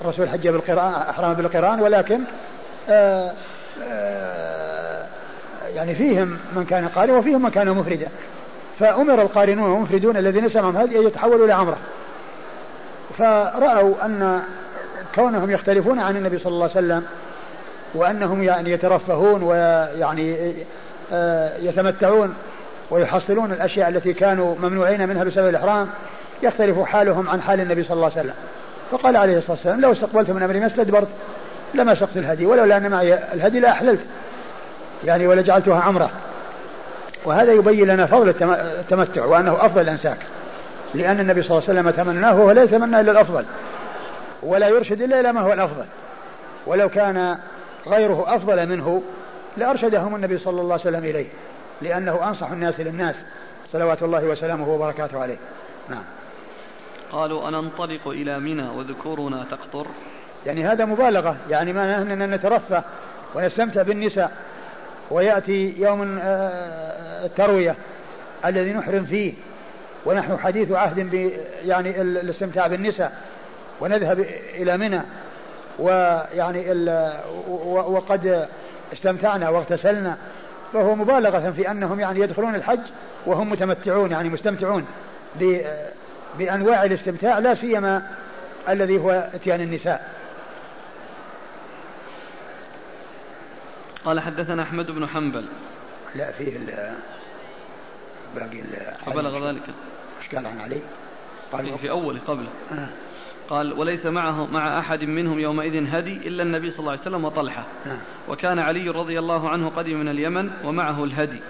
الرسول 0.00 0.28
حج 0.28 0.48
بالقرآن 0.48 0.94
أحرم 0.94 1.34
بالقرآن 1.34 1.80
ولكن 1.80 2.20
آآ 2.88 3.32
آآ 3.82 5.06
يعني 5.74 5.94
فيهم 5.94 6.38
من 6.56 6.64
كان 6.64 6.88
قارئ 6.88 7.12
وفيهم 7.12 7.42
من 7.42 7.50
كان 7.50 7.68
مفردا. 7.68 8.08
فأمر 8.78 9.22
القارنون 9.22 9.70
والمفردون 9.70 10.16
الذين 10.16 10.48
سمعهم 10.48 10.76
هذه 10.76 10.96
أن 10.96 11.06
يتحولوا 11.06 11.44
إلى 11.44 11.52
عمرة. 11.52 11.78
فرأوا 13.18 13.94
أن 14.04 14.42
كونهم 15.14 15.50
يختلفون 15.50 16.00
عن 16.00 16.16
النبي 16.16 16.38
صلى 16.38 16.52
الله 16.52 16.70
عليه 16.76 16.86
وسلم 16.86 17.04
وأنهم 17.94 18.42
يعني 18.42 18.70
يترفهون 18.70 19.42
ويعني 19.42 20.54
آه، 21.12 21.56
يتمتعون 21.58 22.34
ويحصلون 22.90 23.52
الأشياء 23.52 23.88
التي 23.88 24.12
كانوا 24.12 24.54
ممنوعين 24.62 25.08
منها 25.08 25.24
بسبب 25.24 25.48
الإحرام 25.48 25.88
يختلف 26.42 26.78
حالهم 26.78 27.30
عن 27.30 27.42
حال 27.42 27.60
النبي 27.60 27.82
صلى 27.82 27.94
الله 27.94 28.10
عليه 28.16 28.20
وسلم. 28.20 28.34
فقال 28.90 29.16
عليه 29.16 29.38
الصلاة 29.38 29.56
والسلام 29.56 29.80
لو 29.80 29.92
استقبلت 29.92 30.30
من 30.30 30.42
أمري 30.42 30.60
ما 30.60 30.66
استدبرت 30.66 31.08
لما 31.74 31.94
سقت 31.94 32.16
الهدي 32.16 32.46
ولولا 32.46 32.76
أن 32.76 32.90
معي 32.90 33.14
الهدي 33.34 33.60
لأحللت 33.60 34.00
يعني 35.04 35.26
ولجعلتها 35.26 35.80
عمرة. 35.80 36.10
وهذا 37.24 37.52
يبين 37.52 37.86
لنا 37.86 38.06
فضل 38.06 38.28
التمتع 38.52 39.24
وأنه 39.24 39.66
أفضل 39.66 39.80
الأنساك. 39.80 40.16
لأن 40.94 41.20
النبي 41.20 41.42
صلى 41.42 41.58
الله 41.58 41.68
عليه 41.68 41.80
وسلم 41.80 42.04
تمناه 42.04 42.40
وهو 42.40 42.50
لا 42.50 42.62
يتمنى 42.62 43.00
إلا 43.00 43.12
الأفضل. 43.12 43.44
ولا 44.42 44.68
يرشد 44.68 45.02
إلا 45.02 45.20
إلى 45.20 45.32
ما 45.32 45.40
هو 45.40 45.52
الأفضل. 45.52 45.84
ولو 46.66 46.88
كان 46.88 47.38
غيره 47.86 48.36
أفضل 48.36 48.66
منه 48.66 49.02
لأرشدهم 49.56 50.14
النبي 50.14 50.38
صلى 50.38 50.60
الله 50.60 50.72
عليه 50.72 50.82
وسلم 50.82 51.04
إليه. 51.04 51.26
لأنه 51.82 52.28
أنصح 52.28 52.50
الناس 52.50 52.80
للناس 52.80 53.16
صلوات 53.72 54.02
الله 54.02 54.24
وسلامه 54.24 54.68
وبركاته 54.68 55.22
عليه. 55.22 55.36
نعم. 55.88 56.02
قالوا 57.12 57.48
أننطلق 57.48 58.08
إلى 58.08 58.38
منى 58.38 58.68
وذكورنا 58.76 59.46
تقطر 59.50 59.86
يعني 60.46 60.64
هذا 60.64 60.84
مبالغة. 60.84 61.36
يعني 61.50 61.72
ما 61.72 62.02
أننا 62.02 62.36
نترفه 62.36 62.82
ونستمتع 63.34 63.82
بالنساء 63.82 64.32
ويأتي 65.10 65.74
يوم 65.78 66.18
آه، 66.22 67.26
التروية 67.26 67.74
الذي 68.44 68.72
نحرم 68.72 69.04
فيه 69.04 69.32
ونحن 70.06 70.38
حديث 70.38 70.72
عهد 70.72 71.32
يعني 71.64 72.00
الاستمتاع 72.00 72.66
بالنساء 72.66 73.12
ونذهب 73.80 74.26
إلى 74.54 74.76
منى 74.76 75.00
ويعني 75.78 76.72
وقد 77.66 78.48
استمتعنا 78.92 79.48
واغتسلنا. 79.48 80.16
فهو 80.72 80.94
مبالغة 80.94 81.50
في 81.50 81.70
أنهم 81.70 82.00
يعني 82.00 82.20
يدخلون 82.20 82.54
الحج 82.54 82.80
وهم 83.26 83.50
متمتعون 83.50 84.10
يعني 84.10 84.28
مستمتعون 84.28 84.86
بأنواع 86.38 86.84
الاستمتاع 86.84 87.38
لا 87.38 87.54
سيما 87.54 88.10
الذي 88.68 88.98
هو 88.98 89.30
إتيان 89.34 89.60
النساء 89.60 90.20
قال 94.04 94.20
حدثنا 94.20 94.62
أحمد 94.62 94.90
بن 94.90 95.06
حنبل 95.06 95.44
لا 96.14 96.32
فيه 96.32 96.58
باقي 98.36 98.62
فبلغ 99.06 99.50
ذلك 99.50 99.62
إيش 100.22 100.34
قال 100.34 100.46
عن 100.46 100.60
علي؟ 100.60 100.80
قال 101.52 101.78
في 101.78 101.90
أوله 101.90 102.20
قبله 102.26 102.48
آه. 102.72 102.88
قال 103.50 103.72
وليس 103.72 104.06
معه 104.06 104.46
مع 104.46 104.78
أحد 104.78 105.04
منهم 105.04 105.38
يومئذ 105.38 105.94
هدي 105.94 106.16
إلا 106.16 106.42
النبي 106.42 106.70
صلى 106.70 106.80
الله 106.80 106.90
عليه 106.90 107.00
وسلم 107.00 107.24
وطلحة 107.24 107.64
آه. 107.86 107.98
وكان 108.28 108.58
علي 108.58 108.88
رضي 108.88 109.18
الله 109.18 109.48
عنه 109.48 109.68
قدم 109.68 109.96
من 109.96 110.08
اليمن 110.08 110.50
ومعه 110.64 111.04
الهدي 111.04 111.40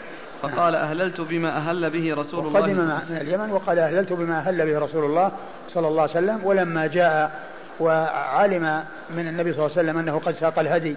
فقال 0.43 0.75
أهللت 0.75 1.21
بما 1.21 1.57
أهل 1.57 1.91
به 1.91 2.15
رسول 2.15 2.47
الله. 2.47 2.61
قدم 2.61 2.77
من 3.11 3.17
اليمن 3.21 3.51
وقال 3.51 3.79
أهللت 3.79 4.13
بما 4.13 4.39
أهل 4.39 4.67
به 4.67 4.79
رسول 4.79 5.05
الله 5.05 5.33
صلى 5.69 5.89
الله 5.89 6.03
عليه 6.03 6.13
وسلم 6.13 6.41
ولما 6.45 6.87
جاء 6.87 7.41
وعلم 7.81 8.85
من 9.11 9.29
النبي 9.29 9.53
صلى 9.53 9.67
الله 9.67 9.79
عليه 9.79 9.89
وسلم 9.89 9.99
أنه 9.99 10.19
قد 10.19 10.35
ساق 10.35 10.59
الهدي 10.59 10.97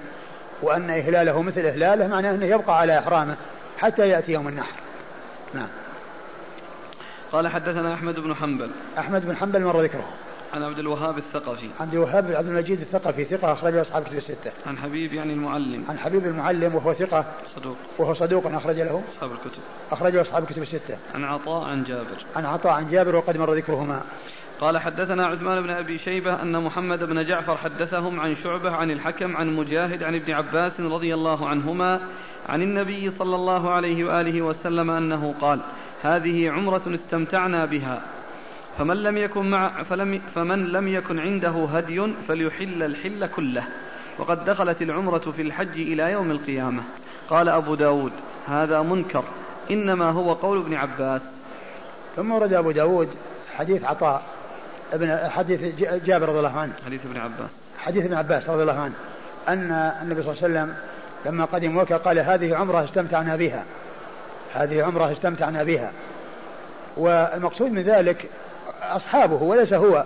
وأن 0.61 0.89
إهلاله 0.89 1.41
مثل 1.41 1.61
إهلاله 1.61 2.07
معناه 2.07 2.31
أنه 2.31 2.45
يبقى 2.45 2.79
على 2.79 2.99
إحرامه 2.99 3.35
حتى 3.77 4.09
يأتي 4.09 4.31
يوم 4.31 4.47
النحر. 4.47 4.75
نعم. 5.53 5.67
قال 7.31 7.47
حدثنا 7.47 7.93
أحمد 7.93 8.19
بن 8.19 8.35
حنبل. 8.35 8.69
أحمد 8.97 9.25
بن 9.25 9.35
حنبل 9.35 9.61
مر 9.61 9.81
ذكره؟ 9.81 10.05
عن 10.53 10.63
عبد 10.63 10.79
الوهاب 10.79 11.17
الثقفي. 11.17 11.69
عبد 11.79 11.93
الوهاب 11.93 12.31
عبد 12.31 12.47
المجيد 12.47 12.79
الثقفي 12.79 13.25
ثقة 13.25 13.53
أخرج 13.53 13.75
أصحاب 13.75 14.03
كتب 14.03 14.17
الستة. 14.17 14.51
عن 14.67 14.77
حبيب 14.77 15.13
يعني 15.13 15.33
المعلم. 15.33 15.85
عن 15.89 15.99
حبيب 15.99 16.25
المعلم 16.25 16.75
وهو 16.75 16.93
ثقة. 16.93 17.25
صدوق. 17.55 17.77
وهو 17.97 18.13
صدوق 18.13 18.47
أخرج 18.47 18.75
له. 18.75 19.03
أصحاب 19.15 19.31
الكتب. 19.31 19.61
أخرجه 19.91 20.21
أصحاب 20.21 20.45
كتب 20.45 20.61
الستة. 20.61 20.97
عن 21.15 21.23
عطاء 21.23 21.63
عن 21.63 21.83
جابر. 21.83 22.25
عن 22.35 22.45
عطاء 22.45 22.73
عن 22.73 22.89
جابر 22.89 23.15
وقد 23.15 23.37
مر 23.37 23.53
ذكرهما. 23.53 24.01
قال 24.61 24.77
حدثنا 24.77 25.27
عثمان 25.27 25.61
بن 25.61 25.69
أبي 25.69 25.97
شيبة 25.97 26.41
أن 26.41 26.63
محمد 26.63 27.03
بن 27.03 27.27
جعفر 27.27 27.57
حدثهم 27.57 28.19
عن 28.19 28.35
شعبة 28.35 28.71
عن 28.71 28.91
الحكم 28.91 29.37
عن 29.37 29.55
مجاهد 29.55 30.03
عن 30.03 30.15
ابن 30.15 30.33
عباس 30.33 30.79
رضي 30.79 31.13
الله 31.13 31.47
عنهما 31.49 31.99
عن 32.49 32.61
النبي 32.61 33.09
صلى 33.09 33.35
الله 33.35 33.71
عليه 33.71 34.03
وآله 34.03 34.41
وسلم 34.41 34.91
أنه 34.91 35.35
قال: 35.41 35.59
هذه 36.01 36.49
عمرة 36.49 36.81
استمتعنا 36.87 37.65
بها. 37.65 38.01
فمن 38.77 39.03
لم 39.03 39.17
يكن 39.17 39.49
مع 39.49 39.83
فلم 39.83 40.21
فمن 40.35 40.65
لم 40.65 40.87
يكن 40.87 41.19
عنده 41.19 41.67
هدي 41.73 42.13
فليحل 42.27 42.83
الحل 42.83 43.25
كله. 43.25 43.63
وقد 44.17 44.45
دخلت 44.45 44.81
العمرة 44.81 45.31
في 45.35 45.41
الحج 45.41 45.79
إلى 45.79 46.11
يوم 46.11 46.31
القيامة. 46.31 46.83
قال 47.29 47.49
أبو 47.49 47.75
داود 47.75 48.11
هذا 48.47 48.81
منكر. 48.81 49.23
إنما 49.71 50.11
هو 50.11 50.33
قول 50.33 50.57
ابن 50.57 50.73
عباس. 50.73 51.21
ثم 52.15 52.31
ورد 52.31 52.53
أبو 52.53 52.71
داود 52.71 53.09
حديث 53.57 53.85
عطاء 53.85 54.23
ابن 54.93 55.29
حديث 55.29 55.75
جابر 56.05 56.29
رضي 56.29 56.37
الله 56.37 56.59
عنه. 56.59 56.73
حديث 56.85 57.05
ابن 57.05 57.17
عباس. 57.17 57.49
حديث 57.77 58.05
ابن 58.05 58.13
عباس 58.13 58.49
رضي 58.49 58.61
الله 58.61 58.79
عنه 58.79 58.93
أن 59.47 59.71
النبي 60.01 60.23
صلى 60.23 60.31
الله 60.31 60.43
عليه 60.43 60.53
وسلم 60.53 60.75
لما 61.25 61.45
قدم 61.45 61.77
مكة 61.77 61.97
قال 61.97 62.19
هذه 62.19 62.55
عمرة 62.55 62.85
استمتعنا 62.85 63.35
بها. 63.35 63.63
هذه 64.53 64.83
عمرة 64.83 65.11
استمتعنا 65.11 65.63
بها. 65.63 65.91
والمقصود 66.97 67.71
من 67.71 67.81
ذلك 67.81 68.29
أصحابه 68.89 69.43
وليس 69.43 69.73
هو. 69.73 70.03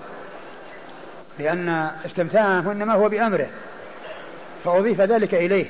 لأن 1.40 1.90
استمتاعه 2.06 2.72
إنما 2.72 2.94
هو 2.94 3.10
بأمره. 3.10 3.48
فأضيف 4.66 5.02
ذلك 5.02 5.34
إليه 5.34 5.66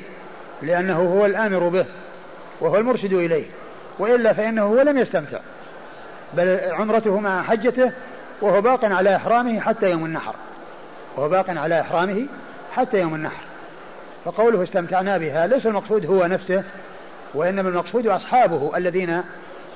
لأنه 0.62 1.00
هو 1.00 1.25
الآمر 1.25 1.67
به 1.67 1.85
وهو 2.59 2.78
المرشد 2.78 3.13
إليه. 3.13 3.46
وإلا 4.00 4.34
فإنه 4.34 4.63
هو 4.63 4.81
لم 4.81 4.97
يستمتع. 4.97 5.40
بل 6.34 6.59
عمرته 6.72 7.19
مع 7.19 7.44
حجته 7.44 7.91
وهو 8.41 8.62
باق 8.62 8.85
على 8.85 9.16
إحرامه 9.16 9.59
حتى 9.59 9.91
يوم 9.91 10.06
النحر. 10.06 10.35
وهو 11.16 11.29
باق 11.29 11.50
على 11.50 11.81
إحرامه 11.81 12.25
حتى 12.75 13.00
يوم 13.00 13.16
النحر. 13.16 13.44
فقوله 14.25 14.63
استمتعنا 14.63 15.17
بها 15.17 15.47
ليس 15.47 15.66
المقصود 15.66 16.06
هو 16.06 16.25
نفسه 16.25 16.63
وإنما 17.34 17.69
المقصود 17.69 18.07
أصحابه 18.07 18.78
الذين 18.78 19.22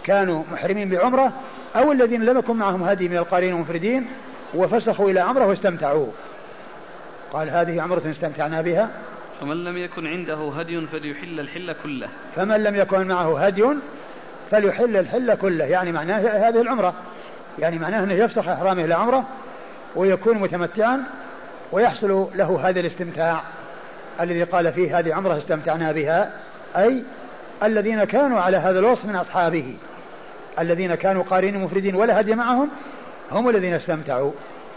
كانوا 0.03 0.43
محرمين 0.51 0.89
بعمرة 0.89 1.31
أو 1.75 1.91
الذين 1.91 2.23
لم 2.23 2.37
يكن 2.37 2.55
معهم 2.55 2.83
هدي 2.83 3.09
من 3.09 3.17
القارين 3.17 3.53
المفردين 3.53 4.07
وفسخوا 4.53 5.09
إلى 5.09 5.19
عمرة 5.19 5.45
واستمتعوا. 5.45 6.07
قال 7.33 7.49
هذه 7.49 7.81
عمرة 7.81 8.01
استمتعنا 8.11 8.61
بها. 8.61 8.89
فمن 9.41 9.63
لم 9.63 9.77
يكن 9.77 10.07
عنده 10.07 10.51
هدي 10.55 10.81
فليحل 10.81 11.39
الحل 11.39 11.75
كله. 11.83 12.07
فمن 12.35 12.63
لم 12.63 12.75
يكن 12.75 13.07
معه 13.07 13.45
هدي 13.45 13.65
فليحل 14.51 14.97
الحل 14.97 15.35
كله. 15.35 15.65
يعني 15.65 15.91
معناه 15.91 16.19
هذه 16.19 16.61
العمرة. 16.61 16.93
يعني 17.59 17.79
معناه 17.79 18.03
أنه 18.03 18.13
يفسخ 18.13 18.47
إحرامه 18.47 18.85
إلى 18.85 18.93
عمرة 18.93 19.23
ويكون 19.95 20.37
متمتعا 20.37 21.03
ويحصل 21.71 22.27
له 22.35 22.69
هذا 22.69 22.79
الاستمتاع 22.79 23.41
الذي 24.21 24.43
قال 24.43 24.73
فيه 24.73 24.99
هذه 24.99 25.13
عمرة 25.13 25.37
استمتعنا 25.37 25.91
بها. 25.91 26.31
أي 26.77 27.03
الذين 27.63 28.03
كانوا 28.03 28.39
على 28.39 28.57
هذا 28.57 28.79
الوصف 28.79 29.05
من 29.05 29.15
أصحابه. 29.15 29.75
الذين 30.59 30.95
كانوا 30.95 31.23
قارين 31.23 31.57
مفردين 31.57 31.95
ولا 31.95 32.19
هدي 32.19 32.35
معهم 32.35 32.69
هم 33.31 33.49
الذين 33.49 33.73
استمتعوا. 33.73 34.31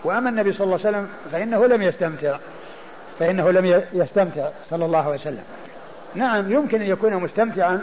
وأما 0.05 0.31
النبي 0.31 0.53
صلى 0.53 0.65
الله 0.65 0.79
عليه 0.87 0.89
وسلم 0.89 1.09
فإنه 1.33 1.67
لم 1.67 1.83
يستمتع. 1.83 2.37
فإنه 3.19 3.51
لم 3.51 3.83
يستمتع 3.93 4.49
صلى 4.71 4.85
الله 4.85 5.05
عليه 5.05 5.15
وسلم. 5.15 5.43
نعم 6.15 6.53
يمكن 6.53 6.81
أن 6.81 6.87
يكون 6.87 7.15
مستمتعا 7.15 7.81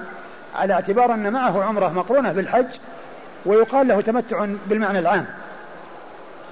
على 0.56 0.74
اعتبار 0.74 1.14
أن 1.14 1.34
معه 1.34 1.64
عمرة 1.64 1.90
مقرونة 1.90 2.32
بالحج 2.32 2.66
ويقال 3.46 3.88
له 3.88 4.02
تمتع 4.02 4.48
بالمعنى 4.68 5.00
العام. 5.00 5.26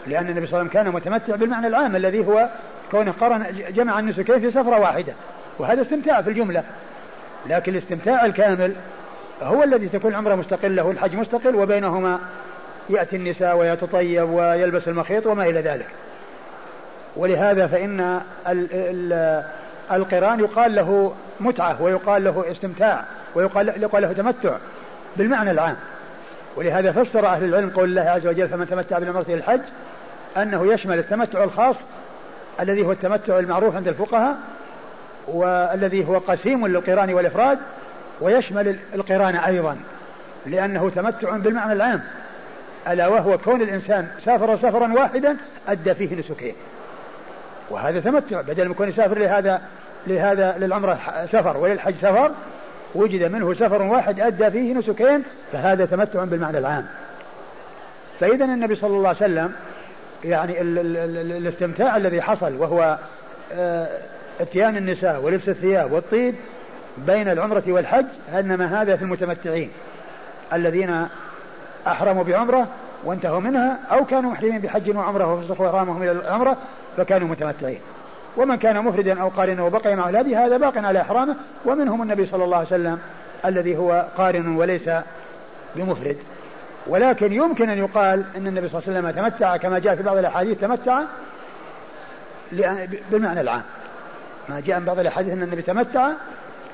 لأن 0.08 0.30
النبي 0.30 0.48
صلى 0.48 0.62
الله 0.62 0.70
عليه 0.70 0.70
وسلم 0.70 0.84
كان 0.84 0.94
متمتع 0.94 1.36
بالمعنى 1.36 1.68
العام 1.68 1.96
الذي 1.96 2.28
هو 2.28 2.50
كونه 2.92 3.12
قرن 3.12 3.46
جمع 3.70 4.00
النسكين 4.00 4.40
في 4.40 4.52
سفرة 4.52 4.80
واحدة. 4.80 5.14
وهذا 5.60 5.82
استمتاع 5.82 6.22
في 6.22 6.30
الجملة. 6.30 6.64
لكن 7.48 7.72
الاستمتاع 7.72 8.26
الكامل 8.26 8.76
هو 9.42 9.64
الذي 9.64 9.88
تكون 9.88 10.12
العمرة 10.12 10.36
مستقلة 10.36 10.84
والحج 10.84 11.16
مستقل 11.16 11.56
وبينهما 11.56 12.20
يأتي 12.90 13.16
النساء 13.16 13.58
ويتطيب 13.58 14.30
ويلبس 14.30 14.88
المخيط 14.88 15.26
وما 15.26 15.44
إلى 15.44 15.62
ذلك. 15.62 15.88
ولهذا 17.16 17.68
فإن 17.68 18.20
القران 19.92 20.40
يقال 20.40 20.76
له 20.76 21.14
متعة 21.40 21.82
ويقال 21.82 22.24
له 22.24 22.52
استمتاع 22.52 23.04
ويقال 23.36 23.82
يقال 23.82 24.02
له 24.02 24.14
تمتع 24.14 24.58
بالمعنى 25.18 25.52
العام. 25.52 25.76
ولهذا 26.56 26.92
فسر 26.92 27.28
أهل 27.28 27.44
العلم 27.44 27.70
قول 27.70 27.90
الله 27.90 28.02
عز 28.02 28.28
وجل 28.28 28.48
فمن 28.48 28.68
تمتع 28.68 29.00
بالعمرة 29.00 29.22
إلى 29.22 29.34
الحج 29.34 29.62
أنه 30.38 30.74
يشمل 30.74 31.00
التمتع 31.00 31.44
الخاص 31.44 31.76
الذي 32.60 32.86
هو 32.86 32.92
التمتع 32.92 33.40
المعروف 33.40 33.76
عند 33.76 33.88
الفقهاء 33.88 34.38
والذي 35.28 36.08
هو 36.08 36.18
قسيم 36.18 36.68
للقران 36.68 37.14
والإفراد 37.14 37.60
ويشمل 38.22 38.76
القران 38.94 39.36
أيضا 39.36 39.78
لأنه 40.46 40.90
تمتع 40.90 41.38
بالمعنى 41.38 41.74
العام 41.74 42.02
ألا 42.88 43.08
وهو 43.08 43.38
كون 43.38 43.62
الإنسان 43.62 44.08
سافر 44.26 44.58
سفرا 44.58 44.94
واحدا 44.94 45.38
أدى 45.68 45.94
فيه 45.94 46.16
نسكين 46.16 46.56
وهذا 47.70 48.00
تمتع 48.00 48.42
بدل 48.42 48.68
من 48.68 48.74
كون 48.74 48.90
يسافر 48.90 49.20
لهذا 49.20 49.62
لهذا 50.08 50.56
للعمرة 50.58 51.26
سفر 51.32 51.58
وللحج 51.58 51.96
سفر 52.02 52.32
وجد 52.96 53.24
منه 53.24 53.54
سفر 53.54 53.82
واحد 53.82 54.20
أدى 54.20 54.52
فيه 54.52 54.74
نسكين 54.74 55.24
فهذا 55.52 55.86
تمتع 55.86 56.24
بالمعنى 56.24 56.58
العام. 56.58 56.86
فإذا 58.20 58.46
النبي 58.46 58.76
صلى 58.76 58.90
الله 58.90 59.08
عليه 59.08 59.18
وسلم 59.18 59.54
يعني 60.26 60.62
ال 60.62 60.80
ال 60.80 60.98
ال 60.98 61.32
الاستمتاع 61.32 61.98
الذي 61.98 62.22
حصل 62.22 62.56
وهو 62.56 62.98
آه 63.54 63.88
اتيان 64.42 64.78
النساء 64.78 65.22
ولبس 65.22 65.50
الثياب 65.50 65.92
والطيب 65.92 66.36
بين 67.08 67.30
العمرة 67.30 67.64
والحج 67.68 68.06
إنما 68.34 68.82
هذا 68.82 68.96
في 68.96 69.02
المتمتعين. 69.02 69.70
الذين 70.54 71.08
أحرموا 71.88 72.24
بعمرة 72.24 72.68
وانتهوا 73.04 73.40
منها 73.40 73.80
أو 73.92 74.06
كانوا 74.06 74.32
محرمين 74.32 74.60
بحج 74.60 74.96
وعمرة 74.96 75.34
وفسخوا 75.34 75.70
إحرامهم 75.70 76.04
إلى 76.04 76.12
العمرة 76.12 76.58
فكانوا 76.98 77.28
متمتعين. 77.28 77.80
ومن 78.38 78.56
كان 78.56 78.84
مفردا 78.84 79.22
أو 79.22 79.28
قارنا 79.28 79.64
وبقي 79.64 79.96
مع 79.96 80.08
أولاده 80.08 80.46
هذا 80.46 80.58
باق 80.58 80.78
على 80.78 81.02
إحرامه. 81.02 81.36
ومنهم 81.66 82.02
النبي 82.02 82.26
صلى 82.26 82.44
الله 82.44 82.58
عليه 82.58 82.68
وسلم 82.68 83.00
الذي 83.46 83.78
هو 83.78 84.06
قارن 84.18 84.56
وليس 84.56 84.90
بمفرد. 85.76 86.18
ولكن 86.88 87.34
يمكن 87.34 87.70
أن 87.70 87.78
يقال 87.78 88.26
أن 88.38 88.48
النبي 88.48 88.70
صلى 88.70 88.80
الله 88.80 88.90
عليه 88.90 89.10
وسلم 89.10 89.24
تمتع 89.24 89.58
كما 89.58 89.80
جاء 89.80 89.96
في 89.96 90.04
بعض 90.04 90.18
الأحاديث 90.18 90.60
تمتع 90.60 91.02
بالمعنى 93.12 93.42
العام. 93.42 93.62
ما 94.50 94.60
جاء 94.60 94.80
من 94.80 94.86
بعض 94.86 95.00
الأحاديث 95.00 95.34
أن 95.34 95.44
النبي 95.44 95.62
تمتع 95.62 96.10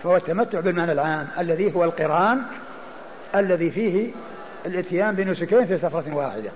فهو 0.05 0.15
التمتع 0.15 0.59
بالمعنى 0.59 0.91
العام 0.91 1.27
الذي 1.39 1.75
هو 1.75 1.83
القران 1.83 2.41
الذي 3.35 3.71
فيه 3.71 4.11
الاتيان 4.65 5.15
بنسكين 5.15 5.65
في 5.65 5.77
سفرة 5.77 6.15
واحدة. 6.15 6.49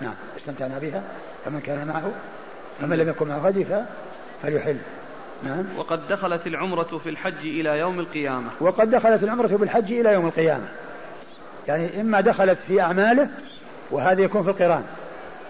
نعم 0.00 0.14
استمتعنا 0.36 0.78
بها. 0.78 1.02
فمن 1.44 1.60
كان 1.60 1.86
معه 1.86 2.10
فمن 2.80 2.98
لم 2.98 3.08
يكن 3.08 3.28
معه 3.28 3.46
هدي 3.46 3.66
فليحل. 4.42 4.76
نعم. 5.44 5.64
وقد 5.76 6.08
دخلت 6.08 6.46
العمرة 6.46 6.98
في 6.98 7.08
الحج 7.08 7.38
إلى 7.38 7.78
يوم 7.78 8.00
القيامة. 8.00 8.50
وقد 8.60 8.90
دخلت 8.90 9.22
العمرة 9.22 9.46
بالحج 9.46 9.92
إلى 9.92 10.12
يوم 10.12 10.26
القيامة. 10.26 10.68
يعني 11.68 12.00
إما 12.00 12.20
دخلت 12.20 12.58
في 12.66 12.80
أعماله 12.80 13.28
وهذا 13.90 14.22
يكون 14.22 14.42
في 14.42 14.50
القرآن. 14.50 14.84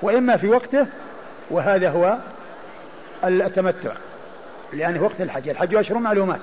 وإما 0.02 0.36
في 0.36 0.48
وقته 0.48 0.86
وهذا 1.50 1.90
هو 1.90 2.16
التمتع. 3.24 3.92
لأنه 4.72 5.02
وقت 5.02 5.20
الحج 5.20 5.48
الحج 5.48 5.74
أشهر 5.74 5.98
معلومات. 5.98 6.40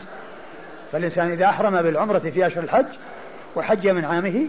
فالإنسان 0.94 1.32
إذا 1.32 1.46
أحرم 1.46 1.82
بالعمرة 1.82 2.20
في 2.20 2.48
أشهر 2.48 2.64
الحج 2.64 2.86
وحج 3.56 3.88
من 3.88 4.06
عامه 4.06 4.48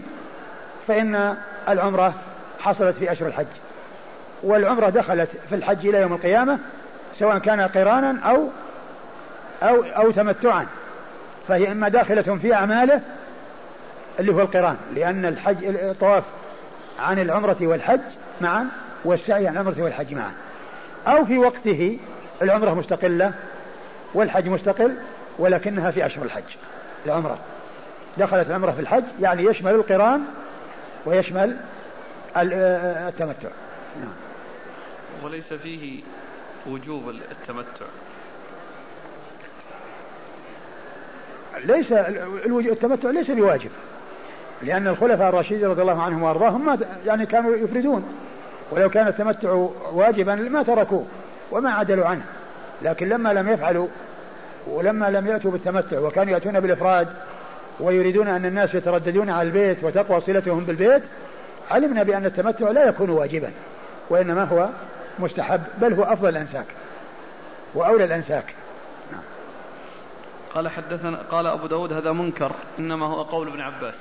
فإن 0.87 1.35
العمرة 1.69 2.13
حصلت 2.59 2.95
في 2.95 3.11
أشهر 3.11 3.27
الحج. 3.27 3.45
والعمرة 4.43 4.89
دخلت 4.89 5.29
في 5.49 5.55
الحج 5.55 5.87
إلى 5.87 6.01
يوم 6.01 6.13
القيامة 6.13 6.59
سواء 7.19 7.37
كان 7.37 7.61
قرانا 7.61 8.19
أو 8.23 8.47
أو 9.63 9.83
أو 9.83 10.11
تمتعا. 10.11 10.65
فهي 11.47 11.71
إما 11.71 11.89
داخلة 11.89 12.21
في 12.21 12.53
أعماله 12.53 13.01
اللي 14.19 14.33
هو 14.33 14.41
القران 14.41 14.77
لأن 14.95 15.25
الحج 15.25 15.65
الطواف 15.65 16.23
عن 16.99 17.19
العمرة 17.19 17.57
والحج 17.61 18.01
معا 18.41 18.67
والسعي 19.05 19.47
عن 19.47 19.53
العمرة 19.53 19.83
والحج 19.83 20.13
معا. 20.13 20.31
أو 21.07 21.25
في 21.25 21.37
وقته 21.37 21.99
العمرة 22.41 22.73
مستقلة 22.73 23.33
والحج 24.13 24.47
مستقل 24.47 24.95
ولكنها 25.39 25.91
في 25.91 26.05
أشهر 26.05 26.25
الحج 26.25 26.43
العمرة 27.05 27.37
دخلت 28.17 28.47
العمرة 28.47 28.71
في 28.71 28.81
الحج 28.81 29.03
يعني 29.19 29.43
يشمل 29.43 29.71
القران 29.71 30.21
ويشمل 31.05 31.57
التمتع. 32.37 33.49
نعم. 33.99 34.13
وليس 35.23 35.53
فيه 35.53 36.03
وجوب 36.67 37.09
التمتع. 37.09 37.85
ليس 41.65 41.91
التمتع 42.71 43.09
ليس 43.09 43.31
بواجب 43.31 43.69
لأن 44.61 44.87
الخلفاء 44.87 45.29
الراشدين 45.29 45.65
رضي 45.69 45.81
الله 45.81 46.03
عنهم 46.03 46.23
وأرضاهم 46.23 46.65
ما 46.65 46.79
يعني 47.05 47.25
كانوا 47.25 47.55
يفردون. 47.55 48.17
ولو 48.71 48.89
كان 48.89 49.07
التمتع 49.07 49.51
واجبا 49.93 50.35
ما 50.35 50.63
تركوه 50.63 51.05
وما 51.51 51.71
عدلوا 51.71 52.05
عنه. 52.05 52.25
لكن 52.81 53.09
لما 53.09 53.33
لم 53.33 53.49
يفعلوا 53.49 53.87
ولما 54.67 55.09
لم 55.09 55.27
يأتوا 55.27 55.51
بالتمتع 55.51 55.99
وكانوا 55.99 56.33
يأتون 56.33 56.59
بالإفراد 56.59 57.07
ويريدون 57.79 58.27
أن 58.27 58.45
الناس 58.45 58.75
يترددون 58.75 59.29
على 59.29 59.47
البيت 59.47 59.83
وتقوى 59.83 60.21
صلتهم 60.21 60.63
بالبيت 60.63 61.03
علمنا 61.71 62.03
بأن 62.03 62.25
التمتع 62.25 62.71
لا 62.71 62.89
يكون 62.89 63.09
واجبا 63.09 63.51
وإنما 64.09 64.43
هو 64.43 64.69
مستحب 65.19 65.61
بل 65.77 65.93
هو 65.93 66.03
أفضل 66.03 66.29
الأنساك 66.29 66.65
وأولى 67.75 68.03
الأنساك. 68.03 68.53
قال 70.55 70.69
حدثنا 70.69 71.17
قال 71.31 71.47
أبو 71.47 71.67
داود 71.67 71.93
هذا 71.93 72.11
منكر 72.11 72.51
إنما 72.79 73.05
هو 73.05 73.21
قول 73.21 73.47
ابن 73.47 73.61
عباس 73.61 73.93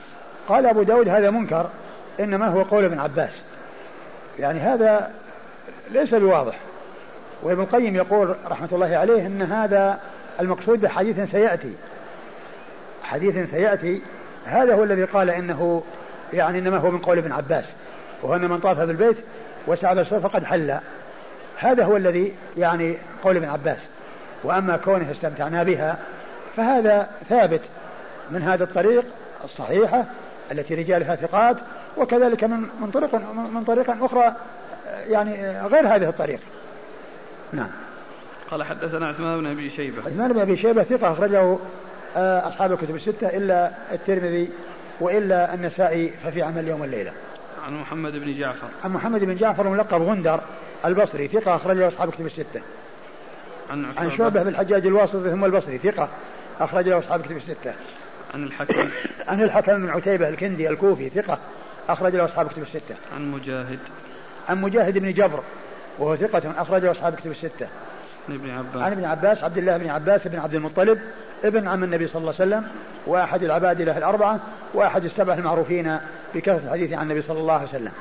قال 0.49 0.67
أبو 0.67 0.83
داود 0.83 1.09
هذا 1.09 1.31
منكر 1.31 1.67
إنما 2.21 2.49
هو 2.49 2.63
قول 2.63 2.85
ابن 2.85 2.99
عباس 2.99 3.31
يعني 4.39 4.61
هذا 4.61 5.11
ليس 5.91 6.15
بواضح 6.15 6.59
وابن 7.43 7.63
القيم 7.63 7.97
يقول 7.97 8.35
رحمة 8.47 8.69
الله 8.73 8.97
عليه 8.97 9.27
أن 9.27 9.43
هذا 9.43 9.99
المقصود 10.41 10.81
بحديث 10.81 11.31
سيأتي. 11.31 11.75
حديث 13.03 13.51
سيأتي. 13.51 14.03
هذا 14.47 14.75
هو 14.75 14.85
الذي 14.85 15.05
قال 15.05 15.31
إنه 15.31 15.83
يعني 16.33 16.59
إنما 16.59 16.77
هو 16.77 16.91
من 16.91 16.99
قول 16.99 17.19
ابن 17.19 17.33
عباس. 17.33 17.65
وهو 18.23 18.39
من 18.39 18.61
طاف 18.61 18.81
بالبيت 18.81 19.17
وسعى 19.67 19.95
بالصلاة 19.95 20.21
فقد 20.21 20.45
حل. 20.45 20.79
هذا 21.59 21.85
هو 21.85 21.97
الذي 21.97 22.35
يعني 22.57 22.97
قول 23.23 23.37
ابن 23.37 23.49
عباس. 23.49 23.79
وأما 24.45 24.77
كونه 24.77 25.11
استمتعنا 25.11 25.63
بها 25.63 25.99
فهذا 26.57 27.09
ثابت 27.29 27.61
من 28.31 28.43
هذا 28.43 28.65
الطريق 28.65 29.05
الصحيحة 29.45 30.05
التي 30.53 30.75
رجالها 30.75 31.17
ثقات 31.17 31.57
وكذلك 31.97 32.45
من 32.45 32.61
من 32.81 32.91
طرق 32.91 33.15
من 33.55 33.65
طريق 33.65 34.05
أخرى 34.05 34.35
يعني 35.07 35.61
غير 35.61 35.95
هذه 35.95 36.09
الطريق. 36.09 36.41
نعم. 37.53 37.69
قال 38.55 38.63
حدثنا 38.63 39.07
عثمان 39.07 39.41
بن 39.41 39.47
أبي 39.47 39.71
شيبة. 39.71 39.99
عثمان 40.07 40.33
بن 40.33 40.41
أبي 40.41 40.57
شيبة 40.57 40.83
ثقة 40.83 41.13
أخرجه 41.13 41.59
آه، 42.17 42.49
أصحاب 42.49 42.73
الكتب 42.73 42.97
الستة 42.97 43.27
إلا 43.27 43.71
الترمذي 43.93 44.49
وإلا 45.01 45.55
النسائي 45.55 46.13
ففي 46.25 46.43
عمل 46.43 46.69
يوم 46.69 46.85
الليلة. 46.85 47.13
عن 47.67 47.81
محمد 47.81 48.13
بن 48.13 48.35
جعفر. 48.35 48.69
عن 48.85 48.91
محمد 48.91 49.25
بن 49.25 49.37
جعفر 49.37 49.69
ملقب 49.69 50.03
غندر 50.03 50.41
البصري 50.85 51.29
ثقة 51.29 51.55
أخرج 51.55 51.77
له 51.77 51.89
أصحاب 51.89 52.09
الكتب 52.09 52.27
الستة. 52.27 52.61
عن 53.71 53.87
عن 53.97 54.11
شعبة 54.11 54.43
بن 54.43 54.49
الحجاج 54.49 54.87
الواسطي 54.87 55.31
ثم 55.31 55.45
البصري 55.45 55.79
ثقة 55.79 56.09
أخرج 56.61 56.89
له 56.89 56.99
أصحاب 56.99 57.21
الكتب 57.21 57.37
الستة. 57.37 57.73
عن 58.35 58.45
الحكم. 58.45 58.89
عن 59.29 59.43
الحكم 59.43 59.83
بن 59.83 59.89
عتيبة 59.89 60.29
الكندي 60.29 60.69
الكوفي 60.69 61.09
ثقة 61.09 61.39
أخرج 61.89 62.17
له 62.17 62.25
أصحاب 62.25 62.47
الكتب 62.47 62.63
الستة. 62.63 62.95
عن 63.15 63.31
مجاهد. 63.31 63.79
عن 64.49 64.61
مجاهد 64.61 64.99
بن 64.99 65.13
جبر 65.13 65.41
وهو 65.99 66.17
ثقة 66.17 66.63
أخرج 66.63 66.85
له 66.85 66.91
أصحاب 66.91 67.15
الكتب 67.15 67.31
الستة. 67.31 67.69
ابن 68.29 68.51
عباس 68.51 68.83
عن 68.83 68.93
ابن 68.93 69.05
عباس 69.05 69.45
عبد 69.45 69.59
الله 69.59 69.77
بن 69.77 69.91
عباس 69.91 70.29
بن 70.29 70.39
عبد 70.39 70.55
المطلب 70.55 70.99
ابن 71.45 71.69
عم 71.69 71.85
النبي 71.85 72.09
صلى 72.09 72.21
الله 72.21 72.35
عليه 72.41 72.57
وسلم 72.57 72.65
وأحد 73.07 73.43
العبادله 73.43 73.99
الأربعة 73.99 74.41
وأحد 74.75 75.05
السبع 75.05 75.35
المعروفين 75.35 75.99
بكثرة 76.35 76.61
الحديث 76.65 76.93
عن 76.93 77.03
النبي 77.03 77.23
صلى 77.23 77.39
الله 77.39 77.55
عليه 77.55 77.69
وسلم. 77.69 77.93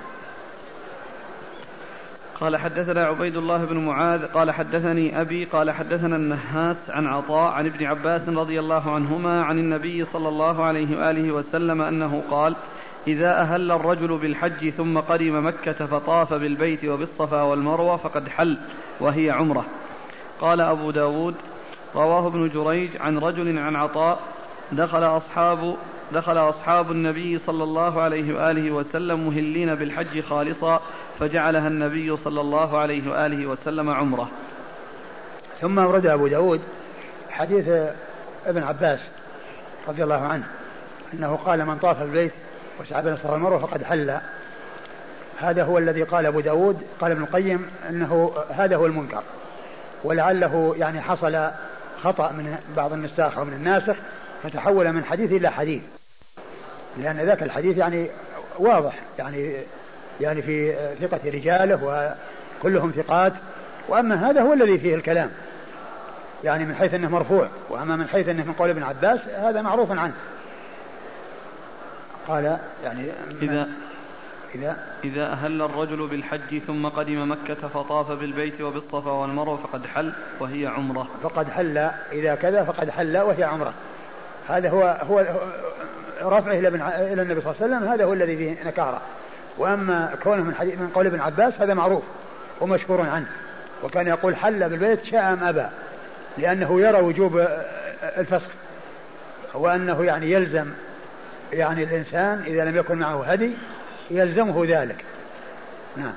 قال 2.39 2.57
حدثنا 2.57 3.05
عبيد 3.05 3.35
الله 3.35 3.65
بن 3.65 3.77
معاذ 3.77 4.25
قال 4.25 4.51
حدثني 4.51 5.21
أبي 5.21 5.45
قال 5.45 5.71
حدثنا 5.71 6.15
النهاس 6.15 6.77
عن 6.89 7.07
عطاء 7.07 7.51
عن 7.51 7.65
ابن 7.65 7.85
عباس 7.85 8.29
رضي 8.29 8.59
الله 8.59 8.91
عنهما 8.95 9.43
عن 9.43 9.59
النبي 9.59 10.05
صلى 10.05 10.29
الله 10.29 10.63
عليه 10.63 10.97
وآله 10.97 11.31
وسلم 11.31 11.81
أنه 11.81 12.23
قال: 12.31 12.55
إذا 13.07 13.41
أهل 13.41 13.71
الرجل 13.71 14.17
بالحج 14.17 14.69
ثم 14.69 14.99
قدم 14.99 15.47
مكة 15.47 15.85
فطاف 15.85 16.33
بالبيت 16.33 16.85
وبالصفا 16.85 17.41
والمروة 17.41 17.97
فقد 17.97 18.29
حل 18.29 18.57
وهي 18.99 19.31
عمرة 19.31 19.65
قال 20.43 20.61
أبو 20.61 20.91
داود 20.91 21.35
رواه 21.95 22.27
ابن 22.27 22.49
جريج 22.49 22.89
عن 22.99 23.17
رجل 23.17 23.59
عن 23.59 23.75
عطاء 23.75 24.19
دخل 24.71 25.03
أصحاب 25.03 25.75
دخل 26.11 26.37
أصحاب 26.37 26.91
النبي 26.91 27.39
صلى 27.39 27.63
الله 27.63 28.01
عليه 28.01 28.35
وآله 28.35 28.71
وسلم 28.71 29.27
مهلين 29.27 29.75
بالحج 29.75 30.21
خالصا 30.21 30.81
فجعلها 31.19 31.67
النبي 31.67 32.17
صلى 32.17 32.41
الله 32.41 32.77
عليه 32.77 33.11
وآله 33.11 33.47
وسلم 33.47 33.89
عمرة. 33.89 34.29
ثم 35.61 35.77
ورد 35.77 36.05
أبو 36.05 36.27
داود 36.27 36.61
حديث 37.29 37.67
ابن 38.45 38.63
عباس 38.63 38.99
رضي 39.87 40.03
الله 40.03 40.21
عنه 40.21 40.47
أنه 41.13 41.35
قال 41.35 41.65
من 41.65 41.77
طاف 41.77 42.01
البيت 42.01 42.33
وسعى 42.79 43.03
بين 43.03 43.13
الصفا 43.13 43.31
والمروة 43.31 43.59
فقد 43.59 43.83
حل. 43.83 44.17
هذا 45.39 45.63
هو 45.63 45.77
الذي 45.77 46.03
قال 46.03 46.25
أبو 46.25 46.39
داود 46.39 46.81
قال 47.01 47.11
ابن 47.11 47.23
القيم 47.23 47.65
أنه 47.89 48.33
هذا 48.49 48.75
هو 48.75 48.85
المنكر. 48.85 49.23
ولعله 50.03 50.75
يعني 50.77 51.01
حصل 51.01 51.51
خطأ 52.03 52.31
من 52.31 52.57
بعض 52.75 52.93
النساخ 52.93 53.37
أو 53.37 53.45
من 53.45 53.53
الناسخ 53.53 53.95
فتحول 54.43 54.91
من 54.91 55.05
حديث 55.05 55.31
إلى 55.31 55.49
حديث. 55.49 55.83
لأن 56.97 57.17
ذاك 57.17 57.43
الحديث 57.43 57.77
يعني 57.77 58.09
واضح 58.59 58.93
يعني 59.19 59.53
يعني 60.21 60.41
في 60.41 60.75
ثقة 61.01 61.19
رجاله 61.25 62.15
وكلهم 62.61 62.91
ثقات. 62.91 63.33
وأما 63.87 64.29
هذا 64.29 64.41
هو 64.41 64.53
الذي 64.53 64.77
فيه 64.77 64.95
الكلام. 64.95 65.31
يعني 66.43 66.65
من 66.65 66.75
حيث 66.75 66.93
أنه 66.93 67.09
مرفوع 67.09 67.47
وأما 67.69 67.95
من 67.95 68.07
حيث 68.07 68.29
أنه 68.29 68.43
من 68.43 68.53
قول 68.53 68.69
ابن 68.69 68.83
عباس 68.83 69.19
هذا 69.27 69.61
معروف 69.61 69.91
عنه. 69.91 70.13
قال 72.27 72.57
يعني 72.83 73.05
إذا 73.41 73.67
إذا 74.55 74.77
إذا 75.03 75.31
أهل 75.31 75.61
الرجل 75.61 76.07
بالحج 76.07 76.57
ثم 76.67 76.87
قدم 76.87 77.31
مكة 77.31 77.67
فطاف 77.67 78.11
بالبيت 78.11 78.61
وبالصفا 78.61 79.11
والمروة 79.11 79.57
فقد 79.57 79.85
حل 79.85 80.13
وهي 80.39 80.67
عمرة. 80.67 81.07
فقد 81.23 81.49
حل 81.49 81.77
إذا 82.11 82.35
كذا 82.35 82.63
فقد 82.63 82.89
حل 82.89 83.17
وهي 83.17 83.43
عمرة. 83.43 83.73
هذا 84.49 84.69
هو 84.69 84.97
هو 85.09 85.25
رفعه 86.21 86.53
إلى 86.59 86.67
إلى 87.13 87.21
النبي 87.21 87.41
صلى 87.41 87.51
الله 87.51 87.63
عليه 87.63 87.75
وسلم 87.75 87.83
هذا 87.83 88.05
هو 88.05 88.13
الذي 88.13 88.37
فيه 88.37 88.63
نكارة. 88.63 89.01
وأما 89.57 90.15
كونه 90.23 90.43
من 90.43 90.55
حديث 90.55 90.79
من 90.79 90.89
قول 90.89 91.07
ابن 91.07 91.19
عباس 91.19 91.61
هذا 91.61 91.73
معروف 91.73 92.03
ومشهور 92.61 93.01
عنه. 93.01 93.27
وكان 93.83 94.07
يقول 94.07 94.35
حل 94.35 94.69
بالبيت 94.69 95.03
شاء 95.03 95.33
أم 95.33 95.43
أبى 95.43 95.65
لأنه 96.37 96.81
يرى 96.81 97.01
وجوب 97.01 97.47
الفسخ. 98.17 98.49
وأنه 99.53 100.03
يعني 100.03 100.31
يلزم 100.31 100.65
يعني 101.53 101.83
الإنسان 101.83 102.43
إذا 102.47 102.65
لم 102.65 102.77
يكن 102.77 102.97
معه 102.97 103.23
هدي 103.23 103.51
يلزمه 104.11 104.65
ذلك. 104.65 105.05
نعم. 105.97 106.13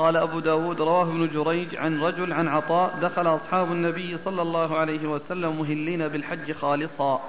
قال 0.00 0.16
أبو 0.16 0.40
داود 0.40 0.80
رواه 0.80 1.02
ابن 1.02 1.28
جريج 1.28 1.76
عن 1.76 2.02
رجل 2.02 2.32
عن 2.32 2.48
عطاء 2.48 2.94
دخل 3.02 3.26
أصحاب 3.26 3.72
النبي 3.72 4.18
صلى 4.24 4.42
الله 4.42 4.78
عليه 4.78 5.06
وسلم 5.06 5.60
مهلين 5.60 6.08
بالحج 6.08 6.52
خالصا 6.52 7.20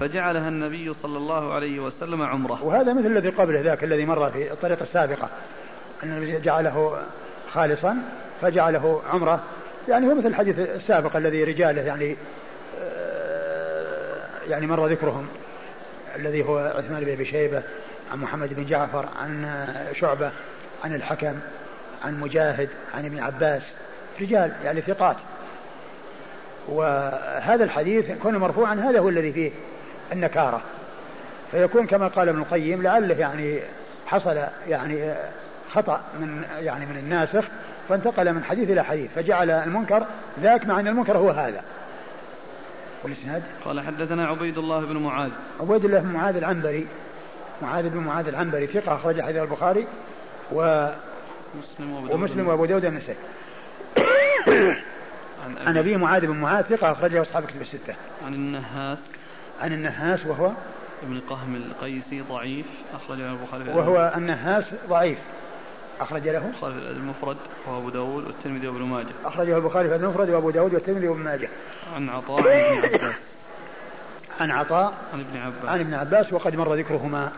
فجعلها 0.00 0.48
النبي 0.48 0.94
صلى 1.02 1.18
الله 1.18 1.54
عليه 1.54 1.80
وسلم 1.80 2.22
عمرة. 2.22 2.64
وهذا 2.64 2.92
مثل 2.92 3.06
الذي 3.06 3.28
قبله 3.28 3.60
ذاك 3.60 3.84
الذي 3.84 4.04
مر 4.04 4.30
في 4.30 4.52
الطريقة 4.52 4.82
السابقة. 4.82 5.28
أن 6.02 6.08
النبي 6.08 6.40
جعله 6.40 7.02
خالصا 7.52 7.96
فجعله 8.40 9.00
عمرة. 9.10 9.40
يعني 9.88 10.06
هو 10.06 10.14
مثل 10.14 10.26
الحديث 10.26 10.58
السابق 10.58 11.16
الذي 11.16 11.44
رجاله 11.44 11.82
يعني 11.82 12.16
آه، 12.80 14.26
يعني 14.48 14.66
مر 14.66 14.86
ذكرهم. 14.86 15.26
الذي 16.16 16.44
هو 16.44 16.58
عثمان 16.58 17.04
بن 17.04 17.12
أبي 17.12 17.24
شيبة 17.24 17.62
عن 18.12 18.18
محمد 18.18 18.54
بن 18.54 18.66
جعفر 18.66 19.08
عن 19.22 19.64
شعبة 19.94 20.30
عن 20.84 20.94
الحكم 20.94 21.34
عن 22.04 22.20
مجاهد 22.20 22.68
عن 22.94 23.04
ابن 23.04 23.18
عباس 23.18 23.62
رجال 24.20 24.52
يعني 24.64 24.80
ثقات. 24.80 25.16
وهذا 26.68 27.64
الحديث 27.64 28.12
كونه 28.22 28.38
مرفوعا 28.38 28.74
هذا 28.74 28.98
هو 28.98 29.08
الذي 29.08 29.32
فيه 29.32 29.50
النكارة. 30.12 30.60
فيكون 31.50 31.86
كما 31.86 32.08
قال 32.08 32.28
ابن 32.28 32.38
القيم 32.38 32.82
لعله 32.82 33.14
يعني 33.14 33.60
حصل 34.06 34.38
يعني 34.68 35.14
خطأ 35.72 36.00
من 36.20 36.42
يعني 36.58 36.86
من 36.86 36.96
الناسخ 36.96 37.44
فانتقل 37.88 38.32
من 38.32 38.44
حديث 38.44 38.70
إلى 38.70 38.84
حديث 38.84 39.10
فجعل 39.14 39.50
المنكر 39.50 40.06
ذاك 40.40 40.66
مع 40.66 40.80
أن 40.80 40.88
المنكر 40.88 41.18
هو 41.18 41.30
هذا. 41.30 41.62
والإسناد؟ 43.02 43.42
قال 43.64 43.80
حدثنا 43.80 44.26
عبيد 44.26 44.58
الله 44.58 44.80
بن 44.80 44.96
معاذ. 44.96 45.30
عبيد 45.60 45.84
الله 45.84 45.98
بن 45.98 46.08
معاذ 46.08 46.36
العنبري. 46.36 46.86
معاذ 47.62 47.88
بن 47.88 47.98
معاذ 47.98 48.28
العنبري 48.28 48.66
ثقة 48.66 48.94
أخرج 48.94 49.20
حديث 49.20 49.42
البخاري 49.42 49.86
و 50.52 50.88
ومسلم 52.10 52.48
وأبو 52.48 52.64
داود 52.64 52.84
النسائي. 52.84 53.18
عن, 55.66 55.76
ابي 55.76 55.96
معاذ 55.96 56.26
بن 56.26 56.36
معاذ 56.36 56.64
ثقة 56.64 56.92
أخرجه 56.92 57.22
أصحاب 57.22 57.44
كتب 57.44 57.62
الستة. 57.62 57.94
عن 58.26 58.34
النهاس. 58.34 58.98
عن 59.60 59.72
النهاس 59.72 60.26
وهو 60.26 60.52
ابن 61.02 61.20
قهم 61.30 61.56
القيسي 61.56 62.20
ضعيف 62.20 62.66
أخرج 62.94 63.18
له 63.18 63.32
البخاري. 63.32 63.78
وهو 63.78 64.12
النهاس 64.16 64.64
ضعيف. 64.88 65.18
أخرج 66.00 66.28
له؟ 66.28 66.46
البخاري 66.46 66.74
في 66.74 66.90
المفرد 66.90 67.36
وأبو 67.66 67.88
داود 67.88 68.24
والترمذي 68.26 68.68
وابن 68.68 68.82
ماجه. 68.82 69.06
أخرجه 69.24 69.56
البخاري 69.56 69.88
في 69.88 69.96
المفرد 69.96 70.30
وأبو 70.30 70.50
داود 70.50 70.74
والترمذي 70.74 71.08
وابن 71.08 71.20
ماجه. 71.20 71.48
عن 71.94 72.08
عطاء 72.08 72.42
بن 72.42 72.84
عباس. 72.84 73.14
عن 74.40 74.50
عطاء 74.50 74.94
عن 75.12 75.20
ابن 75.20 75.38
عباس. 75.38 75.68
عن 75.68 75.80
ابن 75.80 75.94
عباس 75.94 76.32
وقد 76.32 76.56
مر 76.56 76.74
ذكرهما. 76.74 77.32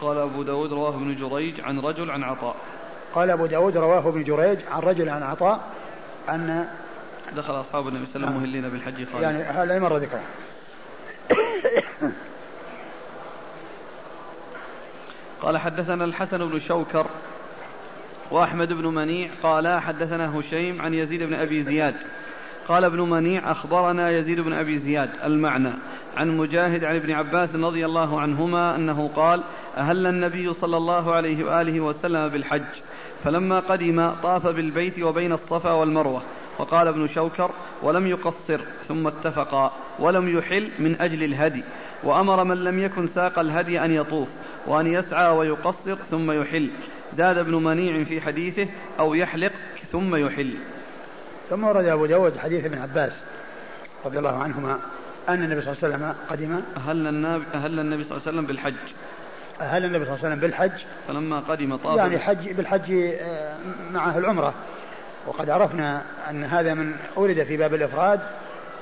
قال 0.00 0.18
أبو 0.18 0.42
داود 0.42 0.72
رواه 0.72 0.94
ابن 0.94 1.14
جريج 1.14 1.60
عن 1.60 1.80
رجل 1.80 2.10
عن 2.10 2.22
عطاء. 2.22 2.56
قال 3.14 3.30
أبو 3.30 3.46
داود 3.46 3.76
رواه 3.76 4.08
ابن 4.08 4.24
جريج 4.24 4.58
عن 4.70 4.80
رجل 4.80 5.08
عن 5.08 5.22
عطاء 5.22 5.60
أن 6.28 6.68
دخل 7.36 7.60
أصحاب 7.60 7.88
النبي 7.88 8.06
صلى 8.06 8.16
الله 8.16 8.26
عليه 8.26 8.36
وسلم 8.36 8.52
مهلين 8.52 8.68
بالحج 8.68 9.04
خالد. 9.04 9.22
يعني 9.22 9.42
هذا 9.42 9.78
مر 9.78 9.96
ذكره 9.96 10.22
قال 15.42 15.58
حدثنا 15.58 16.04
الحسن 16.04 16.48
بن 16.48 16.60
شوكر 16.60 17.06
وأحمد 18.30 18.72
بن 18.72 18.86
منيع 18.86 19.30
قال 19.42 19.80
حدثنا 19.80 20.38
هشيم 20.38 20.82
عن 20.82 20.94
يزيد 20.94 21.22
بن 21.22 21.34
أبي 21.34 21.64
زياد 21.64 21.94
قال 22.68 22.84
ابن 22.84 23.00
منيع 23.00 23.50
أخبرنا 23.50 24.10
يزيد 24.10 24.40
بن 24.40 24.52
أبي 24.52 24.78
زياد 24.78 25.10
المعنى 25.24 25.72
عن 26.16 26.36
مجاهد 26.36 26.84
عن 26.84 26.96
ابن 26.96 27.12
عباس 27.12 27.54
رضي 27.54 27.86
الله 27.86 28.20
عنهما 28.20 28.76
أنه 28.76 29.10
قال 29.16 29.42
أهل 29.76 30.06
النبي 30.06 30.52
صلى 30.52 30.76
الله 30.76 31.12
عليه 31.12 31.44
وآله 31.44 31.80
وسلم 31.80 32.28
بالحج 32.28 32.62
فلما 33.24 33.60
قدم 33.60 34.10
طاف 34.22 34.46
بالبيت 34.46 34.98
وبين 35.02 35.32
الصفا 35.32 35.72
والمروة 35.72 36.22
وقال 36.58 36.88
ابن 36.88 37.06
شوكر 37.06 37.50
ولم 37.82 38.06
يقصر 38.06 38.60
ثم 38.88 39.06
اتفقا 39.06 39.72
ولم 39.98 40.38
يحل 40.38 40.68
من 40.78 41.00
أجل 41.00 41.24
الهدي 41.24 41.62
وأمر 42.04 42.44
من 42.44 42.64
لم 42.64 42.78
يكن 42.78 43.06
ساق 43.06 43.38
الهدي 43.38 43.84
أن 43.84 43.90
يطوف 43.90 44.28
وأن 44.66 44.86
يسعى 44.86 45.36
ويقصر 45.36 45.94
ثم 45.94 46.30
يحل. 46.30 46.70
زاد 47.16 47.38
ابن 47.38 47.54
منيع 47.54 48.04
في 48.04 48.20
حديثه 48.20 48.66
أو 48.98 49.14
يحلق 49.14 49.52
ثم 49.92 50.16
يحل. 50.16 50.54
ثم 51.52 51.64
ورد 51.64 51.86
أبو 51.86 52.06
داود 52.06 52.38
حديث 52.38 52.64
ابن 52.64 52.78
عباس 52.78 53.12
رضي 54.04 54.18
الله 54.18 54.42
عنهما 54.42 54.78
أن 55.28 55.42
النبي 55.42 55.60
صلى 55.60 55.72
الله 55.72 55.84
عليه 55.84 55.94
وسلم 55.94 56.14
قدم 56.30 56.60
أهل 56.76 57.06
النبي, 57.06 57.44
أهل 57.54 57.80
النبي 57.80 58.04
صلى 58.04 58.12
الله 58.12 58.22
عليه 58.26 58.38
وسلم 58.38 58.46
بالحج. 58.46 58.74
أهل 59.60 59.84
النبي 59.84 60.04
صلى 60.04 60.14
الله 60.14 60.24
عليه 60.24 60.28
وسلم 60.28 60.40
بالحج. 60.40 60.82
فلما 61.08 61.40
قدم 61.40 61.76
طاف 61.76 61.96
يعني 61.96 62.18
حج 62.18 62.52
بالحج 62.52 62.92
آه، 62.92 63.56
معه 63.92 64.18
العمرة. 64.18 64.54
وقد 65.26 65.50
عرفنا 65.50 66.02
أن 66.30 66.44
هذا 66.44 66.74
من 66.74 66.94
أورد 67.16 67.42
في 67.42 67.56
باب 67.56 67.74
الإفراد 67.74 68.20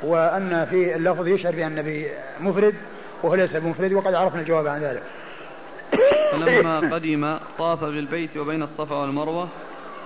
وأن 0.03 0.67
في 0.71 0.97
اللفظ 0.97 1.27
يشعر 1.27 1.53
بأن 1.53 1.67
النبي 1.67 2.09
مفرد 2.41 2.75
وهو 3.23 3.35
ليس 3.35 3.57
بمفرد 3.57 3.93
وقد 3.93 4.15
عرفنا 4.15 4.41
الجواب 4.41 4.67
عن 4.67 4.81
ذلك. 4.81 5.03
فلما 6.33 6.79
قدم 6.95 7.39
طاف 7.59 7.85
بالبيت 7.85 8.37
وبين 8.37 8.63
الصفا 8.63 8.97
والمروة 8.97 9.49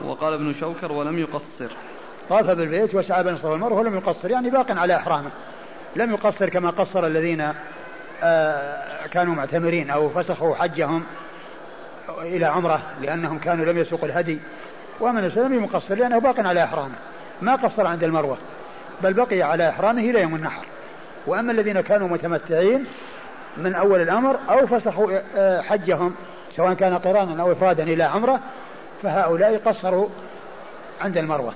وقال 0.04 0.35
ابن 0.35 0.54
شوكر 0.61 0.92
ولم 0.92 1.18
يقصر. 1.18 1.71
طاف 2.28 2.50
بالبيت 2.50 2.95
وسعى 2.95 3.25
بين 3.25 3.35
الصفا 3.35 3.49
والمروة 3.49 3.78
ولم 3.78 3.95
يقصر 3.95 4.31
يعني 4.31 4.50
باق 4.50 4.71
على 4.71 4.97
إحرامه. 4.97 5.31
لم 5.97 6.11
يقصر 6.11 6.49
كما 6.49 6.71
قصر 6.71 7.07
الذين 7.07 7.52
آه، 8.23 9.07
كانوا 9.07 9.35
معتمرين 9.35 9.90
أو 9.90 10.09
فسخوا 10.09 10.54
حجهم 10.54 11.04
إلى 12.23 12.47
عمرة 12.47 12.83
لأنهم 13.02 13.38
كانوا 13.38 13.64
لم 13.64 13.78
يسوقوا 13.78 14.09
الهدي. 14.09 14.38
ومن 15.00 15.28
لم 15.28 15.64
يقصر 15.64 15.95
لأنه 15.95 16.19
باق 16.19 16.40
على 16.40 16.64
إحرامه. 16.64 16.95
ما 17.43 17.54
قصر 17.54 17.87
عند 17.87 18.04
المروة 18.04 18.37
بل 19.02 19.12
بقي 19.12 19.43
على 19.43 19.69
إحرامه 19.69 20.00
إلى 20.00 20.21
يوم 20.21 20.35
النحر. 20.35 20.64
وأما 21.26 21.52
الذين 21.52 21.81
كانوا 21.81 22.09
متمتعين 22.09 22.85
من 23.57 23.75
أول 23.75 24.00
الأمر 24.00 24.38
أو 24.50 24.66
فسخوا 24.66 25.12
آه، 25.37 25.62
حجهم 25.62 26.14
سواء 26.57 26.75
كان 26.75 26.99
قرانا 26.99 27.43
أو 27.43 27.52
إفرادا 27.52 27.83
إلى 27.83 28.02
عمرة 28.02 28.40
فهؤلاء 29.02 29.57
قصروا 29.57 30.09
عند 31.00 31.19
المروة. 31.19 31.52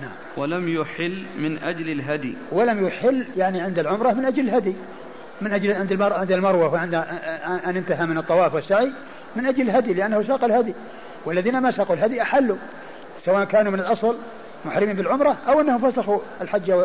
نعم. 0.00 0.10
ولم 0.36 0.68
يحل 0.68 1.24
من 1.38 1.58
أجل 1.58 1.90
الهدي. 1.90 2.34
ولم 2.52 2.86
يحل 2.86 3.26
يعني 3.36 3.60
عند 3.60 3.78
العمرة 3.78 4.12
من 4.12 4.24
أجل 4.24 4.40
الهدي. 4.40 4.74
من 5.40 5.52
أجل 5.52 5.72
عند 5.72 5.92
المر... 5.92 6.12
عند 6.12 6.32
المروة 6.32 6.72
وعند 6.72 6.94
أن 7.66 7.76
انتهى 7.76 8.06
من 8.06 8.18
الطواف 8.18 8.54
والسعي 8.54 8.92
من 9.36 9.46
أجل 9.46 9.62
الهدي 9.62 9.94
لأنه 9.94 10.22
ساق 10.22 10.44
الهدي. 10.44 10.74
والذين 11.24 11.58
ما 11.58 11.70
ساقوا 11.70 11.96
الهدي 11.96 12.22
أحلوا 12.22 12.56
سواء 13.24 13.44
كانوا 13.44 13.72
من 13.72 13.80
الأصل 13.80 14.16
محرمين 14.64 14.96
بالعمرة 14.96 15.36
أو 15.48 15.60
أنهم 15.60 15.90
فسخوا 15.90 16.18
الحج 16.40 16.84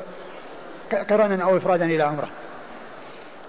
قرانا 1.09 1.43
أو 1.43 1.57
إفرادا 1.57 1.85
إلى 1.85 2.03
عمرة. 2.03 2.29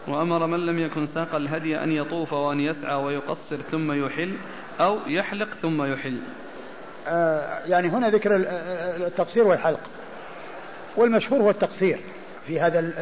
وأمر 0.09 0.47
من 0.47 0.67
لم 0.67 0.79
يكن 0.79 1.07
ساق 1.07 1.35
الهدي 1.35 1.83
أن 1.83 1.93
يطوف 1.93 2.33
وأن 2.33 2.61
يسعى 2.61 2.95
ويقصر 2.95 3.57
ثم 3.71 3.93
يحل 3.93 4.33
أو 4.81 4.99
يحلق 5.07 5.49
ثم 5.63 5.93
يحل. 5.93 6.17
يعني 7.67 7.89
هنا 7.89 8.11
ذكر 8.11 8.37
التقصير 9.07 9.45
والحلق. 9.45 9.81
والمشهور 10.97 11.41
هو 11.41 11.51
التقصير 11.51 12.01
في 12.47 12.61
هذا 12.61 12.93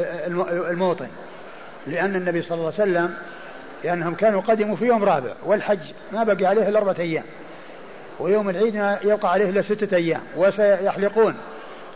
الموطن. 0.70 1.08
لأن 1.86 2.16
النبي 2.16 2.42
صلى 2.42 2.58
الله 2.58 2.72
عليه 2.78 2.90
وسلم 2.90 3.14
لأنهم 3.84 4.14
كانوا 4.14 4.40
قدموا 4.40 4.76
في 4.76 4.84
يوم 4.84 5.04
رابع 5.04 5.30
والحج 5.44 5.80
ما 6.12 6.24
بقي 6.24 6.46
عليه 6.46 6.68
إلا 6.68 6.78
أربعة 6.78 6.96
أيام. 6.98 7.24
ويوم 8.20 8.50
العيد 8.50 8.74
يبقى 9.04 9.32
عليه 9.32 9.50
إلا 9.50 9.62
ستة 9.62 9.96
أيام 9.96 10.20
وسيحلقون. 10.36 11.34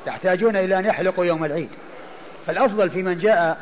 يحتاجون 0.06 0.56
إلى 0.56 0.78
أن 0.78 0.84
يحلقوا 0.84 1.25
يوم 1.25 1.44
العيد. 1.44 1.68
فالأفضل 2.46 2.90
في 2.90 3.02
من 3.02 3.18
جاء 3.18 3.58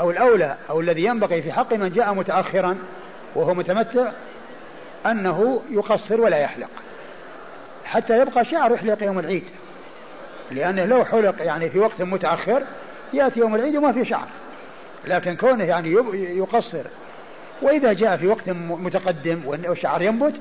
أو 0.00 0.10
الأولى 0.10 0.56
أو 0.70 0.80
الذي 0.80 1.04
ينبغي 1.04 1.42
في 1.42 1.52
حق 1.52 1.72
من 1.72 1.92
جاء 1.92 2.14
متأخرا 2.14 2.78
وهو 3.34 3.54
متمتع 3.54 4.10
أنه 5.06 5.62
يقصر 5.70 6.20
ولا 6.20 6.36
يحلق. 6.36 6.70
حتى 7.90 8.20
يبقى 8.20 8.44
شعر 8.44 8.72
يحلق 8.72 9.02
يوم 9.02 9.18
العيد. 9.18 9.44
لأنه 10.50 10.84
لو 10.84 11.04
حلق 11.04 11.34
يعني 11.42 11.70
في 11.70 11.78
وقت 11.78 12.02
متأخر 12.02 12.62
يأتي 13.12 13.40
يوم 13.40 13.54
العيد 13.54 13.76
وما 13.76 13.92
في 13.92 14.04
شعر. 14.04 14.26
لكن 15.06 15.36
كونه 15.36 15.64
يعني 15.64 15.92
يقصر. 16.14 16.84
وإذا 17.62 17.92
جاء 17.92 18.16
في 18.16 18.26
وقت 18.26 18.48
متقدم 18.48 19.40
والشعر 19.46 20.02
ينبت 20.02 20.34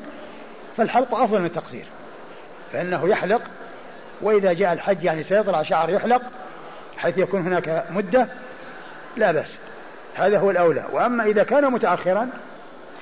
فالحلق 0.78 1.16
أفضل 1.16 1.40
من 1.40 1.46
التقصير. 1.46 1.86
فإنه 2.74 3.10
يحلق 3.10 3.42
وإذا 4.22 4.54
جاء 4.54 4.74
الحج 4.74 5.04
يعني 5.04 5.24
سيطلع 5.24 5.64
شعر 5.64 5.90
يحلق 5.90 6.22
حيث 6.98 7.18
يكون 7.18 7.42
هناك 7.42 7.86
مدة 7.92 8.28
لا 9.18 9.32
بأس. 9.32 9.50
هذا 10.16 10.40
هو 10.40 10.52
الأولى. 10.52 10.86
وأما 10.92 11.24
إذا 11.24 11.44
كان 11.44 11.72
متأخرا 11.72 12.30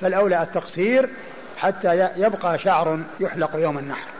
فالأولى 0.00 0.42
التقصير 0.42 1.08
حتى 1.58 2.08
يبقى 2.16 2.58
شعر 2.58 2.98
يحلق 3.20 3.56
يوم 3.56 3.78
النحر. 3.78 4.17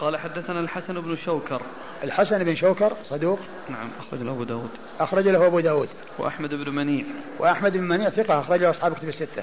قال 0.00 0.16
حدثنا 0.16 0.60
الحسن 0.60 1.00
بن 1.00 1.16
شوكر 1.16 1.62
الحسن 2.04 2.44
بن 2.44 2.54
شوكر 2.54 2.92
صدوق 3.04 3.38
نعم 3.70 3.88
أخرج 4.00 4.22
له 4.22 4.32
أبو 4.32 4.44
داود 4.44 4.70
أخرج 5.00 5.28
له 5.28 5.46
أبو 5.46 5.60
داود 5.60 5.88
وأحمد 6.18 6.54
بن 6.54 6.74
منيع 6.74 7.04
وأحمد 7.38 7.72
بن 7.72 7.84
منيع 7.84 8.10
ثقة 8.10 8.40
أخرج 8.40 8.60
له 8.60 8.70
أصحاب 8.70 8.94
كتب 8.94 9.08
الستة 9.08 9.42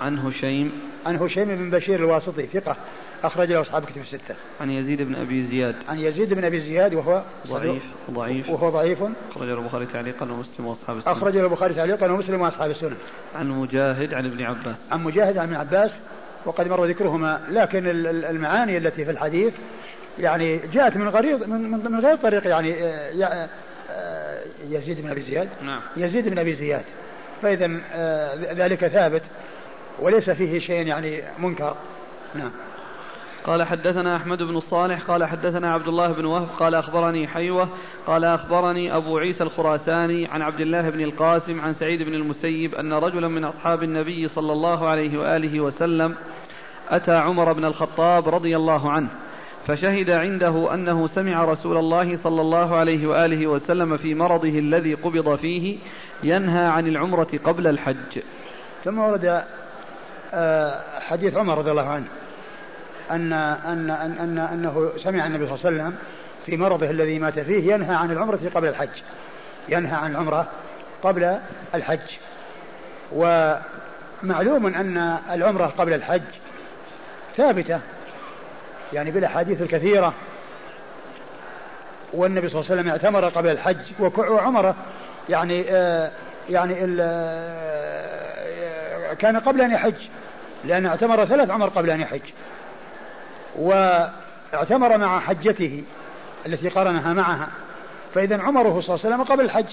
عن 0.00 0.18
هشيم 0.18 0.72
عن 1.06 1.16
هشيم 1.16 1.44
بن 1.44 1.70
بشير 1.70 1.98
الواسطي 1.98 2.46
ثقة 2.46 2.76
أخرج 3.24 3.52
له 3.52 3.60
أصحاب 3.60 3.84
كتب 3.84 4.00
الستة. 4.00 4.34
عن 4.60 4.70
يزيد 4.70 5.02
بن 5.02 5.14
أبي 5.14 5.46
زياد. 5.46 5.76
عن 5.88 5.98
يزيد 5.98 6.34
بن 6.34 6.44
أبي 6.44 6.60
زياد 6.60 6.94
وهو 6.94 7.22
ضعيف 7.46 7.82
ضعيف 8.10 8.50
وهو 8.50 8.70
ضعيف. 8.70 8.98
أخرج 9.30 9.48
البخاري 9.48 9.86
تعليقا 9.86 10.32
ومسلم 10.32 10.66
وأصحاب 10.66 10.98
السنة. 10.98 11.12
أخرج 11.12 11.36
البخاري 11.36 11.74
تعليقا 11.74 12.12
ومسلم 12.12 12.40
وأصحاب 12.40 12.70
السنة. 12.70 12.96
عن 13.34 13.48
مجاهد 13.48 14.14
عن 14.14 14.26
ابن 14.26 14.42
عباس. 14.42 14.76
عن 14.90 15.04
مجاهد 15.04 15.38
عن 15.38 15.46
ابن 15.46 15.54
عباس 15.54 15.90
وقد 16.44 16.68
مر 16.68 16.84
ذكرهما 16.84 17.40
لكن 17.50 17.86
المعاني 18.06 18.76
التي 18.76 19.04
في 19.04 19.10
الحديث 19.10 19.54
يعني 20.18 20.60
جاءت 20.72 20.96
من 20.96 21.08
غريض 21.08 21.48
من, 21.48 21.70
من 21.70 22.00
غير 22.00 22.16
طريق 22.16 22.46
يعني 22.46 22.84
آه، 22.84 23.48
آه، 23.90 24.40
يزيد 24.70 25.00
بن 25.00 25.10
أبي 25.10 25.22
زياد. 25.22 25.48
نعم. 25.62 25.80
يزيد 25.96 26.28
بن 26.28 26.38
أبي 26.38 26.54
زياد. 26.54 26.84
فاذا 27.42 27.80
آه، 27.92 28.52
ذلك 28.52 28.86
ثابت 28.86 29.22
وليس 29.98 30.30
فيه 30.30 30.58
شيء 30.58 30.86
يعني 30.86 31.22
منكر. 31.38 31.76
نعم. 32.34 32.50
قال 33.46 33.62
حدثنا 33.62 34.16
أحمد 34.16 34.42
بن 34.42 34.56
الصالح 34.56 35.02
قال 35.02 35.24
حدثنا 35.24 35.72
عبد 35.72 35.88
الله 35.88 36.12
بن 36.12 36.24
وهب 36.24 36.48
قال 36.58 36.74
أخبرني 36.74 37.28
حيوة 37.28 37.68
قال 38.06 38.24
أخبرني 38.24 38.96
أبو 38.96 39.18
عيسى 39.18 39.44
الخراساني 39.44 40.26
عن 40.26 40.42
عبد 40.42 40.60
الله 40.60 40.90
بن 40.90 41.00
القاسم 41.00 41.60
عن 41.60 41.72
سعيد 41.72 42.02
بن 42.02 42.14
المسيب 42.14 42.74
أن 42.74 42.92
رجلا 42.92 43.28
من 43.28 43.44
أصحاب 43.44 43.82
النبي 43.82 44.28
صلى 44.28 44.52
الله 44.52 44.88
عليه 44.88 45.18
وآله 45.18 45.60
وسلم 45.60 46.14
أتى 46.88 47.12
عمر 47.12 47.52
بن 47.52 47.64
الخطاب 47.64 48.28
رضي 48.28 48.56
الله 48.56 48.90
عنه 48.90 49.08
فشهد 49.66 50.10
عنده 50.10 50.74
أنه 50.74 51.06
سمع 51.06 51.44
رسول 51.44 51.76
الله 51.76 52.16
صلى 52.16 52.40
الله 52.40 52.76
عليه 52.76 53.06
وآله 53.06 53.46
وسلم 53.46 53.96
في 53.96 54.14
مرضه 54.14 54.58
الذي 54.58 54.94
قبض 54.94 55.34
فيه 55.34 55.78
ينهى 56.22 56.64
عن 56.64 56.86
العمرة 56.86 57.28
قبل 57.44 57.66
الحج. 57.66 58.18
ثم 58.84 58.98
ورد 58.98 59.42
آه، 60.34 61.00
حديث 61.00 61.36
عمر 61.36 61.58
رضي 61.58 61.70
الله 61.70 61.88
عنه. 61.88 62.06
أن 63.10 63.32
أن 63.32 63.90
أن, 63.90 64.18
أن 64.18 64.38
أنه 64.38 64.90
سمع 65.04 65.26
النبي 65.26 65.46
صلى 65.46 65.54
الله 65.54 65.66
عليه 65.66 65.76
وسلم 65.76 65.96
في 66.46 66.56
مرضه 66.56 66.90
الذي 66.90 67.18
مات 67.18 67.38
فيه 67.38 67.74
ينهى 67.74 67.94
عن 67.94 68.10
العمرة 68.10 68.40
قبل 68.54 68.68
الحج. 68.68 68.88
ينهى 69.68 69.94
عن 69.94 70.10
العمرة 70.10 70.46
قبل 71.02 71.38
الحج. 71.74 71.98
ومعلوم 73.12 74.66
أن 74.66 75.18
العمرة 75.30 75.66
قبل 75.66 75.94
الحج 75.94 76.22
ثابتة 77.36 77.80
يعني 78.92 79.10
بالأحاديث 79.10 79.62
الكثيرة. 79.62 80.14
والنبي 82.12 82.48
صلى 82.48 82.60
الله 82.60 82.70
عليه 82.70 82.80
وسلم 82.80 82.90
اعتمر 82.92 83.28
قبل 83.28 83.50
الحج 83.50 83.76
وعمره 84.00 84.74
يعني 85.28 85.64
آه 85.70 86.10
يعني 86.50 86.76
آه 87.00 87.60
كان 89.14 89.36
قبل 89.36 89.60
أن 89.60 89.70
يحج 89.70 89.94
لأن 90.64 90.86
اعتمر 90.86 91.24
ثلاث 91.26 91.50
عمر 91.50 91.68
قبل 91.68 91.90
أن 91.90 92.00
يحج. 92.00 92.20
واعتمر 93.58 94.98
مع 94.98 95.20
حجته 95.20 95.82
التي 96.46 96.68
قرنها 96.68 97.12
معها. 97.12 97.48
فإذا 98.14 98.42
عمره 98.42 98.80
صلى 98.80 98.94
الله 98.94 99.06
عليه 99.06 99.14
وسلم 99.14 99.22
قبل 99.22 99.44
الحج. 99.44 99.66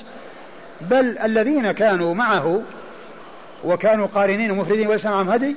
بل 0.82 1.18
الذين 1.18 1.72
كانوا 1.72 2.14
معه 2.14 2.62
وكانوا 3.64 4.08
قارنين 4.08 4.52
ومفردين 4.52 4.88
وليس 4.88 5.06
معهم 5.06 5.30
هدي 5.30 5.56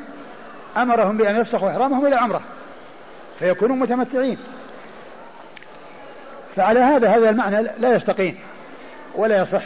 أمرهم 0.76 1.16
بأن 1.16 1.36
يفسخوا 1.36 1.70
إحرامهم 1.70 2.06
إلى 2.06 2.16
عمرة 2.16 2.40
فيكونوا 3.38 3.76
متمتعين. 3.76 4.38
فعلى 6.56 6.80
هذا 6.80 7.08
هذا 7.08 7.30
المعنى 7.30 7.62
لا 7.78 7.94
يستقيم 7.94 8.38
ولا 9.14 9.42
يصح 9.42 9.62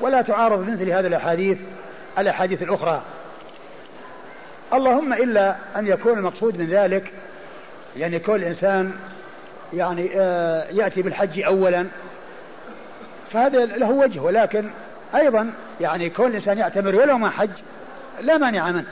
ولا 0.00 0.22
تعارض 0.22 0.70
مثل 0.70 0.90
هذه 0.90 1.06
الأحاديث 1.06 1.58
الأحاديث 2.18 2.62
الأخرى. 2.62 3.02
اللهم 4.72 5.12
إلا 5.12 5.56
أن 5.76 5.86
يكون 5.86 6.18
المقصود 6.18 6.58
من 6.58 6.66
ذلك 6.66 7.12
يعني 7.96 8.18
كل 8.18 8.44
إنسان 8.44 8.92
يعني 9.74 10.10
آه 10.16 10.66
يأتي 10.70 11.02
بالحج 11.02 11.42
أولا 11.42 11.86
فهذا 13.32 13.64
له 13.64 13.90
وجه. 13.90 14.20
ولكن 14.20 14.64
أيضا 15.14 15.50
يعني 15.80 16.10
كل 16.10 16.34
إنسان 16.34 16.58
يعتمر 16.58 16.94
ولو 16.94 17.18
ما 17.18 17.30
حج 17.30 17.50
لا 18.22 18.38
مانع 18.38 18.70
منه. 18.70 18.84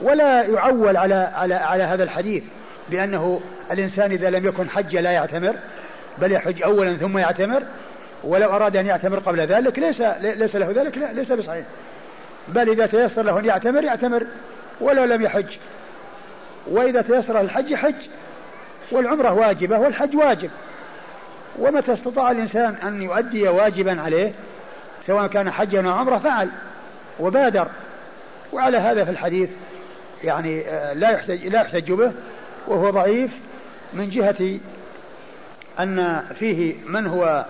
ولا 0.00 0.42
يعول 0.42 0.96
على 0.96 1.14
على 1.14 1.54
على 1.54 1.84
هذا 1.84 2.04
الحديث 2.04 2.42
بأنه 2.90 3.40
الإنسان 3.70 4.12
إذا 4.12 4.30
لم 4.30 4.46
يكن 4.46 4.70
حج 4.70 4.96
لا 4.96 5.10
يعتمر 5.10 5.54
بل 6.18 6.32
يحج 6.32 6.62
أولا 6.62 6.96
ثم 6.96 7.18
يعتمر 7.18 7.62
ولو 8.24 8.50
أراد 8.50 8.76
أن 8.76 8.86
يعتمر 8.86 9.18
قبل 9.18 9.40
ذلك 9.40 9.78
ليس 9.78 10.00
ليس 10.20 10.56
له 10.56 10.70
ذلك 10.70 10.98
لا 10.98 11.12
ليس 11.12 11.32
بصحيح. 11.32 11.64
بل 12.48 12.70
إذا 12.70 12.86
تيسر 12.86 13.22
له 13.22 13.38
أن 13.38 13.44
يعتمر 13.44 13.84
يعتمر 13.84 14.26
ولو 14.80 15.04
لم 15.04 15.22
يحج. 15.22 15.46
وإذا 16.66 17.02
تيسر 17.02 17.40
الحج 17.40 17.74
حج. 17.74 17.94
والعمرة 18.92 19.32
واجبة 19.32 19.78
والحج 19.78 20.16
واجب. 20.16 20.50
ومتى 21.58 21.92
استطاع 21.92 22.30
الإنسان 22.30 22.74
أن 22.74 23.02
يؤدي 23.02 23.48
واجبا 23.48 24.02
عليه؟ 24.02 24.32
سواء 25.06 25.26
كان 25.26 25.50
حجا 25.50 25.86
أو 25.86 25.92
عمرة 25.92 26.18
فعل 26.18 26.48
وبادر. 27.20 27.68
وعلى 28.52 28.78
هذا 28.78 29.04
في 29.04 29.10
الحديث 29.10 29.50
يعني 30.24 30.68
آه، 30.68 30.92
لا 30.92 31.10
يحتج 31.10 31.46
لا 31.46 31.60
يحتج 31.60 31.92
به 31.92 32.12
وهو 32.66 32.90
ضعيف 32.90 33.30
من 33.92 34.10
جهة 34.10 34.58
أن 35.80 36.22
فيه 36.38 36.74
من 36.86 37.06
هو 37.06 37.44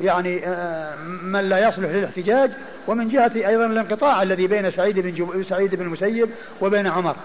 يعني 0.00 0.46
آه، 0.46 0.94
من 1.22 1.40
لا 1.40 1.68
يصلح 1.68 1.90
للاحتجاج 1.90 2.50
ومن 2.86 3.08
جهة 3.08 3.32
أيضا 3.34 3.66
الانقطاع 3.66 4.22
الذي 4.22 4.46
بين 4.46 4.70
سعيد 4.70 4.98
بن 4.98 5.44
سعيد 5.44 5.74
بن 5.74 5.82
المسيب 5.82 6.28
وبين 6.60 6.86
عمر. 6.86 7.16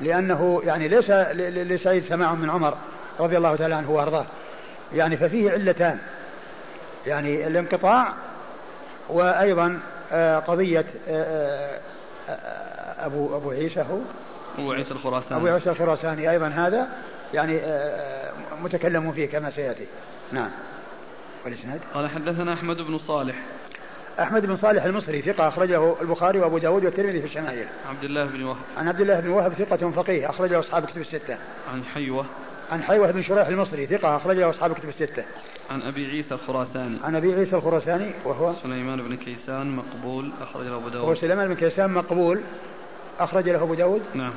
لأنه 0.00 0.62
يعني 0.64 0.88
ليس 0.88 1.10
لسعيد 1.10 2.04
سماع 2.04 2.34
من 2.34 2.50
عمر 2.50 2.74
رضي 3.20 3.36
الله 3.36 3.56
تعالى 3.56 3.74
عنه 3.74 3.90
وأرضاه. 3.90 4.26
يعني 4.94 5.16
ففيه 5.16 5.50
علتان. 5.50 5.98
يعني 7.06 7.46
الانقطاع 7.46 8.12
وأيضا 9.08 9.80
آه، 10.12 10.38
قضية 10.38 10.84
آه، 11.08 11.80
أبو 12.98 13.36
أبو 13.36 13.50
عيسى 13.50 13.80
هو؟ 13.80 13.98
أبو 14.58 14.72
عيسى 14.72 14.90
الخراساني. 14.90 15.40
أبو 15.40 15.46
عيسى 15.46 15.70
الخراساني 15.70 16.30
أيضا 16.30 16.48
هذا. 16.48 16.88
يعني 17.34 17.58
آه، 17.58 17.64
آه، 17.64 18.32
متكلم 18.62 19.12
فيه 19.12 19.26
كما 19.26 19.50
سيأتي. 19.50 19.86
نعم. 20.32 20.50
والإسناد؟ 21.44 21.80
قال 21.94 22.10
حدثنا 22.10 22.52
أحمد 22.54 22.76
بن 22.76 22.98
صالح. 22.98 23.34
أحمد 24.18 24.46
بن 24.46 24.56
صالح 24.56 24.84
المصري 24.84 25.22
ثقة 25.22 25.48
أخرجه 25.48 25.94
البخاري 26.02 26.38
وأبو 26.38 26.58
داود 26.58 26.84
والترمذي 26.84 27.20
في 27.20 27.26
الشمائل. 27.26 27.66
عبد 27.88 28.04
الله 28.04 28.24
بن 28.24 28.42
وهب. 28.42 28.56
عن 28.76 28.88
عبد 28.88 29.00
الله 29.00 29.20
بن 29.20 29.28
وهب 29.28 29.52
ثقة 29.52 29.90
فقيه 29.90 30.30
أخرجه 30.30 30.60
أصحاب 30.60 30.84
كتب 30.84 31.00
الستة. 31.00 31.36
عن 31.72 31.84
حيوة. 31.94 32.24
عن 32.72 32.82
حيوة 32.82 33.10
بن 33.10 33.22
شريح 33.22 33.46
المصري 33.46 33.86
ثقة 33.86 34.16
أخرجه 34.16 34.50
أصحاب 34.50 34.72
كتب 34.72 34.88
الستة. 34.88 35.24
عن 35.70 35.82
أبي 35.82 36.06
عيسى 36.06 36.34
الخراساني. 36.34 36.96
عن 37.04 37.16
أبي 37.16 37.34
عيسى 37.34 37.56
الخراساني 37.56 38.10
وهو؟ 38.24 38.54
سليمان 38.62 39.02
بن 39.02 39.16
كيسان 39.16 39.76
مقبول 39.76 40.30
أخرج 40.42 40.66
له 40.66 40.76
أبو 40.76 40.88
داود. 40.88 41.08
هو 41.08 41.14
سليمان 41.14 41.48
بن 41.48 41.54
كيسان 41.54 41.90
مقبول 41.90 42.40
أخرج 43.20 43.48
له 43.48 43.62
أبو 43.62 43.74
داود؟ 43.74 44.02
نعم. 44.14 44.32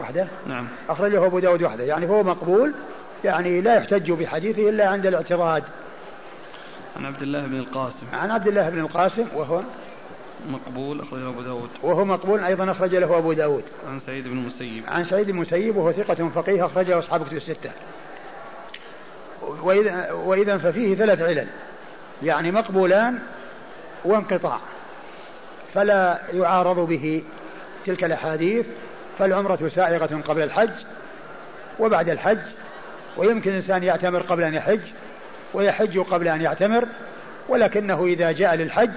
وحده؟ 0.00 0.26
نعم. 0.46 0.66
أخرج 0.88 1.12
له 1.12 1.26
أبو 1.26 1.38
داود 1.38 1.62
وحده 1.62 1.84
يعني 1.84 2.08
هو 2.08 2.22
مقبول 2.22 2.72
يعني 3.24 3.60
لا 3.60 3.74
يحتج 3.74 4.12
بحديثه 4.12 4.68
إلا 4.68 4.88
عند 4.88 5.06
الاعتراض. 5.06 5.62
عن 6.98 7.06
عبد 7.06 7.22
الله 7.22 7.46
بن 7.46 7.58
القاسم. 7.58 8.06
عن 8.12 8.30
عبد 8.30 8.48
الله 8.48 8.70
بن 8.70 8.78
القاسم 8.78 9.26
وهو 9.34 9.62
مقبول 10.50 11.00
أخرجه 11.00 11.28
أبو 11.28 11.42
داود. 11.42 11.68
وهو 11.82 12.04
مقبول 12.04 12.44
أيضا 12.44 12.70
أخرج 12.70 12.94
له 12.94 13.18
أبو 13.18 13.32
داود. 13.32 13.64
عن 13.88 14.00
سعيد 14.00 14.28
بن 14.28 14.38
المسيب. 14.38 14.84
عن 14.88 15.04
سعيد 15.04 15.26
بن 15.26 15.32
المسيب 15.32 15.76
وهو 15.76 15.92
ثقة 15.92 16.28
فقيه 16.28 16.66
أخرجه 16.66 16.98
أصحاب 16.98 17.26
كتب 17.26 17.36
الستة. 17.36 17.70
وإذا, 19.62 20.12
وإذا 20.12 20.58
ففيه 20.58 20.94
ثلاث 20.94 21.22
علل. 21.22 21.46
يعني 22.22 22.50
مقبولان 22.50 23.18
وانقطاع. 24.04 24.58
فلا 25.74 26.18
يعارض 26.32 26.88
به 26.88 27.22
تلك 27.86 28.04
الأحاديث 28.04 28.66
فالعمرة 29.18 29.68
سائغة 29.74 30.22
قبل 30.28 30.42
الحج 30.42 30.84
وبعد 31.78 32.08
الحج 32.08 32.38
ويمكن 33.16 33.50
الإنسان 33.50 33.82
يعتمر 33.82 34.22
قبل 34.22 34.42
أن 34.42 34.54
يحج. 34.54 34.80
ويحج 35.54 35.98
قبل 35.98 36.28
أن 36.28 36.40
يعتمر 36.40 36.88
ولكنه 37.48 38.04
إذا 38.04 38.32
جاء 38.32 38.54
للحج 38.54 38.90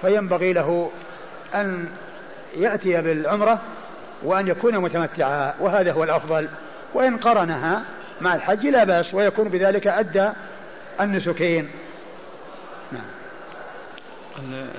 فينبغي 0.00 0.52
له 0.52 0.90
أن 1.54 1.88
يأتي 2.56 3.02
بالعمرة 3.02 3.60
وأن 4.22 4.48
يكون 4.48 4.78
متمتعا 4.78 5.54
وهذا 5.60 5.92
هو 5.92 6.04
الأفضل. 6.04 6.48
وإن 6.94 7.16
قرنها 7.16 7.82
مع 8.20 8.34
الحج 8.34 8.66
لا 8.66 8.84
بأس 8.84 9.14
ويكون 9.14 9.48
بذلك 9.48 9.86
أدى 9.86 10.28
النسكين. 11.00 11.68
نعم. 12.92 13.14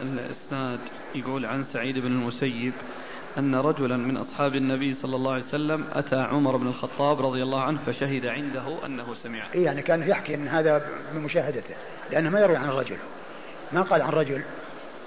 الإسناد 0.02 0.80
يقول 1.16 1.46
عن 1.46 1.64
سعيد 1.74 2.00
بن 2.00 2.08
المسيب 2.08 2.74
أن 3.38 3.56
رجلا 3.56 3.98
من 3.98 4.18
أصحاب 4.18 4.56
النبي 4.56 4.96
صلى 5.02 5.16
الله 5.16 5.34
عليه 5.34 5.44
وسلم 5.44 5.86
أتى 5.94 6.16
عمر 6.16 6.58
بن 6.58 6.68
الخطاب 6.68 7.26
رضي 7.26 7.44
الله 7.44 7.62
عنه 7.62 7.80
فشهد 7.86 8.26
عنده 8.26 8.86
أنه 8.86 9.16
سمع 9.24 9.46
يعني 9.56 9.82
كان 9.82 10.10
يحكي 10.10 10.36
أن 10.36 10.48
هذا 10.48 10.86
بمشاهدته 11.14 11.76
لأنه 12.12 12.30
ما 12.30 12.40
يروي 12.40 12.58
عن 12.58 12.70
الرجل 12.70 12.98
ما 13.74 13.82
قال 13.82 14.02
عن 14.02 14.10
رجل 14.10 14.42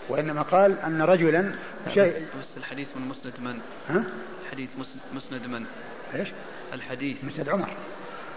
وإنما 0.08 0.42
قال 0.42 0.78
أن 0.78 1.02
رجلا 1.02 1.54
شيء 1.94 2.26
بس 2.40 2.56
الحديث 2.56 2.88
من 2.96 3.08
مسند 3.08 3.32
من؟ 3.40 3.60
ها؟ 3.88 4.04
الحديث 4.44 4.70
مسند 5.14 5.46
من؟ 5.46 5.66
إيش؟ 6.14 6.28
الحديث 6.72 7.24
مسند 7.24 7.48
عمر 7.48 7.68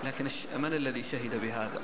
لكن 0.04 0.26
من 0.58 0.74
الذي 0.74 1.04
شهد 1.12 1.42
بهذا؟ 1.42 1.82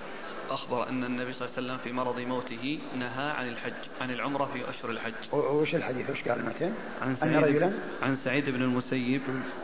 أخبر 0.50 0.90
أن 0.90 1.04
النبي 1.04 1.34
صلى 1.34 1.48
الله 1.48 1.58
عليه 1.58 1.68
وسلم 1.68 1.78
في 1.78 1.92
مرض 1.92 2.20
موته 2.20 2.80
نهى 3.00 3.30
عن 3.32 3.48
الحج 3.48 3.74
عن 4.02 4.12
العمرة 4.12 4.46
في 4.46 4.70
أشهر 4.70 4.92
الحج. 4.92 5.14
وش 5.34 5.76
الحديث؟ 5.76 6.10
وش 6.10 6.28
قال 6.28 6.46
مثلا 6.46 6.72
عن 7.02 7.16
سعيد 7.16 7.36
أن 7.36 7.44
رجلا؟ 7.44 7.72
عن 8.02 8.16
سعيد 8.16 8.50
بن 8.50 8.62
المسيب 8.62 9.22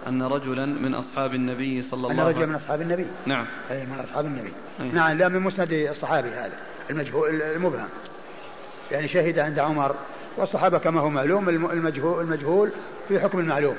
أن 0.08 0.24
رجلا 0.24 0.66
من 0.66 0.94
أصحاب 0.94 1.34
النبي 1.34 1.82
صلى 1.82 1.94
الله 1.94 2.10
عليه 2.10 2.22
وسلم 2.22 2.30
أن 2.30 2.36
رجلا 2.36 2.46
من 2.46 2.56
أصحاب 2.56 2.82
النبي. 2.82 3.06
نعم. 3.26 3.46
أي 3.72 3.86
من 3.86 4.00
أصحاب 4.10 4.26
النبي. 4.26 4.54
أي. 4.80 4.90
نعم 4.90 5.18
لا 5.18 5.30
من 5.30 5.40
مسند 5.40 5.74
الصحابي 5.74 6.30
هذا 6.30 6.58
المجهول 6.90 7.42
المبهم. 7.42 7.90
يعني 8.92 9.08
شهد 9.08 9.40
عند 9.40 9.60
عمر 9.60 9.96
والصحابة 10.38 10.78
كما 10.78 11.02
هو 11.02 11.10
معلوم 11.10 11.50
المجهول, 11.50 12.24
المجهول 12.24 12.72
في 13.08 13.20
حكم 13.20 13.40
المعلوم. 13.40 13.76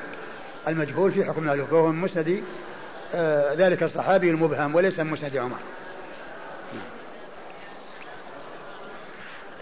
المجهول 0.69 1.13
في 1.13 1.25
حكم 1.25 1.43
المعلوم 1.43 1.67
فهو 1.67 1.93
من 1.93 1.99
مسند 1.99 2.43
آه 3.15 3.55
ذلك 3.55 3.83
الصحابي 3.83 4.31
المبهم 4.31 4.75
وليس 4.75 4.99
من 4.99 5.11
مسند 5.11 5.37
عمر. 5.37 5.59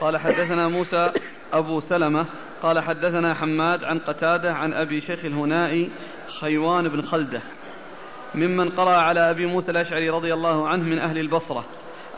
قال 0.02 0.16
حدثنا 0.16 0.68
موسى 0.68 1.12
أبو 1.52 1.80
سلمة 1.80 2.26
قال 2.62 2.80
حدثنا 2.80 3.34
حماد 3.34 3.84
عن 3.84 3.98
قتادة 3.98 4.54
عن 4.54 4.72
أبي 4.72 5.00
شيخ 5.00 5.24
الهنائي 5.24 5.90
خيوان 6.40 6.88
بن 6.88 7.02
خلدة 7.02 7.40
ممن 8.34 8.68
قرأ 8.68 8.96
على 8.96 9.30
أبي 9.30 9.46
موسى 9.46 9.70
الأشعري 9.70 10.10
رضي 10.10 10.34
الله 10.34 10.68
عنه 10.68 10.84
من 10.84 10.98
أهل 10.98 11.18
البصرة 11.18 11.64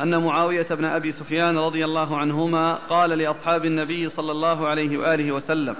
أن 0.01 0.25
معاوية 0.25 0.67
بن 0.71 0.85
أبي 0.85 1.13
سفيان 1.13 1.59
رضي 1.59 1.85
الله 1.85 2.17
عنهما 2.17 2.75
قال 2.75 3.11
لأصحاب 3.11 3.65
النبي 3.65 4.09
صلى 4.09 4.33
الله 4.33 4.69
عليه 4.69 4.99
وآله 4.99 5.33
وسلم 5.33 5.77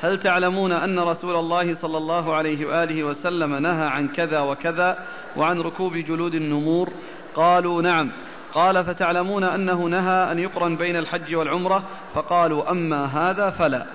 هل 0.00 0.20
تعلمون 0.20 0.72
أن 0.72 0.98
رسول 0.98 1.36
الله 1.36 1.74
صلى 1.74 1.98
الله 1.98 2.34
عليه 2.34 2.66
وآله 2.66 3.04
وسلم 3.04 3.54
نهى 3.54 3.86
عن 3.86 4.08
كذا 4.08 4.40
وكذا 4.40 4.98
وعن 5.36 5.60
ركوب 5.60 5.96
جلود 5.96 6.34
النمور؟ 6.34 6.92
قالوا 7.34 7.82
نعم 7.82 8.10
قال 8.54 8.84
فتعلمون 8.84 9.44
أنه 9.44 9.84
نهى 9.84 10.32
أن 10.32 10.38
يقرن 10.38 10.76
بين 10.76 10.96
الحج 10.96 11.34
والعمرة؟ 11.34 11.82
فقالوا 12.14 12.70
أما 12.70 13.04
هذا 13.04 13.50
فلا. 13.50 13.86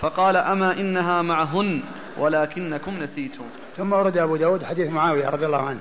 فقال 0.00 0.36
أما 0.36 0.72
إنها 0.72 1.22
معهن 1.22 1.82
ولكنكم 2.18 2.98
نسيتم. 3.02 3.44
ثم 3.76 3.92
ورد 3.92 4.18
أبو 4.18 4.36
داود 4.36 4.64
حديث 4.64 4.90
معاوية 4.90 5.28
رضي 5.28 5.46
الله 5.46 5.62
عنه. 5.62 5.80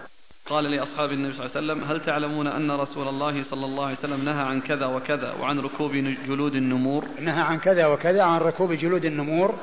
قال 0.50 0.64
لأصحاب 0.64 1.12
النبي 1.12 1.34
صلى 1.34 1.46
الله 1.46 1.58
عليه 1.58 1.66
وسلم 1.66 1.92
هل 1.92 2.06
تعلمون 2.06 2.48
أن 2.48 2.72
رسول 2.72 3.08
الله 3.08 3.44
صلى 3.44 3.66
الله 3.66 3.86
عليه 3.86 3.98
وسلم 3.98 4.26
نهى 4.26 4.44
عن 4.44 4.62
كذا 4.62 4.86
وكذا 4.86 5.34
وعن 5.42 5.60
ركوب 5.60 5.92
جلود 6.28 6.56
النمور؟ 6.56 7.06
نهى 7.20 7.42
عن 7.42 7.60
كذا 7.60 7.88
وكذا 7.88 8.24
عن 8.24 8.40
ركوب 8.40 8.74
جلود 8.74 9.06
النمور 9.06 9.56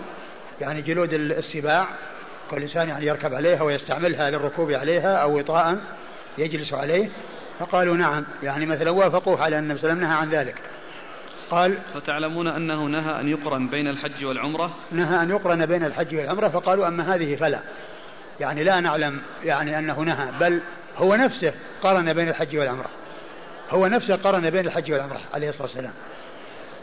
يعني 0.60 0.82
جلود 0.82 1.12
السباع. 1.12 1.86
كل 2.50 2.62
إنسان 2.62 2.88
يعني 2.88 3.06
يركب 3.06 3.34
عليها 3.34 3.62
ويستعملها 3.62 4.30
للركوب 4.30 4.70
عليها 4.70 5.16
أو 5.16 5.38
وطاء 5.38 5.80
يجلس 6.38 6.72
عليه. 6.72 7.10
فقالوا 7.58 7.96
نعم. 7.96 8.24
يعني 8.42 8.66
مثلا 8.66 8.90
وافقوه 8.90 9.42
على 9.42 9.58
أن 9.58 9.62
النبي 9.62 9.80
صلى 9.80 9.92
الله 9.92 10.06
عليه 10.06 10.16
وسلم 10.16 10.30
نهى 10.30 10.40
عن 10.40 10.46
ذلك. 10.46 10.54
قال 11.50 11.78
فتعلمون 11.94 12.48
أنه 12.48 12.84
نهى 12.84 13.20
أن 13.20 13.28
يقرن 13.28 13.68
بين 13.68 13.88
الحج 13.88 14.24
والعمرة؟ 14.24 14.70
نهى 14.92 15.22
أن 15.22 15.30
يقرن 15.30 15.66
بين 15.66 15.84
الحج 15.84 16.16
والعمرة 16.16 16.48
فقالوا 16.48 16.88
أما 16.88 17.14
هذه 17.14 17.36
فلا. 17.36 17.60
يعني 18.40 18.64
لا 18.64 18.80
نعلم 18.80 19.20
يعني 19.44 19.78
أنه 19.78 20.00
نهى 20.00 20.28
بل 20.40 20.60
هو 20.96 21.14
نفسه 21.14 21.52
قرن 21.82 22.12
بين 22.12 22.28
الحج 22.28 22.56
والعمرة. 22.56 22.88
هو 23.70 23.86
نفسه 23.86 24.16
قرن 24.16 24.50
بين 24.50 24.66
الحج 24.66 24.92
والعمرة 24.92 25.20
عليه 25.34 25.48
الصلاة 25.48 25.66
والسلام. 25.66 25.92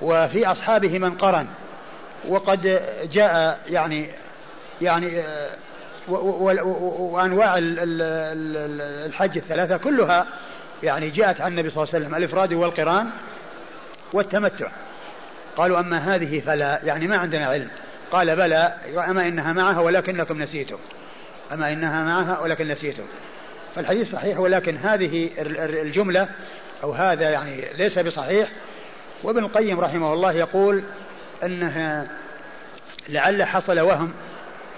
وفي 0.02 0.46
أصحابه 0.46 1.00
من 1.00 1.12
قرن. 1.12 1.48
وقد 2.28 2.82
جاء 3.14 3.60
يعني 3.68 4.10
يعني 4.82 5.24
وأنواع 6.08 7.56
الحج 9.06 9.38
الثلاثة 9.38 9.78
كلها 9.78 10.26
يعني 10.86 11.10
جاءت 11.10 11.42
عن 11.42 11.52
النبي 11.52 11.70
صلى 11.70 11.84
الله 11.84 11.96
عليه 11.96 12.06
وسلم 12.06 12.16
الإفراد 12.16 12.54
والقران 12.54 13.10
والتمتع. 14.14 14.72
قالوا 15.58 15.80
أما 15.80 15.98
هذه 15.98 16.40
فلا 16.40 16.80
يعني 16.84 17.08
ما 17.08 17.18
عندنا 17.18 17.46
علم. 17.46 17.70
قال 18.12 18.36
بلى 18.36 18.74
أما 19.10 19.28
إنها 19.28 19.54
معها 19.54 19.80
ولكنكم 19.80 20.42
نسيتم. 20.42 20.78
أما 21.54 21.74
إنها 21.74 22.04
معها 22.04 22.40
ولكن 22.40 22.68
نسيتم. 22.68 23.04
فالحديث 23.76 24.12
صحيح 24.12 24.40
ولكن 24.40 24.78
هذه 24.78 25.30
الجملة 25.82 26.28
أو 26.84 26.92
هذا 26.92 27.30
يعني 27.30 27.66
ليس 27.78 28.00
بصحيح. 28.00 28.50
وابن 29.24 29.44
القيم 29.44 29.80
رحمه 29.80 30.14
الله 30.14 30.32
يقول 30.32 30.84
أنها 31.44 32.08
لعل 33.10 33.44
حصل 33.44 33.80
وهم 33.80 34.14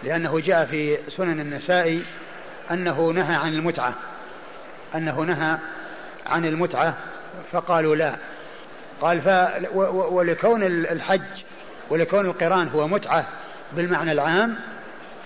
لأنه 0.03 0.39
جاء 0.39 0.65
في 0.65 0.97
سنن 1.09 1.39
النسائي 1.39 2.03
أنه 2.71 3.11
نهى 3.11 3.35
عن 3.35 3.53
المتعة 3.53 3.93
أنه 4.95 5.21
نهى 5.21 5.57
عن 6.27 6.45
المتعة 6.45 6.93
فقالوا 7.51 7.95
لا. 7.95 8.13
قال 9.01 9.21
ف 9.21 9.27
ولكون 10.11 10.63
الحج 10.63 11.21
ولكون 11.89 12.25
القران 12.25 12.67
هو 12.67 12.87
متعة 12.87 13.25
بالمعنى 13.75 14.11
العام 14.11 14.55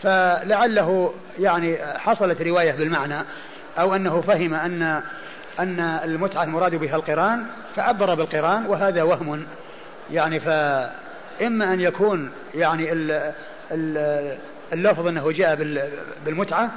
فلعله 0.04 1.14
يعني 1.40 1.78
حصلت 1.98 2.42
رواية 2.42 2.72
بالمعنى 2.72 3.24
أو 3.80 3.96
أنه 3.96 4.22
فهم 4.22 4.54
أن 4.54 5.02
أن 5.60 5.80
المتعة 5.80 6.44
المراد 6.44 6.76
بها 6.76 6.96
القران 6.96 7.46
فعبر 7.76 8.16
بالقران 8.16 8.66
وهذا 8.66 9.04
وهم 9.04 9.46
يعني 10.12 10.40
فإما 10.40 11.74
أن 11.74 11.82
يكون 11.82 12.32
يعني 12.56 12.94
اللفظ 14.74 15.08
أنه 15.08 15.32
جاء 15.32 15.56
بالمتعة 16.26 16.70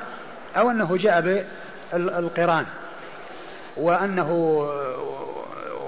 أو 0.57 0.71
أنه 0.71 0.97
جاء 0.97 1.45
بالقران 1.93 2.67
وأنه 3.77 4.33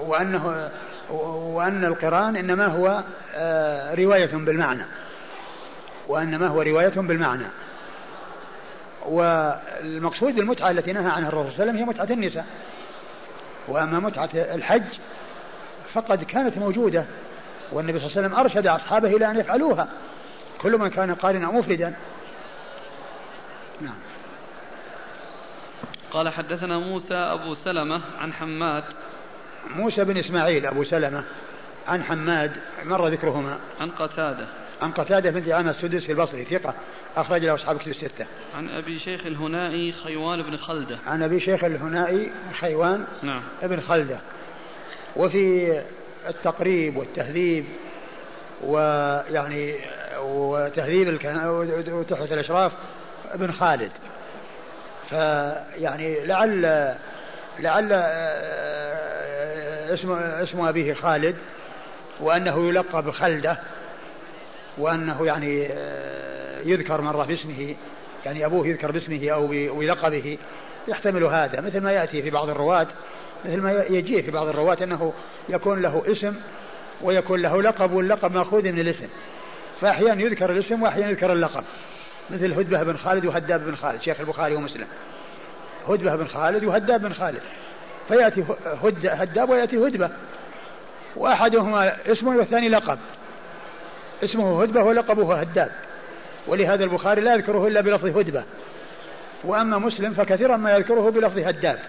وأنه 0.07 0.71
وأن 1.09 1.85
القرآن 1.85 2.35
إنما 2.35 2.65
هو 2.65 3.03
آه، 3.35 3.93
رواية 3.95 4.35
بالمعنى. 4.35 4.83
وإنما 6.07 6.47
هو 6.47 6.61
رواية 6.61 6.93
بالمعنى. 6.95 7.45
والمقصود 9.05 10.35
بالمتعة 10.35 10.71
التي 10.71 10.93
نهى 10.93 11.11
عنها 11.11 11.29
الرسول 11.29 11.51
صلى 11.51 11.63
الله 11.63 11.71
عليه 11.71 11.71
وسلم 11.71 11.77
هي 11.77 11.85
متعة 11.85 12.13
النساء. 12.13 12.45
وأما 13.67 13.99
متعة 13.99 14.29
الحج 14.33 14.83
فقد 15.93 16.23
كانت 16.23 16.57
موجودة 16.57 17.05
والنبي 17.71 17.99
صلى 17.99 18.07
الله 18.07 18.17
عليه 18.17 18.27
وسلم 18.27 18.39
أرشد 18.39 18.67
أصحابه 18.67 19.09
إلى 19.09 19.31
أن 19.31 19.39
يفعلوها 19.39 19.87
كل 20.61 20.77
من 20.77 20.89
كان 20.89 21.15
قارنا 21.15 21.51
مفردا. 21.51 21.93
نعم. 23.81 23.95
قال 26.17 26.29
حدثنا 26.29 26.79
موسى 26.79 27.13
أبو 27.13 27.55
سلمة 27.55 28.01
عن 28.19 28.33
حماد 28.33 28.83
موسى 29.75 30.03
بن 30.03 30.17
إسماعيل 30.17 30.65
أبو 30.65 30.83
سلمة 30.83 31.23
عن 31.87 32.03
حماد 32.03 32.51
مر 32.85 33.07
ذكرهما 33.07 33.57
عن 33.81 33.89
قتادة 33.89 34.45
عن 34.81 34.91
قتادة 34.91 35.29
بن 35.29 35.43
دعامة 35.43 35.71
السدوسي 35.71 36.11
البصري 36.11 36.43
ثقة 36.43 36.73
أخرج 37.17 37.41
له 37.41 37.55
أصحاب 37.55 37.77
كتب 37.77 37.87
الستة. 37.87 38.25
عن 38.55 38.69
أبي 38.69 38.99
شيخ 38.99 39.25
الهنائي 39.25 39.91
خيوان 39.91 40.41
بن 40.41 40.57
خلدة. 40.57 40.97
عن 41.05 41.23
أبي 41.23 41.39
شيخ 41.39 41.63
الهنائي 41.63 42.31
خيوان 42.59 43.05
نعم. 43.23 43.41
بن 43.63 43.81
خلدة. 43.81 44.19
وفي 45.15 45.73
التقريب 46.27 46.97
والتهذيب 46.97 47.65
ويعني 48.63 49.75
وتهذيب 50.19 51.19
وتحفة 51.87 52.33
الأشراف 52.33 52.71
ابن 53.31 53.51
خالد 53.51 53.91
فيعني 55.09 56.25
لعل 56.25 56.61
لعل 57.59 57.93
اسم 59.93 60.11
اسم 60.13 60.61
أبيه 60.61 60.93
خالد 60.93 61.35
وأنه 62.19 62.69
يلقب 62.69 63.11
خلدة 63.11 63.57
وأنه 64.77 65.25
يعني 65.25 65.69
يذكر 66.65 67.01
مرة 67.01 67.25
باسمه 67.25 67.75
يعني 68.25 68.45
أبوه 68.45 68.67
يذكر 68.67 68.91
باسمه 68.91 69.29
أو 69.29 69.47
بلقبه. 69.47 70.37
يحتمل 70.87 71.23
هذا 71.23 71.61
مثل 71.61 71.81
ما 71.81 71.91
يأتي 71.91 72.21
في 72.21 72.29
بعض 72.29 72.49
الرواة 72.49 72.87
مثل 73.45 73.61
ما 73.61 73.85
يجي 73.89 74.21
في 74.21 74.31
بعض 74.31 74.47
الرواة 74.47 74.77
أنه 74.83 75.13
يكون 75.49 75.81
له 75.81 76.03
اسم 76.07 76.35
ويكون 77.01 77.41
له 77.41 77.61
لقب 77.61 77.91
واللقب 77.91 78.31
مأخوذ 78.31 78.71
من 78.71 78.79
الاسم. 78.79 79.07
فأحيانا 79.81 80.21
يذكر 80.21 80.51
الاسم 80.51 80.83
وأحيانا 80.83 81.11
يذكر 81.11 81.33
اللقب. 81.33 81.63
مثل 82.29 82.53
هدبة 82.53 82.83
بن 82.83 82.97
خالد 82.97 83.25
وهداب 83.25 83.65
بن 83.65 83.75
خالد 83.75 84.01
شيخ 84.01 84.19
البخاري 84.19 84.55
ومسلم. 84.55 84.87
هدبة 85.87 86.15
بن 86.15 86.27
خالد 86.27 86.63
وهداب 86.63 87.01
بن 87.01 87.13
خالد. 87.13 87.41
فيأتي 88.07 88.43
هد 88.83 89.05
هداب 89.05 89.49
ويأتي 89.49 89.77
هدبة 89.77 90.09
وأحدهما 91.15 92.11
اسمه 92.11 92.37
والثاني 92.37 92.69
لقب. 92.69 92.97
اسمه 94.23 94.63
هدبة 94.63 94.83
ولقبه 94.83 95.39
هداب 95.39 95.71
ولهذا 96.47 96.83
البخاري 96.83 97.21
لا 97.21 97.33
يذكره 97.33 97.67
إلا 97.67 97.81
بلفظ 97.81 98.17
هدبة 98.17 98.43
وأما 99.43 99.77
مسلم 99.77 100.13
فكثيرا 100.13 100.57
ما 100.57 100.71
يذكره 100.71 101.09
بلفظ 101.09 101.37
هداب 101.37 101.79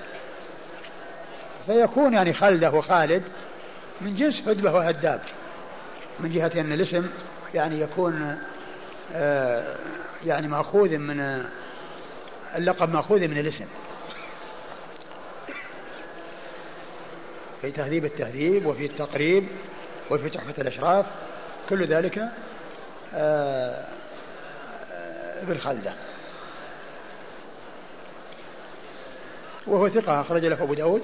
فيكون 1.66 2.14
يعني 2.14 2.33
خلده 2.33 2.70
وخالد 2.70 3.22
من 4.01 4.16
جنس 4.16 4.48
هدبة 4.48 4.72
وهداب 4.72 5.20
من 6.20 6.33
جهة 6.33 6.53
أن 6.57 6.72
الاسم 6.72 7.07
يعني 7.55 7.81
يكون 7.81 8.38
آه 9.14 9.77
يعني 10.26 10.48
مأخوذ 10.48 10.98
من 10.98 11.46
اللقب 12.57 12.92
مأخوذ 12.92 13.28
من 13.28 13.38
الاسم. 13.38 13.66
في 17.62 17.70
تهذيب 17.70 18.04
التهذيب 18.04 18.66
وفي 18.66 18.87
التقريب 18.87 19.48
وفي 20.11 20.31
تحفة 20.31 20.62
الأشراف 20.62 21.07
كل 21.68 21.87
ذلك 21.87 22.28
آه 23.14 23.85
ابن 25.42 25.59
خلدة. 25.59 25.92
وهو 29.66 29.88
ثقة 29.88 30.20
أخرج 30.20 30.44
له 30.44 30.62
أبو 30.62 30.74
داود. 30.74 31.02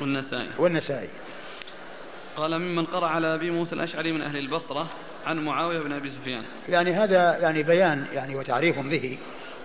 والنسائي. 0.00 0.50
والنسائي. 0.58 1.08
قال 2.36 2.58
ممن 2.58 2.84
قرأ 2.84 3.06
على 3.06 3.34
أبي 3.34 3.50
موسى 3.50 3.74
الأشعري 3.74 4.12
من 4.12 4.22
أهل 4.22 4.36
البصرة 4.36 4.86
عن 5.26 5.44
معاوية 5.44 5.78
بن 5.78 5.92
أبي 5.92 6.10
سفيان. 6.10 6.42
يعني 6.68 6.92
هذا 6.92 7.38
يعني 7.38 7.62
بيان 7.62 8.06
يعني 8.12 8.36
وتعريف 8.36 8.78
به 8.78 9.18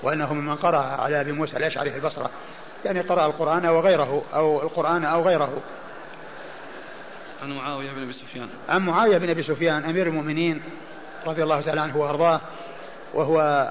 وأنه 0.04 0.34
ممن 0.34 0.56
قرأ 0.56 0.78
على 0.78 1.22
أبي 1.22 1.32
موسى 1.32 1.58
الأشعري 1.58 1.92
في 1.92 1.98
البصرة 1.98 2.30
يعني 2.86 3.02
قرأ 3.02 3.26
القرآن 3.26 3.66
وغيره 3.66 4.24
أو 4.34 4.64
القرآن 4.64 5.06
أو 5.06 5.22
غيره. 5.22 5.62
عن 7.44 7.52
معاوية 7.52 7.92
بن 7.92 8.04
أبي 8.04 8.14
سفيان. 8.14 8.50
عن 8.70 8.82
معاوية 8.82 9.18
بن 9.18 9.30
أبي 9.30 9.44
سفيان 9.44 9.84
أمير 9.84 10.08
المؤمنين 10.08 10.62
رضي 11.26 11.44
الله 11.44 11.62
تعالى 11.62 11.82
عنه 11.82 11.98
وأرضاه 11.98 12.42
وهو 13.14 13.70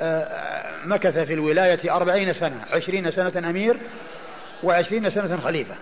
آه، 0.00 0.72
مكث 0.84 1.18
في 1.18 1.34
الولاية 1.34 1.96
أربعين 1.96 2.32
سنة 2.32 2.64
عشرين 2.70 3.10
سنة 3.10 3.50
أمير 3.50 3.76
وعشرين 4.62 5.10
سنة 5.10 5.40
خليفة. 5.40 5.74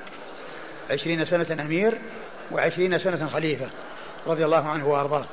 عشرين 0.91 1.25
سنة 1.25 1.63
أمير 1.63 1.99
وعشرين 2.53 2.99
سنة 2.99 3.29
خليفة. 3.29 3.67
رضي 4.27 4.45
الله 4.45 4.69
عنه 4.69 4.89
وأرضاه. 4.89 5.25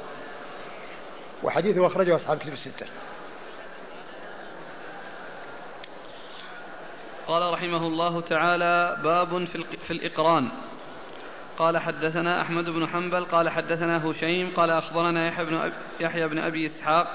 وحديثه 1.44 1.88
أخرجه 1.88 2.16
أصحاب 2.16 2.38
كتب 2.38 2.54
الستة. 2.54 2.86
قال 7.28 7.54
رحمه 7.54 7.88
الله 7.88 8.22
تعالى 8.22 8.98
باب 9.04 9.46
في, 9.46 9.64
في 9.64 9.92
الإقران. 9.92 10.50
قال 11.58 11.78
حدثنا 11.78 12.42
أحمد 12.42 12.70
بن 12.70 12.88
حنبل 12.88 13.26
قال 13.26 13.50
حدثنا 13.50 14.06
هشيم 14.06 14.52
قال 14.56 14.70
أخبرنا 14.70 15.28
يحيى 15.28 15.46
بن, 15.46 15.72
يحيى 16.00 16.28
بن 16.28 16.40
أبي 16.40 16.66
إسحاق 16.66 17.08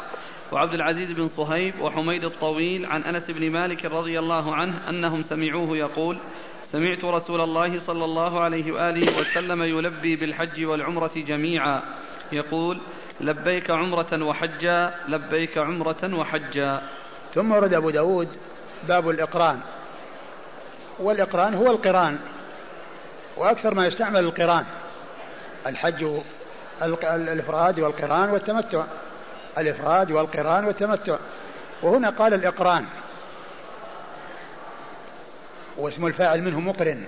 وعبد 0.53 0.75
العزيز 0.75 1.11
بن 1.11 1.29
صهيب 1.29 1.81
وحميد 1.81 2.25
الطويل 2.25 2.87
عن 2.87 3.03
أنس 3.03 3.31
بن 3.31 3.51
مالك 3.51 3.85
رضي 3.85 4.19
الله 4.19 4.55
عنه 4.55 4.89
أنهم 4.89 5.23
سمعوه 5.23 5.77
يقول 5.77 6.19
سمعت 6.73 7.05
رسول 7.05 7.41
الله 7.41 7.81
صلى 7.87 8.05
الله 8.05 8.41
عليه 8.41 8.73
وآله 8.73 9.21
وسلم 9.21 9.63
يلبي 9.63 10.17
بالحج 10.17 10.65
والعمرة 10.65 11.11
جميعا. 11.17 11.83
يقول 12.33 12.79
لبيك 13.21 13.71
عمرة 13.71 14.25
وحجا 14.25 14.95
لبيك 15.09 15.59
عمرة 15.59 16.15
وحجا. 16.15 16.83
ثم 17.35 17.53
ورد 17.53 17.75
أبو 17.75 17.91
داود 17.91 18.29
باب 18.89 19.11
الإقران. 19.11 19.61
والإقران 20.99 21.55
هو 21.55 21.71
القران 21.71 22.19
وأكثر 23.37 23.75
ما 23.75 23.87
يستعمل 23.87 24.21
القران. 24.21 24.65
الحج 25.67 26.07
الإفراد 26.83 27.81
والقران 27.81 28.31
والتمتع. 28.31 28.85
الإفراد 29.59 30.11
والقران 30.11 30.65
والتمتع. 30.65 31.17
وهنا 31.83 32.11
قال 32.11 32.35
الإقران. 32.35 32.85
واسم 35.77 36.07
الفاعل 36.07 36.43
منه 36.43 36.61
مقرن. 36.61 37.05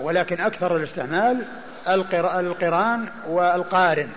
ولكن 0.00 0.40
أكثر 0.40 0.76
الاستعمال 0.76 1.44
القران 1.88 3.08
والقارن. 3.28 4.08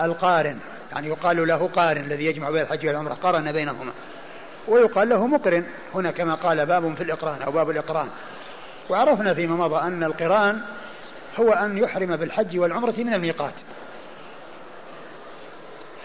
القارن. 0.00 0.58
يعني 0.92 1.08
يقال 1.08 1.48
له 1.48 1.68
قارن 1.68 2.04
الذي 2.04 2.24
يجمع 2.24 2.50
بين 2.50 2.62
الحج 2.62 2.86
والعمرة 2.86 3.14
قرن 3.14 3.52
بينهما. 3.52 3.92
ويقال 4.68 5.08
له 5.08 5.26
مقرن. 5.26 5.64
هنا 5.94 6.10
كما 6.10 6.34
قال 6.34 6.66
باب 6.66 6.94
في 6.94 7.02
الإقران 7.02 7.42
أو 7.42 7.52
باب 7.52 7.70
الإقران. 7.70 8.08
وعرفنا 8.90 9.34
فيما 9.34 9.56
مضى 9.56 9.80
أن 9.80 10.04
القران 10.04 10.60
هو 11.40 11.52
أن 11.52 11.78
يحرم 11.78 12.16
بالحج 12.16 12.58
والعمرة 12.58 12.94
من 12.98 13.14
الميقات. 13.14 13.54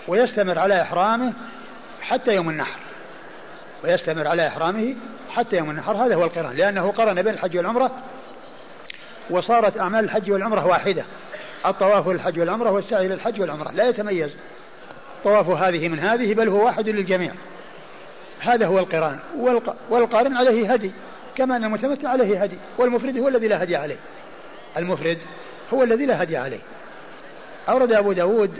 ويستمر 0.07 0.59
على 0.59 0.81
إحرامه 0.81 1.33
حتى 2.01 2.35
يوم 2.35 2.49
النحر. 2.49 2.79
ويستمر 3.83 4.27
على 4.27 4.47
إحرامه 4.47 4.95
حتى 5.37 5.57
يوم 5.57 5.69
النحر 5.69 6.05
هذا 6.05 6.15
هو 6.15 6.23
القران 6.23 6.55
لأنه 6.55 6.91
قرن 6.91 7.21
بين 7.21 7.33
الحج 7.33 7.57
والعمرة 7.57 7.91
وصارت 9.29 9.79
أعمال 9.79 10.03
الحج 10.03 10.31
والعمرة 10.31 10.67
واحدة 10.67 11.03
الطواف 11.65 12.07
للحج 12.07 12.39
والعمرة 12.39 12.71
والسعي 12.71 13.07
للحج 13.07 13.41
والعمرة 13.41 13.71
لا 13.71 13.89
يتميز 13.89 14.31
طواف 15.23 15.49
هذه 15.49 15.89
من 15.89 15.99
هذه 15.99 16.33
بل 16.33 16.47
هو 16.49 16.65
واحد 16.65 16.89
للجميع 16.89 17.31
هذا 18.39 18.65
هو 18.65 18.79
القران 18.79 19.19
والقارن 19.89 20.37
عليه 20.37 20.73
هدي 20.73 20.91
كما 21.35 21.55
أن 21.55 21.63
المتمتع 21.63 22.09
عليه 22.09 22.43
هدي 22.43 22.57
والمفرد 22.77 23.17
هو 23.17 23.27
الذي 23.27 23.47
لا 23.47 23.63
هدي 23.63 23.75
عليه 23.75 23.97
المفرد 24.77 25.17
هو 25.73 25.83
الذي 25.83 26.05
لا 26.05 26.23
هدي 26.23 26.37
عليه. 26.37 26.59
أورد 27.69 27.91
أبو 27.91 28.11
داود 28.11 28.51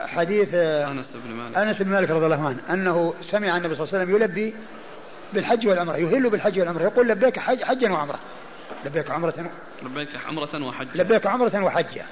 حديث 0.00 0.48
أنس 0.54 1.06
بن 1.24 1.34
مالك. 1.34 1.56
أنس 1.56 1.82
بن 1.82 1.90
مالك 1.90 2.10
رضي 2.10 2.24
الله 2.24 2.46
عنه 2.46 2.58
أنه 2.70 3.14
سمع 3.30 3.56
النبي 3.56 3.74
صلى 3.74 3.84
الله 3.84 3.98
عليه 3.98 4.04
وسلم 4.04 4.16
يلبي 4.16 4.54
بالحج 5.32 5.66
والعمرة. 5.66 5.96
يهل 5.96 6.30
بالحج 6.30 6.58
والعمرة. 6.58 6.82
يقول 6.82 7.08
لبيك 7.08 7.38
حج 7.38 7.62
حجا 7.62 7.92
وعمرة. 7.92 8.18
لبيك 8.84 9.10
عمرة 9.10 9.34
لبيك 9.82 10.08
عمرة 10.26 10.64
وحجا. 10.66 10.90
لبيك 10.94 11.26
عمرة 11.26 11.64
وحجا. 11.64 12.04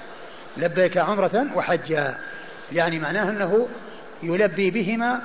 لبيك 0.57 0.97
عمرة 0.97 1.47
وحجا. 1.55 2.15
يعني 2.71 2.99
معناه 2.99 3.29
أنه 3.29 3.67
يلبي 4.23 4.71
بهما 4.71 5.19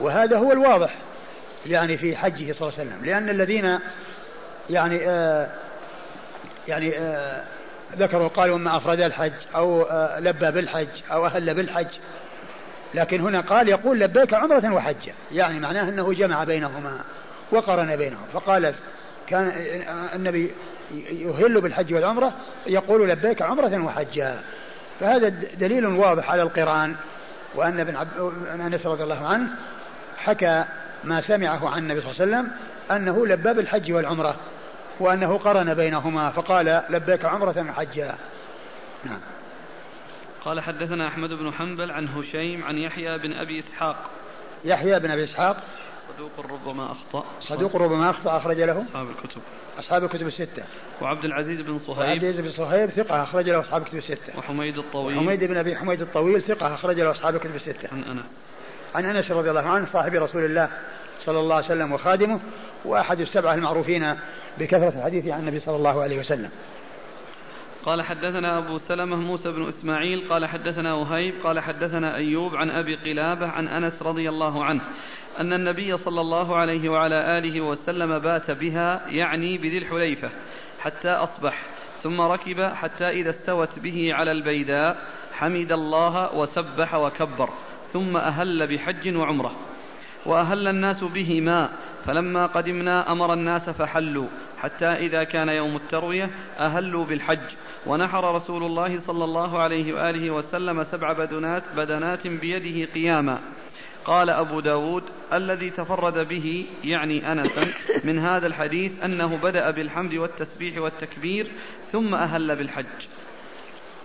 وهذا 0.00 0.38
هو 0.38 0.52
الواضح 0.52 0.94
يعني 1.66 1.98
في 1.98 2.16
حجه 2.16 2.52
صلى 2.52 2.68
الله 2.68 2.78
عليه 2.78 2.90
وسلم. 2.90 3.04
لأن 3.04 3.28
الذين 3.28 3.78
يعني 4.70 5.08
آه 5.08 5.48
يعني 6.68 6.98
آه 6.98 7.42
ذكروا 7.96 8.28
قالوا 8.28 8.56
إما 8.56 8.76
افرد 8.76 9.00
الحج 9.00 9.32
أو 9.54 9.82
آه 9.82 10.20
لبى 10.20 10.50
بالحج 10.50 10.88
أو 11.10 11.26
أهل 11.26 11.54
بالحج. 11.54 11.88
لكن 12.94 13.20
هنا 13.20 13.40
قال 13.40 13.68
يقول 13.68 14.00
لبيك 14.00 14.34
عمرة 14.34 14.74
وحجة 14.74 15.12
يعني 15.32 15.60
معناه 15.60 15.88
أنه 15.88 16.12
جمع 16.12 16.44
بينهما. 16.44 17.00
وقرن 17.50 17.96
بينهم. 17.96 18.24
فقال 18.32 18.74
كان 19.26 19.52
النبي 20.14 20.50
يهل 20.94 21.60
بالحج 21.60 21.94
والعمرة 21.94 22.32
يقول 22.66 23.08
لبيك 23.08 23.42
عمرة 23.42 23.84
وحجا. 23.84 24.40
فهذا 25.00 25.28
دليل 25.60 25.86
واضح 25.86 26.30
على 26.30 26.42
القرآن 26.42 26.96
وأن 27.54 27.80
ابن 27.80 27.96
عب... 27.96 28.08
أنس 28.54 28.86
رضي 28.86 29.02
الله 29.02 29.26
عنه 29.28 29.48
حكى 30.18 30.64
ما 31.04 31.20
سمعه 31.20 31.70
عن 31.70 31.78
النبي 31.78 32.00
صلى 32.00 32.10
الله 32.10 32.36
عليه 32.36 32.48
وسلم 32.48 32.50
أنه 32.90 33.26
لبى 33.26 33.52
بالحج 33.52 33.92
والعمرة 33.92 34.36
وأنه 35.00 35.38
قرن 35.38 35.74
بينهما. 35.74 36.30
فقال 36.30 36.82
لبيك 36.90 37.24
عمرة 37.24 37.66
وحجا. 37.68 38.14
نعم. 39.04 39.20
قال 40.44 40.60
حدثنا 40.60 41.08
أحمد 41.08 41.32
بن 41.32 41.52
حنبل 41.52 41.90
عن 41.90 42.08
هشيم 42.08 42.64
عن 42.64 42.78
يحيى 42.78 43.18
بن 43.18 43.32
أبي 43.32 43.58
إسحاق. 43.58 43.96
يحيى 44.64 44.98
بن 44.98 45.10
أبي 45.10 45.24
إسحاق 45.24 45.56
صدوق 46.18 46.52
ربما 46.52 46.92
أخطأ. 46.92 47.24
صدوق 47.40 47.76
ربما 47.76 48.10
أخطأ 48.10 48.36
أخرج 48.36 48.60
له؟ 48.60 48.84
أصحاب 48.88 49.06
الكتب. 49.10 49.40
أصحاب 49.78 50.04
الكتب 50.04 50.26
الستة. 50.26 50.62
وعبد 51.02 51.24
العزيز 51.24 51.60
بن 51.60 51.70
وعبد 51.70 51.82
صهيب 51.86 52.22
العزيز 52.22 52.40
بن 52.40 52.50
صهيب 52.50 52.90
ثقة 52.90 53.22
أخرج 53.22 53.48
له 53.48 53.60
أصحاب 53.60 53.82
الكتب 53.82 53.98
الستة. 53.98 54.38
وحميد 54.38 54.78
الطويل. 54.78 55.16
حميد 55.18 55.44
بن 55.44 55.56
أبي 55.56 55.76
حميد 55.76 56.00
الطويل 56.00 56.42
ثقة 56.42 56.74
أخرج 56.74 57.00
له 57.00 57.10
أصحاب 57.10 57.34
الكتب 57.34 57.56
الستة. 57.56 57.88
عن 57.92 58.04
أنس 58.04 58.26
عن 58.94 59.16
أنس 59.16 59.30
رضي 59.30 59.50
الله 59.50 59.68
عنه 59.68 59.86
صاحب 59.92 60.14
رسول 60.14 60.44
الله 60.44 60.68
صلى 61.24 61.40
الله 61.40 61.54
عليه 61.54 61.66
وسلم 61.66 61.92
وخادمه 61.92 62.40
وأحد 62.84 63.20
السبعة 63.20 63.54
المعروفين 63.54 64.14
بكثرة 64.58 64.88
الحديث 64.88 65.28
عن 65.28 65.40
النبي 65.40 65.60
صلى 65.60 65.76
الله 65.76 66.02
عليه 66.02 66.18
وسلم. 66.20 66.50
قال 67.84 68.02
حدثنا 68.02 68.58
أبو 68.58 68.78
سلمة 68.78 69.16
موسى 69.16 69.50
بن 69.50 69.68
إسماعيل 69.68 70.28
قال 70.30 70.46
حدثنا 70.46 70.94
وهيب 70.94 71.34
قال 71.44 71.60
حدثنا 71.60 72.16
أيوب 72.16 72.56
عن 72.56 72.70
أبي 72.70 72.94
قلابة 72.94 73.46
عن 73.46 73.68
أنس 73.68 74.02
رضي 74.02 74.28
الله 74.28 74.64
عنه 74.64 74.80
أن 75.40 75.52
النبي 75.52 75.96
صلى 75.96 76.20
الله 76.20 76.56
عليه 76.56 76.88
وعلى 76.88 77.38
آله 77.38 77.60
وسلم 77.60 78.18
بات 78.18 78.50
بها 78.50 79.00
يعني 79.08 79.58
بذي 79.58 79.78
الحليفة 79.78 80.30
حتى 80.80 81.08
أصبح 81.08 81.62
ثم 82.02 82.20
ركب 82.20 82.62
حتى 82.62 83.08
إذا 83.08 83.30
استوت 83.30 83.78
به 83.78 84.14
على 84.14 84.32
البيداء 84.32 84.96
حمد 85.32 85.72
الله 85.72 86.34
وسبح 86.34 86.94
وكبر 86.94 87.50
ثم 87.92 88.16
أهل 88.16 88.66
بحج 88.66 89.16
وعمرة 89.16 89.56
وأهل 90.26 90.68
الناس 90.68 91.04
بهما 91.04 91.70
فلما 92.06 92.46
قدمنا 92.46 93.12
أمر 93.12 93.32
الناس 93.32 93.70
فحلوا 93.70 94.26
حتى 94.58 94.86
إذا 94.86 95.24
كان 95.24 95.48
يوم 95.48 95.76
التروية 95.76 96.30
أهلوا 96.58 97.04
بالحج. 97.04 97.38
ونحر 97.88 98.34
رسول 98.34 98.62
الله 98.62 99.00
صلى 99.00 99.24
الله 99.24 99.58
عليه 99.58 99.92
وآله 99.92 100.30
وسلم 100.30 100.84
سبع 100.84 101.12
بدنات 101.12 101.62
بدنات 101.76 102.26
بيده 102.26 102.92
قياما. 102.92 103.38
قال 104.04 104.30
أبو 104.30 104.60
داود 104.60 105.02
الذي 105.32 105.70
تفرد 105.70 106.28
به 106.28 106.66
يعني 106.84 107.32
أنسا 107.32 107.72
من 108.04 108.18
هذا 108.18 108.46
الحديث 108.46 108.92
أنه 109.04 109.36
بدأ 109.36 109.70
بالحمد 109.70 110.14
والتسبيح 110.14 110.78
والتكبير 110.78 111.46
ثم 111.92 112.14
أهل 112.14 112.56
بالحج. 112.56 112.86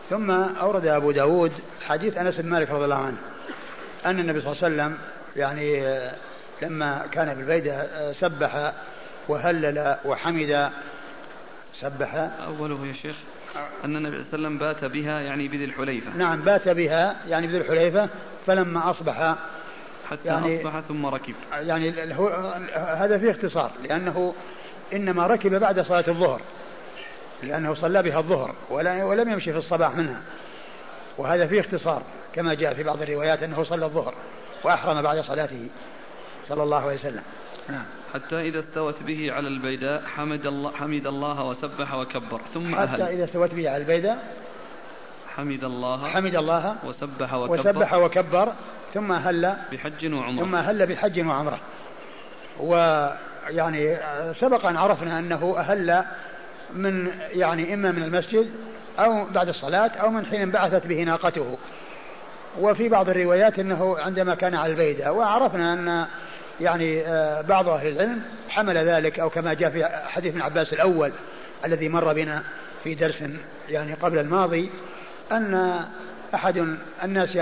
ثم 0.09 0.31
أورد 0.31 0.87
أبو 0.87 1.11
داود 1.11 1.51
حديث 1.87 2.17
أنس 2.17 2.39
بن 2.39 2.49
مالك 2.49 2.71
رضي 2.71 2.85
الله 2.85 2.95
عنه 2.95 3.17
أن 4.05 4.19
النبي 4.19 4.41
صلى 4.41 4.51
الله 4.51 4.63
عليه 4.63 4.75
وسلم 4.75 4.97
يعني 5.35 5.83
لما 6.61 7.07
كان 7.11 7.35
بالبيدة 7.35 8.13
سبح 8.13 8.73
وهلل 9.27 9.95
وحمد 10.05 10.71
سبح. 11.79 12.15
أوله 12.47 12.87
يا 12.87 12.93
شيخ. 12.93 13.15
أن 13.85 13.95
النبي 13.95 14.23
صلى 14.23 14.35
الله 14.35 14.47
عليه 14.47 14.57
وسلم 14.57 14.57
بات 14.57 14.85
بها 14.85 15.19
يعني 15.21 15.47
بذي 15.47 15.65
الحليفة. 15.65 16.17
نعم 16.17 16.41
بات 16.41 16.69
بها 16.69 17.15
يعني 17.27 17.47
بذي 17.47 17.57
الحليفة 17.57 18.09
فلما 18.45 18.89
أصبح 18.89 19.35
حتى 20.09 20.19
يعني- 20.25 20.57
أصبح 20.61 20.79
ثم 20.79 21.05
ركب. 21.05 21.33
يعني 21.53 22.15
هو 22.19 22.27
هذا 22.73 23.17
فيه 23.17 23.31
اختصار 23.31 23.71
لأنه 23.83 24.33
إنما 24.93 25.27
ركب 25.27 25.55
بعد 25.55 25.79
صلاة 25.79 26.05
الظهر 26.07 26.41
لأنه 27.43 27.73
صلى 27.73 28.03
بها 28.03 28.19
الظهر 28.19 28.55
ولا- 28.69 29.03
ولم 29.03 29.29
يمشي 29.31 29.51
في 29.51 29.57
الصباح 29.57 29.95
منها. 29.95 30.21
وهذا 31.17 31.47
فيه 31.47 31.59
اختصار 31.59 32.01
كما 32.35 32.53
جاء 32.53 32.73
في 32.73 32.83
بعض 32.83 33.01
الروايات 33.01 33.43
أنه 33.43 33.63
صلى 33.63 33.85
الظهر 33.85 34.13
وأحرم 34.63 35.01
بعد 35.01 35.19
صلاته 35.21 35.67
صلى 36.47 36.63
الله 36.63 36.81
عليه 36.81 36.95
وسلم. 36.95 37.23
نعم. 37.69 37.85
حتى 38.13 38.41
إذا 38.41 38.59
استوت 38.59 39.03
به 39.03 39.31
على 39.31 39.47
البيداء 39.47 40.03
حمد 40.15 40.45
الله, 40.45 40.71
حمد 40.71 41.07
الله 41.07 41.43
وسبح 41.43 41.93
وكبر. 41.93 42.41
ثم 42.53 42.75
حتى 42.75 42.83
أهل 42.83 43.01
إذا 43.01 43.23
استوت 43.23 43.53
به 43.53 43.69
على 43.69 43.77
البيدة 43.77 44.17
حمد 45.35 45.63
الله 45.63 46.07
حمد 46.07 46.35
الله 46.35 46.75
وسبح 46.83 47.33
وكبر. 47.33 47.59
وسبح 47.59 47.93
وكبر 47.93 48.53
ثم 48.93 49.11
هل 49.11 49.55
بحج 49.71 50.13
وعمرة. 50.13 50.45
ثم 50.45 50.55
هل 50.55 50.85
بحج 50.87 51.19
وعمرة. 51.19 51.59
ويعني 52.59 53.97
سبق 54.33 54.65
أن 54.65 54.77
عرفنا 54.77 55.19
أنه 55.19 55.55
أهل 55.57 56.03
من 56.73 57.07
يعني 57.31 57.73
إما 57.73 57.91
من 57.91 58.03
المسجد 58.03 58.49
أو 58.99 59.25
بعد 59.25 59.47
الصلاة 59.47 59.91
أو 60.01 60.09
من 60.09 60.25
حين 60.25 60.41
انبعثت 60.41 60.87
به 60.87 61.03
ناقته. 61.03 61.57
وفي 62.59 62.89
بعض 62.89 63.09
الروايات 63.09 63.59
أنه 63.59 63.99
عندما 63.99 64.35
كان 64.35 64.55
على 64.55 64.71
البيدة 64.71 65.13
وعرفنا 65.13 65.73
أن 65.73 66.07
يعني 66.61 67.07
آه، 67.07 67.41
بعض 67.41 67.69
أهل 67.69 67.87
العلم 67.87 68.21
حمل 68.49 68.77
ذلك 68.77 69.19
أو 69.19 69.29
كما 69.29 69.53
جاء 69.53 69.69
في 69.69 69.85
حديث 69.85 70.31
ابن 70.31 70.41
عباس 70.41 70.73
الأول 70.73 71.11
الذي 71.65 71.89
مر 71.89 72.13
بنا 72.13 72.43
في 72.83 72.95
درس 72.95 73.23
يعني 73.69 73.93
قبل 73.93 74.19
الماضي 74.19 74.69
أن 75.31 75.79
أحد 76.35 76.75
الناس 77.03 77.37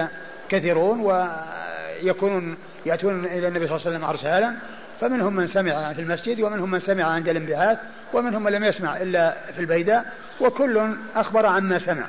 كثيرون 0.50 1.00
ويكونون 1.00 2.58
يأتون 2.86 3.26
إلى 3.26 3.48
النبي 3.48 3.68
صلى 3.68 3.76
الله 3.78 3.88
عليه 3.88 3.98
وسلم 3.98 4.04
أرسالا 4.04 4.54
فمنهم 5.02 5.36
من 5.36 5.48
سمع 5.48 5.94
في 5.94 6.02
المسجد 6.02 6.42
ومنهم 6.42 6.72
من 6.72 6.80
سمع 6.80 7.06
عند 7.06 7.30
الانبعاث 7.30 7.78
ومنهم 8.14 8.44
من 8.44 8.52
لم 8.52 8.64
يسمع 8.64 8.98
إلا 8.98 9.36
في 9.56 9.60
البيداء 9.60 10.06
وكل 10.42 10.96
أخبر 11.16 11.46
عما 11.46 11.80
سمع. 11.80 12.06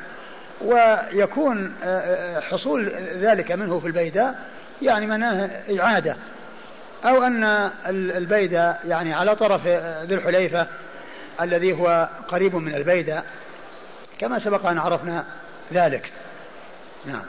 ويكون 0.61 1.75
آه، 1.85 1.87
آه، 1.87 2.41
حصول 2.41 2.93
ذلك 3.21 3.53
منه 3.53 3.81
في 3.81 3.87
البيداء 3.87 4.35
يعني 4.83 5.07
معناه 5.07 5.51
إعادة. 5.81 6.17
أو 7.05 7.23
أن 7.23 7.45
ال- 7.45 8.12
البيداء 8.17 8.81
يعني 8.88 9.15
على 9.15 9.37
طرف 9.37 9.67
ذي 10.07 10.15
الحليفة 10.15 10.67
الذي 11.41 11.73
هو 11.73 12.09
قريب 12.29 12.57
من 12.57 12.75
البيداء 12.75 13.25
كما 14.19 14.38
سبق 14.38 14.67
أن 14.67 14.79
عرفنا 14.79 15.25
ذلك. 15.73 16.12
نعم. 17.07 17.23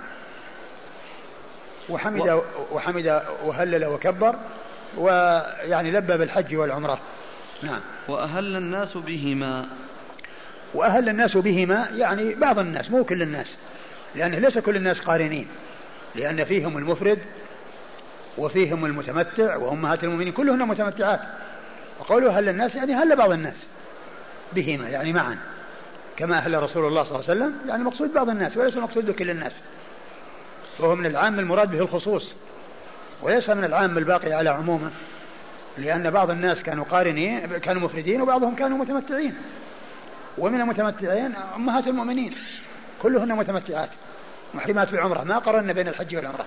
وحمد 1.90 2.42
وحمد 2.72 3.22
وهلل 3.44 3.86
وكبر 3.86 4.36
ويعني 4.98 5.92
لبى 5.92 6.18
بالحج 6.18 6.56
والعمرة. 6.56 7.00
نعم. 7.64 7.80
وأهل 8.08 8.56
الناس 8.56 8.98
بهما. 8.98 9.66
وأهل 10.74 11.10
الناس 11.10 11.38
بهما 11.38 11.88
يعني 11.96 12.36
بعض 12.36 12.60
الناس 12.60 12.92
مو 12.92 13.04
كل 13.04 13.22
الناس 13.22 13.48
لأن 14.16 14.32
ليس 14.32 14.58
كل 14.58 14.76
الناس 14.76 15.00
قارنين 15.00 15.48
لأن 16.16 16.44
فيهم 16.46 16.78
المفرد 16.78 17.20
وفيهم 18.38 18.86
المتمتع 18.86 19.56
وأمهات 19.56 20.04
المؤمنين 20.04 20.34
كلهن 20.34 20.68
متمتعات. 20.68 21.20
وقوله 22.00 22.40
هل 22.40 22.50
الناس 22.50 22.76
يعني 22.76 22.96
هل 22.96 23.16
بعض 23.16 23.32
الناس 23.32 23.56
بهما 24.54 24.90
يعني 24.90 25.14
معا. 25.14 25.38
كما 26.18 26.38
أهل 26.38 26.64
رسول 26.64 26.88
الله 26.88 27.04
صلى 27.04 27.20
الله 27.20 27.30
عليه 27.30 27.42
وسلم 27.42 27.70
يعني 27.70 27.84
مقصود 27.84 28.14
بعض 28.14 28.30
الناس 28.30 28.58
وليس 28.58 28.78
المقصود 28.78 29.06
بكل 29.06 29.30
الناس. 29.30 29.52
وهو 30.80 30.96
من 30.96 31.06
العام 31.06 31.40
المراد 31.40 31.72
به 31.72 31.80
الخصوص. 31.80 32.34
وليس 33.22 33.50
من 33.50 33.64
العام 33.64 33.98
الباقي 33.98 34.34
على 34.34 34.50
عمومه. 34.50 34.92
لأن 35.78 36.10
بعض 36.10 36.30
الناس 36.30 36.64
كانوا 36.64 36.86
قارنين 36.86 37.58
كانوا 37.58 37.82
مفردين 37.82 38.22
وبعضهم 38.22 38.56
كانوا 38.56 38.78
متمتعين. 38.78 39.36
ومن 40.38 40.62
المتمتعين 40.62 41.34
أمهات 41.56 41.88
المؤمنين. 41.88 42.36
كلهن 43.02 43.32
متمتعات. 43.32 43.90
محرمات 44.54 44.90
بالعمرة 44.90 45.24
ما 45.24 45.38
قرن 45.38 45.74
بين 45.74 45.88
الحج 45.88 46.16
والعمرة. 46.16 46.46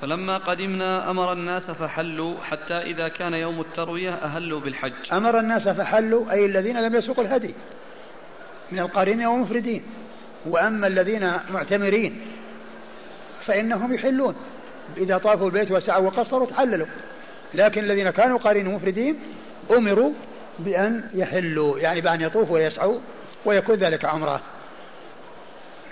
فلما 0.00 0.38
قدمنا 0.38 1.10
أمر 1.10 1.32
الناس 1.32 1.62
فحلوا 1.62 2.34
حتى 2.40 2.74
إذا 2.74 3.08
كان 3.08 3.34
يوم 3.34 3.60
التروية 3.60 4.14
أهلوا 4.14 4.60
بالحج. 4.60 4.92
أمر 5.12 5.40
الناس 5.40 5.68
فحلوا 5.68 6.32
أي 6.32 6.46
الذين 6.46 6.82
لم 6.82 6.94
يسوقوا 6.94 7.24
الهدي. 7.24 7.54
من 8.72 8.78
القارنين 8.78 9.26
والمفردين 9.26 9.82
وأما 10.46 10.86
الذين 10.86 11.32
معتمرين 11.50 12.20
فإنهم 13.46 13.94
يحلون. 13.94 14.36
إذا 14.96 15.18
طافوا 15.18 15.46
البيت 15.46 15.70
وسعوا 15.70 16.06
وقصروا 16.06 16.46
تحللوا. 16.46 16.86
لكن 17.54 17.84
الذين 17.84 18.10
كانوا 18.10 18.38
قارنين 18.38 18.66
ومفردين 18.66 19.18
أمروا 19.70 20.12
بأن 20.58 21.04
يحلوا 21.14 21.78
يعني 21.78 22.00
بأن 22.00 22.20
يطوفوا 22.20 22.54
ويسعوا 22.54 22.98
ويكون 23.44 23.74
ذلك 23.74 24.04
عمرة. 24.04 24.40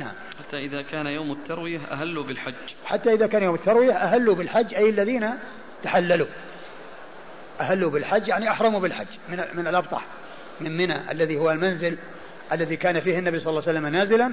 نعم. 0.00 0.14
حتى 0.48 0.64
إذا 0.64 0.82
كان 0.82 1.06
يوم 1.06 1.32
التروية 1.32 1.80
أهلوا 1.90 2.24
بالحج. 2.24 2.54
حتى 2.84 3.14
إذا 3.14 3.26
كان 3.26 3.42
يوم 3.42 3.54
التروية 3.54 3.92
أهلوا 3.92 4.34
بالحج 4.34 4.74
أي 4.74 4.90
الذين 4.90 5.30
تحللوا. 5.82 6.26
أهلوا 7.61 7.90
بالحج 7.90 8.28
يعني 8.28 8.50
أحرموا 8.50 8.80
بالحج 8.80 9.06
من 9.28 9.44
من 9.54 9.66
الأبطح 9.66 10.04
من 10.61 10.76
منى 10.76 11.11
الذي 11.11 11.37
هو 11.37 11.50
المنزل 11.50 11.98
الذي 12.52 12.76
كان 12.76 13.00
فيه 13.00 13.18
النبي 13.18 13.40
صلى 13.40 13.50
الله 13.50 13.62
عليه 13.68 13.78
وسلم 13.78 13.87
نازلا 13.87 14.32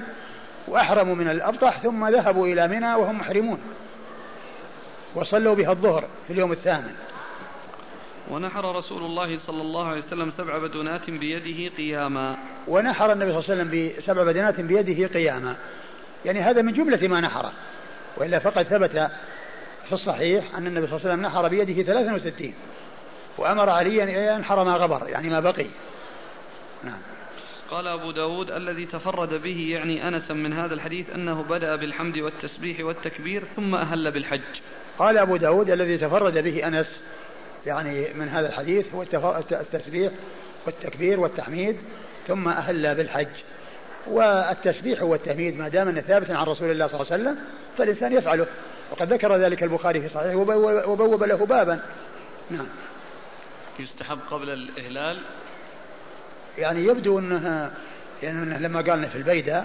وأحرموا 0.68 1.14
من 1.14 1.28
الأبطح 1.28 1.80
ثم 1.80 2.08
ذهبوا 2.08 2.46
إلى 2.46 2.68
منى 2.68 2.94
وهم 2.94 3.18
محرمون. 3.18 3.60
وصلوا 5.14 5.54
بها 5.54 5.70
الظهر 5.70 6.04
في 6.26 6.32
اليوم 6.32 6.52
الثامن. 6.52 6.94
ونحر 8.30 8.76
رسول 8.76 9.02
الله 9.02 9.38
صلى 9.46 9.62
الله 9.62 9.88
عليه 9.88 10.02
وسلم 10.06 10.30
سبع 10.30 10.58
بدنات 10.58 11.10
بيده 11.10 11.76
قياما. 11.76 12.36
ونحر 12.68 13.12
النبي 13.12 13.30
صلى 13.32 13.40
الله 13.40 13.50
عليه 13.50 13.62
وسلم 13.62 13.96
بسبع 13.98 14.22
بدنات 14.22 14.60
بيده 14.60 15.06
قياما. 15.06 15.56
يعني 16.26 16.40
هذا 16.40 16.62
من 16.62 16.72
جملة 16.72 17.08
ما 17.08 17.20
نحره 17.20 17.52
وإلا 18.16 18.38
فقد 18.38 18.62
ثبت 18.62 19.10
في 19.88 19.92
الصحيح 19.92 20.56
أن 20.56 20.66
النبي 20.66 20.86
صلى 20.86 20.96
الله 20.96 21.10
عليه 21.10 21.14
وسلم 21.14 21.26
نحر 21.26 21.48
بيده 21.48 21.82
63 21.82 22.54
وأمر 23.38 23.70
عليا 23.70 24.04
أن 24.04 24.08
ينحر 24.08 24.64
ما 24.64 24.76
غبر 24.76 25.08
يعني 25.08 25.30
ما 25.30 25.40
بقي. 25.40 25.66
نعم. 26.84 26.98
قال 27.70 27.86
أبو 27.86 28.10
داود 28.10 28.50
الذي 28.50 28.86
تفرد 28.86 29.42
به 29.42 29.68
يعني 29.70 30.08
أنسا 30.08 30.34
من 30.34 30.52
هذا 30.52 30.74
الحديث 30.74 31.10
أنه 31.10 31.42
بدأ 31.42 31.76
بالحمد 31.76 32.18
والتسبيح 32.18 32.80
والتكبير 32.80 33.44
ثم 33.56 33.74
أهل 33.74 34.10
بالحج. 34.10 34.40
قال 34.98 35.18
أبو 35.18 35.36
داود 35.36 35.70
الذي 35.70 35.98
تفرد 35.98 36.38
به 36.38 36.66
أنس 36.66 36.86
يعني 37.66 38.14
من 38.14 38.28
هذا 38.28 38.48
الحديث 38.48 38.94
هو 38.94 39.02
التسبيح 39.52 40.12
والتكبير 40.66 41.20
والتحميد 41.20 41.76
ثم 42.28 42.48
أهل 42.48 42.94
بالحج. 42.94 43.28
والتسبيح 44.08 45.02
والتحميد 45.02 45.58
ما 45.58 45.68
دام 45.68 45.88
أنه 45.88 46.00
ثابت 46.00 46.30
عن 46.30 46.46
رسول 46.46 46.70
الله 46.70 46.86
صلى 46.86 47.00
الله 47.00 47.12
عليه 47.12 47.22
وسلم 47.22 47.38
فالإنسان 47.78 48.12
يفعله. 48.12 48.46
وقد 48.90 49.12
ذكر 49.12 49.36
ذلك 49.36 49.62
البخاري 49.62 50.00
في 50.00 50.08
صحيحه 50.08 50.36
وبوب 50.88 51.24
له 51.24 51.46
بابا. 51.46 51.80
نعم. 52.50 52.66
يستحب 53.78 54.18
قبل 54.30 54.50
الإهلال؟ 54.50 55.18
يعني 56.58 56.84
يبدو 56.84 57.18
انها 57.18 57.70
يعني 58.22 58.42
أنه 58.42 58.58
لما 58.58 58.80
قال 58.80 59.08
في 59.10 59.18
البيدة 59.18 59.64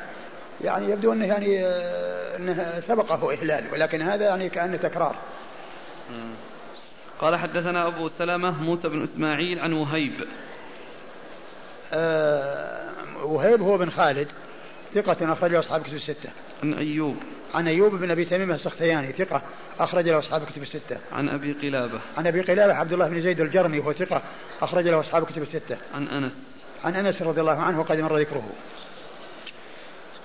يعني 0.62 0.92
يبدو 0.92 1.14
أنه 1.14 1.26
يعني 1.26 1.66
آه، 1.66 2.38
أنه 2.38 2.80
سبقه 2.80 3.34
إهلال 3.34 3.64
ولكن 3.74 4.02
هذا 4.02 4.26
يعني 4.26 4.50
كأنه 4.50 4.78
تكرار. 4.78 5.16
قال 7.20 7.36
حدثنا 7.36 7.88
أبو 7.88 8.08
سلمه 8.08 8.64
موسى 8.64 8.89
بن 8.89 9.04
إسماعيل 9.04 9.60
عن 9.60 9.74
وهيب. 9.74 10.14
أه 11.94 12.91
وهيب 13.24 13.61
هو 13.61 13.78
بن 13.78 13.89
خالد 13.89 14.28
ثقة 14.93 15.34
أخرج 15.34 15.51
له 15.51 15.59
أصحاب 15.59 15.82
كتب 15.82 15.93
الستة. 15.93 16.30
عن 16.63 16.74
أيوب. 16.74 17.15
عن 17.53 17.67
أيوب 17.67 17.95
بن 17.95 18.11
أبي 18.11 18.26
تميم 18.26 18.51
السختياني 18.51 19.11
ثقة 19.11 19.41
أخرج 19.80 20.09
له 20.09 20.19
أصحاب 20.19 20.45
كتب 20.45 20.61
الستة. 20.61 20.97
عن 21.11 21.30
أبي 21.30 21.53
قلابة. 21.53 21.99
عن 22.17 22.28
أبي 22.28 22.41
قلابة 22.41 22.74
عبد 22.74 22.93
الله 22.93 23.07
بن 23.07 23.22
زيد 23.22 23.39
الجرمي 23.39 23.80
وهو 23.80 23.93
ثقة 23.93 24.22
أخرج 24.61 24.88
له 24.88 24.99
أصحاب 24.99 25.26
كتب 25.26 25.41
الستة. 25.41 25.78
عن 25.93 26.07
أنس. 26.07 26.32
عن 26.84 26.95
أنس 26.95 27.22
رضي 27.22 27.41
الله 27.41 27.61
عنه 27.61 27.80
وقد 27.80 27.97
مر 27.97 28.17
ذكره. 28.17 28.49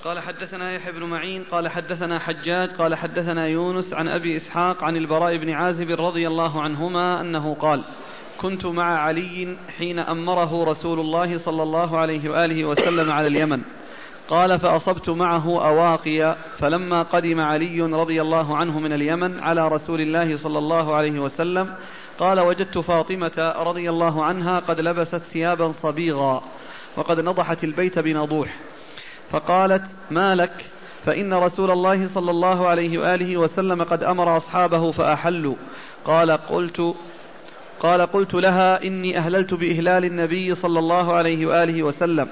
قال 0.04 0.20
حدثنا 0.20 0.72
يحيى 0.72 0.92
بن 0.92 1.02
معين 1.02 1.44
قال 1.50 1.68
حدثنا 1.68 2.18
حجاج 2.18 2.70
قال 2.70 2.94
حدثنا 2.94 3.46
يونس 3.46 3.92
عن 3.92 4.08
أبي 4.08 4.36
إسحاق 4.36 4.84
عن 4.84 4.96
البراء 4.96 5.36
بن 5.36 5.50
عازب 5.50 5.90
رضي 5.90 6.28
الله 6.28 6.62
عنهما 6.62 7.20
أنه 7.20 7.54
قال 7.54 7.84
كنت 8.40 8.66
مع 8.66 8.98
علي 8.98 9.56
حين 9.78 9.98
أمره 9.98 10.64
رسول 10.64 11.00
الله 11.00 11.38
صلى 11.38 11.62
الله 11.62 11.98
عليه 11.98 12.30
وآله 12.30 12.64
وسلم 12.64 13.10
على 13.12 13.26
اليمن. 13.26 13.62
قال 14.28 14.58
فأصبت 14.58 15.08
معه 15.08 15.66
اواقي 15.66 16.36
فلما 16.58 17.02
قدم 17.02 17.40
علي 17.40 17.80
رضي 17.80 18.22
الله 18.22 18.56
عنه 18.56 18.78
من 18.78 18.92
اليمن 18.92 19.40
على 19.40 19.68
رسول 19.68 20.00
الله 20.00 20.36
صلى 20.36 20.58
الله 20.58 20.94
عليه 20.94 21.20
وسلم 21.20 21.74
قال 22.18 22.40
وجدت 22.40 22.78
فاطمة 22.78 23.54
رضي 23.56 23.90
الله 23.90 24.24
عنها 24.24 24.60
قد 24.60 24.80
لبست 24.80 25.22
ثيابا 25.32 25.72
صبيغا 25.72 26.42
وقد 26.96 27.20
نضحت 27.20 27.64
البيت 27.64 27.98
بنضوح. 27.98 28.56
فقالت 29.30 29.84
ما 30.10 30.34
لك؟ 30.34 30.64
فإن 31.04 31.34
رسول 31.34 31.70
الله 31.70 32.08
صلى 32.08 32.30
الله 32.30 32.66
عليه 32.66 32.98
وآله 32.98 33.36
وسلم 33.36 33.82
قد 33.82 34.02
أمر 34.02 34.36
أصحابه 34.36 34.90
فأحلوا. 34.90 35.54
قال 36.04 36.30
قلت 36.30 36.94
قال 37.86 38.06
قلت 38.06 38.34
لها 38.34 38.84
إني 38.84 39.18
أهللت 39.18 39.54
بإهلال 39.54 40.04
النبي 40.04 40.54
صلى 40.54 40.78
الله 40.78 41.14
عليه 41.14 41.46
وآله 41.46 41.82
وسلم. 41.82 42.28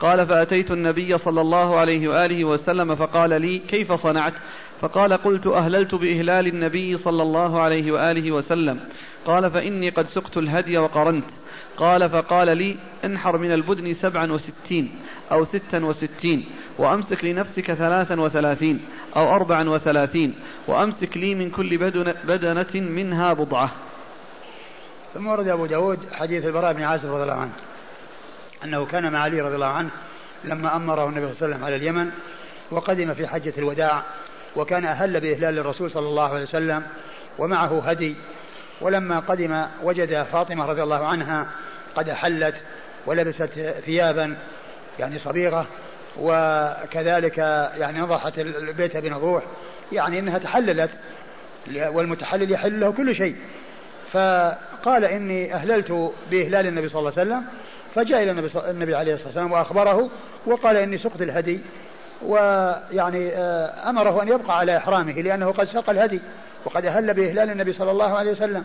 قال 0.00 0.26
فأتيت 0.26 0.70
النبي 0.70 1.18
صلى 1.18 1.40
الله 1.40 1.76
عليه 1.76 2.08
وآله 2.08 2.44
وسلم 2.44 2.94
فقال 2.94 3.42
لي 3.42 3.58
كيف 3.58 3.92
صنعت؟ 3.92 4.32
فقال 4.80 5.12
قلت 5.12 5.46
أهللت 5.46 5.94
بإهلال 5.94 6.46
النبي 6.46 6.96
صلى 6.96 7.22
الله 7.22 7.60
عليه 7.60 7.92
وآله 7.92 8.32
وسلم. 8.32 8.80
قال 9.24 9.50
فإني 9.50 9.90
قد 9.90 10.06
سقت 10.06 10.36
الهدي 10.36 10.78
وقرنت. 10.78 11.30
قال 11.76 12.10
فقال 12.10 12.58
لي 12.58 12.76
انحر 13.04 13.38
من 13.38 13.52
البدن 13.52 13.94
سبعا 13.94 14.32
وستين 14.32 14.90
أو 15.32 15.44
ستا 15.44 15.84
وستين 15.84 16.44
وأمسك 16.78 17.24
لنفسك 17.24 17.72
ثلاثا 17.72 18.20
وثلاثين 18.20 18.80
أو 19.16 19.36
أربعا 19.36 19.68
وثلاثين 19.68 20.34
وأمسك 20.68 21.16
لي 21.16 21.34
من 21.34 21.50
كل 21.50 21.78
بدنة 22.24 22.74
منها 22.74 23.32
بضعة. 23.32 23.87
ثم 25.14 25.26
ورد 25.26 25.48
أبو 25.48 25.66
داود 25.66 25.98
حديث 26.12 26.44
البراء 26.44 26.72
بن 26.72 26.82
عازب 26.82 27.12
رضي 27.12 27.22
الله 27.22 27.34
عنه 27.34 27.52
أنه 28.64 28.86
كان 28.86 29.12
مع 29.12 29.18
علي 29.18 29.40
رضي 29.40 29.54
الله 29.54 29.66
عنه 29.66 29.90
لما 30.44 30.76
أمره 30.76 31.08
النبي 31.08 31.34
صلى 31.34 31.34
الله 31.34 31.42
عليه 31.42 31.54
وسلم 31.54 31.64
على 31.64 31.76
اليمن 31.76 32.10
وقدم 32.70 33.14
في 33.14 33.26
حجة 33.26 33.52
الوداع 33.58 34.02
وكان 34.56 34.84
أهل 34.84 35.20
بإهلال 35.20 35.58
الرسول 35.58 35.90
صلى 35.90 36.06
الله 36.06 36.34
عليه 36.34 36.42
وسلم 36.42 36.82
ومعه 37.38 37.90
هدي 37.90 38.16
ولما 38.80 39.18
قدم 39.18 39.66
وجد 39.82 40.22
فاطمة 40.22 40.66
رضي 40.66 40.82
الله 40.82 41.06
عنها 41.06 41.46
قد 41.96 42.10
حلت 42.10 42.54
ولبست 43.06 43.74
ثيابا 43.84 44.36
يعني 44.98 45.18
صبيغة 45.18 45.66
وكذلك 46.18 47.38
يعني 47.76 48.00
نضحت 48.00 48.38
البيت 48.38 48.96
بنضوح 48.96 49.42
يعني 49.92 50.18
إنها 50.18 50.38
تحللت 50.38 50.90
والمتحلل 51.76 52.52
يحل 52.52 52.80
له 52.80 52.92
كل 52.92 53.14
شيء. 53.14 53.36
فقال 54.88 55.04
إني 55.04 55.54
أهللت 55.54 56.12
بإهلال 56.30 56.66
النبي 56.66 56.88
صلى 56.88 56.98
الله 56.98 57.12
عليه 57.18 57.22
وسلم 57.22 57.44
فجاء 57.94 58.22
إلى 58.22 58.30
النبي, 58.30 58.50
النبي 58.70 58.94
عليه 58.94 59.14
الصلاة 59.14 59.28
والسلام 59.28 59.52
وأخبره 59.52 60.10
وقال 60.46 60.76
إني 60.76 60.98
سقت 60.98 61.22
الهدي 61.22 61.60
ويعني 62.22 63.28
آه، 63.28 63.90
أمره 63.90 64.22
أن 64.22 64.28
يبقى 64.28 64.58
على 64.58 64.76
إحرامه 64.76 65.12
لأنه 65.12 65.52
قد 65.52 65.68
سق 65.68 65.90
الهدي 65.90 66.20
وقد 66.64 66.84
أهل 66.84 67.14
بإهلال 67.14 67.50
النبي 67.50 67.72
صلى 67.72 67.90
الله 67.90 68.18
عليه 68.18 68.30
وسلم. 68.32 68.64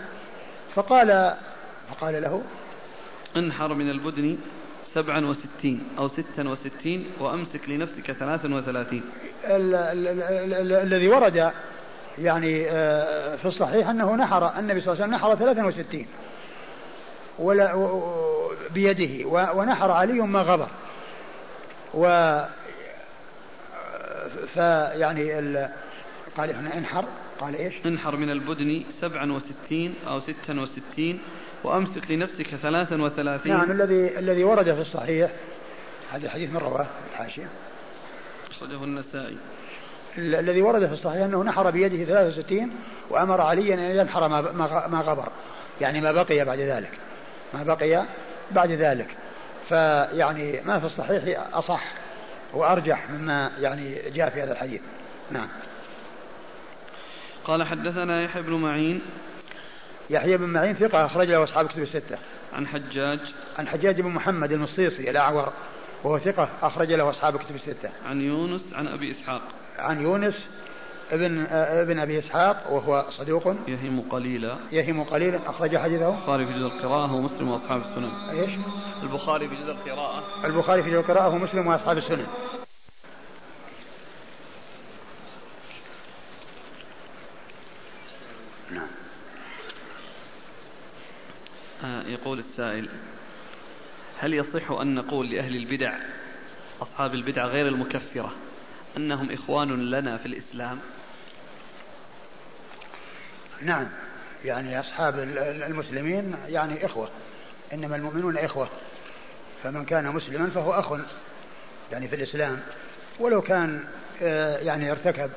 فقال 0.75 1.33
فقال 1.89 2.21
له 2.21 2.41
انحر 3.37 3.73
من 3.73 3.89
البدن 3.89 4.37
سبعا 4.93 5.25
وستين 5.25 5.83
أو 5.97 6.07
ستا 6.07 6.49
وستين 6.49 7.05
وأمسك 7.19 7.69
لنفسك 7.69 8.11
ثلاثا 8.11 8.55
وثلاثين. 8.55 9.03
الذي 10.83 11.07
ورد 11.07 11.51
يعني 12.19 12.69
آه، 12.69 13.35
في 13.35 13.45
الصحيح 13.45 13.89
أنه 13.89 14.15
نحر 14.15 14.59
النبي 14.59 14.81
صلى 14.81 14.93
الله 14.93 15.03
عليه 15.03 15.15
وسلم 15.15 15.29
نحر 15.29 15.35
ثلاثا 15.35 15.65
وستين. 15.65 16.07
ولا 17.39 17.73
بيده 18.73 19.27
ونحر 19.27 19.91
علي 19.91 20.21
ما 20.21 20.41
غبر 20.41 20.67
و 21.93 22.05
فيعني 24.53 25.33
قال 26.37 26.55
هنا 26.55 26.77
انحر 26.77 27.05
قال 27.39 27.55
إيش؟ 27.55 27.73
انحر 27.85 28.15
من 28.15 28.29
البدن 28.29 28.83
سبعا 29.01 29.31
وستين 29.31 29.95
أو 30.07 30.19
ستا 30.19 30.61
وستين 30.61 31.19
وأمسك 31.63 32.11
لنفسك 32.11 32.47
ثلاثا 32.47 33.01
وثلاثين. 33.01 33.57
نعم 33.57 33.71
الذي 33.71 34.19
الذي 34.19 34.43
ورد 34.43 34.73
في 34.73 34.81
الصحيح. 34.81 35.31
هذا 36.11 36.25
الحديث 36.25 36.49
من 36.49 36.57
رواه 36.57 36.85
الحاشية. 37.11 37.47
أخرجه 38.51 38.83
النسائي. 38.83 39.37
الذي 40.17 40.61
ورد 40.61 40.87
في 40.87 40.93
الصحيح 40.93 41.23
أنه 41.23 41.43
نحر 41.43 41.71
بيده 41.71 42.05
63 42.05 42.71
وأمر 43.09 43.41
عليا 43.41 43.75
أن 43.75 43.97
ينحر 43.97 44.27
ما 44.27 44.41
ما 44.87 45.01
غبر. 45.01 45.29
يعني 45.81 46.01
ما 46.01 46.11
بقي 46.11 46.45
بعد 46.45 46.59
ذلك. 46.59 46.91
ما 47.53 47.63
بقي 47.63 48.05
بعد 48.51 48.71
ذلك. 48.71 49.07
فيعني 49.69 50.61
ما 50.65 50.79
في 50.79 50.85
الصحيح 50.85 51.39
أصح 51.53 51.83
وأرجح 52.53 53.09
مما 53.09 53.51
يعني 53.59 54.09
جاء 54.09 54.29
في 54.29 54.41
هذا 54.43 54.51
الحديث. 54.51 54.81
نعم. 55.31 55.47
قال 57.43 57.63
حدثنا 57.63 58.23
يحيى 58.23 58.41
بن 58.41 58.53
معين. 58.53 59.01
يحيى 60.09 60.37
بن 60.37 60.45
معين 60.45 60.73
ثقة 60.73 61.05
أخرج 61.05 61.27
له 61.27 61.43
أصحاب 61.43 61.67
كتب 61.67 61.81
الستة. 61.81 62.17
عن 62.53 62.67
حجاج. 62.67 63.19
عن 63.57 63.67
حجاج 63.67 64.01
بن 64.01 64.09
محمد 64.09 64.51
المصيصي 64.51 65.09
الأعور 65.09 65.53
وهو 66.03 66.19
ثقة 66.19 66.49
أخرج 66.61 66.93
له 66.93 67.09
أصحاب 67.09 67.37
كتب 67.37 67.55
الستة. 67.55 67.89
عن 68.05 68.21
يونس 68.21 68.61
عن 68.73 68.87
أبي 68.87 69.11
إسحاق. 69.11 69.41
عن 69.77 70.01
يونس 70.01 70.45
ابن 71.11 71.45
ابن 71.51 71.99
أبي 71.99 72.19
إسحاق 72.19 72.71
وهو 72.71 73.05
صدوق 73.09 73.55
يهم 73.67 74.01
قليلا. 74.01 74.57
يهم 74.71 75.03
قليلا 75.03 75.49
أخرج 75.49 75.77
حديثه. 75.77 76.09
البخاري 76.09 76.45
في 76.45 76.53
جزء 76.53 76.65
القراءة 76.65 77.13
ومسلم 77.13 77.49
وأصحاب 77.49 77.81
السنن. 77.81 78.11
إيش؟ 78.29 78.51
البخاري 79.03 79.47
في 79.47 79.55
جزء 79.55 79.71
القراءة. 79.71 80.45
البخاري 80.45 80.83
في 80.83 80.89
جزء 80.89 80.99
القراءة 80.99 81.27
ومسلم 81.27 81.67
وأصحاب 81.67 81.97
السنن. 81.97 82.27
يقول 92.05 92.39
السائل 92.39 92.89
هل 94.19 94.33
يصح 94.33 94.71
أن 94.71 94.95
نقول 94.95 95.29
لأهل 95.29 95.55
البدع 95.55 95.93
أصحاب 96.81 97.13
البدع 97.13 97.45
غير 97.45 97.67
المكفرة؟ 97.67 98.31
أنهم 98.97 99.31
إخوان 99.31 99.89
لنا 99.91 100.17
في 100.17 100.25
الإسلام. 100.25 100.79
نعم 103.61 103.87
يعني 104.45 104.79
أصحاب 104.79 105.19
المسلمين 105.39 106.35
يعني 106.47 106.85
إخوة 106.85 107.09
إنما 107.73 107.95
المؤمنون 107.95 108.37
إخوة. 108.37 108.69
فمن 109.63 109.85
كان 109.85 110.07
مسلما 110.07 110.49
فهو 110.49 110.73
أخ 110.73 110.93
يعني 111.91 112.07
في 112.07 112.15
الإسلام. 112.15 112.59
ولو 113.19 113.41
كان 113.41 113.83
آه، 114.21 114.57
يعني 114.57 114.91
ارتكب 114.91 115.31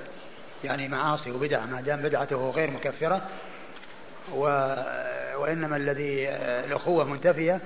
يعني 0.64 0.88
معاصي 0.88 1.30
وبدع 1.30 1.66
ما 1.66 1.80
دام 1.80 2.02
بدعته 2.02 2.50
غير 2.50 2.70
مكفرة 2.70 3.22
و 4.32 4.40
وإنما 5.36 5.76
الذي 5.76 6.28
آه، 6.28 6.64
الأخوة 6.64 7.04
منتفية 7.04 7.61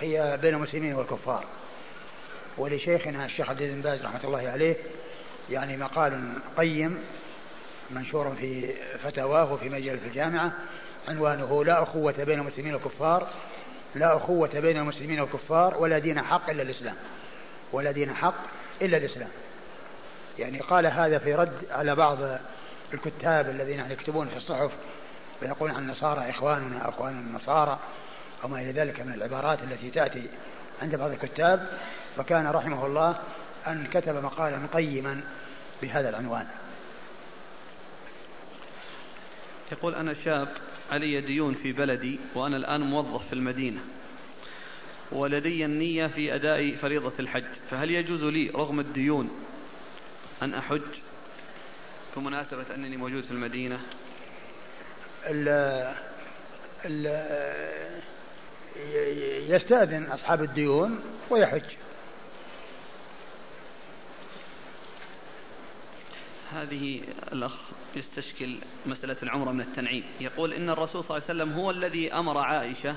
هي 0.00 0.38
بين 0.42 0.54
المسلمين 0.54 0.94
والكفار. 0.94 1.44
ولشيخنا 2.58 3.24
الشيخ 3.24 3.50
عبد 3.50 3.62
بن 3.62 3.80
باز 3.80 4.02
رحمة 4.02 4.24
الله 4.24 4.48
عليه 4.48 4.76
يعني 5.50 5.76
مقال 5.76 6.32
قيم 6.56 6.98
منشور 7.90 8.34
في 8.40 8.74
فتاواه 9.02 9.52
وفي 9.52 9.68
مجلة 9.68 9.98
الجامعة 10.06 10.52
عنوانه 11.08 11.64
لا 11.64 11.82
أخوة 11.82 12.24
بين 12.24 12.38
المسلمين 12.38 12.74
والكفار 12.74 13.28
لا 13.94 14.16
أخوة 14.16 14.60
بين 14.60 14.76
المسلمين 14.76 15.20
والكفار 15.20 15.78
ولا 15.78 15.98
دين 15.98 16.22
حق 16.22 16.50
إلا 16.50 16.62
الإسلام 16.62 16.94
ولا 17.72 17.90
دين 17.90 18.14
حق 18.14 18.34
إلا 18.82 18.96
الإسلام. 18.96 19.28
يعني 20.38 20.60
قال 20.60 20.86
هذا 20.86 21.18
في 21.18 21.34
رد 21.34 21.66
على 21.70 21.94
بعض 21.94 22.18
الكتاب 22.94 23.48
الذين 23.48 23.90
يكتبون 23.90 24.28
في 24.28 24.36
الصحف 24.36 24.70
ويقولون 25.42 25.76
عن 25.76 25.82
النصارى 25.82 26.30
إخواننا 26.30 26.88
أخوان 26.88 27.12
النصارى 27.12 27.78
أو 28.44 28.48
ما 28.48 28.60
إلى 28.60 28.72
ذلك 28.72 29.00
من 29.00 29.14
العبارات 29.14 29.58
التي 29.62 29.90
تأتي 29.90 30.28
عند 30.82 30.96
بعض 30.96 31.10
الكتاب 31.10 31.68
فكان 32.16 32.46
رحمه 32.46 32.86
الله 32.86 33.20
أن 33.66 33.86
كتب 33.86 34.14
مقالا 34.24 34.66
قيما 34.74 35.20
بهذا 35.82 36.08
العنوان. 36.08 36.46
يقول 39.72 39.94
أنا 39.94 40.14
شاب 40.14 40.48
علي 40.90 41.20
ديون 41.20 41.54
في 41.54 41.72
بلدي 41.72 42.18
وأنا 42.34 42.56
الآن 42.56 42.80
موظف 42.80 43.26
في 43.28 43.32
المدينة. 43.32 43.80
ولدي 45.12 45.64
النية 45.64 46.06
في 46.06 46.34
أداء 46.34 46.76
فريضة 46.76 47.12
الحج 47.18 47.44
فهل 47.70 47.90
يجوز 47.90 48.22
لي 48.22 48.50
رغم 48.50 48.80
الديون 48.80 49.30
أن 50.42 50.54
أحج 50.54 50.80
بمناسبة 52.16 52.64
أنني 52.74 52.96
موجود 52.96 53.24
في 53.24 53.30
المدينة؟ 53.30 53.80
ال 55.26 55.48
ال 56.84 57.06
يستأذن 59.48 60.06
أصحاب 60.06 60.42
الديون 60.42 61.00
ويحج. 61.30 61.62
هذه 66.52 67.00
الأخ 67.32 67.52
يستشكل 67.96 68.58
مسألة 68.86 69.16
العمرة 69.22 69.52
من 69.52 69.60
التنعيم. 69.60 70.04
يقول 70.20 70.52
إن 70.52 70.70
الرسول 70.70 71.04
صلى 71.04 71.16
الله 71.16 71.28
عليه 71.28 71.42
وسلم 71.42 71.52
هو 71.52 71.70
الذي 71.70 72.12
أمر 72.12 72.38
عائشة 72.38 72.96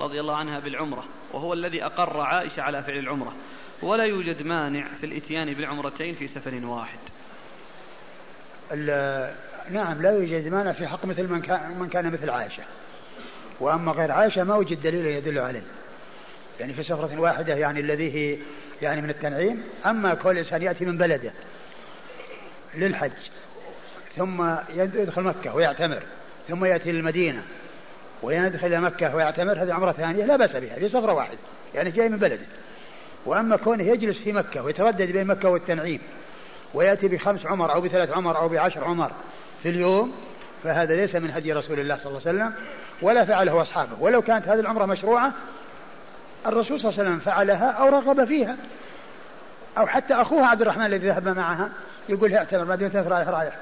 رضي 0.00 0.20
الله 0.20 0.36
عنها 0.36 0.58
بالعمرة 0.58 1.04
وهو 1.32 1.52
الذي 1.52 1.84
أقر 1.84 2.20
عائشة 2.20 2.62
على 2.62 2.82
فعل 2.82 2.98
العمرة. 2.98 3.34
ولا 3.82 4.04
يوجد 4.04 4.42
مانع 4.42 4.86
في 5.00 5.06
الإتيان 5.06 5.54
بالعمرتين 5.54 6.14
في 6.14 6.28
سفر 6.28 6.66
واحد. 6.66 6.98
نعم 9.70 10.02
لا 10.02 10.10
يوجد 10.10 10.48
مانع 10.48 10.72
في 10.72 10.86
حق 10.86 11.04
مثل 11.04 11.28
من 11.28 11.42
كان, 11.42 11.78
من 11.78 11.88
كان 11.88 12.12
مثل 12.12 12.30
عائشة. 12.30 12.62
وأما 13.60 13.92
غير 13.92 14.12
عائشة 14.12 14.44
ما 14.44 14.54
وجد 14.54 14.82
دليل 14.82 15.06
يدل 15.06 15.38
عليه. 15.38 15.62
يعني 16.60 16.72
في 16.72 16.82
سفرة 16.82 17.20
واحدة 17.20 17.54
يعني 17.54 17.80
الذي 17.80 18.14
هي 18.14 18.38
يعني 18.82 19.00
من 19.00 19.10
التنعيم. 19.10 19.62
أما 19.86 20.14
كل 20.14 20.38
إنسان 20.38 20.62
يأتي 20.62 20.84
من 20.84 20.98
بلده 20.98 21.32
للحج 22.74 23.10
ثم 24.16 24.54
يدخل 24.74 25.22
مكة 25.22 25.54
ويعتمر 25.54 26.02
ثم 26.48 26.64
يأتي 26.64 26.92
للمدينة 26.92 27.42
ويدخل 28.22 28.80
مكة 28.80 29.16
ويعتمر 29.16 29.62
هذه 29.62 29.72
عمرة 29.72 29.92
ثانية 29.92 30.24
لا 30.24 30.36
بأس 30.36 30.56
بها 30.56 30.74
في 30.74 30.88
سفرة 30.88 31.12
واحدة 31.12 31.38
يعني 31.74 31.90
جاي 31.90 32.08
من 32.08 32.16
بلده. 32.16 32.46
وأما 33.26 33.56
كونه 33.56 33.84
يجلس 33.84 34.18
في 34.18 34.32
مكة 34.32 34.62
ويتردد 34.62 35.12
بين 35.12 35.26
مكة 35.26 35.48
والتنعيم 35.48 36.00
ويأتي 36.74 37.08
بخمس 37.08 37.46
عمر 37.46 37.74
أو 37.74 37.80
بثلاث 37.80 38.10
عمر 38.10 38.36
أو 38.36 38.48
بعشر 38.48 38.84
عمر 38.84 39.10
في 39.62 39.68
اليوم 39.68 40.12
فهذا 40.64 40.96
ليس 40.96 41.14
من 41.14 41.30
هدي 41.30 41.52
رسول 41.52 41.80
الله 41.80 41.96
صلى 41.96 42.06
الله 42.06 42.20
عليه 42.26 42.38
وسلم 42.38 42.52
ولا 43.02 43.24
فعله 43.24 43.62
أصحابه. 43.62 43.90
ولو 44.00 44.22
كانت 44.22 44.48
هذه 44.48 44.60
العمرة 44.60 44.86
مشروعة 44.86 45.32
الرسول 46.46 46.80
صلى 46.80 46.90
الله 46.90 47.00
عليه 47.00 47.10
وسلم 47.10 47.20
فعلها 47.20 47.70
أو 47.70 47.88
رغب 47.88 48.24
فيها. 48.24 48.56
أو 49.78 49.86
حتى 49.86 50.14
أخوها 50.14 50.46
عبد 50.46 50.60
الرحمن 50.60 50.86
الذي 50.86 51.08
ذهب 51.08 51.28
معها 51.28 51.70
يقول 52.08 52.34
اعتمر 52.34 52.64
ما 52.64 52.76
ثلاث 52.76 53.06
رايح 53.06 53.28
رايح. 53.28 53.52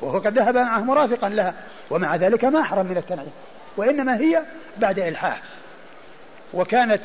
وهو 0.00 0.18
قد 0.18 0.38
ذهب 0.38 0.56
معه 0.56 0.80
مرافقا 0.80 1.28
لها. 1.28 1.54
ومع 1.90 2.16
ذلك 2.16 2.44
ما 2.44 2.60
أحرم 2.60 2.86
من 2.86 2.96
التنعيم. 2.96 3.32
وإنما 3.76 4.16
هي 4.16 4.42
بعد 4.76 4.98
إلحاح. 4.98 5.42
وكانت 6.54 7.02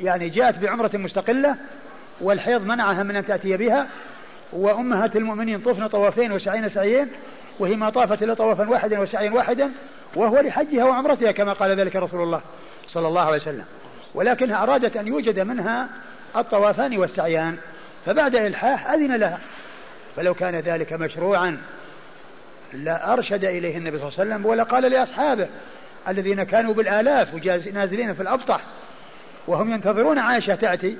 يعني 0.00 0.28
جاءت 0.28 0.58
بعمرة 0.58 0.90
مستقلة 0.94 1.56
والحيض 2.20 2.62
منعها 2.62 3.02
من 3.02 3.16
أن 3.16 3.26
تأتي 3.26 3.56
بها. 3.56 3.86
وأمهات 4.52 5.16
المؤمنين 5.16 5.60
طفن 5.60 5.86
طوافين 5.86 6.32
وسعين 6.32 6.68
سعيين 6.68 7.08
وهي 7.58 7.76
ما 7.76 7.90
طافت 7.90 8.22
إلا 8.22 8.34
طوافا 8.34 8.68
واحدا 8.68 9.00
وسعيا 9.00 9.30
واحدا 9.30 9.70
وهو 10.14 10.40
لحجها 10.40 10.84
وعمرتها 10.84 11.32
كما 11.32 11.52
قال 11.52 11.80
ذلك 11.80 11.96
رسول 11.96 12.22
الله 12.22 12.40
صلى 12.88 13.08
الله 13.08 13.20
عليه 13.20 13.36
وسلم. 13.36 13.64
ولكنها 14.14 14.62
أرادت 14.62 14.96
أن 14.96 15.06
يوجد 15.06 15.40
منها 15.40 15.88
الطوافان 16.36 16.98
والسعيان. 16.98 17.56
فبعد 18.06 18.34
إلحاح 18.34 18.90
أذن 18.90 19.16
لها. 19.16 19.40
فلو 20.16 20.34
كان 20.34 20.54
ذلك 20.54 20.92
مشروعا 20.92 21.58
لا 22.72 23.12
أرشد 23.12 23.44
إليه 23.44 23.76
النبي 23.76 23.98
صلى 23.98 24.08
الله 24.08 24.20
عليه 24.20 24.30
وسلم 24.30 24.46
ولا 24.46 24.62
قال 24.62 24.92
لأصحابه 24.92 25.48
الذين 26.08 26.42
كانوا 26.42 26.74
بالآلاف 26.74 27.34
ونازلين 27.34 28.14
في 28.14 28.22
الأبطح 28.22 28.60
وهم 29.46 29.72
ينتظرون 29.72 30.18
عائشة 30.18 30.54
تأتي 30.54 30.98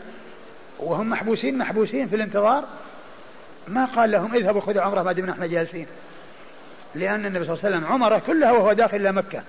وهم 0.79 1.11
محبوسين 1.11 1.59
محبوسين 1.59 2.09
في 2.09 2.17
الانتظار 2.17 2.65
ما 3.69 3.85
قال 3.85 4.11
لهم 4.11 4.35
اذهبوا 4.35 4.61
خذوا 4.61 4.83
عمرة 4.83 5.03
ما 5.03 5.13
دمنا 5.13 5.33
إحنا 5.33 5.47
جالسين. 5.47 5.87
لأن 6.95 7.27
النبي 7.27 7.45
صلى 7.45 7.55
الله 7.55 7.65
عليه 7.65 7.77
وسلم 7.77 7.93
عمره 7.93 8.19
كلها 8.19 8.53
وهو 8.53 8.73
داخل 8.73 8.97
إلى 8.97 9.13
مكة. 9.13 9.43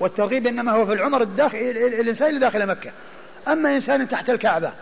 والترغيب 0.00 0.46
إنما 0.46 0.72
هو 0.72 0.86
في 0.86 0.92
العمر 0.92 1.22
الداخل 1.22 1.58
الإنسان 1.58 2.28
اللي 2.28 2.40
داخل 2.40 2.66
مكة. 2.66 2.90
أما 3.48 3.76
إنسان 3.76 4.08
تحت 4.08 4.30
الكعبة 4.30 4.72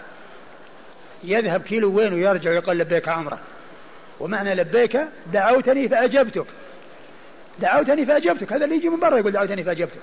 يذهب 1.24 1.62
كيلو 1.62 1.94
وين 1.94 2.12
ويرجع 2.12 2.50
ويقول 2.50 2.78
لبيك 2.78 3.08
عمرة. 3.08 3.38
ومعنى 4.20 4.54
لبيك 4.54 5.00
دعوتني 5.32 5.88
فأجبتك. 5.88 6.46
دعوتني 7.58 8.06
فأجبتك. 8.06 8.52
هذا 8.52 8.64
اللي 8.64 8.76
يجي 8.76 8.88
من 8.88 9.00
برا 9.00 9.18
يقول 9.18 9.32
دعوتني 9.32 9.64
فأجبتك. 9.64 10.00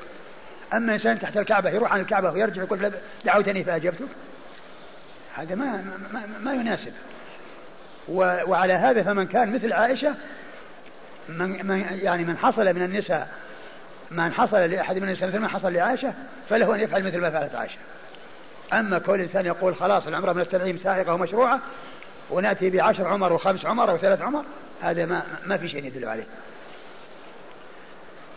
أما 0.73 0.93
إنسان 0.93 1.19
تحت 1.19 1.37
الكعبة 1.37 1.69
يروح 1.69 1.93
عن 1.93 1.99
الكعبة 1.99 2.31
ويرجع 2.31 2.63
يقول 2.63 2.91
دعوتني 3.25 3.63
فأجبتك. 3.63 4.07
هذا 5.35 5.55
ما 5.55 5.83
ما, 6.13 6.21
ما 6.41 6.53
يناسب. 6.53 6.93
وعلى 8.09 8.73
هذا 8.73 9.03
فمن 9.03 9.27
كان 9.27 9.53
مثل 9.53 9.73
عائشة 9.73 10.15
من, 11.29 11.67
من 11.67 11.85
يعني 11.91 12.23
من 12.23 12.37
حصل 12.37 12.65
من 12.65 12.83
النساء 12.83 13.29
من 14.11 14.33
حصل 14.33 14.57
لأحد 14.57 14.95
من 14.95 15.03
النساء 15.03 15.29
مثل 15.29 15.39
ما 15.39 15.47
حصل 15.47 15.73
لعائشة 15.73 16.13
فله 16.49 16.75
أن 16.75 16.79
يفعل 16.79 17.03
مثل 17.03 17.17
ما 17.17 17.29
فعلت 17.29 17.55
عائشة. 17.55 17.77
أما 18.73 18.99
كل 18.99 19.21
إنسان 19.21 19.45
يقول 19.45 19.75
خلاص 19.75 20.07
العمرة 20.07 20.33
من 20.33 20.41
التنعيم 20.41 20.77
سائقة 20.77 21.13
ومشروعة 21.13 21.59
ونأتي 22.29 22.69
بعشر 22.69 23.07
عمر 23.07 23.33
وخمس 23.33 23.65
عمر 23.65 23.93
وثلاث 23.93 24.21
عمر 24.21 24.43
هذا 24.81 25.05
ما, 25.05 25.23
ما 25.45 25.57
في 25.57 25.69
شيء 25.69 25.85
يدل 25.85 26.05
عليه. 26.05 26.23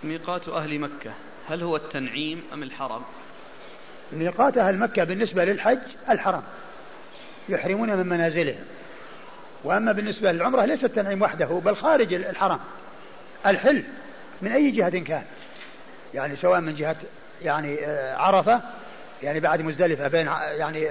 ميقات 0.04 0.48
أهل 0.48 0.78
مكة 0.78 1.10
هل 1.48 1.62
هو 1.62 1.76
التنعيم 1.76 2.42
أم 2.52 2.62
الحرم؟ 2.62 3.02
ميقات 4.12 4.58
أهل 4.58 4.78
مكة 4.78 5.04
بالنسبة 5.04 5.44
للحج 5.44 5.78
الحرم 6.10 6.42
يحرمون 7.48 7.96
من 7.96 8.06
منازلهم. 8.06 8.64
وأما 9.64 9.92
بالنسبة 9.92 10.32
للعمرة 10.32 10.64
ليس 10.64 10.84
التنعيم 10.84 11.22
وحده 11.22 11.46
بل 11.46 11.76
خارج 11.76 12.14
الحرم. 12.14 12.60
الحل 13.46 13.82
من 14.42 14.52
أي 14.52 14.70
جهة 14.70 14.98
كان؟ 14.98 15.24
يعني 16.14 16.36
سواء 16.36 16.60
من 16.60 16.74
جهة 16.74 16.96
يعني 17.42 17.86
آه، 17.86 18.16
عرفة 18.16 18.60
يعني 19.22 19.40
بعد 19.40 19.62
مزدلفة 19.62 20.08
بين 20.08 20.26
يعني 20.26 20.88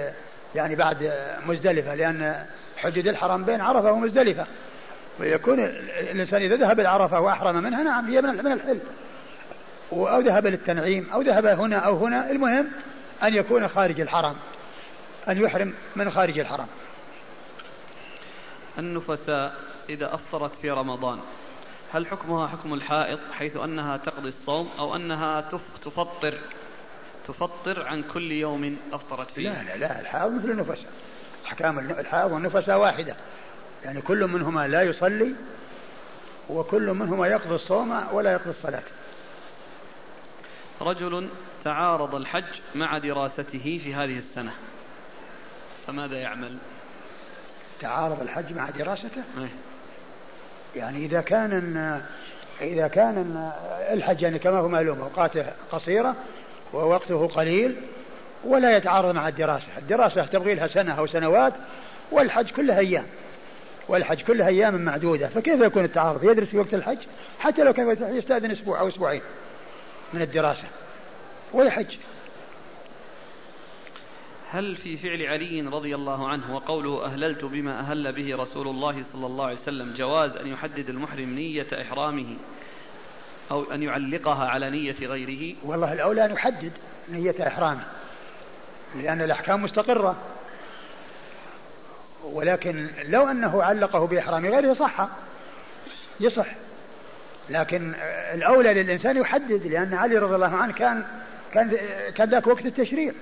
يعني 0.54 0.74
بعد 0.74 1.12
مزدلفة 1.46 1.94
لأن 1.94 2.46
حدود 2.76 3.08
الحرم 3.08 3.44
بين 3.44 3.60
عرفة 3.60 3.92
ومزدلفة. 3.92 4.46
ويكون 5.20 5.60
الإنسان 6.00 6.42
إذا 6.42 6.56
ذهب 6.56 6.80
إلى 6.80 6.88
عرفة 6.88 7.20
وأحرم 7.20 7.62
منها 7.62 7.82
نعم 7.82 8.10
هي 8.10 8.20
من 8.22 8.52
الحل. 8.52 8.78
أو 9.92 10.20
ذهب 10.20 10.46
للتنعيم 10.46 11.10
أو 11.12 11.22
ذهب 11.22 11.46
هنا 11.46 11.78
أو 11.78 11.96
هنا. 11.96 12.30
المهم 12.30 12.68
أن 13.22 13.34
يكون 13.34 13.68
خارج 13.68 14.00
الحرم 14.00 14.36
أن 15.28 15.42
يحرم 15.42 15.74
من 15.96 16.10
خارج 16.10 16.38
الحرم. 16.38 16.66
النفساء 18.78 19.54
إذا 19.88 20.14
أفطرت 20.14 20.52
في 20.62 20.70
رمضان 20.70 21.18
هل 21.92 22.06
حكمها 22.06 22.46
حكم 22.46 22.74
الحائض 22.74 23.18
حيث 23.32 23.56
أنها 23.56 23.96
تقضي 23.96 24.28
الصوم 24.28 24.70
أو 24.78 24.96
أنها 24.96 25.40
تفطر 25.84 26.38
تفطر 27.28 27.82
عن 27.86 28.02
كل 28.02 28.32
يوم 28.32 28.76
أفطرت 28.92 29.30
فيه؟ 29.30 29.48
لا 29.48 29.62
لا 29.62 29.76
لا 29.76 30.00
الحائض 30.00 30.32
مثل 30.32 30.50
النفساء. 30.50 30.92
أحكام 31.46 31.78
الحائض 31.78 32.32
والنفساء 32.32 32.78
واحدة. 32.78 33.16
يعني 33.84 34.02
كل 34.02 34.26
منهما 34.26 34.68
لا 34.68 34.82
يصلي 34.82 35.34
وكل 36.48 36.90
منهما 36.94 37.26
يقضي 37.26 37.54
الصوم 37.54 38.02
ولا 38.12 38.32
يقضي 38.32 38.50
الصلاة. 38.50 38.82
رجل 40.80 41.28
تعارض 41.64 42.14
الحج 42.14 42.60
مع 42.74 42.98
دراسته 42.98 43.80
في 43.84 43.94
هذه 43.94 44.18
السنة 44.18 44.52
فماذا 45.86 46.16
يعمل؟ 46.16 46.56
تعارض 47.80 48.22
الحج 48.22 48.52
مع 48.52 48.70
دراسته؟ 48.70 49.22
أيه. 49.38 49.71
يعني 50.76 51.06
إذا 51.06 51.20
كان 51.20 52.00
إذا 52.60 52.88
كان 52.88 53.50
الحج 53.90 54.22
يعني 54.22 54.38
كما 54.38 54.58
هو 54.58 54.68
معلوم 54.68 55.00
أوقاته 55.00 55.46
قصيرة 55.72 56.16
ووقته 56.72 57.28
قليل 57.28 57.76
ولا 58.44 58.76
يتعارض 58.76 59.14
مع 59.14 59.28
الدراسة 59.28 59.68
الدراسة 59.78 60.24
تبغي 60.26 60.54
لها 60.54 60.66
سنة 60.66 60.98
أو 60.98 61.06
سنوات 61.06 61.52
والحج 62.10 62.50
كلها 62.50 62.78
أيام 62.78 63.04
والحج 63.88 64.22
كلها 64.22 64.48
أيام 64.48 64.84
معدودة 64.84 65.28
فكيف 65.28 65.60
يكون 65.60 65.84
التعارض؟ 65.84 66.24
يدرس 66.24 66.48
في 66.48 66.58
وقت 66.58 66.74
الحج 66.74 66.98
حتى 67.38 67.64
لو 67.64 67.72
كان 67.72 67.96
يستأذن 68.16 68.50
أسبوع 68.50 68.80
أو 68.80 68.88
أسبوعين 68.88 69.22
من 70.14 70.22
الدراسة 70.22 70.64
ويحج. 71.52 71.94
هل 74.52 74.76
في 74.76 74.96
فعل 74.96 75.22
علي 75.22 75.60
رضي 75.60 75.94
الله 75.94 76.28
عنه 76.28 76.54
وقوله 76.54 77.04
أهللت 77.04 77.44
بما 77.44 77.80
أهل 77.80 78.12
به 78.12 78.36
رسول 78.36 78.68
الله 78.68 79.04
صلى 79.12 79.26
الله 79.26 79.46
عليه 79.46 79.56
وسلم 79.56 79.94
جواز 79.96 80.36
أن 80.36 80.46
يحدد 80.46 80.88
المحرم 80.88 81.34
نية 81.34 81.66
إحرامه 81.82 82.36
أو 83.50 83.72
أن 83.72 83.82
يعلقها 83.82 84.48
على 84.48 84.70
نية 84.70 85.06
غيره؟ 85.06 85.56
والله 85.62 85.92
الأولى 85.92 86.24
أن 86.24 86.30
يحدد 86.30 86.72
نية 87.08 87.46
إحرامه 87.46 87.84
لأن 88.96 89.22
الأحكام 89.22 89.62
مستقرة. 89.62 90.16
ولكن 92.24 92.88
لو 93.08 93.28
أنه 93.28 93.62
علقه 93.62 94.06
بإحرام 94.06 94.46
غيره 94.46 94.72
صح 94.72 95.08
يصح. 96.20 96.46
لكن 97.50 97.94
الأولى 98.34 98.74
للإنسان 98.74 99.16
يحدد 99.16 99.66
لأن 99.66 99.94
علي 99.94 100.18
رضي 100.18 100.34
الله 100.34 100.56
عنه 100.56 100.72
كان 100.72 101.04
كان 101.52 101.76
كان 102.14 102.30
ذاك 102.30 102.46
وقت 102.46 102.66
التشريع. 102.66 103.12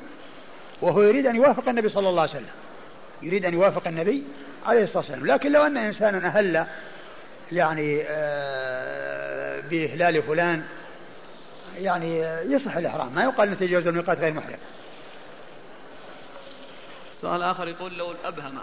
وهو 0.82 1.02
يريد 1.02 1.26
أن 1.26 1.36
يوافق 1.36 1.68
النبي 1.68 1.88
صلى 1.88 2.08
الله 2.08 2.22
عليه 2.22 2.32
وسلم. 2.32 2.50
يريد 3.22 3.44
أن 3.44 3.54
يوافق 3.54 3.88
النبي 3.88 4.24
عليه 4.66 4.84
الصلاة 4.84 4.98
والسلام. 4.98 5.26
لكن 5.26 5.52
لو 5.52 5.66
أن 5.66 5.76
إنسانا 5.76 6.26
أهل 6.26 6.66
يعني 7.52 8.02
آه، 8.08 9.60
بإهلال 9.70 10.22
فلان 10.22 10.64
يعني 11.78 12.20
يصح 12.52 12.76
الإحرام. 12.76 13.14
ما 13.14 13.24
يقال 13.24 13.48
أن 13.48 13.58
تجاوز 13.58 13.86
الميقات 13.86 14.18
غير 14.18 14.32
محرم. 14.32 14.58
سؤال 17.20 17.42
آخر 17.42 17.68
يقول 17.68 17.98
لو 17.98 18.10
الأبهم 18.12 18.58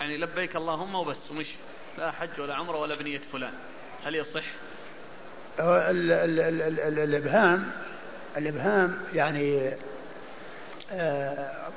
يعني 0.00 0.16
لبيك 0.16 0.56
اللهم 0.56 0.94
وبس 0.94 1.16
ومش 1.30 1.46
لا 1.98 2.10
حج 2.10 2.40
ولا 2.40 2.54
عمرة 2.54 2.76
ولا 2.76 2.94
بنية 2.94 3.20
فلان 3.32 3.52
هل 4.04 4.14
يصح؟ 4.14 4.44
الإبهام 6.88 7.70
الإبهام 8.36 8.98
يعني 9.14 9.68
آه، 9.68 9.76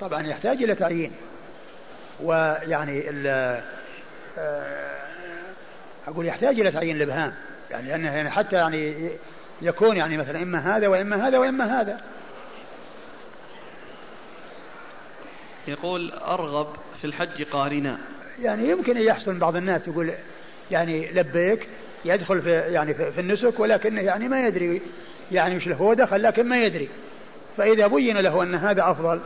طبعا 0.01 0.27
يحتاج 0.27 0.63
إلى 0.63 0.75
تعيين. 0.75 1.11
ويعني 2.23 3.03
آه، 3.27 3.61
أقول 6.07 6.25
يحتاج 6.25 6.59
إلى 6.59 6.71
تعيين 6.71 6.95
الإبهام. 6.95 7.33
يعني 7.71 7.87
لأنه 7.87 8.15
يعني 8.15 8.31
حتى 8.31 8.55
يعني 8.55 9.09
يكون 9.61 9.97
يعني 9.97 10.17
مثلا 10.17 10.43
إما 10.43 10.77
هذا 10.77 10.87
وإما 10.87 11.27
هذا 11.27 11.37
وإما 11.37 11.81
هذا. 11.81 12.01
يقول 15.67 16.11
أرغب 16.11 16.67
في 17.01 17.07
الحج 17.07 17.43
قارنا. 17.43 17.97
يعني 18.41 18.69
يمكن 18.69 18.97
أن 18.97 19.03
يحصل 19.03 19.37
بعض 19.37 19.55
الناس 19.55 19.87
يقول 19.87 20.13
يعني 20.71 21.11
لبيك 21.11 21.67
يدخل 22.05 22.41
في 22.41 22.51
يعني 22.51 22.93
في 22.93 23.19
النسك 23.21 23.59
ولكنه 23.59 24.01
يعني 24.01 24.27
ما 24.27 24.47
يدري 24.47 24.81
يعني 25.31 25.55
مش 25.55 25.67
هو 25.67 25.93
دخل 25.93 26.23
لكن 26.23 26.49
ما 26.49 26.57
يدري. 26.57 26.89
فإذا 27.57 27.87
بين 27.87 28.17
له 28.17 28.43
أن 28.43 28.55
هذا 28.55 28.91
أفضل 28.91 29.19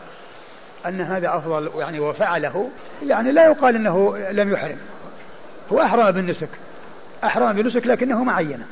أن 0.86 1.02
هذا 1.02 1.38
أفضل 1.38 1.72
يعني 1.76 2.00
وفعله 2.00 2.70
يعني 3.08 3.32
لا 3.32 3.46
يقال 3.46 3.76
أنه 3.76 4.18
لم 4.32 4.54
يحرم. 4.54 4.78
هو 5.72 5.82
أحرم 5.82 6.12
بالنسك 6.12 6.50
أحرم 7.24 7.54
بالنسك 7.54 7.88
لكنه 7.88 8.24
ما 8.24 8.34
عينه 8.34 8.66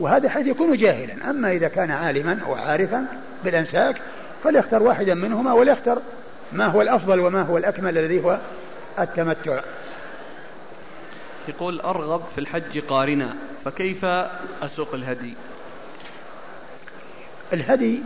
وهذا 0.00 0.28
حيث 0.28 0.46
يكون 0.46 0.76
جاهلا. 0.76 1.30
أما 1.30 1.52
إذا 1.52 1.68
كان 1.68 1.90
عالما 1.90 2.38
وعارفا 2.48 3.06
بالأنساك 3.44 3.96
فليختر 4.44 4.82
واحدا 4.82 5.14
منهما 5.14 5.52
وليختر 5.52 5.98
ما 6.52 6.66
هو 6.66 6.82
الأفضل 6.82 7.20
وما 7.20 7.42
هو 7.42 7.58
الأكمل 7.58 7.98
الذي 7.98 8.24
هو 8.24 8.38
التمتع. 8.98 9.60
يقول 11.48 11.80
أرغب 11.80 12.22
في 12.34 12.40
الحج 12.40 12.78
قارنا 12.78 13.34
فكيف 13.64 14.04
أسوق 14.62 14.94
الهدي؟ 14.94 15.34
الهدي 17.52 18.02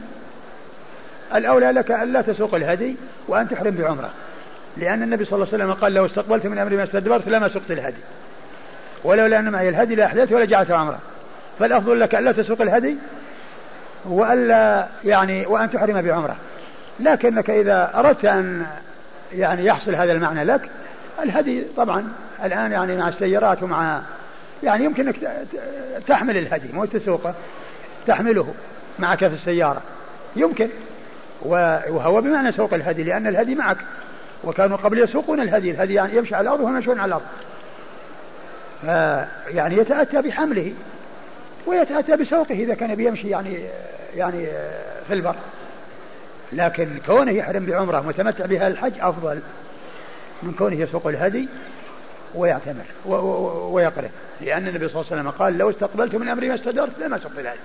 الأولى 1.34 1.70
لك 1.70 1.90
أن 1.90 2.12
لا 2.12 2.22
تسوق 2.22 2.54
الهدي 2.54 2.96
وأن 3.28 3.48
تحرم 3.48 3.70
بعمرة 3.70 4.10
لأن 4.76 5.02
النبي 5.02 5.24
صلى 5.24 5.36
الله 5.36 5.48
عليه 5.52 5.64
وسلم 5.64 5.74
قال 5.74 5.94
لو 5.94 6.06
استقبلت 6.06 6.46
من 6.46 6.58
أمري 6.58 6.76
ما 6.76 6.84
استدبرت 6.84 7.28
لما 7.28 7.48
سقت 7.48 7.70
الهدي. 7.70 8.00
ولولا 9.04 9.38
أن 9.38 9.52
معي 9.52 9.68
الهدي 9.68 9.94
لأحللت 9.94 10.32
ولا 10.32 10.44
جعلت 10.44 10.70
عمرة. 10.70 10.98
فالأفضل 11.58 12.00
لك 12.00 12.14
ألا 12.14 12.32
تسوق 12.32 12.60
الهدي 12.60 12.96
وألا 14.04 14.86
يعني 15.04 15.46
وأن 15.46 15.70
تحرم 15.70 16.02
بعمرة. 16.02 16.36
لكنك 17.00 17.50
إذا 17.50 17.90
أردت 17.94 18.24
أن 18.24 18.66
يعني 19.32 19.64
يحصل 19.64 19.94
هذا 19.94 20.12
المعنى 20.12 20.44
لك 20.44 20.70
الهدي 21.22 21.64
طبعا 21.76 22.12
الآن 22.44 22.72
يعني 22.72 22.96
مع 22.96 23.08
السيارات 23.08 23.62
ومع 23.62 24.00
يعني 24.62 24.84
يمكنك 24.84 25.16
تحمل 26.08 26.36
الهدي 26.36 26.72
مو 26.72 26.84
تسوقه 26.84 27.34
تحمله 28.06 28.54
معك 28.98 29.18
في 29.18 29.34
السيارة. 29.34 29.82
يمكن. 30.36 30.68
وهو 31.43 32.20
بمعنى 32.20 32.53
سوق 32.53 32.74
الهدي 32.74 33.03
لأن 33.03 33.26
الهدي 33.26 33.55
معك. 33.55 33.76
وكانوا 34.45 34.76
قبل 34.76 34.99
يسوقون 34.99 35.41
الهدي 35.41 35.70
الهدي 35.70 35.95
يعني 35.95 36.16
يمشي 36.16 36.34
على 36.34 36.49
الأرض 36.49 36.61
وهم 36.61 36.76
يمشون 36.76 37.01
على 37.01 37.09
الأرض. 37.09 37.26
يعني 39.49 39.76
يتأتى 39.76 40.22
بحمله 40.22 40.72
ويتأتى 41.66 42.16
بسوقه 42.16 42.55
إذا 42.55 42.74
كان 42.74 42.95
بيمشي 42.95 43.28
يعني 43.28 43.64
يعني 44.16 44.47
في 45.07 45.14
البر. 45.14 45.34
لكن 46.53 46.89
كونه 47.07 47.32
يحرم 47.32 47.66
بعمرة 47.66 48.01
متمتع 48.01 48.47
بها 48.47 48.66
الحج 48.68 48.93
أفضل 49.01 49.41
من 50.43 50.53
كونه 50.53 50.80
يسوق 50.80 51.07
الهدي 51.07 51.49
ويعتمر 52.34 52.84
ويقرب. 53.72 54.11
لأن 54.41 54.68
النبي 54.68 54.89
صلى 54.89 55.01
الله 55.01 55.12
عليه 55.12 55.22
وسلم 55.22 55.30
قال 55.30 55.59
لو 55.59 55.70
استقبلت 55.70 56.14
من 56.14 56.28
أمري 56.28 56.49
ما 56.49 56.55
استدرت 56.55 56.99
لما 56.99 57.18
سقت 57.18 57.39
الهدي. 57.39 57.59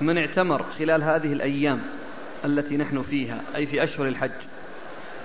من 0.00 0.18
اعتمر 0.18 0.64
خلال 0.78 1.02
هذه 1.02 1.32
الأيام 1.32 1.82
التي 2.44 2.76
نحن 2.76 3.02
فيها 3.02 3.40
أي 3.56 3.66
في 3.66 3.84
أشهر 3.84 4.08
الحج. 4.08 4.30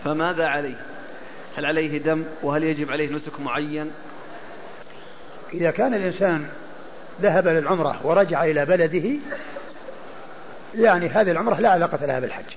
فماذا 0.04 0.48
عليه؟ 0.48 0.76
هل 1.58 1.66
عليه 1.66 1.98
دم؟ 1.98 2.24
وهل 2.44 2.64
يجب 2.64 2.92
عليه 2.92 3.16
نسك 3.16 3.40
معين؟ 3.40 3.92
إذا 5.54 5.72
كان 5.72 5.94
الإنسان 5.94 6.48
ذهب 7.22 7.48
للعمرة 7.48 8.00
ورجع 8.04 8.44
إلى 8.44 8.66
بلده 8.66 9.10
يعني 10.76 11.10
هذه 11.10 11.32
العمرة 11.32 11.60
لا 11.60 11.70
علاقة 11.70 12.06
لها 12.06 12.20
بالحج. 12.20 12.54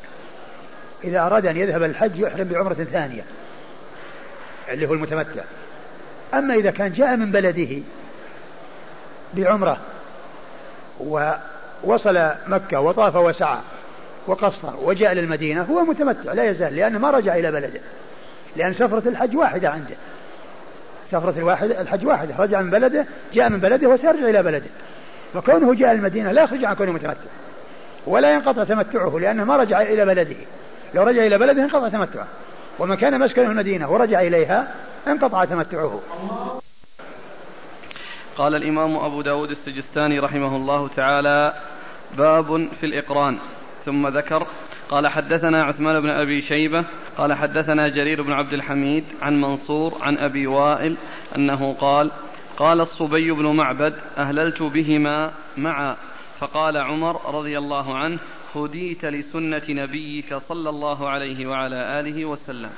إذا 1.05 1.21
أراد 1.21 1.47
أن 1.47 1.57
يذهب 1.57 1.83
للحج 1.83 2.19
يحرم 2.19 2.45
بعمرة 2.45 2.75
ثانية 2.75 3.25
اللي 4.69 4.89
هو 4.89 4.95
المتمتع. 4.95 5.43
أما 6.35 6.55
إذا 6.55 6.71
كان 6.71 6.93
جاء 6.93 7.17
من 7.17 7.33
بلده 7.33 7.83
بعمرة 9.35 9.79
ووصل 11.85 12.31
مكة 12.47 12.81
وطاف 12.81 13.17
وسعى 13.17 13.59
وقصر 14.27 14.77
وجاء 14.83 15.13
للمدينة 15.13 15.63
هو 15.63 15.85
متمتع 15.85 16.33
لا 16.33 16.45
يزال 16.45 16.77
لأنه 16.77 16.99
ما 16.99 17.11
رجع 17.11 17.37
إلى 17.37 17.53
بلده 17.53 17.81
لأن 18.57 18.75
سفرة 18.75 19.09
الحج 19.09 19.37
واحدة 19.37 19.71
عنده. 19.71 19.95
سفرة 21.11 21.35
الواحد 21.39 21.71
الحج 21.71 22.07
واحدة 22.07 22.35
رجع 22.39 22.61
من 22.61 22.71
بلده 22.71 23.07
جاء 23.35 23.49
من 23.49 23.61
بلده 23.61 23.89
وسيرجع 23.89 24.29
إلى 24.29 24.43
بلده. 24.43 24.71
فكونه 25.35 25.75
جاء 25.75 25.93
المدينة 25.93 26.33
لا 26.33 26.43
يخرج 26.43 26.65
عن 26.65 26.75
كونه 26.75 26.93
متمتع 26.93 27.31
ولا 28.07 28.33
ينقطع 28.33 28.65
تمتعه 28.65 29.19
لأنه 29.19 29.45
ما 29.45 29.57
رجع 29.57 29.81
إلى 29.81 30.05
بلده. 30.05 30.37
لو 30.95 31.03
رجع 31.03 31.27
إلى 31.27 31.39
بلده 31.39 31.63
انقطع 31.63 31.89
تمتعه. 31.89 32.27
ومن 32.79 32.97
كان 32.97 33.21
مسكنه 33.21 33.51
المدينة 33.51 33.93
ورجع 33.93 34.21
إليها 34.21 34.75
انقطع 35.07 35.45
تمتعه. 35.45 36.01
قال 38.37 38.55
الإمام 38.55 38.97
أبو 38.97 39.23
داود 39.23 39.51
السجستاني 39.51 40.19
رحمه 40.19 40.57
الله 40.57 40.89
تعالى 40.89 41.55
باب 42.19 42.69
في 42.81 42.87
الإقران. 42.87 43.39
ثم 43.85 44.09
ذكر 44.09 44.47
قال 44.89 45.09
حدثنا 45.09 45.65
عثمان 45.65 46.01
بن 46.01 46.09
أبي 46.09 46.43
شيبة 46.43 46.85
قال 47.17 47.33
حدثنا 47.33 47.89
جرير 47.89 48.23
بن 48.23 48.33
عبد 48.33 48.53
الحميد 48.53 49.05
عن 49.23 49.41
منصور 49.41 49.99
عن 50.01 50.19
أبي 50.19 50.47
وائل 50.47 50.97
أنه 51.37 51.73
قال 51.73 52.11
قال 52.57 52.81
الصبي 52.81 53.31
بن 53.31 53.47
معبد 53.47 53.95
أهللت 54.19 54.63
بهما 54.63 55.33
معا. 55.57 55.97
فقال 56.41 56.77
عمر 56.77 57.35
رضي 57.35 57.59
الله 57.59 57.97
عنه 57.97 58.19
هديت 58.55 59.05
لسنة 59.05 59.63
نبيك 59.69 60.35
صلى 60.35 60.71
الله 60.71 61.09
عليه 61.09 61.47
وعلى 61.47 62.01
آله 62.01 62.25
وسلم. 62.25 62.71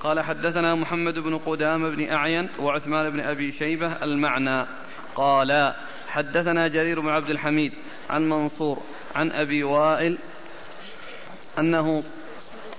قال 0.00 0.20
حدثنا 0.20 0.74
محمد 0.74 1.18
بن 1.18 1.38
قدام 1.38 1.90
بن 1.90 2.10
أعين 2.10 2.48
وعثمان 2.58 3.10
بن 3.10 3.20
أبي 3.20 3.52
شيبة 3.52 3.92
المعنى. 4.02 4.66
قال 5.14 5.72
حدثنا 6.08 6.68
جرير 6.68 7.00
بن 7.00 7.08
عبد 7.08 7.30
الحميد 7.30 7.72
عن 8.10 8.28
منصور 8.28 8.78
عن 9.14 9.30
أبي 9.30 9.64
وائل 9.64 10.18
أنه 11.58 12.02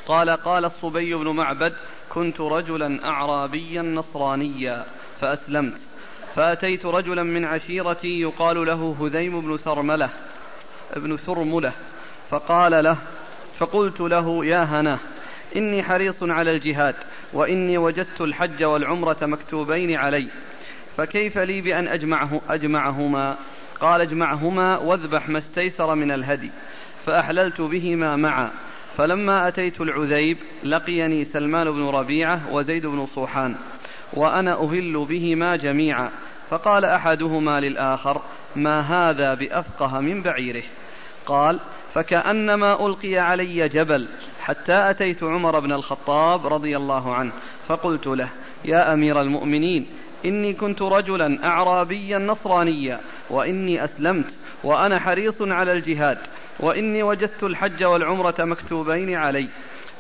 قال 0.08 0.30
قال 0.30 0.66
الصبي 0.66 1.16
بن 1.16 1.28
معبد 1.28 1.74
كنت 2.10 2.42
رجلا 2.42 3.06
أعرابيا 3.06 3.82
نصرانيا 3.82 4.86
فأسلمت. 5.22 5.92
فأتيت 6.36 6.86
رجلا 6.86 7.24
من 7.24 7.46
عشيرتي 7.46 8.22
يقال 8.22 8.66
له 8.66 8.96
هذيم 9.02 9.42
بن 9.42 9.58
ثرملة 9.58 10.10
ابن 10.94 11.18
ثرملة 11.18 11.72
فقال 12.30 12.84
له 12.84 12.98
فقلت 13.60 14.00
له 14.00 14.46
يا 14.46 14.64
هنا 14.64 15.00
إني 15.56 15.84
حريص 15.84 16.24
على 16.24 16.52
الجهاد 16.52 16.96
وإني 17.34 17.78
وجدت 17.78 18.22
الحج 18.22 18.64
والعمرة 18.64 19.18
مكتوبين 19.22 19.96
علي 19.96 20.28
فكيف 20.98 21.38
لي 21.38 21.62
بأن 21.62 21.88
أجمعه 21.88 22.42
أجمعهما؟ 22.50 23.38
قال 23.82 24.02
اجمعهما 24.02 24.78
واذبح 24.78 25.30
ما 25.30 25.38
استيسر 25.38 25.96
من 25.96 26.12
الهدي 26.12 26.52
فأحللت 27.06 27.62
بهما 27.62 28.16
معا. 28.16 28.52
فلما 28.98 29.48
أتيت 29.48 29.82
العذيب 29.82 30.38
لقيني 30.64 31.26
سلمان 31.26 31.72
بن 31.72 31.90
ربيعة 31.90 32.42
وزيد 32.52 32.86
بن 32.86 33.06
صوحان 33.06 33.56
وأنا 34.14 34.64
أهل 34.64 35.06
بهما 35.10 35.56
جميعا. 35.56 36.10
فقال 36.50 36.86
أحدهما 36.86 37.60
للآخر 37.60 38.22
ما 38.56 38.80
هذا 38.80 39.34
بأفقه 39.34 40.00
من 40.00 40.22
بعيره؟ 40.22 40.64
قال 41.26 41.60
فكأنما 41.94 42.86
ألقي 42.86 43.18
علي 43.18 43.70
جبل 43.70 44.08
حتى 44.42 44.90
أتيت 44.90 45.24
عمر 45.24 45.60
بن 45.60 45.72
الخطاب 45.72 46.48
رضي 46.48 46.78
الله 46.78 47.16
عنه. 47.16 47.32
فقلت 47.68 48.08
له 48.08 48.30
يا 48.66 48.94
أمير 48.94 49.22
المؤمنين 49.22 49.88
إني 50.26 50.54
كنت 50.54 50.82
رجلا 50.82 51.46
أعرابيا 51.46 52.18
نصرانيا 52.18 53.00
وإني 53.32 53.84
أسلمت 53.84 54.26
وأنا 54.64 55.00
حريص 55.00 55.42
على 55.42 55.72
الجهاد 55.72 56.18
وإني 56.60 57.04
وجدت 57.04 57.44
الحج 57.44 57.84
والعمرة 57.84 58.36
مكتوبين 58.40 59.16
علي. 59.16 59.48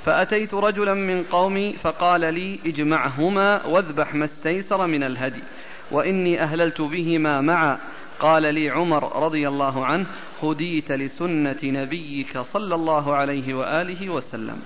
فأتيت 0.05 0.53
رجلا 0.53 0.93
من 0.93 1.23
قومي 1.23 1.73
فقال 1.83 2.21
لي 2.33 2.59
اجمعهما 2.65 3.65
واذبح 3.65 4.13
ما 4.13 4.25
استيسر 4.25 4.87
من 4.87 5.03
الهدي. 5.03 5.43
وإني 5.91 6.43
أهللت 6.43 6.81
بهما 6.81 7.41
معا. 7.41 7.77
قال 8.19 8.53
لي 8.53 8.69
عمر 8.69 9.23
رضي 9.23 9.47
الله 9.47 9.85
عنه 9.85 10.05
هديت 10.43 10.91
لسنة 10.91 11.59
نبيك 11.63 12.39
صلى 12.53 12.75
الله 12.75 13.15
عليه 13.15 13.53
وآله 13.53 14.09
وسلم. 14.09 14.61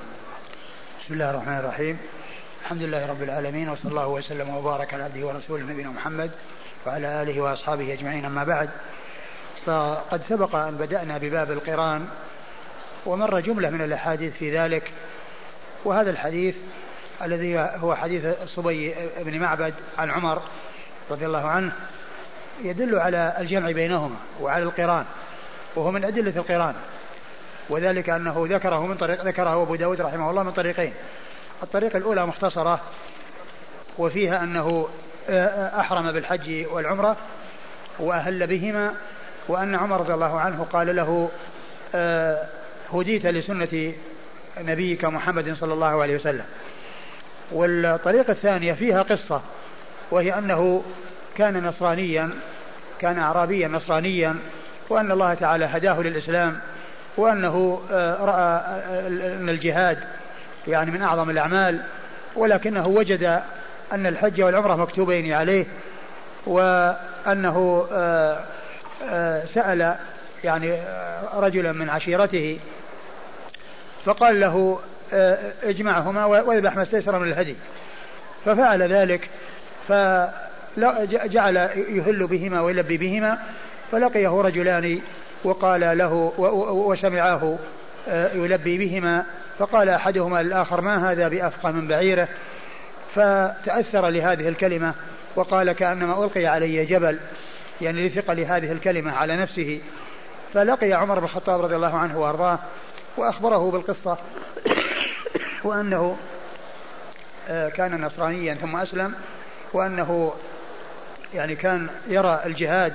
بسم 1.05 1.13
الله 1.13 1.30
الرحمن 1.30 1.57
الرحيم. 1.57 1.97
الحمد 2.61 2.82
لله 2.82 3.05
رب 3.05 3.24
العالمين 3.24 3.70
وصلى 3.70 3.91
الله 3.91 4.07
وسلم 4.07 4.49
وبارك 4.49 4.93
على 4.93 5.03
عبده 5.03 5.28
ورسوله 5.28 5.63
نبينا 5.63 5.89
محمد 5.89 6.32
وعلى 6.86 7.22
آله 7.22 7.42
وأصحابه 7.42 7.94
أجمعين 7.94 8.26
أما 8.26 8.44
بعد. 8.44 8.70
فقد 9.66 10.22
سبق 10.30 10.56
أن 10.56 10.76
بدأنا 10.76 11.18
بباب 11.18 11.52
القرآن 11.52 12.08
ومر 13.06 13.40
جملة 13.40 13.70
من 13.70 13.82
الأحاديث 13.82 14.34
في 14.34 14.58
ذلك 14.58 14.92
وهذا 15.86 16.12
الحديث 16.12 16.56
الذي 17.22 17.60
هو 17.60 17.96
حديث 17.96 18.26
الصبي 18.26 18.96
بن 19.18 19.40
معبد 19.40 19.74
عن 19.98 20.12
عمر 20.12 20.42
رضي 21.12 21.26
الله 21.26 21.48
عنه 21.48 21.72
يدل 22.64 23.00
على 23.00 23.36
الجمع 23.40 23.72
بينهما 23.72 24.16
وعلى 24.42 24.64
القرآن 24.64 25.06
وهو 25.76 25.92
من 25.92 26.06
أدلة 26.06 26.34
القرآن 26.36 26.76
وذلك 27.70 28.10
أنه 28.10 28.46
ذكره 28.50 28.86
من 28.86 28.98
طريق 28.98 29.26
ذكره 29.26 29.64
أبو 29.64 29.76
داود 29.76 30.02
رحمه 30.02 30.30
الله 30.30 30.44
من 30.44 30.52
طريقين. 30.52 30.94
الطريقة 31.64 31.98
الأولى 31.98 32.26
مختصرة 32.26 32.80
وفيها 33.98 34.44
أنه 34.44 34.88
أحرم 35.80 36.12
بالحج 36.12 36.66
والعمرة 36.72 37.18
وأهل 38.00 38.48
بهما 38.48 38.94
وأن 39.48 39.76
عمر 39.76 40.00
رضي 40.00 40.14
الله 40.14 40.40
عنه 40.40 40.68
قال 40.74 40.96
له 40.96 41.30
هديت 42.94 43.26
لسنة 43.26 43.94
نبيك 44.58 45.06
محمد 45.06 45.54
صلى 45.54 45.74
الله 45.74 46.02
عليه 46.02 46.16
وسلم. 46.16 46.46
والطريقة 47.52 48.32
الثانية 48.32 48.74
فيها 48.74 49.02
قصة 49.02 49.42
وهي 50.12 50.38
أنه 50.38 50.84
كان 51.38 51.64
نصرانيا 51.64 52.30
كان 53.00 53.20
أعرابيا 53.20 53.68
نصرانيا 53.68 54.36
وأن 54.90 55.12
الله 55.12 55.34
تعالى 55.34 55.66
هداه 55.66 56.02
للإسلام 56.02 56.60
وأنه 57.18 57.82
آه، 57.92 58.26
رأى 58.26 58.62
أن 59.08 59.50
الجهاد 59.50 59.98
يعني 60.68 60.92
من 60.92 61.02
أعظم 61.02 61.30
الأعمال 61.30 61.82
ولكنه 62.36 62.88
وجد 62.88 63.42
أن 63.94 64.06
الحج 64.06 64.42
والعمرة 64.42 64.76
مكتوبين 64.76 65.34
عليه 65.34 65.66
وأنه 66.46 67.88
آه، 67.92 68.40
آه، 69.10 69.46
سأل 69.46 69.96
يعني 70.44 70.78
رجلا 71.34 71.72
من 71.72 71.90
عشيرته 71.90 72.60
فقال 74.06 74.40
له 74.40 74.80
اجمعهما 75.64 76.26
واذبح 76.26 76.76
ما 76.76 76.84
استيسر 76.84 77.20
من 77.20 77.28
الهدي. 77.28 77.56
ففعل 78.46 78.84
ذلك 78.84 79.30
فجعل 79.88 81.56
يهل 81.90 82.28
بهما 82.28 82.62
ويلبي 82.62 82.98
بهما 82.98 83.38
فلقيه 83.92 84.42
رجلان 84.42 85.02
وقال 85.44 85.98
له 85.98 86.34
وسمعاه 86.88 87.58
آه، 88.08 88.34
يلبي 88.34 88.78
بهما 88.78 89.26
فقال 89.60 89.90
أحدهما 89.90 90.44
للاخر 90.44 90.82
ما 90.82 91.12
هذا 91.12 91.28
بأفقه 91.28 91.72
من 91.72 91.88
بعيره؟ 91.88 92.28
فتأثر 93.16 94.09
لهذه 94.09 94.49
الكلمة 94.49 94.93
وقال 95.36 95.72
كأنما 95.72 96.26
ألقي 96.26 96.45
علي 96.45 96.86
جبل 96.86 97.20
يعني 97.82 98.07
لثقل 98.07 98.39
هذه 98.39 98.72
الكلمة 98.72 99.11
على 99.11 99.38
نفسه. 99.38 99.82
فلقي 100.53 100.93
عمر 100.93 101.20
بن 101.20 101.26
الخطاب 101.26 101.61
رضي 101.61 101.76
الله 101.76 101.97
عنه 101.97 102.20
وأرضاه 102.20 102.59
وأخبره 103.18 103.72
بالقصة 103.72 104.18
وأنه 105.63 106.18
آه، 107.49 107.70
كان 107.70 108.01
نصرانيا 108.01 108.53
ثم 108.53 108.76
أسلم 108.76 109.13
وأنه 109.74 110.34
يعني 111.34 111.55
كان 111.55 111.88
يرى 112.07 112.41
الجهاد 112.45 112.93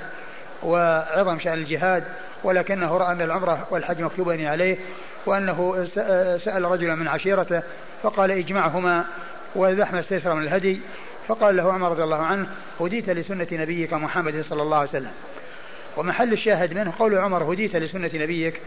وعظم 0.63 1.39
شأن 1.39 1.55
الجهاد 1.55 2.05
ولكنه 2.45 2.97
رأى 2.97 3.13
أن 3.13 3.23
العمرة 3.23 3.67
والحج 3.71 4.01
مكتوبين 4.01 4.47
عليه 4.47 4.77
وأنه 5.27 5.89
سأل 6.45 6.65
رجلا 6.65 6.95
من 6.95 7.09
عشيرته 7.09 7.63
فقال 8.03 8.31
اجمعهما 8.31 9.05
ما 9.57 10.01
استيسر 10.01 10.35
من 10.35 10.43
الهدي 10.43 10.81
فقال 11.29 11.57
له 11.57 11.73
عمر 11.73 11.91
رضي 11.91 12.03
الله 12.03 12.23
عنه 12.23 12.47
هديت 12.81 13.11
لسنة 13.11 13.47
نبيك 13.53 13.93
محمد 13.93 14.45
صلى 14.49 14.63
الله 14.63 14.77
عليه 14.77 14.89
وسلم. 14.89 15.13
ومحل 15.97 16.33
الشاهد 16.33 16.75
منه 16.75 16.93
قول 16.99 17.19
عمر 17.19 17.53
هديت 17.53 17.77
لسنة 17.77 18.11
نبيك 18.15 18.61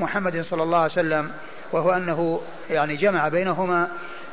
محمد 0.00 0.42
صلى 0.42 0.62
الله 0.62 0.78
عليه 0.78 0.92
وسلم. 0.92 1.30
وهو 1.72 1.90
أنه 1.90 2.40
يعني 2.70 2.96
جمع 2.96 3.28
بينهما 3.28 3.88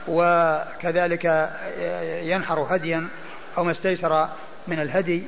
وكذلك 0.07 1.49
ينحر 2.23 2.59
هديا 2.69 3.07
أو 3.57 3.63
ما 3.63 3.71
استيسر 3.71 4.27
من 4.67 4.79
الهدي. 4.79 5.23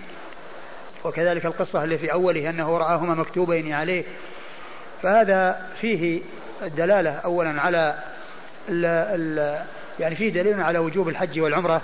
وكذلك 1.04 1.46
القصة 1.46 1.84
اللي 1.84 1.98
في 1.98 2.12
أوله 2.12 2.50
أنه 2.50 2.78
رآهما 2.78 3.16
مكتوبين 3.16 3.74
عليه. 3.74 4.04
فهذا 5.02 5.66
فيه 5.82 6.22
الدلالة 6.62 7.12
أولا 7.12 7.62
على 7.62 7.96
ال 8.70 8.86
ال 8.86 9.62
يعني 10.00 10.16
فيه 10.16 10.34
دليل 10.34 10.62
على 10.62 10.80
وجوب 10.80 11.10
الحج 11.10 11.40
والعمرة 11.40 11.82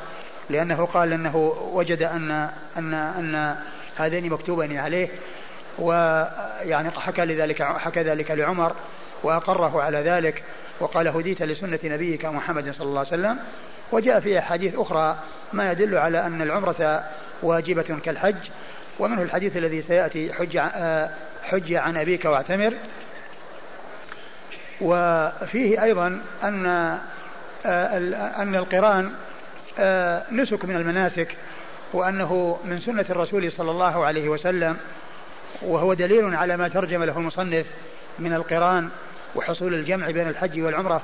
لأنه 0.49 0.86
قال 0.86 1.13
أنه 1.13 1.36
وجد 1.74 2.03
أن 2.03 2.32
أن 2.78 2.93
أن 2.93 3.55
هذين 3.97 4.30
مكتوبين 4.30 4.78
عليه 4.78 5.09
ويعني 5.80 6.91
حكى 6.91 7.26
لذلك 7.26 7.63
حكى 7.63 8.01
ذلك 8.01 8.32
لعمر 8.32 8.76
وأقره 9.24 9.82
على 9.82 9.97
ذلك 9.97 10.43
وقال 10.80 11.07
هديت 11.07 11.41
لسنة 11.41 11.80
نبيك 11.84 12.26
محمد 12.26 12.74
صلى 12.74 12.88
الله 12.88 12.99
عليه 12.99 13.09
وسلم. 13.09 13.38
وجاء 13.91 14.20
في 14.20 14.39
أحاديث 14.39 14.76
أخرى 14.76 15.18
ما 15.53 15.72
يدل 15.72 15.97
على 15.97 16.26
أن 16.26 16.41
العمرة 16.41 17.03
واجبة 17.43 17.99
كالحج 18.05 18.36
ومنه 18.99 19.22
الحديث 19.22 19.57
الذي 19.57 19.82
سيأتي 19.82 20.34
حج, 20.34 20.59
حج 21.43 21.74
عن 21.74 21.97
أبيك 21.97 22.26
واعتمر. 22.26 22.74
وفيه 24.82 25.84
أيضا 25.84 26.22
أن 26.43 26.97
أن 27.66 28.55
القرآن 28.55 29.11
آه، 29.80 30.24
نسك 30.32 30.66
من 30.66 30.76
المناسك 30.76 31.28
وأنه 31.93 32.59
من 32.66 32.80
سنة 32.80 33.05
الرسول 33.09 33.51
صلى 33.51 33.72
الله 33.72 34.05
عليه 34.05 34.30
وسلم 34.30 34.78
وهو 35.61 35.93
دليل 35.93 36.36
على 36.36 36.57
ما 36.57 36.68
ترجم 36.68 37.03
له 37.03 37.18
المصنف 37.18 37.66
من 38.20 38.34
القرآن 38.34 38.89
وحصول 39.36 39.74
الجمع 39.74 40.11
بين 40.11 40.28
الحج 40.28 40.61
والعمرة 40.61 41.01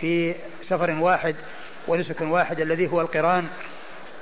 في 0.00 0.34
سفر 0.68 0.90
واحد 0.90 1.36
ونسك 1.88 2.20
واحد 2.20 2.60
الذي 2.60 2.88
هو 2.92 3.00
القرآن. 3.00 3.48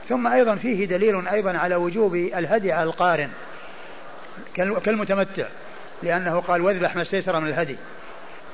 ثم 0.09 0.27
أيضا 0.27 0.55
فيه 0.55 0.85
دليل 0.85 1.29
أيضا 1.29 1.59
على 1.59 1.75
وجوب 1.75 2.15
الهدي 2.15 2.73
على 2.73 2.83
القارن 2.83 3.31
كالمتمتع 4.57 5.47
لأنه 6.03 6.41
قال 6.41 6.61
واذبح 6.61 6.97
ما 6.97 7.03
استيسر 7.03 7.41
من 7.41 7.49
الهدي 7.49 7.77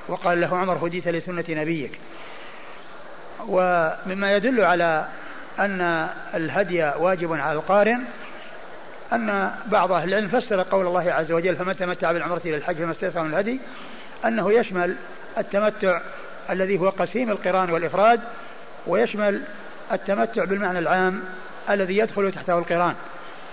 وقال 0.08 0.40
له 0.40 0.56
عمر 0.56 0.86
هديت 0.86 1.08
لسنة 1.08 1.44
نبيك. 1.48 1.98
ومما 3.48 4.32
يدل 4.32 4.60
على 4.60 5.06
أن 5.58 6.08
الهدي 6.34 6.82
واجب 6.98 7.32
على 7.32 7.52
القارن 7.52 8.04
أن 9.12 9.50
بعض 9.66 9.92
أهل 9.92 10.08
العلم 10.08 10.28
فسر 10.28 10.62
قول 10.62 10.86
الله 10.86 11.12
عز 11.12 11.32
وجل 11.32 11.56
فمن 11.56 11.76
تمتع 11.76 12.12
بالعمرة 12.12 12.40
إلى 12.44 12.56
الحج 12.56 12.76
فما 12.76 12.92
استيسر 12.92 13.22
من 13.22 13.30
الهدي 13.30 13.60
أنه 14.24 14.52
يشمل 14.52 14.96
التمتع 15.38 16.00
الذي 16.50 16.78
هو 16.78 16.88
قسيم 16.88 17.30
القران 17.30 17.70
والإفراد 17.70 18.20
ويشمل 18.86 19.40
التمتع 19.92 20.44
بالمعنى 20.44 20.78
العام 20.78 21.22
الذي 21.70 21.98
يدخل 21.98 22.32
تحته 22.32 22.58
القران 22.58 22.94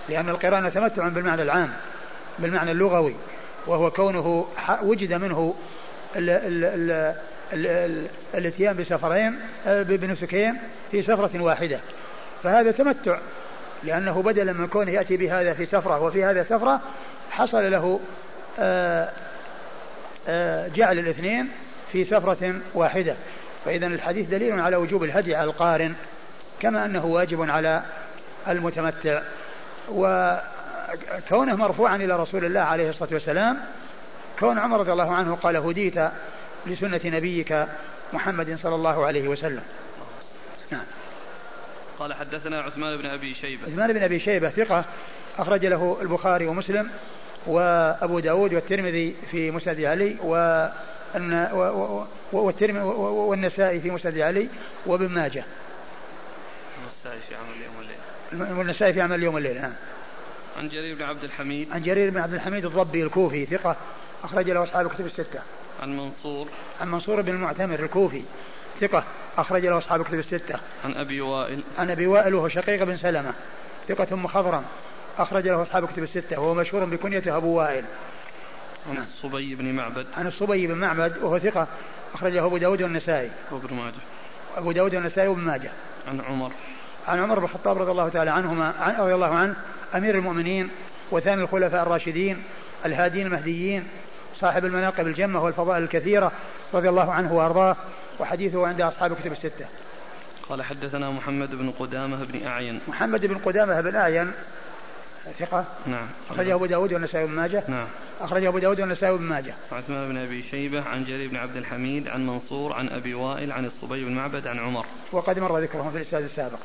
لأن 0.08 0.28
القران 0.28 0.72
تمتع 0.72 1.08
بالمعنى 1.08 1.42
العام 1.42 1.70
بالمعنى 2.38 2.70
اللغوي 2.70 3.14
وهو 3.66 3.90
كونه 3.90 4.46
وجد 4.82 5.12
منه 5.12 5.54
الاتيان 8.34 8.76
بسفرين 8.76 9.38
آه، 9.66 9.82
بنسكين 9.82 10.58
في 10.90 11.02
سفرة 11.02 11.42
واحدة. 11.42 11.80
فهذا 12.42 12.70
تمتع 12.70 13.18
لأنه 13.84 14.22
بدلا 14.22 14.52
من 14.52 14.66
كونه 14.66 14.92
يأتي 14.92 15.16
بهذا 15.16 15.54
في 15.54 15.66
سفرة 15.66 16.00
وفي 16.02 16.24
هذا 16.24 16.44
سفرة 16.44 16.80
حصل 17.30 17.70
له 17.70 18.00
آه، 18.58 19.08
آه، 20.28 20.68
جعل 20.68 20.98
الاثنين 20.98 21.48
في 21.92 22.04
سفرة 22.04 22.54
واحدة. 22.74 23.14
فإذا 23.64 23.86
الحديث 23.86 24.28
دليل 24.28 24.60
على 24.60 24.76
وجوب 24.76 25.04
الهدي 25.04 25.34
على 25.34 25.50
القارن 25.50 25.94
كما 26.60 26.84
أنه 26.84 27.06
واجب 27.06 27.50
على 27.50 27.82
المتمتع. 28.48 29.22
وكونه 29.88 31.56
مرفوعا 31.56 31.96
إلى 31.96 32.16
رسول 32.16 32.44
الله 32.44 32.60
عليه 32.60 32.90
الصلاة 32.90 33.08
والسلام 33.12 33.58
كون 34.38 34.58
عمر 34.58 34.80
رضي 34.80 34.92
الله 34.92 35.14
عنه 35.14 35.34
قال 35.34 35.56
هديت 35.56 35.94
لسنة 36.66 37.00
نبيك 37.04 37.66
محمد 38.12 38.58
صلى 38.62 38.74
الله 38.74 39.06
عليه 39.06 39.28
وسلم. 39.28 39.62
نعم. 40.70 40.84
قال 41.98 42.14
حدثنا 42.14 42.60
عثمان 42.60 42.96
بن 42.96 43.06
أبي 43.06 43.34
شيبة. 43.34 43.62
عثمان 43.66 43.92
بن 43.92 44.02
أبي 44.02 44.18
شيبة 44.18 44.50
ثقة 44.50 44.84
أخرج 45.38 45.66
له 45.66 45.98
البخاري 46.02 46.46
ومسلم 46.46 46.90
وأبو 47.46 48.18
داود 48.18 48.54
والترمذي 48.54 49.14
في 49.30 49.50
مسند 49.50 49.80
علي 49.80 50.16
و 50.24 50.66
والنسائي 52.32 53.80
في 53.80 53.90
مسند 53.90 54.18
علي 54.18 54.48
وابن 54.86 55.08
ماجه. 55.08 55.44
النسائي 56.78 57.20
في 57.28 57.34
عمل 57.34 57.56
اليوم 57.56 57.76
والليل. 57.76 58.58
والنسائي 58.58 58.92
في 58.92 59.00
عمل 59.00 59.14
اليوم 59.14 59.34
والليل 59.34 59.60
نعم. 59.60 59.72
عن 60.58 60.68
جرير 60.68 60.96
بن 60.96 61.02
عبد 61.02 61.24
الحميد. 61.24 61.72
عن 61.72 61.82
جرير 61.82 62.10
بن 62.10 62.20
عبد 62.20 62.34
الحميد 62.34 62.64
الضبي 62.64 63.02
الكوفي 63.02 63.46
ثقة 63.46 63.76
أخرج 64.24 64.50
له 64.50 64.64
أصحاب 64.64 64.86
الكتب 64.86 65.06
الستة. 65.06 65.40
عن 65.82 65.96
منصور 65.96 66.48
عن 66.80 66.90
منصور 66.90 67.20
بن 67.20 67.34
المعتمر 67.34 67.80
الكوفي 67.80 68.22
ثقة 68.80 69.04
أخرج 69.38 69.66
له 69.66 69.78
أصحاب 69.78 70.00
الكتب 70.00 70.18
الستة. 70.18 70.58
عن 70.84 70.94
أبي 70.94 71.20
وائل. 71.20 71.62
عن 71.78 71.90
أبي 71.90 72.06
وائل 72.06 72.34
وهو 72.34 72.48
شقيق 72.48 72.84
بن 72.84 72.96
سلمة 72.96 73.32
ثقة 73.88 74.16
مخضرم 74.16 74.64
أخرج 75.18 75.48
له 75.48 75.62
أصحاب 75.62 75.84
الكتب 75.84 76.02
الستة 76.02 76.40
وهو 76.40 76.54
مشهور 76.54 76.84
بكنيته 76.84 77.36
أبو 77.36 77.46
وائل. 77.46 77.84
عن 78.90 78.98
الصبي 79.02 79.54
بن 79.54 79.72
معبد. 79.72 80.06
عن 80.16 80.26
الصبي 80.26 80.66
بن 80.66 80.74
معبد 80.74 81.18
وهو 81.22 81.38
ثقة 81.38 81.66
أخرجه 82.14 82.44
أبو 82.44 82.56
داود 82.56 82.82
والنسائي. 82.82 83.30
وابن 83.50 83.76
ماجه. 83.76 83.94
أبو 84.56 84.72
داود 84.72 84.94
والنسائي 84.94 85.28
وابن 85.28 85.40
ماجه. 85.40 85.70
عن 86.08 86.20
عمر. 86.20 86.52
عن 87.08 87.18
عمر 87.18 87.38
بن 87.38 87.44
الخطاب 87.44 87.78
رضي 87.78 87.90
الله 87.90 88.08
تعالى 88.08 88.30
عنهما 88.30 88.94
رضي 88.98 89.14
الله 89.14 89.34
عنه 89.34 89.56
أمير 89.94 90.14
المؤمنين 90.14 90.70
وثاني 91.10 91.42
الخلفاء 91.42 91.82
الراشدين 91.82 92.42
الهادين 92.86 93.26
المهديين 93.26 93.84
صاحب 94.42 94.64
المناقب 94.64 95.06
الجمة 95.06 95.44
والفضائل 95.44 95.82
الكثيرة 95.82 96.32
رضي 96.74 96.88
الله 96.88 97.12
عنه 97.12 97.32
وأرضاه 97.32 97.76
وحديثه 98.20 98.66
عند 98.66 98.80
أصحاب 98.80 99.12
الكتب 99.12 99.32
الستة. 99.32 99.66
قال 100.48 100.62
حدثنا 100.62 101.10
محمد 101.10 101.50
بن 101.54 101.70
قدامة 101.70 102.24
بن 102.24 102.46
أعين. 102.46 102.80
محمد 102.88 103.26
بن 103.26 103.38
قدامة 103.38 103.80
بن 103.80 103.96
أعين 103.96 104.32
ثقة؟ 105.38 105.64
نعم. 105.86 106.06
أخرجه 106.30 106.54
أبو 106.54 106.66
داود 106.66 106.92
والنسائي 106.92 107.26
بن 107.26 107.32
ماجه. 107.32 107.62
نعم. 107.68 107.86
أخرجه 108.20 108.48
أبو 108.48 108.58
داود 108.58 108.80
والنسائي 108.80 109.16
بن 109.16 109.24
ماجه. 109.24 109.54
عثمان 109.72 110.08
بن 110.08 110.16
أبي 110.16 110.42
شيبة 110.42 110.82
عن 110.82 111.04
جرير 111.04 111.30
بن 111.30 111.36
عبد 111.36 111.56
الحميد 111.56 112.08
عن 112.08 112.26
منصور 112.26 112.72
عن 112.72 112.88
أبي 112.88 113.14
وائل 113.14 113.52
عن 113.52 113.64
الصبي 113.64 114.04
بن 114.04 114.12
معبد 114.12 114.46
عن 114.46 114.58
عمر. 114.58 114.86
وقد 115.12 115.38
مر 115.38 115.58
ذكرهم 115.58 115.90
في 115.90 115.96
الإسناد 115.96 116.22
السابق 116.22 116.58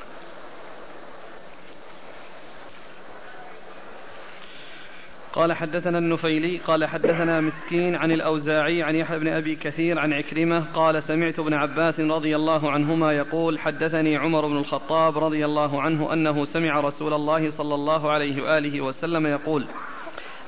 قال 5.37 5.53
حدثنا 5.53 5.97
النفيلي 5.97 6.57
قال 6.57 6.85
حدثنا 6.85 7.41
مسكين 7.41 7.95
عن 7.95 8.11
الأوزاعي 8.11 8.83
عن 8.83 8.95
يحيى 8.95 9.19
بن 9.19 9.27
أبي 9.27 9.55
كثير 9.55 9.99
عن 9.99 10.13
عكرمة 10.13 10.65
قال 10.73 11.03
سمعت 11.03 11.39
ابن 11.39 11.53
عباس 11.53 11.99
رضي 11.99 12.35
الله 12.35 12.71
عنهما 12.71 13.13
يقول 13.13 13.59
حدثني 13.59 14.17
عمر 14.17 14.47
بن 14.47 14.57
الخطاب 14.57 15.17
رضي 15.17 15.45
الله 15.45 15.81
عنه 15.81 16.13
أنه 16.13 16.45
سمع 16.45 16.79
رسول 16.79 17.13
الله 17.13 17.51
صلى 17.51 17.75
الله 17.75 18.11
عليه 18.11 18.41
وآله 18.41 18.81
وسلم 18.81 19.27
يقول 19.27 19.65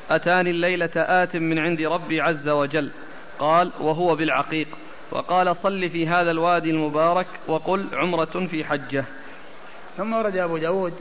أتاني 0.09 0.49
الليلة 0.49 0.91
آت 0.95 1.35
من 1.35 1.59
عند 1.59 1.81
ربي 1.81 2.21
عز 2.21 2.49
وجل 2.49 2.91
قال 3.39 3.71
وهو 3.81 4.15
بالعقيق 4.15 4.67
وقال 5.11 5.55
صل 5.55 5.89
في 5.89 6.07
هذا 6.07 6.31
الوادي 6.31 6.69
المبارك 6.69 7.27
وقل 7.47 7.85
عمرة 7.93 8.47
في 8.51 8.63
حجة 8.63 9.05
ثم 9.97 10.13
ورد 10.13 10.37
أبو 10.37 10.57
داود 10.57 10.93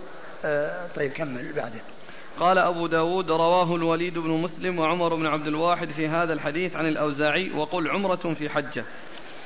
آه 0.44 0.86
طيب 0.96 1.12
كمل 1.12 1.52
بعده 1.56 1.97
قال 2.40 2.58
أبو 2.58 2.86
داود 2.86 3.30
رواه 3.30 3.76
الوليد 3.76 4.18
بن 4.18 4.30
مسلم 4.30 4.78
وعمر 4.78 5.14
بن 5.14 5.26
عبد 5.26 5.46
الواحد 5.46 5.88
في 5.88 6.08
هذا 6.08 6.32
الحديث 6.32 6.76
عن 6.76 6.86
الأوزاعي 6.86 7.50
وقل 7.52 7.88
عمرة 7.88 8.34
في 8.38 8.48
حجة 8.48 8.84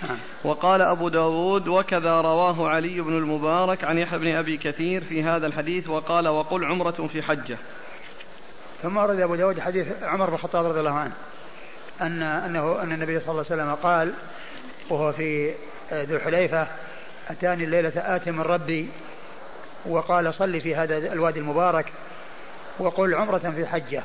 نعم. 0.02 0.18
وقال 0.44 0.82
أبو 0.82 1.08
داود 1.08 1.68
وكذا 1.68 2.20
رواه 2.20 2.68
علي 2.68 3.00
بن 3.00 3.16
المبارك 3.18 3.84
عن 3.84 3.98
يحيى 3.98 4.18
بن 4.18 4.36
أبي 4.36 4.56
كثير 4.56 5.04
في 5.04 5.22
هذا 5.22 5.46
الحديث 5.46 5.88
وقال 5.88 6.28
وقل 6.28 6.64
عمرة 6.64 7.08
في 7.12 7.22
حجة 7.22 7.58
ثم 8.82 8.96
ورد 8.96 9.20
أبو 9.20 9.34
داود 9.34 9.60
حديث 9.60 9.86
عمر 10.02 10.26
بن 10.26 10.34
الخطاب 10.34 10.66
رضي 10.66 10.80
الله 10.80 10.92
عنه 10.94 11.12
أن 12.00 12.22
أنه 12.22 12.82
أن 12.82 12.92
النبي 12.92 13.20
صلى 13.20 13.30
الله 13.30 13.44
عليه 13.50 13.62
وسلم 13.62 13.74
قال 13.74 14.12
وهو 14.90 15.12
في 15.12 15.54
ذو 15.92 16.16
الحليفة 16.16 16.66
أتاني 17.30 17.64
الليلة 17.64 17.92
آت 17.96 18.28
من 18.28 18.40
ربي 18.40 18.88
وقال 19.86 20.34
صلي 20.34 20.60
في 20.60 20.76
هذا 20.76 21.12
الوادي 21.12 21.40
المبارك 21.40 21.92
وقل 22.82 23.14
عمرة 23.14 23.52
في 23.56 23.66
حجة. 23.66 24.02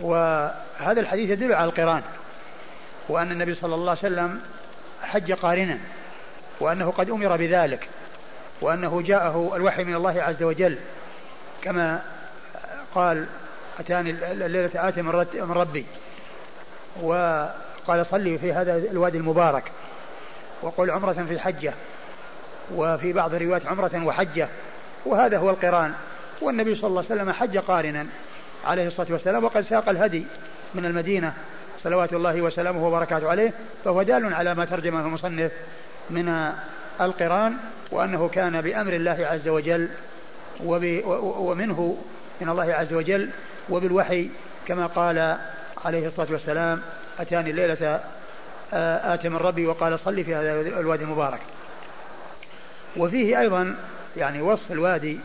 وهذا 0.00 1.00
الحديث 1.00 1.30
يدل 1.30 1.52
على 1.52 1.64
القران. 1.64 2.02
وأن 3.08 3.32
النبي 3.32 3.54
صلى 3.54 3.74
الله 3.74 3.90
عليه 3.90 4.00
وسلم 4.00 4.40
حج 5.02 5.32
قارنا. 5.32 5.78
وأنه 6.60 6.90
قد 6.90 7.10
أمر 7.10 7.36
بذلك. 7.36 7.88
وأنه 8.60 9.02
جاءه 9.02 9.52
الوحي 9.56 9.84
من 9.84 9.94
الله 9.94 10.22
عز 10.22 10.42
وجل. 10.42 10.78
كما 11.62 12.02
قال 12.94 13.26
أتاني 13.80 14.10
الليلة 14.10 14.88
آتي 14.88 15.02
من 15.02 15.52
ربي. 15.52 15.86
وقال 17.02 18.06
صلي 18.10 18.38
في 18.38 18.52
هذا 18.52 18.76
الوادي 18.76 19.18
المبارك. 19.18 19.64
وقل 20.62 20.90
عمرة 20.90 21.12
في 21.12 21.34
الحجة 21.34 21.74
وفي 22.74 23.12
بعض 23.12 23.34
الروايات 23.34 23.66
عمرة 23.66 24.04
وحجة. 24.04 24.48
وهذا 25.06 25.38
هو 25.38 25.50
القران. 25.50 25.94
والنبي 26.40 26.74
صلى 26.74 26.88
الله 26.88 27.04
عليه 27.10 27.14
وسلم 27.14 27.32
حج 27.32 27.58
قارنا 27.58 28.06
عليه 28.64 28.86
الصلاة 28.86 29.12
والسلام 29.12 29.44
وقد 29.44 29.64
ساق 29.64 29.88
الهدي 29.88 30.24
من 30.74 30.84
المدينة 30.86 31.32
صلوات 31.84 32.12
الله 32.12 32.42
وسلامه 32.42 32.86
وبركاته 32.86 33.30
عليه 33.30 33.52
فهو 33.84 34.02
دال 34.02 34.34
على 34.34 34.54
ما 34.54 34.64
ترجمه 34.64 35.00
المصنف 35.00 35.52
من 36.10 36.52
القرآن 37.00 37.56
وأنه 37.90 38.28
كان 38.28 38.60
بأمر 38.60 38.92
الله 38.92 39.26
عز 39.30 39.48
وجل 39.48 39.88
ومنه 40.64 41.96
من 42.40 42.48
الله 42.48 42.74
عز 42.74 42.92
وجل 42.92 43.30
وبالوحي 43.70 44.28
كما 44.66 44.86
قال 44.86 45.38
عليه 45.84 46.06
الصلاة 46.06 46.32
والسلام 46.32 46.82
أتاني 47.20 47.50
الليلة 47.50 48.00
آه، 48.72 49.14
آت 49.14 49.26
من 49.26 49.36
ربي 49.36 49.66
وقال 49.66 49.98
صلي 49.98 50.24
في 50.24 50.34
هذا 50.34 50.60
الوادي 50.60 51.04
المبارك. 51.04 51.40
وفيه 52.96 53.40
أيضا 53.40 53.76
يعني 54.16 54.42
وصف 54.42 54.72
الوادي 54.72 55.20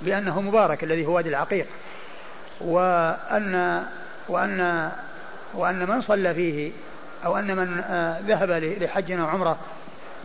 بأنه 0.00 0.40
مبارك 0.40 0.84
الذي 0.84 1.06
هو 1.06 1.16
وادي 1.16 1.28
العقيق. 1.28 1.66
وأن 2.60 3.84
وأن 4.28 4.90
وأن 5.54 5.88
من 5.88 6.02
صلى 6.02 6.34
فيه 6.34 6.70
أو 7.24 7.38
أن 7.38 7.56
من 7.56 7.82
آه، 7.90 8.20
ذهب 8.20 8.50
لحج 8.82 9.12
أو 9.12 9.26
عمرة 9.26 9.58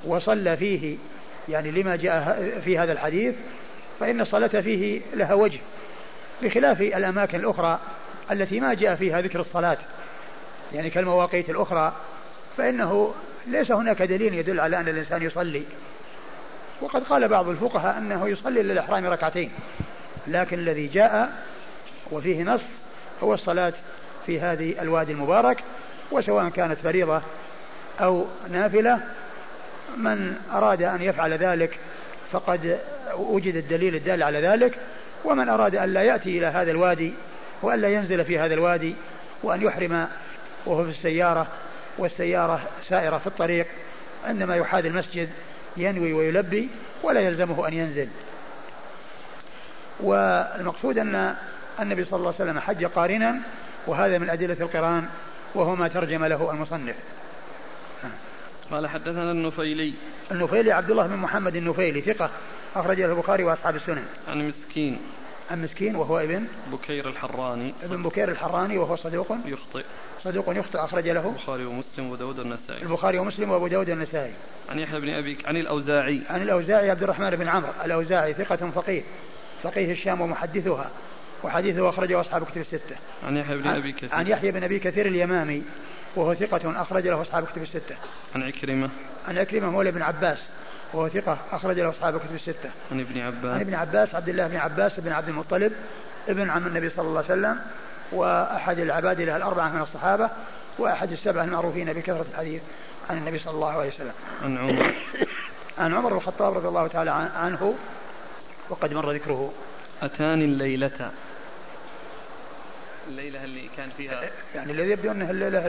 وصلى 0.04 0.58
فيه 0.58 0.98
يعني 1.50 1.72
لما 1.72 1.96
جاء 1.96 2.62
في 2.66 2.80
هذا 2.80 2.92
الحديث 2.92 3.36
فإن 4.00 4.22
الصلاة 4.22 4.48
فيه 4.48 5.02
لها 5.14 5.34
وجه 5.34 5.60
بخلاف 6.44 6.82
الأماكن 6.82 7.40
الأخرى 7.40 7.80
التي 8.32 8.60
ما 8.60 8.74
جاء 8.74 8.96
فيها 8.96 9.22
ذكر 9.22 9.40
الصلاة. 9.40 9.78
يعني 10.74 10.90
كالمواقيت 10.90 11.50
الأخرى 11.50 11.94
فإنه 12.58 13.14
ليس 13.48 13.72
هناك 13.72 14.02
دليل 14.02 14.34
يدل 14.34 14.60
على 14.60 14.78
أن 14.78 14.88
الإنسان 14.88 15.22
يصلي. 15.22 15.64
وقد 16.84 17.04
قال 17.04 17.28
بعض 17.28 17.50
الفقهاء 17.50 17.98
أنه 17.98 18.30
يصلي 18.30 18.64
للإحرام 18.64 19.06
ركعتين. 19.06 19.52
لكن 20.28 20.60
الذي 20.60 20.88
جاء 20.88 21.32
وفيه 22.12 22.44
نص 22.44 22.64
هو 23.24 23.34
الصلاة 23.34 23.74
في 24.26 24.40
هذه 24.40 24.82
الوادي 24.82 25.12
المبارك 25.12 25.64
وسواء 26.12 26.50
كانت 26.50 26.80
فريضة 26.84 27.22
أو 28.02 28.26
نافلة 28.52 29.00
من 29.98 30.36
أراد 30.52 30.82
أن 30.82 31.02
يفعل 31.02 31.34
ذلك 31.34 31.80
فقد 32.32 32.80
وجد 33.18 33.56
الدليل 33.56 33.96
الدال 33.96 34.24
على 34.24 34.42
ذلك 34.42 34.78
ومن 35.26 35.50
أراد 35.50 35.76
أن 35.76 35.94
لا 35.94 36.02
يأتي 36.04 36.38
إلى 36.38 36.46
هذا 36.46 36.72
الوادي 36.72 37.14
وأن 37.62 37.82
لا 37.82 37.88
ينزل 37.88 38.26
في 38.26 38.40
هذا 38.40 38.54
الوادي 38.54 38.96
وأن 39.44 39.62
يحرم 39.62 40.08
وهو 40.66 40.84
في 40.84 40.90
السيارة 40.90 41.48
والسيارة 41.98 42.62
سائرة 42.90 43.18
في 43.18 43.28
الطريق 43.28 43.68
عندما 44.26 44.56
يحاذي 44.56 44.88
المسجد 44.88 45.30
ينوي 45.78 46.14
ويلبي 46.14 46.70
ولا 47.04 47.20
يلزمه 47.20 47.68
أن 47.68 47.74
ينزل. 47.74 48.08
والمقصود 50.00 50.98
أن 50.98 51.36
النبي 51.80 52.06
صلى 52.06 52.18
الله 52.18 52.34
عليه 52.40 52.52
وسلم 52.52 52.60
حج 52.60 52.86
قارنا 52.86 53.36
وهذا 53.88 54.18
من 54.18 54.30
أدلة 54.30 54.58
القرآن 54.60 55.06
وهو 55.56 55.76
ما 55.76 55.88
ترجم 55.88 56.26
له 56.26 56.52
المصنف. 56.52 56.96
قال 58.72 58.88
حدثنا 58.88 59.32
النفيلي. 59.32 59.94
النفيلي 60.32 60.72
عبد 60.72 60.92
الله 60.92 61.08
بن 61.08 61.16
محمد 61.16 61.56
النفيلي 61.56 62.02
ثقة 62.02 62.30
أخرج 62.76 63.02
له 63.02 63.14
البخاري 63.14 63.44
وأصحاب 63.44 63.76
السنن. 63.76 64.06
عن 64.28 64.48
مسكين. 64.48 65.00
عن 65.54 65.62
مسكين 65.62 65.96
وهو 65.96 66.20
ابن 66.20 66.48
بكير 66.72 67.10
الحراني. 67.10 67.74
ابن 67.84 68.04
بكير 68.04 68.32
الحراني 68.32 68.78
وهو 68.78 68.96
صدوق 68.96 69.38
يخطئ. 69.46 69.84
صدوق 70.24 70.58
يخطئ 70.58 70.80
أخرج 70.80 71.08
له 71.08 71.28
البخاري 71.28 71.66
ومسلم 71.66 72.10
وأبو 72.10 72.16
داود 72.16 72.40
النسائي 72.40 72.82
البخاري 72.82 73.20
ومسلم 73.20 73.52
وأبو 73.52 73.68
داود 73.68 73.90
النسائي 73.90 74.34
عن 74.70 74.80
يحيى 74.80 75.00
بن 75.00 75.10
أبي 75.10 75.38
عن 75.46 75.58
الأوزاعي. 75.58 76.22
عن 76.30 76.42
الأوزاعي 76.42 76.90
عبد 76.90 77.04
الرحمن 77.04 77.30
بن 77.30 77.48
عمرو. 77.48 77.72
الأوزاعي 77.86 78.34
ثقة 78.34 78.72
فقيه. 78.76 79.02
فقيه 79.64 79.92
الشام 79.92 80.22
ومحدثها. 80.22 80.90
وحديثه 81.44 81.90
أخرجه 81.90 82.22
أصحاب 82.22 82.44
كتب 82.44 82.62
الستة. 82.62 82.96
عن 83.24 83.38
يحيى 83.38 83.58
بن 83.58 83.68
أبي 83.68 83.92
كثير. 83.92 84.16
عن 84.16 84.28
يحيى 84.28 84.52
بن 84.52 84.64
أبي 84.64 84.80
كثير 84.80 85.06
اليمامي. 85.06 85.64
وهو 86.16 86.34
ثقة 86.34 86.82
أخرج 86.82 87.08
له 87.08 87.22
أصحاب 87.22 87.46
كتب 87.46 87.62
الستة. 87.62 87.96
عن 88.36 88.44
عكرمة. 88.44 88.90
عن 89.28 89.38
عكرمة 89.38 89.70
مولى 89.70 89.92
بن 89.92 90.02
عباس. 90.02 90.40
وهو 90.94 91.10
ثقة 91.10 91.38
أخرج 91.52 91.80
له 91.80 91.90
أصحاب 91.90 92.18
كتب 92.18 92.36
الستة. 92.36 92.70
عن 92.92 93.00
ابن 93.00 93.20
عباس. 93.20 93.54
عن 93.54 93.60
ابن 93.62 93.74
عباس 93.76 94.16
عبد 94.16 94.30
الله 94.30 94.48
بن 94.48 94.56
عباس 94.56 95.00
بن 95.00 95.12
عبد 95.12 95.28
المطلب 95.28 95.74
ابن 96.30 96.50
عم 96.50 96.68
النبي 96.68 96.90
صلى 96.90 97.08
الله 97.08 97.24
عليه 97.30 97.34
وسلم 97.34 97.60
وأحد 98.12 98.80
العباد 98.80 99.22
له 99.22 99.38
الأربعة 99.38 99.70
من 99.70 99.82
الصحابة 99.82 100.30
وأحد 100.78 101.12
السبعة 101.12 101.44
المعروفين 101.44 101.94
بكثرة 101.94 102.26
الحديث 102.32 102.62
عن 103.10 103.18
النبي 103.18 103.40
صلى 103.40 103.54
الله 103.54 103.72
عليه 103.72 103.90
وسلم. 103.90 104.14
عن 104.44 104.58
عمر. 104.58 104.94
عن 105.78 105.94
عمر 105.94 106.10
بن 106.10 106.18
الخطاب 106.18 106.58
رضي 106.58 106.68
الله 106.68 106.88
تعالى 106.88 107.12
عنه 107.36 107.76
وقد 108.70 108.94
مر 108.94 109.12
ذكره. 109.12 109.54
أتاني 110.02 110.46
الليلة. 110.46 111.12
الليلة 113.08 113.44
اللي 113.44 113.70
كان 113.78 113.90
فيها 113.98 114.22
يعني 114.56 114.72
الذي 114.72 114.92
يبدو 114.92 115.12
أنه 115.12 115.30
الليلة 115.30 115.68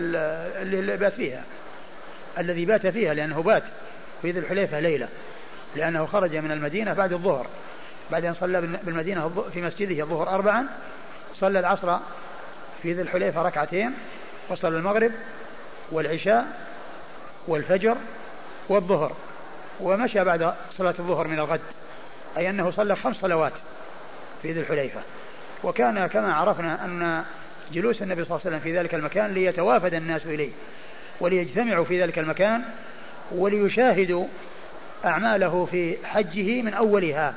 اللي 0.62 0.97
بات 0.97 1.12
فيها. 1.12 1.43
الذي 2.39 2.64
بات 2.64 2.87
فيها 2.87 3.14
لأنه 3.14 3.43
بات. 3.43 3.62
في 4.25 4.31
ذي 4.31 4.39
الحليفة 4.39 4.81
ليلة 4.81 5.09
لأنه 5.77 6.07
خرج 6.07 6.37
من 6.37 6.51
المدينة 6.51 6.93
بعد 6.93 7.12
الظهر 7.12 7.47
بعد 8.12 8.25
أن 8.25 8.35
صلى 8.35 8.61
بالمدينة 8.61 9.45
في 9.53 9.62
مسجده 9.62 10.03
الظهر 10.03 10.29
أربعا 10.29 10.66
صلى 11.41 11.59
العصر 11.59 11.97
في 12.83 12.93
ذي 12.93 13.03
الحليفة 13.03 13.43
ركعتين 13.43 13.95
وصلى 14.49 14.79
المغرب 14.79 15.12
والعشاء 15.93 16.47
والفجر 17.49 17.97
والظهر 18.68 19.12
ومشى 19.81 20.25
بعد 20.25 20.55
صلاة 20.79 20.95
الظهر 20.99 21.29
من 21.29 21.39
الغد 21.39 21.61
أي 22.37 22.51
أنه 22.51 22.70
صلى 22.70 22.97
خمس 22.97 23.16
صلوات 23.16 23.53
في 24.43 24.53
ذي 24.53 24.61
الحليفة. 24.61 25.01
وكان 25.64 26.07
كما 26.07 26.35
عرفنا 26.35 26.85
أن 26.85 27.25
جلوس 27.72 28.03
النبي 28.03 28.25
صلى 28.25 28.37
الله 28.37 28.47
عليه 28.47 28.57
وسلم 28.57 28.72
في 28.72 28.79
ذلك 28.79 28.95
المكان 28.95 29.35
ليتوافد 29.35 29.95
الناس 29.95 30.27
إليه 30.27 30.51
وليجتمعوا 31.20 31.85
في 31.85 32.03
ذلك 32.03 32.18
المكان 32.18 32.62
وليشاهدوا 33.33 34.27
أعماله 35.05 35.68
في 35.70 35.97
حجه 36.07 36.62
من 36.62 36.75
أولها. 36.75 37.35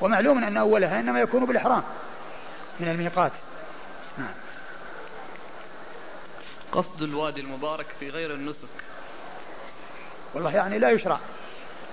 ومعلوم 0.00 0.44
أن 0.44 0.56
أولها 0.56 1.00
إنما 1.00 1.20
يكون 1.20 1.44
بالإحرام 1.44 1.82
من 2.80 2.88
الميقات. 2.88 3.32
نعم. 4.18 4.34
قصد 6.72 7.02
الوادي 7.02 7.40
المبارك 7.40 7.86
في 8.00 8.10
غير 8.10 8.34
النسك. 8.34 8.68
والله 10.34 10.54
يعني 10.54 10.78
لا 10.78 10.90
يشرع. 10.90 11.18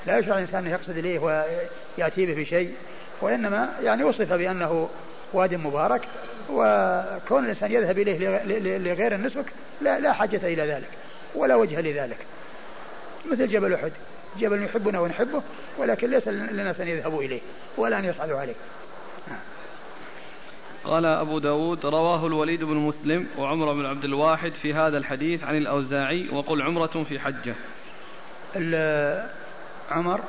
لا 0.05 0.17
يشرع 0.17 0.35
الإنسان 0.35 0.65
أن 0.65 0.71
يقصد 0.71 0.97
إليه 0.97 1.19
ويأتي 1.19 2.25
به 2.25 2.41
بشيء 2.41 2.73
وإنما 3.21 3.69
يعني 3.81 4.03
وصف 4.03 4.33
بأنه 4.33 4.89
واد 5.33 5.55
مبارك 5.55 6.01
وكون 6.49 7.43
الإنسان 7.43 7.71
يذهب 7.71 7.99
إليه 7.99 8.43
لغير 8.77 9.15
النسك 9.15 9.45
لا, 9.81 9.99
لا 9.99 10.13
حاجة 10.13 10.39
إلى 10.43 10.67
ذلك 10.67 10.89
ولا 11.35 11.55
وجه 11.55 11.81
لذلك. 11.81 12.17
مثل 13.31 13.47
جبل 13.47 13.73
أحد. 13.73 13.91
جبل 14.39 14.63
يحبنا 14.63 14.99
ونحبه 14.99 15.41
ولكن 15.77 16.09
ليس 16.09 16.27
للناس 16.27 16.79
أن 16.79 16.87
يذهبوا 16.87 17.21
إليه 17.21 17.41
ولا 17.77 17.99
أن 17.99 18.05
يصعدوا 18.05 18.39
عليه. 18.39 18.55
قال 20.83 21.05
أبو 21.05 21.39
داود 21.39 21.85
رواه 21.85 22.27
الوليد 22.27 22.63
بن 22.63 22.75
مسلم 22.75 23.27
وعمر 23.37 23.73
بن 23.73 23.85
عبد 23.85 24.03
الواحد 24.03 24.51
في 24.61 24.73
هذا 24.73 24.97
الحديث 24.97 25.43
عن 25.43 25.57
الأوزاعي 25.57 26.29
وقل 26.31 26.61
عمرة 26.61 27.03
في 27.09 27.19
حجة. 27.19 27.55
عمر 29.91 30.19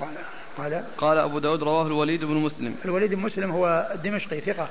قال 0.00 0.14
قال 0.58 0.84
قال 0.98 1.18
أبو 1.18 1.38
داود 1.38 1.62
رواه 1.62 1.86
الوليد 1.86 2.24
بن 2.24 2.34
مسلم. 2.34 2.76
الوليد 2.84 3.14
بن 3.14 3.20
مسلم 3.20 3.50
هو 3.50 3.90
الدمشقي 3.94 4.40
ثقة 4.40 4.68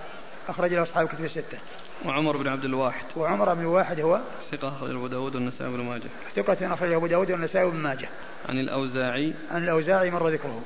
أخرج 0.47 0.73
له 0.73 0.83
أصحاب 0.83 1.05
الكتب 1.05 1.25
الستة. 1.25 1.57
وعمر 2.05 2.37
بن 2.37 2.47
عبد 2.47 2.65
الواحد. 2.65 3.05
وعمر 3.15 3.53
بن 3.53 3.61
الواحد 3.61 3.99
هو 3.99 4.19
ثقة 4.51 4.67
أخرج 4.67 4.89
أبو 4.89 5.07
داود 5.07 5.35
والنسائي 5.35 5.71
بن 5.71 5.83
ماجه. 5.83 6.09
ثقة 6.35 6.73
أخرج 6.73 6.93
أبو 6.93 7.07
داود 7.07 7.31
والنسائي 7.31 7.71
بن 7.71 7.77
ماجه. 7.77 8.09
عن 8.49 8.59
الأوزاعي. 8.59 9.33
عن 9.51 9.63
الأوزاعي 9.63 10.11
مر 10.11 10.29
ذكره. 10.29 10.61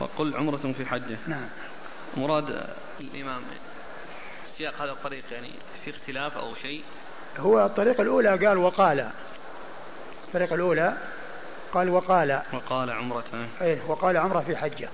وقل 0.00 0.36
عمرة 0.36 0.74
في 0.78 0.86
حجة. 0.86 1.16
نعم. 1.26 1.48
مراد 2.16 2.66
الإمام 3.00 3.42
سياق 4.58 4.74
هذا 4.82 4.92
الطريق 4.92 5.24
يعني 5.32 5.48
في 5.84 5.90
اختلاف 5.90 6.38
أو 6.38 6.54
شيء؟ 6.62 6.82
هو 7.38 7.66
الطريقة 7.66 8.02
الأولى 8.02 8.46
قال 8.46 8.58
وقال. 8.58 9.10
الطريقة 10.26 10.54
الأولى 10.54 10.96
قال 11.72 11.88
وقال. 11.88 12.42
وقال 12.52 12.90
عمرة. 12.90 13.24
إيه 13.60 13.78
وقال 13.88 14.16
عمرة 14.16 14.40
في 14.40 14.56
حجة. 14.56 14.88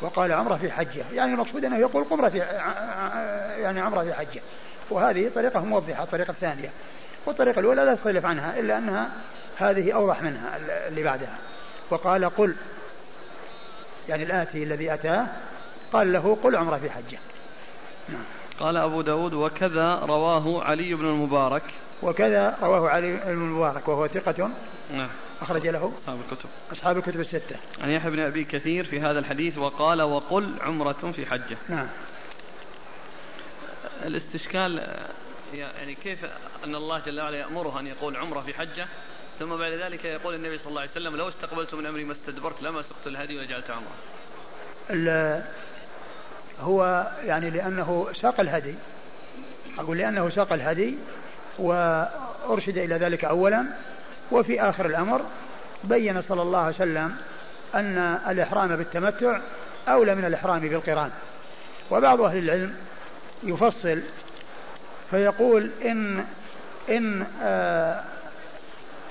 وقال 0.00 0.32
عمرة 0.32 0.56
في 0.56 0.72
حجة. 0.72 1.04
يعني 1.12 1.32
المقصود 1.32 1.64
أنه 1.64 1.78
يقول 1.78 2.04
قمرة 2.04 2.28
في 2.28 2.38
يعني 3.58 3.80
عمرة 3.80 4.02
في 4.02 4.14
حجة. 4.14 4.40
وهذه 4.90 5.30
طريقة 5.34 5.64
موضحة 5.64 6.02
الطريقة 6.02 6.30
الثانية. 6.30 6.70
والطريقة 7.26 7.60
الأولى 7.60 7.84
لا 7.84 7.94
تختلف 7.94 8.26
عنها 8.26 8.58
إلا 8.58 8.78
أنها 8.78 9.10
هذه 9.56 9.92
أوضح 9.92 10.22
منها 10.22 10.58
اللي 10.88 11.02
بعدها. 11.02 11.36
وقال 11.90 12.24
قل 12.24 12.54
يعني 14.08 14.22
الآتي 14.22 14.62
الذي 14.62 14.94
أتاه 14.94 15.26
قال 15.92 16.12
له 16.12 16.38
قل 16.42 16.56
عمرة 16.56 16.76
في 16.76 16.90
حجة. 16.90 17.18
نعم. 18.08 18.22
قال 18.60 18.76
أبو 18.76 19.02
داود 19.02 19.34
وكذا 19.34 19.94
رواه 19.94 20.64
علي 20.64 20.94
بن 20.94 21.06
المبارك. 21.06 21.62
وكذا 22.02 22.56
رواه 22.62 22.88
علي 22.88 23.16
بن 23.16 23.30
المبارك 23.30 23.88
وهو 23.88 24.06
ثقة 24.06 24.50
نعم. 24.94 25.08
أخرج 25.42 25.66
له 25.66 25.92
أصحاب 26.02 26.18
الكتب. 26.30 26.48
أصحاب 26.72 26.96
الكتب 26.96 27.20
الستة. 27.20 27.56
عن 27.82 27.90
يحيى 27.90 28.10
بن 28.10 28.20
أبي 28.20 28.44
كثير 28.44 28.84
في 28.84 29.00
هذا 29.00 29.18
الحديث 29.18 29.58
وقال 29.58 30.02
وقل 30.02 30.48
عمرة 30.60 31.12
في 31.16 31.26
حجة. 31.26 31.56
نعم. 31.68 31.86
الاستشكال 34.04 34.98
يعني 35.54 35.94
كيف 35.94 36.18
أن 36.64 36.74
الله 36.74 36.98
جل 37.06 37.20
وعلا 37.20 37.36
يأمره 37.36 37.80
أن 37.80 37.86
يقول 37.86 38.16
عمرة 38.16 38.40
في 38.40 38.54
حجة 38.54 38.86
ثم 39.38 39.56
بعد 39.56 39.72
ذلك 39.72 40.04
يقول 40.04 40.34
النبي 40.34 40.58
صلى 40.58 40.66
الله 40.68 40.80
عليه 40.80 40.90
وسلم 40.90 41.16
لو 41.16 41.28
استقبلت 41.28 41.74
من 41.74 41.86
أمري 41.86 42.04
ما 42.04 42.12
استدبرت 42.12 42.62
لما 42.62 42.82
سقت 42.82 43.06
الهدي 43.06 43.38
وجعلت 43.38 43.70
عمرة. 43.70 43.94
هو 46.60 47.10
يعني 47.24 47.50
لأنه 47.50 48.08
ساق 48.22 48.40
الهدي 48.40 48.74
أقول 49.78 49.98
لأنه 49.98 50.30
ساق 50.30 50.52
الهدي 50.52 50.94
وأرشد 51.58 52.78
إلى 52.78 52.94
ذلك 52.94 53.24
أولا 53.24 53.64
وفي 54.30 54.60
آخر 54.60 54.86
الأمر 54.86 55.20
بين 55.84 56.22
صلى 56.22 56.42
الله 56.42 56.58
عليه 56.58 56.74
وسلم 56.74 57.16
أن 57.74 58.18
الإحرام 58.28 58.76
بالتمتع 58.76 59.40
أولى 59.88 60.14
من 60.14 60.24
الإحرام 60.24 60.60
بالقران. 60.60 61.10
وبعض 61.90 62.20
أهل 62.20 62.38
العلم 62.38 62.74
يفصل 63.44 64.00
فيقول 65.10 65.70
إن 65.84 66.24
إن 66.88 67.26
آه 67.42 68.00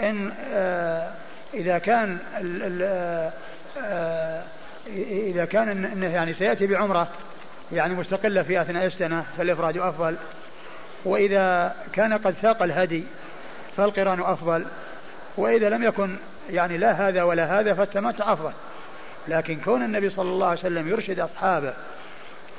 إن 0.02 0.32
آه 0.54 1.12
إذا 1.54 1.78
كان 1.78 2.18
آه 3.78 4.44
إذا 5.10 5.46
كان 5.46 5.86
إنه 5.86 6.14
يعني 6.14 6.34
سيأتي 6.34 6.68
بعمرة 6.68 7.08
يعني 7.72 7.94
مستقلة 7.94 8.44
في 8.44 8.62
أثناء 8.62 8.86
السنة 8.86 9.26
فالإفراد 9.38 9.78
أفضل. 9.78 10.16
وإذا 11.06 11.76
كان 11.94 12.14
قد 12.14 12.34
ساق 12.34 12.64
الهدي 12.64 13.04
فالقران 13.78 14.22
أفضل. 14.22 14.66
وإذا 15.38 15.70
لم 15.70 15.84
يكن 15.84 16.16
يعني 16.50 16.78
لا 16.78 16.92
هذا 16.92 17.24
ولا 17.24 17.60
هذا 17.60 17.74
فالتمتع 17.74 18.34
أفضل. 18.34 18.52
لكن 19.28 19.60
كون 19.60 19.84
النبي 19.84 20.10
صلى 20.10 20.30
الله 20.30 20.48
عليه 20.48 20.60
وسلم 20.60 20.90
يرشد 20.90 21.20
أصحابه 21.20 21.74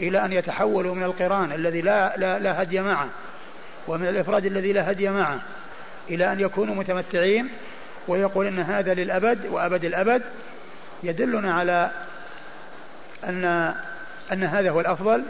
إلى 0.00 0.24
أن 0.24 0.32
يتحولوا 0.32 0.94
من 0.94 1.02
القرآن 1.02 1.52
الذي 1.52 1.80
لا, 1.80 2.16
لا, 2.16 2.38
لا 2.38 2.62
هدي 2.62 2.80
معه 2.80 3.08
ومن 3.88 4.08
الإفراد 4.08 4.46
الذي 4.46 4.72
لا 4.72 4.90
هدي 4.90 5.08
معه 5.08 5.40
إلى 6.10 6.32
أن 6.32 6.40
يكونوا 6.40 6.74
متمتعين 6.74 7.48
ويقول 8.08 8.46
إن 8.46 8.58
هذا 8.58 8.94
للأبد 8.94 9.46
وأبد 9.50 9.84
الأبد. 9.84 10.22
يدلنا 11.02 11.54
على 11.54 11.90
أن 13.24 13.74
أن 14.32 14.44
هذا 14.44 14.70
هو 14.70 14.80
الأفضل 14.80 15.22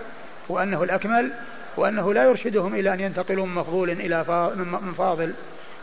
وأنه 0.49 0.83
الأكمل 0.83 1.33
وأنه 1.77 2.15
لا 2.15 2.25
يرشدهم 2.25 2.75
إلى 2.75 2.95
أن 2.95 3.01
ينتقلوا 3.01 3.47
من 3.47 3.55
مفضول 3.55 3.91
إلى 3.91 4.25
من 4.57 4.95
فاضل 4.99 5.35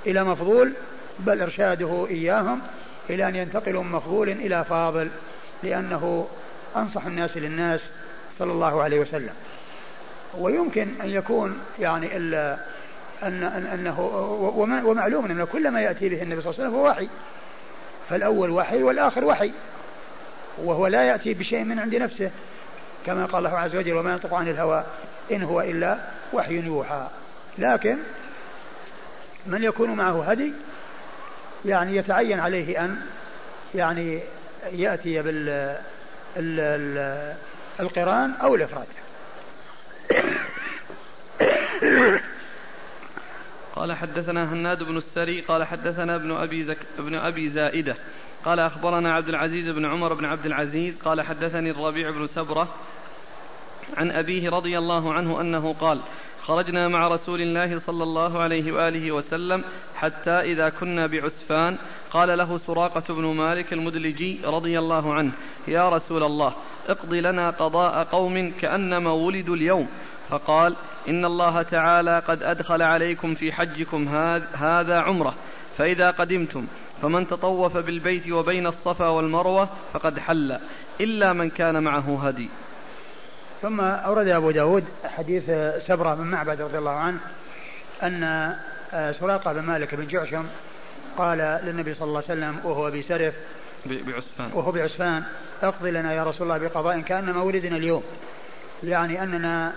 إلى 0.05 0.23
مفضول 0.23 0.73
بل 1.19 1.41
إرشاده 1.41 2.07
إياهم 2.09 2.61
إلى 3.09 3.27
أن 3.27 3.35
ينتقلوا 3.35 3.83
من 3.83 3.91
مفضول 3.91 4.29
إلى 4.29 4.65
فاضل 4.69 5.09
لأنه 5.63 6.27
أنصح 6.75 7.05
الناس 7.05 7.37
للناس 7.37 7.79
صلى 8.41 8.51
الله 8.51 8.83
عليه 8.83 8.99
وسلم. 8.99 9.33
ويمكن 10.37 10.87
أن 11.01 11.09
يكون 11.09 11.59
يعني 11.79 12.17
أن 12.17 13.43
أنه 13.73 13.99
ومعلوم 14.85 15.25
أن 15.25 15.47
كل 15.51 15.71
ما 15.71 15.81
يأتي 15.81 16.09
به 16.09 16.21
النبي 16.21 16.41
صلى 16.41 16.51
الله 16.51 16.63
عليه 16.63 16.69
وسلم 16.69 16.79
هو 16.79 16.89
وحي. 16.89 17.07
فالأول 18.09 18.49
وحي 18.49 18.83
والآخر 18.83 19.25
وحي. 19.25 19.51
وهو 20.57 20.87
لا 20.87 21.03
يأتي 21.03 21.33
بشيء 21.33 21.63
من 21.63 21.79
عند 21.79 21.95
نفسه. 21.95 22.31
كما 23.05 23.25
قال 23.25 23.45
الله 23.45 23.57
عز 23.57 23.75
وجل 23.75 23.93
وما 23.93 24.11
ينطق 24.11 24.33
عن 24.33 24.47
الهوى 24.47 24.83
إن 25.31 25.43
هو 25.43 25.61
إلا 25.61 25.97
وحي 26.33 26.53
يوحى. 26.53 27.07
لكن 27.57 27.97
من 29.45 29.63
يكون 29.63 29.91
معه 29.91 30.23
هدي 30.23 30.53
يعني 31.65 31.95
يتعين 31.95 32.39
عليه 32.39 32.85
أن 32.85 33.01
يعني 33.75 34.19
يأتي 34.71 35.21
بال 35.21 35.49
ال 36.37 36.59
ال 36.59 37.35
القران 37.81 38.31
أو 38.31 38.55
الإفراد. 38.55 38.87
قال 43.75 43.93
حدثنا 43.93 44.53
هناد 44.53 44.83
بن 44.83 44.97
السري 44.97 45.41
قال 45.41 45.63
حدثنا 45.63 46.15
ابن 46.15 46.31
أبي, 46.31 46.63
زك 46.63 46.77
ابن 46.99 47.15
أبي 47.15 47.49
زائدة. 47.49 47.95
قال 48.45 48.59
أخبرنا 48.59 49.13
عبد 49.13 49.29
العزيز 49.29 49.69
بن 49.69 49.85
عمر 49.85 50.13
بن 50.13 50.25
عبد 50.25 50.45
العزيز 50.45 50.93
قال 51.05 51.21
حدثني 51.21 51.71
الربيع 51.71 52.09
بن 52.09 52.27
سبرة 52.27 52.67
عن 53.97 54.11
أبيه 54.11 54.49
رضي 54.49 54.77
الله 54.77 55.13
عنه 55.13 55.41
أنه 55.41 55.73
قال 55.73 55.99
خرجنا 56.43 56.87
مع 56.87 57.07
رسول 57.07 57.41
الله 57.41 57.79
صلى 57.79 58.03
الله 58.03 58.39
عليه 58.39 58.71
وآله 58.71 59.11
وسلم 59.11 59.63
حتى 59.95 60.31
إذا 60.31 60.69
كنا 60.69 61.07
بعسفان 61.07 61.77
قال 62.13 62.37
له 62.37 62.59
سراقة 62.67 63.13
بن 63.13 63.25
مالك 63.25 63.73
المدلجي 63.73 64.39
رضي 64.45 64.79
الله 64.79 65.13
عنه 65.13 65.31
يا 65.67 65.89
رسول 65.89 66.23
الله 66.23 66.53
اقض 66.89 67.13
لنا 67.13 67.49
قضاء 67.49 68.03
قوم 68.03 68.51
كأنما 68.61 69.11
ولدوا 69.11 69.55
اليوم. 69.55 69.87
فقال 70.29 70.75
إن 71.09 71.25
الله 71.25 71.61
تعالى 71.61 72.19
قد 72.19 72.43
أدخل 72.43 72.81
عليكم 72.81 73.35
في 73.35 73.51
حجكم 73.51 74.07
هذا 74.53 74.99
عمرة 74.99 75.35
فإذا 75.77 76.11
قدمتم 76.11 76.67
فمن 77.01 77.27
تطوف 77.27 77.77
بالبيت 77.77 78.31
وبين 78.31 78.67
الصفا 78.67 79.07
والمروة 79.07 79.69
فقد 79.93 80.19
حل 80.19 80.59
إلا 81.01 81.33
من 81.33 81.49
كان 81.49 81.83
معه 81.83 82.27
هدي. 82.27 82.49
ثم 83.61 83.81
أورد 83.81 84.27
أبو 84.27 84.51
داود 84.51 84.83
حديث 85.05 85.43
سبرة 85.87 86.15
بن 86.15 86.23
معبد 86.23 86.61
رضي 86.61 86.77
الله 86.77 86.91
عنه 86.91 87.19
أن 88.03 88.23
آه، 88.93 89.11
سراقة 89.11 89.53
بن 89.53 89.61
مالك 89.61 89.95
بن 89.95 90.07
جعشم 90.07 90.45
قال 91.17 91.37
للنبي 91.63 91.93
صلى 91.93 92.07
الله 92.07 92.23
عليه 92.29 92.39
وسلم 92.39 92.59
وهو 92.63 92.91
بسرف 92.91 93.33
بعسفان. 93.85 94.49
وهو 94.53 94.71
بعسفان 94.71 95.23
اقضي 95.63 95.91
لنا 95.91 96.13
يا 96.13 96.23
رسول 96.23 96.51
الله 96.51 96.67
بقضاء 96.67 96.99
كأنما 96.99 97.41
ولدنا 97.41 97.75
اليوم. 97.75 98.03
يعني 98.83 99.23
أننا 99.23 99.73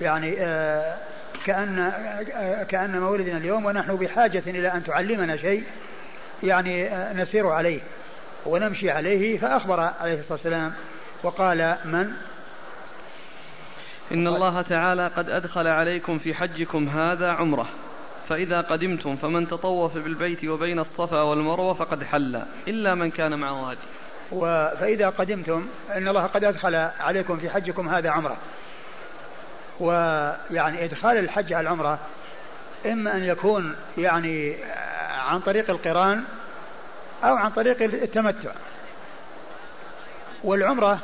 يعني 0.00 0.36
آه 0.38 0.96
كأن 1.44 1.78
آه 1.78 2.62
كأن 2.62 3.00
مولدنا 3.00 3.36
اليوم 3.36 3.64
ونحن 3.64 3.96
بحاجة 3.96 4.42
إلى 4.46 4.72
أن 4.72 4.84
تعلمنا 4.84 5.36
شيء 5.36 5.64
يعني 6.42 6.88
آه 6.88 7.12
نسير 7.12 7.46
عليه 7.48 7.80
ونمشي 8.46 8.90
عليه. 8.90 9.38
فأخبر 9.38 9.80
عليه 9.80 10.20
الصلاة 10.20 10.32
والسلام 10.32 10.72
وقال 11.22 11.76
من؟ 11.84 12.12
إن 14.12 14.26
الله 14.26 14.62
تعالى 14.62 15.06
قد 15.06 15.30
أدخل 15.30 15.66
عليكم 15.66 16.18
في 16.18 16.34
حجكم 16.34 16.88
هذا 16.88 17.32
عمرة. 17.32 17.68
فإذا 18.28 18.60
قدمتم 18.60 19.16
فمن 19.16 19.48
تطوف 19.48 19.98
بالبيت 19.98 20.44
وبين 20.44 20.78
الصفا 20.78 21.22
والمروة 21.22 21.74
فقد 21.74 22.04
حل 22.04 22.42
إلا 22.68 22.94
من 22.94 23.10
كان 23.10 23.38
معه 23.38 23.70
هدي 23.70 23.78
فإذا 24.80 25.08
قدمتم 25.08 25.66
إن 25.96 26.08
الله 26.08 26.26
قد 26.26 26.44
أدخل 26.44 26.74
عليكم 27.00 27.36
في 27.36 27.50
حجكم 27.50 27.88
هذا 27.88 28.10
عمرة. 28.10 28.36
ويعني 29.80 30.84
إدخال 30.84 31.18
الحج 31.18 31.52
على 31.52 31.68
العمرة 31.68 31.98
إما 32.86 33.16
أن 33.16 33.24
يكون 33.24 33.74
يعني 33.98 34.56
عن 35.10 35.40
طريق 35.40 35.70
القران 35.70 36.24
أو 37.24 37.34
عن 37.34 37.50
طريق 37.50 37.82
التمتع. 37.82 38.50
والعمرة 40.44 40.98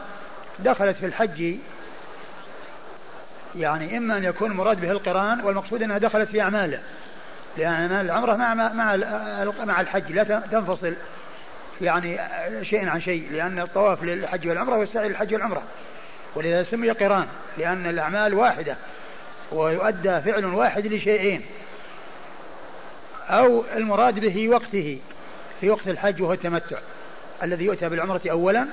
دخلت 0.59 0.97
في 0.97 1.07
الحج 1.07 1.57
يعني 3.57 3.97
إما 3.97 4.17
أن 4.17 4.25
يكون 4.25 4.51
المراد 4.51 4.81
به 4.81 4.91
القران 4.91 5.41
والمقصود 5.41 5.83
أنها 5.83 5.99
دخلت 5.99 6.29
في 6.29 6.41
أعماله. 6.41 6.81
لأن 7.57 7.93
العمرة 7.93 8.37
مع 8.37 8.55
مع 8.55 8.97
مع 9.65 9.81
الحج 9.81 10.13
لا 10.13 10.43
تنفصل 10.51 10.95
يعني 11.81 12.21
شيء 12.63 12.89
عن 12.89 13.01
شيء 13.01 13.29
لأن 13.33 13.61
الطواف 13.61 14.03
للحج 14.03 14.49
والعمرة 14.49 14.79
والسعي 14.79 15.09
للحج 15.09 15.35
والعمرة. 15.35 15.63
ولذا 16.35 16.63
سمي 16.63 16.91
قران 16.91 17.27
لأن 17.59 17.87
الأعمال 17.87 18.35
واحدة 18.35 18.77
ويؤدى 19.53 20.21
فعل 20.21 20.45
واحد 20.45 20.87
لشيئين. 20.87 21.43
أو 23.29 23.65
المراد 23.77 24.19
به 24.19 24.49
وقته 24.49 24.99
في 25.61 25.71
وقت 25.71 25.89
الحج 25.89 26.23
وهو 26.23 26.33
التمتع 26.33 26.79
الذي 27.43 27.65
يؤتى 27.65 27.89
بالعمرة 27.89 28.21
أولا 28.31 28.67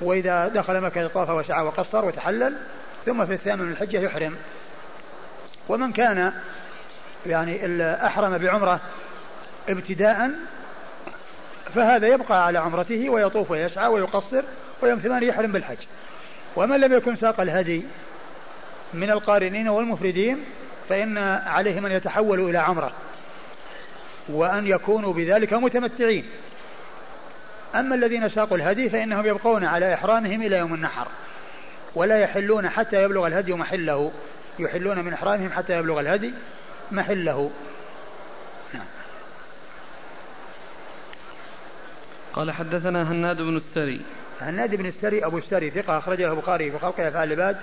وإذا 0.00 0.48
دخل 0.48 0.80
مكة 0.80 1.06
طاف 1.06 1.30
وسعى 1.30 1.64
وقصر 1.64 2.04
وتحلل 2.04 2.54
ثم 3.06 3.26
في 3.26 3.32
الثامن 3.32 3.64
من 3.64 3.72
الحجة 3.72 3.98
يحرم. 3.98 4.36
ومن 5.68 5.92
كان 5.92 6.32
يعني 7.26 7.82
أحرم 7.82 8.38
بعمرة 8.38 8.80
ابتداء 9.68 10.30
فهذا 11.74 12.06
يبقى 12.06 12.46
على 12.46 12.58
عمرته 12.58 13.10
ويطوف 13.10 13.50
ويسعى 13.50 13.88
ويقصر 13.88 14.42
ويوم 14.82 14.98
ثمان 14.98 15.22
يحرم 15.22 15.52
بالحج. 15.52 15.76
ومن 16.56 16.80
لم 16.80 16.92
يكن 16.92 17.16
ساق 17.16 17.40
الهدي 17.40 17.82
من 18.94 19.10
القارنين 19.10 19.68
والمفردين 19.68 20.44
فإن 20.88 21.18
عليهم 21.46 21.86
أن 21.86 21.92
يتحولوا 21.92 22.50
إلى 22.50 22.58
عمرة 22.58 22.92
وأن 24.28 24.66
يكونوا 24.66 25.12
بذلك 25.12 25.52
متمتعين. 25.52 26.24
أما 27.74 27.94
الذين 27.94 28.28
ساقوا 28.28 28.56
الهدي 28.56 28.90
فإنهم 28.90 29.26
يبقون 29.26 29.64
على 29.64 29.94
إحرامهم 29.94 30.42
إلى 30.42 30.56
يوم 30.56 30.74
النحر 30.74 31.06
ولا 31.94 32.18
يحلون 32.18 32.68
حتى 32.68 33.02
يبلغ 33.02 33.26
الهدي 33.26 33.52
محله. 33.52 34.12
يحلون 34.58 34.98
من 34.98 35.12
إحرامهم 35.12 35.52
حتى 35.52 35.78
يبلغ 35.78 36.00
الهدي 36.00 36.32
محله. 36.92 37.50
نعم. 38.74 38.86
قال 42.32 42.50
حدثنا 42.50 43.12
هناد 43.12 43.36
بن 43.36 43.56
السري. 43.56 44.00
هناد 44.40 44.74
بن 44.74 44.86
السري 44.86 45.24
أبو 45.24 45.38
السري 45.38 45.70
ثقة 45.70 45.98
أخرجه 45.98 46.32
البخاري 46.32 46.70
في 46.70 46.78
خلق 46.78 47.00
أفعال 47.00 47.32
العباد 47.32 47.56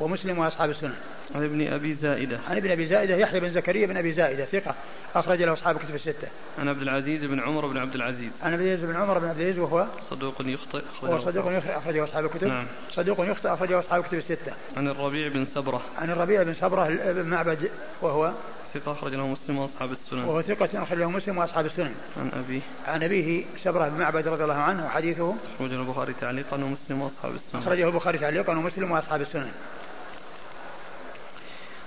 ومسلم 0.00 0.38
وأصحاب 0.38 0.70
السنن 0.70 0.94
عن 1.34 1.44
ابن 1.44 1.72
أبي 1.72 1.94
زائدة. 1.94 2.38
عن 2.48 2.56
ابن 2.56 2.70
أبي 2.70 2.88
زائدة 2.88 3.16
يحيى 3.16 3.40
بن 3.40 3.50
زكريا 3.50 3.86
بن 3.86 3.96
أبي 3.96 4.12
زائدة 4.12 4.44
ثقة 4.44 4.74
أخرج 5.14 5.42
له 5.42 5.52
أصحاب 5.52 5.78
كتب 5.78 5.94
الستة. 5.94 6.28
عن 6.58 6.68
عبد 6.68 6.82
العزيز 6.82 7.24
بن 7.24 7.40
عمر 7.40 7.66
بن 7.66 7.78
عبد 7.78 7.94
العزيز. 7.94 8.30
عن 8.42 8.52
عبد 8.52 8.62
العزيز 8.62 8.84
بن 8.84 8.96
عمر 8.96 9.18
بن 9.18 9.28
عبد 9.28 9.40
العزيز 9.40 9.58
وهو 9.58 9.86
صدوق 10.10 10.34
يخطئ 10.40 10.82
هو 11.04 11.18
صدوق 11.20 11.52
يخطئ 11.52 11.78
أخرجه 11.78 12.04
أصحاب 12.04 12.24
الكتب. 12.24 12.46
نعم. 12.46 12.66
صدوق 12.94 13.20
يخطئ 13.20 13.54
أخرجه 13.54 13.78
أصحاب 13.78 14.02
كتب 14.02 14.18
الستة. 14.18 14.52
عن 14.76 14.88
الربيع 14.88 15.28
بن 15.28 15.46
سبرة. 15.54 15.82
عن 15.98 16.10
الربيع 16.10 16.42
بن 16.42 16.54
سبرة 16.54 16.88
بن 17.12 17.26
معبد 17.26 17.70
وهو 18.02 18.32
ثقة 18.74 18.92
أخرج 18.92 19.14
له 19.14 19.26
مسلم 19.26 19.58
وأصحاب 19.58 19.92
السنن. 19.92 20.24
وهو 20.24 20.42
ثقة 20.42 20.82
أخرج 20.82 20.98
له 20.98 21.10
مسلم 21.10 21.38
وأصحاب 21.38 21.66
السنن. 21.66 21.94
عن 22.16 22.30
أبيه. 22.44 22.60
عن 22.86 23.02
أبيه 23.02 23.44
سبرة 23.64 23.88
بن 23.88 23.98
معبد 23.98 24.28
رضي 24.28 24.42
الله 24.42 24.54
عنه 24.54 24.86
وحديثه. 24.86 25.34
أخرجه 25.58 25.80
البخاري 25.80 26.12
تعليقا 26.20 26.56
ومسلم 26.56 27.02
وأصحاب 27.02 27.34
السنن. 27.34 27.62
أخرجه 27.62 27.86
البخاري 27.88 28.18
تعليقا 28.18 28.52
ومسلم 28.52 28.90
وأصحاب 28.90 29.20
السنن. 29.20 29.52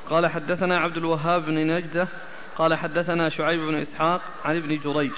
قال 0.10 0.28
حدثنا 0.28 0.80
عبد 0.80 0.98
الوهاب 0.98 1.46
بن 1.46 1.76
نجدة. 1.76 2.08
قال 2.58 2.76
حدثنا 2.76 3.30
شعيب 3.30 3.60
بن 3.60 3.76
إسحاق 3.76 4.22
عن 4.46 4.56
ابن 4.56 4.80
جريج. 4.84 5.12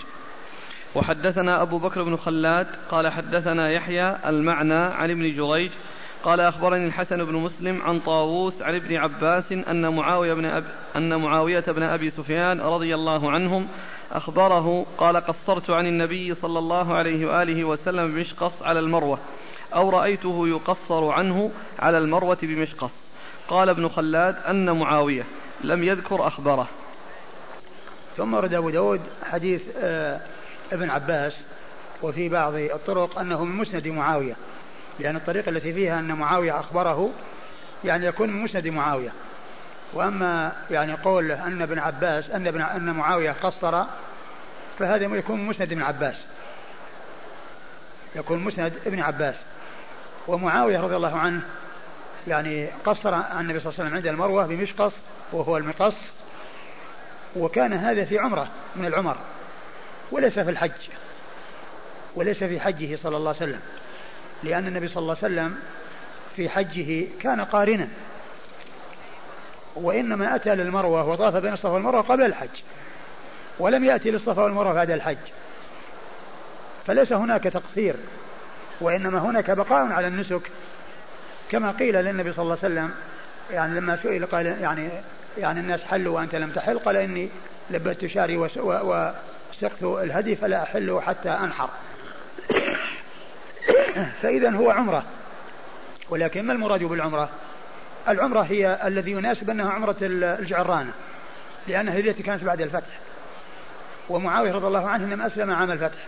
وحدثنا 0.96 1.62
أبو 1.62 1.78
بكر 1.78 2.04
بن 2.04 2.18
خلاد. 2.18 2.68
قال 2.92 3.08
حدثنا 3.08 3.72
يحيى 3.72 4.18
المعنى 4.26 4.74
عن 4.74 5.12
ابن 5.12 5.36
جريج. 5.36 5.72
قال 6.24 6.40
أخبرني 6.40 6.88
الحسن 6.88 7.26
بن 7.26 7.36
مسلم 7.36 7.82
عن 7.82 8.00
طاووس 8.00 8.62
عن 8.62 8.76
ابن 8.76 8.96
عباس 8.96 9.52
أن 9.52 9.96
معاوية 9.96 10.34
بن 10.34 10.46
أب 10.46 10.64
أن 10.96 11.22
معاوية 11.22 11.64
بن 11.68 11.84
أبي 11.84 12.10
سفيان 12.10 12.62
رضي 12.62 12.96
الله 12.96 13.32
عنهم 13.32 13.68
أخبره 14.12 14.86
قال 14.98 15.18
قصرت 15.18 15.70
عن 15.70 15.88
النبي 15.88 16.36
صلى 16.36 16.60
الله 16.60 16.96
عليه 16.96 17.26
وآله 17.26 17.64
وسلم 17.64 18.12
بمشقص 18.12 18.52
على 18.62 18.80
المروة 18.80 19.20
أو 19.76 19.90
رأيته 19.90 20.48
يقصر 20.48 21.10
عنه 21.10 21.52
على 21.80 21.98
المروة 21.98 22.38
بمشقص. 22.42 22.92
قال 23.48 23.70
ابن 23.70 23.88
خلاد 23.88 24.36
أن 24.50 24.80
معاوية 24.80 25.24
لم 25.64 25.84
يذكر 25.84 26.28
أخبره. 26.28 26.68
ثم 28.18 28.34
ورد 28.34 28.54
أبو 28.54 28.70
داود 28.70 29.02
حديث 29.24 29.62
آه 29.78 30.22
ابن 30.72 30.90
عباس 30.90 31.34
وفي 32.02 32.30
بعض 32.30 32.54
الطرق 32.56 33.20
أنه 33.20 33.44
من 33.44 33.56
مسند 33.56 33.88
معاوية. 33.88 34.36
لأن 35.00 35.16
الطريقة 35.16 35.50
التي 35.50 35.74
فيها 35.74 36.00
أن 36.00 36.12
معاوية 36.12 36.60
أخبره 36.60 37.12
يعني 37.86 38.06
يكون 38.06 38.30
من 38.30 38.44
مسند 38.44 38.68
معاوية. 38.68 39.12
وأما 39.94 40.52
يعني 40.72 40.94
قول 40.94 41.32
أن 41.32 41.62
ابن 41.62 41.80
عباس 41.80 42.30
أن 42.30 42.48
ابن 42.48 42.62
أن 42.62 42.90
معاوية 42.90 43.32
قصر 43.32 43.84
فهذا 44.80 45.06
يكون 45.06 45.46
مسند 45.46 45.72
ابن 45.72 45.82
عباس. 45.82 46.16
يكون 48.16 48.40
مسند 48.40 48.74
ابن 48.86 49.00
عباس. 49.00 49.36
ومعاوية 50.28 50.80
رضي 50.80 50.96
الله 50.96 51.18
عنه 51.18 51.42
يعني 52.28 52.68
قصر 52.86 53.14
عن 53.14 53.42
النبي 53.42 53.60
صلى 53.60 53.70
الله 53.70 53.80
عليه 53.80 53.90
وسلم 53.90 53.96
عند 53.96 54.08
المروة 54.08 54.48
بمشقص 54.48 54.94
وهو 55.32 55.58
المقص. 55.58 55.96
وكان 57.36 57.74
هذا 57.74 58.06
في 58.06 58.20
عمرة 58.20 58.48
من 58.76 58.86
العمر 58.86 59.18
وليس 60.12 60.40
في 60.40 60.50
الحج 60.50 60.72
وليس 62.16 62.44
في 62.44 62.60
حجه 62.60 62.96
صلى 63.04 63.18
الله 63.18 63.30
عليه 63.30 63.40
وسلم. 63.40 63.62
لأن 64.44 64.68
النبي 64.68 64.88
صلى 64.88 65.02
الله 65.02 65.18
عليه 65.24 65.34
وسلم 65.34 65.58
في 66.36 66.50
حجه 66.50 67.08
كان 67.22 67.42
قارنا. 67.42 67.88
وإنما 69.76 70.36
أتى 70.36 70.56
للمروة 70.56 71.08
وطاف 71.10 71.36
بين 71.36 71.54
الصفا 71.54 71.70
والمروة 71.70 72.02
قبل 72.02 72.26
الحج 72.26 72.50
ولم 73.60 73.84
يأتي 73.84 74.12
للصفا 74.12 74.44
والمروة 74.44 74.74
بعد 74.74 74.92
الحج. 74.92 75.18
فليس 76.88 77.14
هناك 77.14 77.44
تقصير 77.44 77.96
وإنما 78.82 79.20
هناك 79.20 79.52
بقاء 79.52 79.92
على 79.92 80.08
النسك. 80.08 80.42
كما 81.52 81.72
قيل 81.72 81.96
للنبي 81.96 82.34
صلى 82.34 82.44
الله 82.44 82.58
عليه 82.64 82.74
وسلم 82.74 82.92
يعني 83.52 83.80
لما 83.80 84.00
سئل 84.04 84.26
قال 84.26 84.46
يعني 84.46 84.90
يعني 85.38 85.60
الناس 85.60 85.84
حلوا 85.84 86.16
وأنت 86.16 86.36
لم 86.36 86.50
تحل 86.52 86.80
قال 86.80 86.96
إني 86.96 87.30
لبت 87.70 88.06
شعري 88.06 88.38
وسقت 88.38 89.84
الهدي 89.84 90.36
فلا 90.36 90.64
أحل 90.64 91.00
حتى 91.02 91.30
أنحر. 91.30 91.70
فإذا 94.22 94.50
هو 94.50 94.72
عمرة. 94.72 95.04
ولكن 96.10 96.46
ما 96.46 96.54
المراد 96.54 96.84
بالعمرة؟ 96.84 97.30
العمرة 98.08 98.42
هي 98.42 98.80
الذي 98.86 99.12
يناسب 99.12 99.50
أنها 99.50 99.72
عمرة 99.72 99.96
الجعرانة 100.02 100.92
لأنها 101.68 101.94
هي 101.94 102.00
التي 102.00 102.24
كانت 102.24 102.44
بعد 102.44 102.62
الفتح. 102.62 103.00
ومعاوية 104.10 104.52
رضي 104.52 104.68
الله 104.68 104.90
عنه 104.90 105.06
إنما 105.06 105.28
أسلم 105.28 105.52
عام 105.52 105.72
الفتح. 105.72 106.08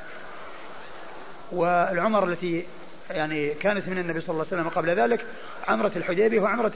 والعمر 1.52 2.24
التي 2.24 2.66
يعني 3.10 3.54
كانت 3.54 3.88
من 3.88 3.98
النبي 3.98 4.22
صلى 4.22 4.30
الله 4.30 4.46
عليه 4.52 4.62
وسلم 4.62 4.70
قبل 4.70 4.90
ذلك 4.90 5.26
عمرة 5.68 5.92
الحديبية 5.96 6.40
وعمرة 6.40 6.72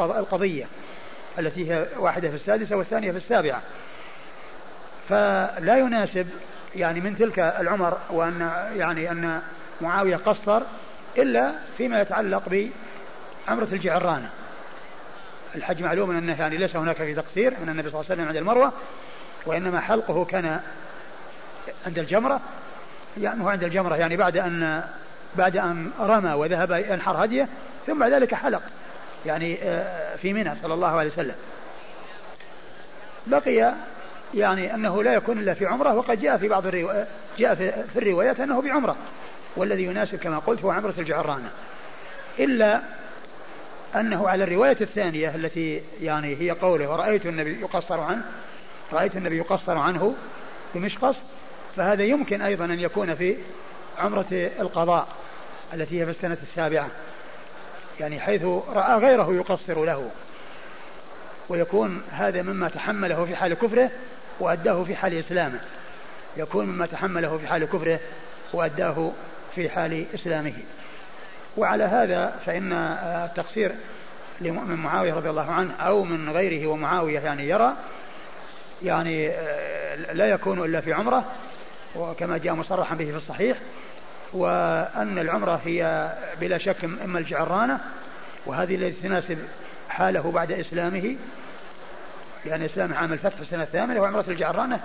القضية 0.00 0.66
التي 1.38 1.72
هي 1.72 1.86
واحدة 1.98 2.28
في 2.28 2.34
السادسة 2.34 2.76
والثانية 2.76 3.10
في 3.10 3.16
السابعة. 3.16 3.62
فلا 5.08 5.78
يناسب 5.78 6.28
يعني 6.76 7.00
من 7.00 7.16
تلك 7.18 7.38
العمر 7.38 7.98
وأن 8.10 8.50
يعني 8.76 9.10
أن 9.10 9.42
معاوية 9.80 10.16
قصر 10.16 10.62
إلا 11.18 11.52
فيما 11.78 12.00
يتعلق 12.00 12.42
بعمرة 12.48 13.68
الجعرانة. 13.72 14.30
الحج 15.54 15.82
معلوم 15.82 16.10
أنه 16.10 16.40
يعني 16.40 16.56
ليس 16.56 16.76
هناك 16.76 16.96
في 16.96 17.14
تقصير 17.14 17.54
من 17.62 17.68
النبي 17.68 17.90
صلى 17.90 18.00
الله 18.00 18.10
عليه 18.10 18.22
وسلم 18.22 18.28
عند 18.28 18.36
المروة 18.36 18.72
وإنما 19.46 19.80
حلقه 19.80 20.24
كان 20.24 20.60
عند 21.86 21.98
الجمرة. 21.98 22.40
يعني 23.20 23.44
هو 23.44 23.48
عند 23.48 23.64
الجمرة 23.64 23.96
يعني 23.96 24.16
بعد 24.16 24.36
أن 24.36 24.84
بعد 25.36 25.56
أن 25.56 25.90
رمى 26.00 26.32
وذهب 26.32 26.70
ينحر 26.70 27.24
هديه 27.24 27.48
ثم 27.86 27.98
بعد 27.98 28.12
ذلك 28.12 28.34
حلق. 28.34 28.62
يعني 29.26 29.58
آه، 29.62 30.16
في 30.16 30.32
منى 30.32 30.52
صلى 30.62 30.74
الله 30.74 30.88
عليه 30.88 31.10
وسلم. 31.10 31.34
بقي 33.26 33.74
يعني 34.34 34.74
أنه 34.74 35.02
لا 35.02 35.14
يكون 35.14 35.38
إلا 35.38 35.54
في 35.54 35.66
عمرة 35.66 35.94
وقد 35.94 36.20
جاء 36.20 36.36
في 36.36 36.48
بعض 36.48 36.66
الروايات 36.66 37.08
جاء 37.38 37.54
في 37.92 37.98
الروايات 37.98 38.40
أنه 38.40 38.62
بعمرة. 38.62 38.96
والذي 39.56 39.82
يناسب 39.82 40.18
كما 40.18 40.38
قلت 40.38 40.62
هو 40.62 40.70
عمرة 40.70 40.94
الجعرانة. 40.98 41.50
إلا 42.38 42.80
أنه 43.96 44.28
على 44.28 44.44
الرواية 44.44 44.76
الثانية 44.80 45.34
التي 45.34 45.82
يعني 46.00 46.36
هي 46.36 46.50
قوله 46.50 46.90
ورأيت 46.90 47.26
النبي 47.26 47.60
يقصر 47.60 48.00
عنه 48.00 48.22
رأيت 48.92 49.16
النبي 49.16 49.36
يقصر 49.36 49.78
عنه 49.78 50.14
بمشقص 50.74 51.16
فهذا 51.76 52.04
يمكن 52.04 52.42
أيضا 52.42 52.64
أن 52.64 52.80
يكون 52.80 53.14
في 53.14 53.36
عمرة 53.98 54.26
القضاء 54.32 55.08
التي 55.74 56.00
هي 56.00 56.04
في 56.04 56.10
السنة 56.10 56.38
السابعة 56.42 56.88
يعني 58.00 58.20
حيث 58.20 58.44
رأى 58.68 58.98
غيره 58.98 59.32
يقصر 59.32 59.84
له 59.84 60.10
ويكون 61.48 62.02
هذا 62.10 62.42
مما 62.42 62.68
تحمله 62.68 63.24
في 63.24 63.36
حال 63.36 63.54
كفره 63.54 63.90
وأداه 64.40 64.84
في 64.84 64.96
حال 64.96 65.18
إسلامه. 65.18 65.60
يكون 66.36 66.66
مما 66.66 66.86
تحمله 66.86 67.38
في 67.38 67.46
حال 67.46 67.64
كفره 67.64 68.00
وأداه 68.52 69.12
في 69.56 69.68
حال 69.68 70.06
إسلامه. 70.14 70.52
وعلى 71.56 71.84
هذا 71.84 72.34
فإن 72.46 72.72
التقصير 72.72 73.72
من 74.40 74.76
معاوية 74.76 75.14
رضي 75.14 75.30
الله 75.30 75.50
عنه 75.50 75.74
أو 75.74 76.04
من 76.04 76.30
غيره 76.30 76.66
ومعاوية 76.66 77.20
يعني 77.20 77.48
يرى 77.48 77.72
يعني 78.82 79.32
لا 80.12 80.26
يكون 80.26 80.64
إلا 80.64 80.80
في 80.80 80.92
عمرة 80.92 81.24
وكما 81.96 82.38
جاء 82.38 82.54
مصرحا 82.54 82.94
به 82.94 83.04
في 83.04 83.16
الصحيح 83.16 83.58
وأن 84.32 85.18
العمرة 85.18 85.60
هي 85.64 86.12
بلا 86.40 86.58
شك 86.58 86.84
إما 86.84 87.18
الجعرانة 87.18 87.80
وهذه 88.46 88.74
التي 88.74 89.08
تناسب 89.08 89.38
حاله 89.88 90.30
بعد 90.30 90.52
إسلامه 90.52 91.16
يعني 92.46 92.66
إسلامه 92.66 92.96
عام 92.96 93.12
الفتح 93.12 93.38
السنة 93.40 93.62
الثامنة 93.62 94.00
وعمرة 94.00 94.24
الجعرانة 94.28 94.80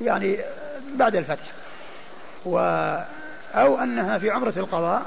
يعني 0.00 0.38
بعد 0.94 1.16
الفتح. 1.16 1.52
أو 3.56 3.78
أنها 3.78 4.18
في 4.18 4.30
عمرة 4.30 4.52
القضاء 4.56 5.02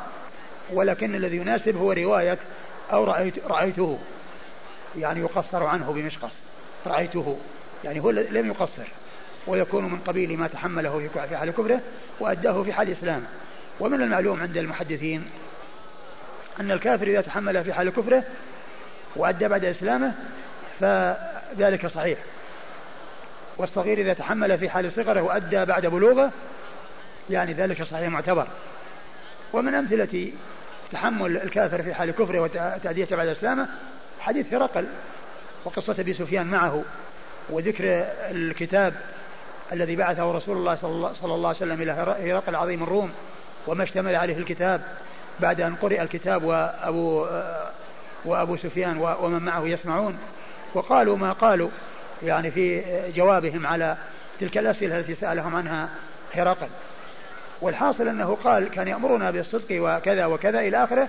ولكن 0.74 1.16
الذي 1.16 1.38
يناسب 1.38 1.78
هو 1.78 1.92
رواية 1.92 2.38
أو 2.92 3.04
رأيت 3.04 3.46
رأيته. 3.48 4.00
يعني 4.98 5.20
يقصر 5.20 5.64
عنه 5.64 5.92
بمشقص. 5.92 6.34
رأيته. 6.88 7.38
يعني 7.84 8.00
هو 8.00 8.10
لم 8.10 8.48
يقصر. 8.48 8.88
ويكون 9.48 9.84
من 9.84 10.00
قبيل 10.00 10.38
ما 10.38 10.48
تحمله 10.48 11.10
في 11.30 11.38
حال 11.38 11.52
كفره 11.52 11.80
وأداه 12.20 12.64
في 12.64 12.74
حال 12.74 12.92
إسلامه. 12.92 13.26
ومن 13.80 14.02
المعلوم 14.02 14.42
عند 14.42 14.58
المحدثين 14.58 15.26
أن 16.60 16.72
الكافر 16.72 17.08
إذا 17.08 17.22
تحمل 17.22 17.64
في 17.64 17.74
حال 17.74 17.90
كفره 17.90 18.24
وأدى 19.16 19.48
بعد 19.48 19.66
إسلامه 19.66 20.14
فذلك 20.80 21.88
صحيح. 21.88 22.20
والصغير 23.58 23.98
إذا 23.98 24.14
تحمل 24.14 24.58
في 24.58 24.70
حال 24.70 24.92
صغره 24.92 25.22
وأدى 25.22 25.66
بعد 25.66 25.86
بلوغه 25.86 26.32
يعني 27.30 27.54
ذلك 27.54 27.84
صحيح 27.84 28.10
معتبر. 28.10 28.48
ومن 29.54 29.74
أمثلة 29.74 30.32
تحمل 30.92 31.38
الكافر 31.38 31.84
في 31.84 31.94
حال 31.94 32.12
كفره 32.12 32.40
وتأديته 32.40 33.16
بعد 33.16 33.28
إسلامه 33.28 33.68
حديث 34.20 34.54
هرقل 34.54 34.88
وقصة 35.66 35.96
أبي 36.00 36.14
سفيان 36.14 36.48
معه 36.48 36.84
وذكر 37.50 37.84
الكتاب 38.32 38.94
الذي 39.72 39.96
بعثه 39.96 40.32
رسول 40.32 40.58
الله 40.58 40.76
صلى 41.22 41.36
الله 41.36 41.48
عليه 41.48 41.58
وسلم 41.58 41.82
إلى 41.82 41.92
هرقل 42.32 42.56
عظيم 42.56 42.84
الروم 42.84 43.12
وما 43.68 43.84
اشتمل 43.84 44.16
عليه 44.16 44.38
الكتاب 44.38 44.82
بعد 45.40 45.62
أن 45.62 45.76
قرئ 45.76 46.02
الكتاب 46.02 46.44
وأبو 46.44 47.28
وأبو 48.26 48.58
سفيان 48.58 48.98
ومن 48.98 49.42
معه 49.42 49.68
يسمعون. 49.68 50.18
وقالوا 50.74 51.18
ما 51.18 51.32
قالوا 51.32 51.70
يعني 52.24 52.52
في 52.52 52.84
جوابهم 53.16 53.68
على 53.68 53.98
تلك 54.40 54.58
الأسئلة 54.58 55.00
التي 55.00 55.16
سألهم 55.16 55.56
عنها 55.56 55.90
هرقل. 56.34 56.68
والحاصل 57.62 58.08
أنه 58.08 58.38
قال 58.44 58.70
كان 58.70 58.88
يأمرنا 58.88 59.32
بالصدق 59.32 59.68
وكذا 59.72 60.26
وكذا 60.26 60.60
إلى 60.60 60.84
آخره 60.84 61.08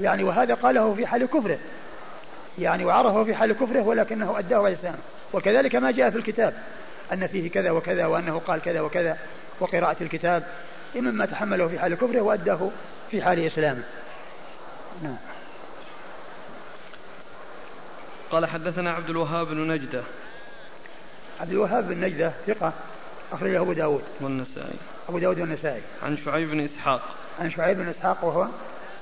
يعني 0.00 0.24
وهذا 0.24 0.54
قاله 0.54 0.94
في 0.94 1.06
حال 1.06 1.26
كفره 1.26 1.58
يعني 2.58 2.84
وعرفه 2.84 3.24
في 3.24 3.34
حال 3.34 3.52
كفره 3.52 3.82
ولكنه 3.82 4.38
أداه 4.38 4.58
على 4.58 4.68
الإسلام. 4.68 4.94
وكذلك 5.32 5.76
ما 5.76 5.90
جاء 5.90 6.10
في 6.10 6.18
الكتاب 6.18 6.54
أن 7.12 7.26
فيه 7.26 7.50
كذا 7.50 7.70
وكذا 7.70 8.06
وأنه 8.06 8.38
قال 8.38 8.62
كذا 8.62 8.80
وكذا 8.80 9.18
وقراءة 9.60 9.96
الكتاب 10.00 10.42
مما 10.94 11.26
تحمله 11.26 11.68
في 11.68 11.78
حال 11.78 11.94
كفره 11.94 12.20
وأداه 12.20 12.70
في 13.10 13.22
حال 13.22 13.46
إسلامه. 13.46 13.82
نعم. 15.02 15.16
قال 18.30 18.46
حدثنا 18.46 18.92
عبد 18.92 19.10
الوهاب 19.10 19.46
بن 19.46 19.72
نجدة. 19.72 20.02
عبد 21.40 21.50
الوهاب 21.50 21.88
بن 21.88 22.00
نجدة 22.00 22.32
ثقة 22.46 22.72
أخرجه 23.32 23.60
أبو 23.60 23.72
داود. 23.72 24.02
والنسائي. 24.20 24.78
أبو 25.08 25.18
داود 25.18 25.40
والنسائي. 25.40 25.80
عن 26.02 26.16
شعيب 26.16 26.50
بن 26.50 26.60
إسحاق. 26.60 27.00
عن 27.40 27.50
شعيب 27.50 27.78
بن 27.78 27.88
إسحاق 27.88 28.24
وهو؟ 28.24 28.46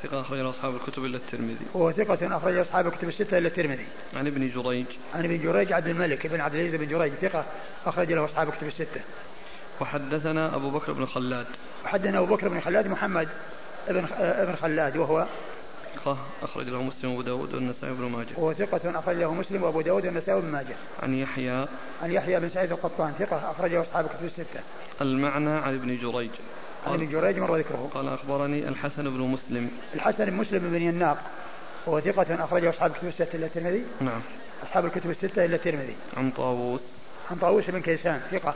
ثقة 0.03 0.21
أخرج 0.21 0.39
أصحاب 0.39 0.75
الكتب 0.75 1.05
إلا 1.05 1.17
الترمذي. 1.17 1.67
وهو 1.75 1.93
ثقة 1.93 2.37
أخرج 2.37 2.57
أصحاب 2.57 2.87
الكتب 2.87 3.09
الستة 3.09 3.39
إلا 3.39 3.49
الترمذي. 3.49 3.87
عن 4.17 4.27
ابن 4.27 4.51
جريج. 4.51 4.87
عن 5.15 5.25
ابن 5.25 5.43
جريج 5.43 5.73
عبد 5.73 5.87
الملك 5.87 6.27
بن 6.27 6.41
عبد 6.41 6.55
العزيز 6.55 6.75
بن 6.75 6.89
جريج 6.89 7.13
ثقة 7.13 7.45
أخرج 7.87 8.13
له 8.13 8.25
أصحاب 8.25 8.49
الكتب 8.49 8.67
الستة. 8.67 9.01
وحدثنا 9.81 10.57
أبو 10.57 10.71
بكر 10.71 10.93
بن 10.93 11.07
خلاد. 11.07 11.47
وحدثنا 11.85 12.19
أبو 12.19 12.35
بكر 12.35 12.49
بن 12.49 12.61
خلاد 12.61 12.87
محمد 12.87 13.29
ابن 13.89 14.07
ابن 14.19 14.57
خلاد 14.57 14.97
وهو؟ 14.97 15.27
ثقة 15.97 16.19
أخرج 16.43 16.69
له 16.69 16.83
مسلم 16.83 17.11
وأبو 17.11 17.23
داود 17.23 17.55
والنسائي 17.55 17.95
بن 17.95 18.05
ماجه. 18.05 18.29
وهو 18.37 18.53
ثقة 18.53 18.99
أخرج 18.99 19.17
له 19.17 19.35
مسلم 19.35 19.63
وأبو 19.63 19.81
داود 19.81 20.07
والنسائي 20.07 20.41
بن 20.41 20.49
ماجه. 20.49 20.77
عن 21.03 21.15
يحيى. 21.15 21.67
عن 22.03 22.13
يحيى 22.13 22.41
بن 22.41 22.49
سعيد 22.49 22.73
القطان 22.73 23.13
ثقة 23.19 23.51
أخرجه 23.51 23.81
أصحاب 23.81 24.05
الكتب 24.05 24.25
الستة. 24.25 24.61
المعنى 25.01 25.51
عن 25.51 25.75
ابن 25.75 25.99
جريج 25.99 26.31
عن 26.87 26.95
ابن 26.95 27.11
جريج 27.11 27.39
مر 27.39 27.57
ذكره 27.57 27.91
قال 27.95 28.09
أخبرني 28.09 28.69
الحسن 28.69 29.03
بن 29.03 29.21
مسلم 29.21 29.71
الحسن 29.95 30.25
بن 30.25 30.33
مسلم 30.33 30.59
بن 30.59 30.83
يناق 30.83 31.19
وهو 31.87 32.01
ثقة 32.01 32.45
أخرجه 32.45 32.71
أصحاب 32.71 32.91
الكتب 32.91 33.09
الستة 33.09 33.37
إلا 33.37 33.47
الترمذي 33.47 33.85
نعم 34.01 34.21
أصحاب 34.63 34.85
الكتب 34.87 35.11
الستة 35.11 35.45
إلا 35.45 35.57
الترمذي 35.57 35.97
عن 36.17 36.31
طاووس 36.31 36.81
عن 37.31 37.37
طاووس 37.37 37.65
بن 37.71 37.81
كيسان 37.81 38.21
ثقة 38.31 38.55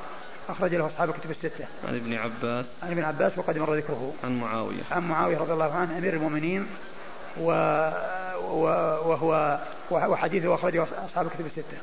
أخرج 0.51 0.75
له 0.75 0.87
أصحاب 0.87 1.11
الكتب 1.11 1.31
الستة. 1.31 1.65
عن 1.89 1.95
ابن 1.95 2.15
عباس. 2.15 2.67
عن 2.83 2.91
ابن 2.91 3.05
عباس 3.05 3.39
وقد 3.39 3.59
مر 3.59 3.75
ذكره. 3.75 4.13
عن 4.25 4.41
معاوية. 4.41 4.83
عن 4.91 5.09
معاوية 5.09 5.39
رضي 5.39 5.53
الله 5.53 5.75
عنه 5.75 5.99
أمير 5.99 6.15
المؤمنين 6.15 6.67
و... 7.41 7.51
وهو 8.51 9.59
وحديثه 9.91 10.55
أخرجه 10.55 10.87
أصحاب 11.07 11.27
الكتب 11.27 11.47
الستة. 11.47 11.77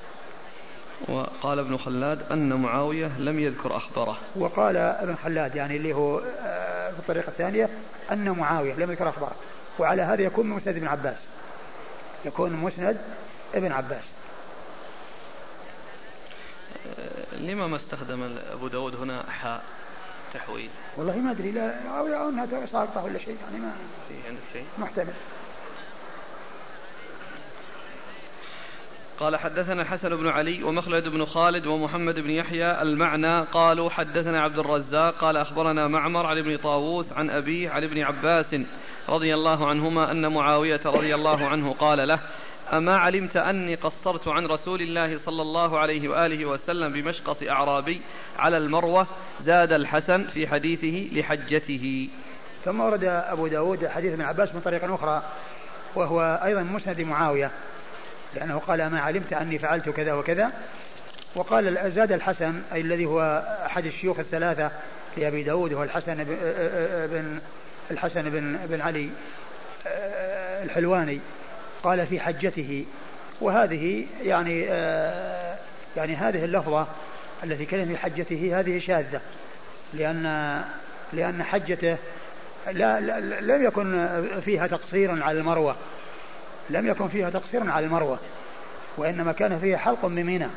وقال 1.08 1.60
ابن 1.60 1.78
خلاد 1.78 2.32
أن 2.32 2.54
معاوية 2.54 3.12
لم 3.20 3.40
يذكر 3.40 3.78
أخباره 3.78 4.18
وقال 4.36 4.78
ابن 4.78 5.16
خلاد 5.16 5.56
يعني 5.56 5.78
اللي 5.78 5.94
هو 5.94 6.20
آه، 6.20 6.92
في 6.92 7.00
الطريقة 7.00 7.30
الثانية 7.30 7.70
أن 8.12 8.30
معاوية 8.30 8.74
لم 8.74 8.92
يذكر 8.92 9.10
أخباره. 9.10 9.36
وعلى 9.80 10.02
هذا 10.02 10.22
يكون 10.22 10.48
مسند 10.48 10.76
ابن 10.76 10.88
عباس. 10.88 11.18
يكون 12.26 12.52
مسند 12.54 12.98
ابن 13.56 13.72
عباس. 13.72 14.04
آه، 17.00 17.36
لما 17.36 17.68
ما 17.68 17.78
استخدم 17.78 18.38
أبو 18.54 18.68
داود 18.68 18.96
هنا 18.96 19.24
حاء 19.30 19.64
تحويل؟ 20.34 20.70
والله 20.98 21.18
ما 21.18 21.32
أدري 21.32 21.52
لا 21.52 21.90
أو 22.00 22.30
أنها 22.30 22.66
ساقطة 22.72 23.04
ولا 23.04 23.20
شيء 23.20 23.38
يعني 23.44 23.64
ما 23.66 23.72
في 24.10 24.28
عندك 24.28 24.42
شيء. 24.54 24.66
محتمل. 24.78 25.14
قال 29.20 29.36
حدثنا 29.36 29.82
الحسن 29.82 30.16
بن 30.16 30.28
علي 30.28 30.64
ومخلد 30.64 31.08
بن 31.08 31.26
خالد 31.26 31.68
ومحمد 31.68 32.20
بن 32.20 32.30
يحيى 32.30 32.82
المعنى 32.82 33.42
قالوا 33.42 33.90
حدثنا 33.90 34.42
عبد 34.42 34.60
الرزاق 34.60 35.16
قال 35.16 35.38
أخبرنا 35.38 35.88
معمر 35.88 36.26
عن 36.26 36.38
ابن 36.38 36.58
طاووس 36.58 37.14
عن 37.14 37.30
أبيه 37.30 37.70
عن 37.70 37.84
ابن 37.84 38.02
عباس 38.02 38.56
رضي 39.10 39.34
الله 39.34 39.68
عنهما 39.68 40.12
أن 40.12 40.34
معاوية 40.34 40.80
رضي 40.86 41.16
الله 41.16 41.48
عنه 41.48 41.74
قال 41.74 42.08
له 42.08 42.20
أما 42.74 42.98
علمت 42.98 43.38
أني 43.38 43.76
قصرت 43.76 44.28
عن 44.28 44.46
رسول 44.46 44.82
الله 44.82 45.18
صلى 45.18 45.42
الله 45.42 45.80
عليه 45.80 46.10
وآله 46.10 46.46
وسلم 46.46 46.94
بمشقص 46.94 47.44
أعرابي 47.44 48.02
على 48.40 48.58
المروة 48.58 49.08
زاد 49.42 49.72
الحسن 49.72 50.24
في 50.24 50.48
حديثه 50.48 51.20
لحجته. 51.20 52.10
ثم 52.66 52.80
ورد 52.80 53.04
أبو 53.04 53.48
داود 53.48 53.88
حديث 53.88 54.14
ابن 54.14 54.22
عباس 54.22 54.56
من 54.56 54.62
طريق 54.62 54.94
أخرى 54.94 55.24
وهو 55.96 56.40
أيضا 56.44 56.62
مسند 56.64 57.02
معاوية 57.02 57.52
لأنه 58.36 58.58
قال 58.58 58.88
ما 58.88 59.02
علمت 59.02 59.34
أني 59.34 59.60
فعلت 59.60 59.90
كذا 59.90 60.14
وكذا. 60.14 60.52
وقال 61.36 61.92
زاد 61.96 62.12
الحسن 62.12 62.62
أي 62.74 62.82
الذي 62.82 63.06
هو 63.06 63.44
أحد 63.66 63.86
الشيوخ 63.86 64.20
الثلاثة 64.20 64.72
في 65.16 65.28
أبي 65.28 65.44
داود 65.44 65.74
هو 65.74 65.84
الحسن 65.84 66.24
بن 67.12 67.40
الحسن 67.92 68.30
بن 68.30 68.58
بن 68.70 68.82
علي 68.82 69.10
الحلواني. 70.64 71.20
قال 71.84 72.08
في 72.08 72.20
حجته. 72.20 72.86
وهذه 73.42 74.06
يعني 74.24 74.62
يعني 75.98 76.16
هذه 76.16 76.46
اللفظة 76.46 76.88
التي 77.44 77.66
كانت 77.66 77.88
في 77.88 77.98
حجته 77.98 78.60
هذه 78.60 78.80
شاذة 78.80 79.22
لأن 79.94 80.62
لأن 81.14 81.44
حجته 81.44 81.98
لا, 82.72 83.00
لا 83.00 83.20
لم 83.42 83.66
يكن 83.66 84.08
فيها 84.46 84.68
تقصير 84.68 85.24
على 85.24 85.40
المروة. 85.40 85.76
لم 86.70 86.88
يكن 86.88 87.08
فيها 87.08 87.30
تقصير 87.30 87.72
على 87.72 87.86
المروة 87.86 88.20
وإنما 88.98 89.32
كان 89.32 89.60
فيها 89.60 89.78
حلق 89.78 90.06
بمنى 90.06 90.48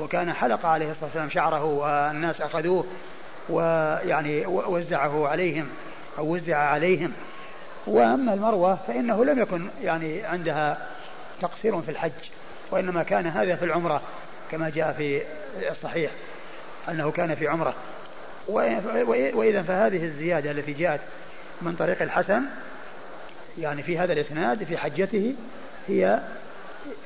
وكان 0.00 0.32
حلق 0.32 0.66
عليه 0.66 0.90
الصلاة 0.90 1.04
والسلام 1.04 1.30
شعره 1.30 1.64
والناس 1.64 2.40
أخذوه 2.40 2.86
ويعني 3.48 4.46
وزعه 4.46 5.28
عليهم 5.28 5.68
أو 6.18 6.34
وزع 6.34 6.56
عليهم. 6.56 7.12
وأما 7.86 8.34
المروة 8.34 8.78
فإنه 8.86 9.24
لم 9.24 9.38
يكن 9.38 9.68
يعني 9.82 10.24
عندها 10.24 10.78
تقصير 11.42 11.80
في 11.82 11.90
الحج 11.90 12.12
وإنما 12.70 13.02
كان 13.02 13.26
هذا 13.26 13.56
في 13.56 13.64
العمرة 13.64 14.02
كما 14.50 14.70
جاء 14.70 14.92
في 14.92 15.22
الصحيح 15.70 16.10
أنه 16.88 17.10
كان 17.10 17.34
في 17.34 17.48
عمرة. 17.48 17.74
وإذا 18.48 19.62
فهذه 19.62 20.04
الزيادة 20.04 20.50
التي 20.50 20.72
جاءت 20.72 21.00
من 21.62 21.76
طريق 21.76 22.02
الحسن 22.02 22.42
يعني 23.58 23.82
في 23.82 23.98
هذا 23.98 24.12
الإسناد 24.12 24.64
في 24.64 24.76
حجته 24.76 25.34
هي 25.88 26.20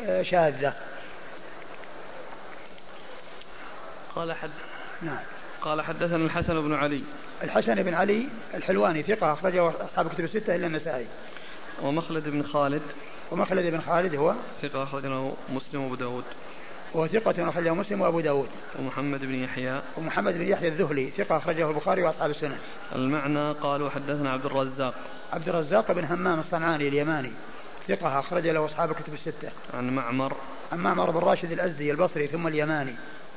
آه، 0.06 0.22
شاذة. 0.22 0.72
قال 4.14 4.32
حد 4.32 4.50
نعم. 5.02 5.18
قال 5.60 5.82
حدثنا 5.82 6.16
الحسن 6.16 6.60
بن 6.60 6.74
علي. 6.74 7.02
الحسن 7.42 7.74
بن 7.74 7.94
علي 7.94 8.28
الحلواني 8.54 9.02
ثقة 9.02 9.32
أخرجه 9.32 9.84
أصحاب 9.84 10.08
كتب 10.08 10.24
الستة 10.24 10.56
إلا 10.56 10.66
النسائي. 10.66 11.06
ومخلد 11.82 12.28
بن 12.28 12.42
خالد. 12.42 12.82
ومخلد 13.30 13.66
بن 13.66 13.80
خالد 13.80 14.14
هو؟ 14.14 14.34
ثقة 14.62 14.82
أخرجه 14.82 15.30
مسلم 15.48 15.82
وأبو 15.82 15.94
داود. 15.94 16.24
وثقة 16.96 17.48
أخرجه 17.48 17.74
مسلم 17.74 18.00
وأبو 18.00 18.20
داود. 18.20 18.48
ومحمد 18.78 19.20
بن 19.20 19.34
يحيى. 19.34 19.82
ومحمد 19.96 20.34
بن 20.34 20.48
يحيى 20.48 20.68
الذهلي 20.68 21.10
ثقة 21.16 21.36
أخرجه 21.36 21.70
البخاري 21.70 22.02
وأصحاب 22.02 22.30
السنة 22.30 22.58
المعنى 22.94 23.52
قالوا 23.52 23.90
حدثنا 23.90 24.32
عبد 24.32 24.46
الرزاق. 24.46 24.94
عبد 25.32 25.48
الرزاق 25.48 25.92
بن 25.92 26.04
همام 26.04 26.40
الصنعاني 26.40 26.88
اليماني 26.88 27.32
ثقة 27.88 28.20
أخرج 28.20 28.46
له 28.46 28.64
أصحاب 28.64 28.90
الكتب 28.90 29.14
الستة. 29.14 29.48
عن 29.74 29.90
معمر. 29.90 30.32
عن 30.72 30.78
معمر 30.78 31.10
بن 31.10 31.18
راشد 31.18 31.52
الأزدي 31.52 31.90
البصري 31.90 32.26
ثم 32.26 32.46
اليماني 32.46 32.92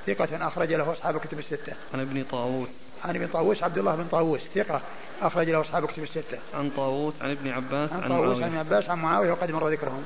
ثقة 0.07 0.47
أخرج 0.47 0.73
له 0.73 0.91
أصحاب 0.91 1.15
الكتب 1.15 1.39
الستة. 1.39 1.73
عن 1.93 1.99
ابن 1.99 2.23
طاووس. 2.31 2.69
عن 3.05 3.15
ابن 3.15 3.27
طاووس 3.27 3.63
عبد 3.63 3.77
الله 3.77 3.95
بن 3.95 4.07
طاووس 4.11 4.41
ثقة 4.55 4.81
أخرج 5.21 5.49
له 5.49 5.61
أصحاب 5.61 5.83
الكتب 5.83 6.03
الستة. 6.03 6.37
عن 6.53 6.69
طاووس 6.69 7.13
عن 7.21 7.31
ابن 7.31 7.49
عباس 7.49 7.93
عن, 7.93 8.03
عن 8.03 8.09
طاووس 8.09 8.37
عن 8.37 8.43
ابن 8.43 8.57
عباس 8.57 8.89
عن 8.89 8.99
معاوية 8.99 9.31
وقد 9.31 9.51
مر 9.51 9.69
ذكرهم. 9.69 10.03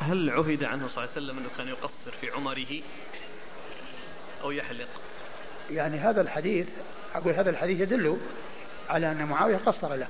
هل 0.00 0.30
عهد 0.30 0.64
عنه 0.64 0.88
صلى 0.88 1.04
الله 1.04 1.14
عليه 1.16 1.26
وسلم 1.26 1.38
أنه 1.38 1.48
كان 1.58 1.68
يقصر 1.68 2.10
في 2.20 2.30
عمره 2.30 2.82
أو 4.42 4.50
يحلق؟ 4.50 4.88
يعني 5.70 5.98
هذا 5.98 6.20
الحديث 6.20 6.66
أقول 7.14 7.32
هذا 7.32 7.50
الحديث 7.50 7.80
يدل 7.80 8.18
على 8.90 9.12
أن 9.12 9.24
معاوية 9.24 9.56
قصر 9.66 9.94
له. 9.94 10.08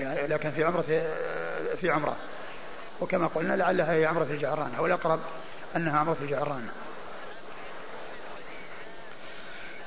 يعني 0.00 0.26
لكن 0.26 0.50
في 0.50 0.64
عمرة 0.64 0.82
في 1.80 1.90
عمرة. 1.90 2.16
وكما 3.00 3.26
قلنا 3.26 3.56
لعلها 3.56 3.92
هي 3.92 4.06
عمرة 4.06 4.26
الجعران 4.30 4.74
أو 4.78 4.86
الأقرب 4.86 5.20
أنها 5.76 5.98
عمرة 5.98 6.16
الجعران 6.22 6.68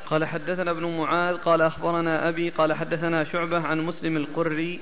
قال 0.10 0.26
حدثنا 0.26 0.72
ابن 0.72 0.98
معاذ 0.98 1.38
قال 1.38 1.62
أخبرنا 1.62 2.30
أبي 2.30 2.50
قال 2.50 2.74
حدثنا 2.74 3.24
شعبة 3.24 3.68
عن 3.68 3.80
مسلم 3.80 4.18
القري 4.18 4.80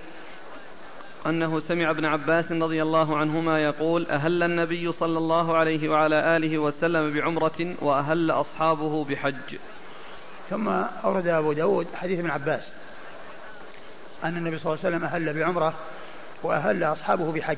أنه 1.25 1.59
سمع 1.59 1.89
ابن 1.89 2.05
عباس 2.05 2.51
رضي 2.51 2.81
الله 2.81 3.17
عنهما 3.17 3.59
يقول 3.59 4.05
أهل 4.05 4.43
النبي 4.43 4.91
صلى 4.91 5.17
الله 5.17 5.57
عليه 5.57 5.89
وعلى 5.89 6.37
آله 6.37 6.57
وسلم 6.57 7.13
بعمرة 7.13 7.75
وأهل 7.81 8.31
أصحابه 8.31 9.03
بحج. 9.03 9.57
ثم 10.49 10.67
أورد 11.03 11.27
أبو 11.27 11.53
داود 11.53 11.87
حديث 11.95 12.19
ابن 12.19 12.29
عباس 12.29 12.61
أن 14.23 14.37
النبي 14.37 14.57
صلى 14.57 14.73
الله 14.73 14.85
عليه 14.85 14.95
وسلم 14.95 15.03
أهل 15.05 15.33
بعمرة 15.39 15.73
وأهل 16.43 16.83
أصحابه 16.83 17.31
بحج. 17.31 17.57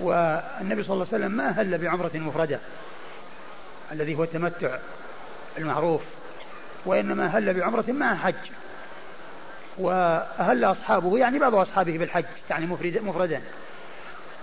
والنبي 0.00 0.82
صلى 0.82 0.94
الله 0.94 1.06
عليه 1.12 1.24
وسلم 1.24 1.32
ما 1.32 1.48
أهل 1.48 1.78
بعمرة 1.78 2.10
مفردة 2.14 2.60
الذي 3.92 4.14
هو 4.14 4.24
التمتع 4.24 4.78
المعروف 5.58 6.02
وإنما 6.86 7.26
أهل 7.26 7.54
بعمرة 7.54 7.84
مع 7.88 8.14
حج. 8.14 8.34
وأهل 9.78 10.64
أصحابه 10.64 11.18
يعني 11.18 11.38
بعض 11.38 11.54
أصحابه 11.54 11.98
بالحج 11.98 12.24
يعني 12.50 12.66
مفرد 12.66 12.98
مفردا 13.02 13.40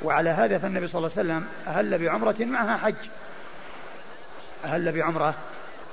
وعلى 0.03 0.29
هذا 0.29 0.57
فالنبي 0.57 0.87
صلى 0.87 0.97
الله 0.97 1.11
عليه 1.17 1.29
وسلم 1.29 1.47
أهل 1.67 1.97
بعمرة 1.97 2.35
معها 2.39 2.77
حج. 2.77 2.95
أهل 4.65 4.91
بعمرة 4.91 5.35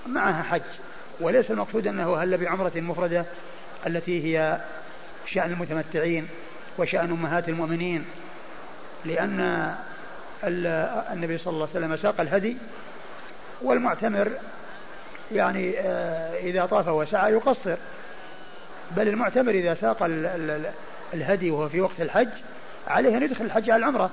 معها 0.06 0.42
حج. 0.42 0.60
وليس 1.20 1.50
المقصود 1.50 1.86
أنه 1.86 2.22
أهل 2.22 2.38
بعمرة 2.38 2.72
مفردة 2.76 3.24
التي 3.86 4.24
هي 4.24 4.60
شأن 5.26 5.52
المتمتعين 5.52 6.28
وشأن 6.78 7.10
أمهات 7.10 7.48
المؤمنين 7.48 8.04
لأن 9.04 9.74
النبي 11.12 11.38
صلى 11.38 11.52
الله 11.52 11.68
عليه 11.68 11.86
وسلم 11.86 11.96
ساق 11.96 12.20
الهدي 12.20 12.56
والمعتمر 13.62 14.28
يعني 15.32 15.78
آه، 15.78 16.38
إذا 16.38 16.66
طاف 16.66 16.88
وسعى 16.88 17.32
يقصر. 17.32 17.76
بل 18.96 19.08
المعتمر 19.08 19.50
إذا 19.50 19.74
ساق 19.74 19.96
الهدي 21.14 21.50
وهو 21.50 21.68
في 21.68 21.80
وقت 21.80 22.00
الحج 22.00 22.28
عليه 22.86 23.16
أن 23.16 23.22
يدخل 23.22 23.44
الحج 23.44 23.70
على 23.70 23.80
العمرة 23.80 24.10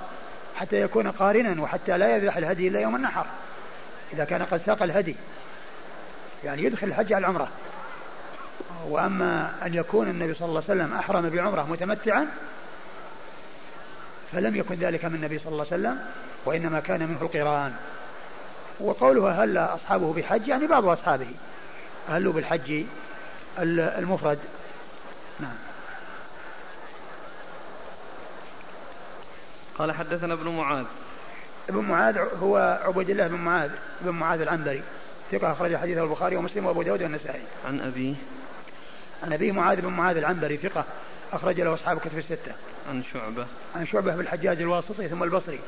حتى 0.56 0.80
يكون 0.80 1.10
قارنا 1.10 1.62
وحتى 1.62 1.98
لا 1.98 2.16
يذبح 2.16 2.36
الهدي 2.36 2.68
إلا 2.68 2.80
يوم 2.80 2.96
النحر 2.96 3.26
إذا 4.12 4.24
كان 4.24 4.42
قد 4.42 4.60
ساق 4.60 4.82
الهدي. 4.82 5.16
يعني 6.44 6.64
يدخل 6.64 6.86
الحج 6.86 7.12
على 7.12 7.20
العمرة. 7.20 7.48
وأما 8.88 9.52
أن 9.66 9.74
يكون 9.74 10.08
النبي 10.08 10.34
صلى 10.34 10.48
الله 10.48 10.62
عليه 10.68 10.82
وسلم 10.82 10.96
أحرم 10.96 11.30
بعمرة 11.30 11.62
متمتعا 11.70 12.26
فلم 14.32 14.56
يكن 14.56 14.74
ذلك 14.74 15.04
من 15.04 15.14
النبي 15.14 15.38
صلى 15.38 15.52
الله 15.52 15.66
عليه 15.72 15.82
وسلم 15.82 15.98
وإنما 16.44 16.80
كان 16.80 17.08
منه 17.08 17.22
القران. 17.22 17.72
وقوله 18.80 19.44
هل 19.44 19.58
أصحابه 19.58 20.12
بحج؟ 20.12 20.48
يعني 20.48 20.66
بعض 20.66 20.84
أصحابه. 20.84 21.28
أهلوا 22.08 22.32
بالحج 22.32 22.84
المفرد. 23.58 24.38
قال 29.80 29.92
حدثنا 29.92 30.34
ابن 30.34 30.48
معاذ. 30.48 30.84
ابن 31.68 31.78
معاذ 31.78 32.18
هو 32.42 32.80
عبيد 32.84 33.10
الله 33.10 33.28
بن 33.28 33.34
معاذ 33.34 33.70
بن 34.00 34.10
معاذ 34.10 34.40
العنبري. 34.40 34.82
ثقة 35.32 35.52
أخرج 35.52 35.76
حديثه 35.76 36.04
البخاري 36.04 36.36
ومسلم 36.36 36.66
وأبو 36.66 36.82
داود 36.82 37.02
والنسائي. 37.02 37.42
عن 37.66 37.80
أبيه 37.80 38.14
عن 39.22 39.32
أبيه 39.32 39.52
معاذ 39.52 39.80
بن 39.80 39.88
معاذ 39.88 40.16
العنبري 40.16 40.56
ثقة 40.56 40.84
أخرج 41.32 41.60
له 41.60 41.74
أصحاب 41.74 41.96
الكتب 41.96 42.18
الستة. 42.18 42.52
عن 42.90 43.02
شعبة. 43.12 43.46
عن 43.76 43.86
شعبة 43.86 44.14
بن 44.14 44.20
الحجاج 44.20 44.60
الواسطي 44.60 45.08
ثم 45.08 45.22
البصري 45.22 45.60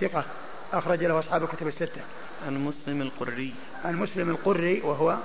ثقة 0.00 0.24
أخرج 0.72 1.04
له 1.04 1.18
أصحاب 1.18 1.42
الكتب 1.42 1.66
الستة. 1.66 2.00
عن 2.46 2.64
مسلم 2.64 3.02
القري. 3.02 3.54
عن 3.84 3.96
مسلم 3.96 4.30
القري 4.30 4.80
وهو 4.80 5.16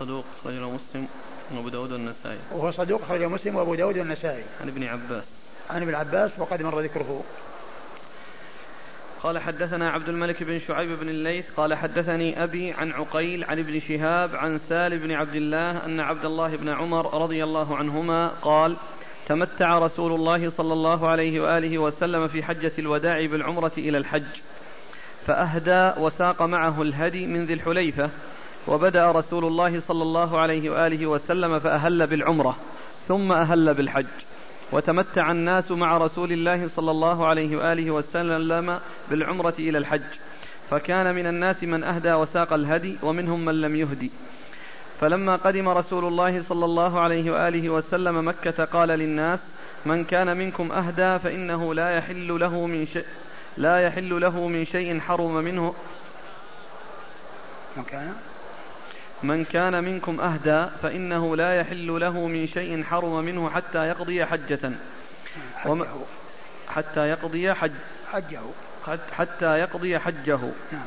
صدوق 0.00 0.24
أخرجه 0.40 0.70
مسلم 0.70 1.08
وأبو 1.54 1.68
داود 1.68 1.92
والنسائي. 1.92 2.38
وهو 2.52 2.72
صدوق 2.72 3.02
أخرجه 3.02 3.28
مسلم 3.28 3.56
وأبو 3.56 3.74
داود 3.74 3.98
والنسائي. 3.98 4.44
عن 4.60 4.68
ابن 4.68 4.84
عباس. 4.84 5.24
عن 5.70 5.82
ابن 5.82 5.94
عباس 5.94 6.38
وقد 6.38 6.62
مر 6.62 6.80
ذكره. 6.80 7.22
قال 9.22 9.38
حدثنا 9.38 9.90
عبد 9.90 10.08
الملك 10.08 10.42
بن 10.42 10.58
شعيب 10.58 10.98
بن 10.98 11.08
الليث 11.08 11.50
قال 11.56 11.74
حدثني 11.74 12.42
أبي 12.44 12.72
عن 12.72 12.92
عقيل 12.92 13.44
عن 13.44 13.58
ابن 13.58 13.80
شهاب 13.80 14.36
عن 14.36 14.58
سال 14.58 14.98
بن 14.98 15.12
عبد 15.12 15.34
الله 15.34 15.84
أن 15.84 16.00
عبد 16.00 16.24
الله 16.24 16.56
بن 16.56 16.68
عمر 16.68 17.22
رضي 17.22 17.44
الله 17.44 17.76
عنهما 17.76 18.28
قال 18.28 18.76
تمتع 19.26 19.78
رسول 19.78 20.12
الله 20.12 20.50
صلى 20.50 20.72
الله 20.72 21.08
عليه 21.08 21.40
وآله 21.40 21.78
وسلم 21.78 22.28
في 22.28 22.42
حجة 22.42 22.72
الوداع 22.78 23.26
بالعمرة 23.26 23.72
إلى 23.78 23.98
الحج 23.98 24.40
فأهدى 25.26 26.00
وساق 26.00 26.42
معه 26.42 26.82
الهدي 26.82 27.26
من 27.26 27.44
ذي 27.44 27.54
الحليفة 27.54 28.10
وبدأ 28.68 29.12
رسول 29.12 29.44
الله 29.44 29.80
صلى 29.80 30.02
الله 30.02 30.38
عليه 30.38 30.70
وآله 30.70 31.06
وسلم 31.06 31.58
فأهل 31.58 32.06
بالعمرة 32.06 32.56
ثم 33.08 33.32
أهل 33.32 33.74
بالحج. 33.74 34.06
وتمتع 34.72 35.30
الناس 35.30 35.70
مع 35.70 35.98
رسول 35.98 36.32
الله 36.32 36.68
صلى 36.68 36.90
الله 36.90 37.26
عليه 37.26 37.56
وآله 37.56 37.90
وسلم 37.90 38.80
بالعمرة 39.10 39.54
إلى 39.58 39.78
الحج. 39.78 40.02
فكان 40.70 41.14
من 41.14 41.26
الناس 41.26 41.62
من 41.62 41.84
أهدى 41.84 42.12
وساق 42.12 42.52
الهدي 42.52 42.96
ومنهم 43.02 43.44
من 43.44 43.60
لم 43.60 43.76
يهدي. 43.76 44.10
فلما 45.00 45.36
قدم 45.36 45.68
رسول 45.68 46.04
الله 46.04 46.42
صلى 46.42 46.64
الله 46.64 47.00
عليه 47.00 47.30
وآله 47.30 47.70
وسلم 47.70 48.28
مكة 48.28 48.64
قال 48.64 48.88
للناس 48.88 49.40
من 49.86 50.04
كان 50.04 50.36
منكم 50.36 50.72
أهدى 50.72 51.18
فإنه 51.18 51.74
لا 51.74 51.96
يحل 51.96 52.40
له 52.40 52.66
من 52.66 52.86
شيء 52.86 53.04
لا 53.56 53.80
يحل 53.80 54.20
له 54.20 54.48
من 54.48 54.64
شيء 54.64 55.00
حرم 55.00 55.34
منه. 55.34 55.74
من 57.76 57.84
كان؟ 57.84 58.14
من 59.22 59.44
كان 59.44 59.84
منكم 59.84 60.20
أهدى 60.20 60.66
فإنه 60.82 61.36
لا 61.36 61.56
يحل 61.56 62.00
له 62.00 62.26
من 62.26 62.46
شيء 62.46 62.84
حرم 62.84 63.24
منه 63.24 63.50
حتى 63.50 63.88
يقضي 63.88 64.26
حجة. 64.26 64.72
حجه 65.56 65.86
حتى 66.68 67.08
يقضي 67.08 67.54
حج 67.54 67.72
حجه. 68.12 68.40
حتى 69.12 69.58
يقضي 69.58 69.98
حجه. 69.98 70.40
نعم. 70.72 70.86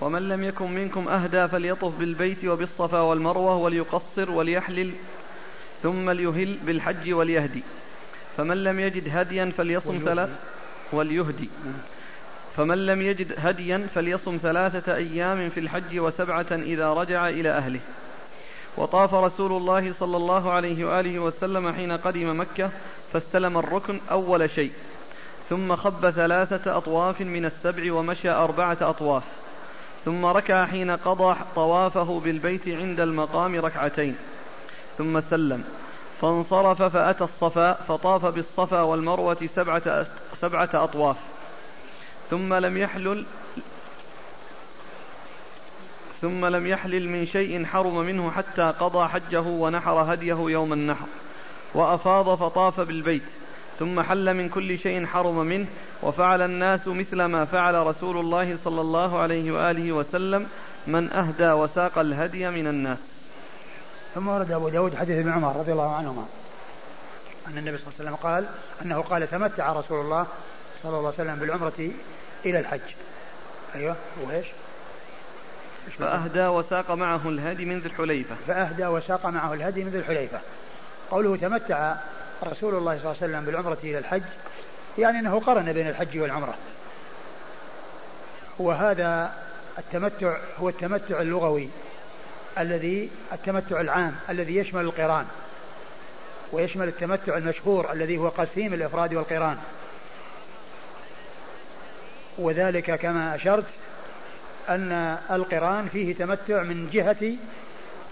ومن 0.00 0.28
لم 0.28 0.44
يكن 0.44 0.72
منكم 0.72 1.08
أهدى 1.08 1.48
فليطف 1.48 1.98
بالبيت 1.98 2.44
وبالصفا 2.44 3.00
والمروة 3.00 3.56
وليقصر 3.56 4.30
وليحلل 4.30 4.92
ثم 5.82 6.10
ليهل 6.10 6.58
بالحج 6.66 7.12
وليهدي. 7.12 7.62
فمن 8.36 8.64
لم 8.64 8.80
يجد 8.80 9.16
هديا 9.16 9.52
فليصم 9.56 9.98
ثلاث 10.04 10.30
وليهدي. 10.92 11.50
فمن 12.56 12.86
لم 12.86 13.02
يجد 13.02 13.34
هديا 13.38 13.86
فليصم 13.94 14.38
ثلاثة 14.42 14.94
أيام 14.94 15.48
في 15.48 15.60
الحج 15.60 15.98
وسبعة 15.98 16.46
إذا 16.52 16.92
رجع 16.92 17.28
إلى 17.28 17.50
أهله. 17.50 17.80
وطاف 18.76 19.14
رسول 19.14 19.52
الله 19.52 19.92
صلى 19.92 20.16
الله 20.16 20.52
عليه 20.52 20.84
وآله 20.84 21.18
وسلم 21.18 21.72
حين 21.72 21.92
قدم 21.92 22.40
مكة 22.40 22.70
فاستلم 23.12 23.58
الركن 23.58 24.00
أول 24.10 24.50
شيء. 24.50 24.72
ثم 25.48 25.76
خب 25.76 26.10
ثلاثة 26.10 26.76
أطواف 26.76 27.20
من 27.20 27.44
السبع 27.44 27.92
ومشى 27.92 28.30
أربعة 28.30 28.78
أطواف. 28.80 29.22
ثم 30.04 30.26
ركع 30.26 30.66
حين 30.66 30.90
قضى 30.90 31.36
طوافه 31.54 32.20
بالبيت 32.24 32.68
عند 32.68 33.00
المقام 33.00 33.54
ركعتين. 33.54 34.16
ثم 34.98 35.20
سلم. 35.20 35.64
فانصرف 36.20 36.82
فأتى 36.82 37.24
الصفا 37.24 37.72
فطاف 37.72 38.26
بالصفا 38.26 38.80
والمروة 38.80 39.48
سبعة, 39.54 40.06
سبعة 40.44 40.70
أطواف. 40.74 41.16
ثم 42.30 42.54
لم 42.54 42.76
يحلل 42.76 43.26
ثم 46.20 46.46
لم 46.46 46.66
يحلل 46.66 47.08
من 47.08 47.26
شيء 47.26 47.64
حرم 47.64 47.96
منه 47.96 48.30
حتى 48.30 48.62
قضى 48.80 49.08
حجه 49.08 49.40
ونحر 49.40 50.12
هديه 50.12 50.36
يوم 50.36 50.72
النحر 50.72 51.06
وأفاض 51.74 52.38
فطاف 52.38 52.80
بالبيت 52.80 53.22
ثم 53.78 54.00
حل 54.00 54.34
من 54.34 54.48
كل 54.48 54.78
شيء 54.78 55.06
حرم 55.06 55.38
منه 55.38 55.66
وفعل 56.02 56.42
الناس 56.42 56.88
مثل 56.88 57.24
ما 57.24 57.44
فعل 57.44 57.86
رسول 57.86 58.16
الله 58.16 58.56
صلى 58.64 58.80
الله 58.80 59.18
عليه 59.18 59.52
وآله 59.52 59.92
وسلم 59.92 60.46
من 60.86 61.12
أهدى 61.12 61.52
وساق 61.52 61.98
الهدي 61.98 62.50
من 62.50 62.66
الناس. 62.66 62.98
ثم 64.14 64.28
ورد 64.28 64.52
أبو 64.52 64.68
داود 64.68 64.94
حديث 64.94 65.18
ابن 65.18 65.32
عمر 65.32 65.56
رضي 65.56 65.72
الله 65.72 65.94
عنهما. 65.94 66.24
أن 67.46 67.58
النبي 67.58 67.78
صلى 67.78 67.86
الله 67.86 67.94
عليه 68.00 68.10
وسلم 68.10 68.14
قال 68.14 68.46
أنه 68.82 69.00
قال 69.00 69.30
تمتع 69.30 69.72
رسول 69.72 70.00
الله 70.00 70.26
صلى 70.82 70.98
الله 70.98 70.98
عليه 70.98 71.08
وسلم 71.08 71.36
بالعمرة 71.36 71.90
إلى 72.46 72.58
الحج. 72.58 72.80
أيوه. 73.74 73.96
وإيش 74.22 74.46
فأهدى 75.98 76.46
وساق 76.46 76.90
معه 76.90 77.28
الهدي 77.28 77.64
من 77.64 77.78
ذي 77.78 77.86
الحليفة. 77.86 78.36
فأهدى 78.46 78.86
وساق 78.86 79.26
معه 79.26 79.54
الهدي 79.54 79.84
من 79.84 79.90
ذي 79.90 79.98
الحليفة. 79.98 80.40
قوله 81.10 81.36
تمتع 81.36 81.96
رسول 82.44 82.74
الله 82.74 82.98
صلى 82.98 83.10
الله 83.10 83.16
عليه 83.22 83.32
وسلم 83.32 83.44
بالعمرة 83.44 83.78
إلى 83.84 83.98
الحج 83.98 84.22
يعني 84.98 85.18
أنه 85.18 85.40
قرن 85.40 85.72
بين 85.72 85.88
الحج 85.88 86.18
والعمرة. 86.18 86.54
وهذا 88.58 89.32
التمتع 89.78 90.36
هو 90.58 90.68
التمتع 90.68 91.20
اللغوي 91.20 91.68
الذي 92.58 93.10
التمتع 93.32 93.80
العام 93.80 94.16
الذي 94.30 94.56
يشمل 94.56 94.82
القران. 94.82 95.26
ويشمل 96.54 96.88
التمتع 96.88 97.36
المشهور 97.36 97.92
الذي 97.92 98.18
هو 98.18 98.28
قسيم 98.28 98.74
الإفراد 98.74 99.14
والقران 99.14 99.56
وذلك 102.38 102.94
كما 102.94 103.34
أشرت 103.34 103.64
أن 104.68 105.18
القران 105.30 105.88
فيه 105.88 106.14
تمتع 106.14 106.62
من 106.62 106.90
جهة 106.92 107.32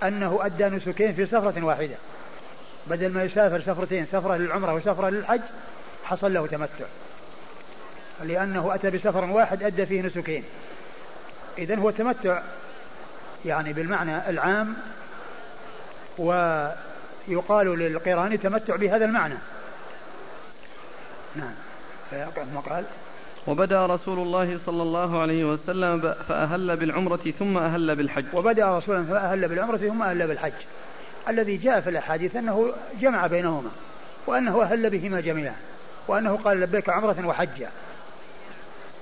أنه 0.02 0.38
أدى 0.42 0.64
نسكين 0.64 1.14
في 1.14 1.26
سفرة 1.26 1.64
واحدة. 1.64 1.94
بدل 2.86 3.12
ما 3.12 3.24
يسافر 3.24 3.60
سفرتين 3.60 4.06
سفرة 4.06 4.36
للعمرة 4.36 4.74
وسفرة 4.74 5.08
للحج 5.08 5.40
حصل 6.04 6.34
له 6.34 6.46
تمتع. 6.46 6.84
لأنه 8.24 8.74
أتى 8.74 8.90
بسفر 8.90 9.24
واحد 9.24 9.62
أدى 9.62 9.86
فيه 9.86 10.02
نسكين. 10.02 10.44
إذن 11.58 11.78
هو 11.78 11.90
تمتع 11.90 12.42
يعني 13.44 13.72
بالمعنى 13.72 14.30
العام 14.30 14.76
ويقال 17.28 17.78
للقران 17.78 18.40
تمتع 18.40 18.76
بهذا 18.76 19.04
المعنى. 19.04 19.34
نعم. 21.36 21.54
ثم 22.34 22.58
قال. 22.58 22.84
وبدأ 23.46 23.86
رسول 23.86 24.18
الله 24.18 24.58
صلى 24.66 24.82
الله 24.82 25.20
عليه 25.20 25.44
وسلم 25.44 26.14
فأهل 26.28 26.76
بالعمرة 26.76 27.32
ثم 27.38 27.58
أهل 27.58 27.96
بالحج. 27.96 28.24
وبدأ 28.32 28.78
رسول 28.78 28.96
الله 28.96 29.10
فأهل 29.10 29.48
بالعمرة 29.48 29.76
ثم 29.76 30.02
أهل 30.02 30.26
بالحج. 30.26 30.52
الذي 31.28 31.56
جاء 31.56 31.80
في 31.80 31.90
الأحاديث 31.90 32.36
أنه 32.36 32.72
جمع 33.00 33.26
بينهما 33.26 33.70
وأنه 34.26 34.62
أهل 34.62 34.90
بهما 34.90 35.20
جميعا 35.20 35.56
وأنه 36.08 36.36
قال 36.36 36.60
لبيك 36.60 36.88
عمرة 36.88 37.26
وحجا 37.26 37.70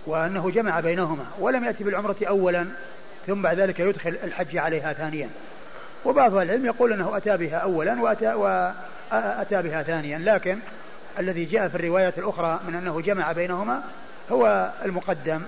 وأنه 0.07 0.51
جمع 0.51 0.81
بينهما 0.81 1.25
ولم 1.39 1.65
يأتي 1.65 1.85
بالعمرة 1.85 2.17
أولا 2.29 2.67
ثم 3.27 3.43
بعد 3.43 3.61
ذلك 3.61 3.81
يدخل 3.81 4.17
الحج 4.25 4.57
عليها 4.57 4.93
ثانيا. 4.93 5.29
وبعض 6.05 6.35
العلم 6.35 6.67
يقول 6.67 6.93
أنه 6.93 7.17
أتى 7.17 7.37
بها 7.37 7.57
أولا 7.57 8.03
وأتى, 8.03 8.35
وأتى 8.35 9.63
بها 9.63 9.83
ثانيا 9.83 10.19
لكن 10.19 10.59
الذي 11.19 11.45
جاء 11.45 11.69
في 11.69 11.75
الرواية 11.75 12.15
الأخرى 12.19 12.61
من 12.69 12.75
أنه 12.75 13.01
جمع 13.01 13.33
بينهما 13.33 13.83
هو 14.33 14.71
المقدم 14.85 15.43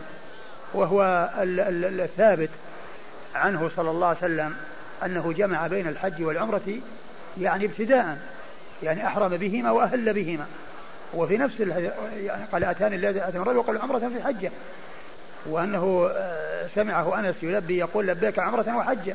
وهو 0.75 1.31
الثابت 1.39 2.51
عنه 3.35 3.71
صلى 3.77 3.91
الله 3.91 4.07
عليه 4.07 4.19
وسلم 4.19 4.55
أنه 5.05 5.33
جمع 5.33 5.67
بين 5.67 5.89
الحج 5.89 6.23
والعمرة 6.23 6.79
يعني 7.41 7.65
ابتداء 7.65 8.19
يعني 8.83 9.07
أحرم 9.07 9.37
بهما 9.37 9.71
وأهل 9.71 10.13
بهما. 10.13 10.47
وفي 11.15 11.39
نفس 11.39 11.61
يعني 12.17 12.45
قال 12.53 12.65
أتاني 12.65 12.97
الذي 12.97 13.29
أتى 13.29 13.39
من 13.39 13.57
وقال 13.57 13.79
عمرة 13.79 13.99
في 13.99 14.23
حجة. 14.23 14.51
وأنه 15.47 16.11
آه، 16.13 16.69
سمعه 16.69 17.19
أنس 17.19 17.43
يلبي 17.43 17.79
يقول 17.79 18.07
لبيك 18.07 18.39
عمرة 18.39 18.77
وحجة. 18.77 19.15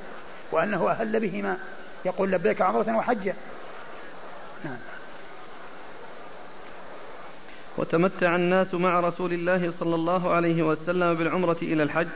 وأنه 0.51 0.89
أهل 0.89 1.19
بهما. 1.19 1.57
يقول 2.05 2.31
لبيك 2.31 2.61
عمرة 2.61 2.97
وحجة. 2.97 3.33
نعم. 4.65 4.77
وتمتع 7.77 8.35
الناس 8.35 8.73
مع 8.73 8.99
رسول 8.99 9.33
الله 9.33 9.73
صلى 9.79 9.95
الله 9.95 10.33
عليه 10.33 10.63
وسلم 10.63 11.13
بالعمرة 11.13 11.57
إلى 11.61 11.83
الحج 11.83 12.07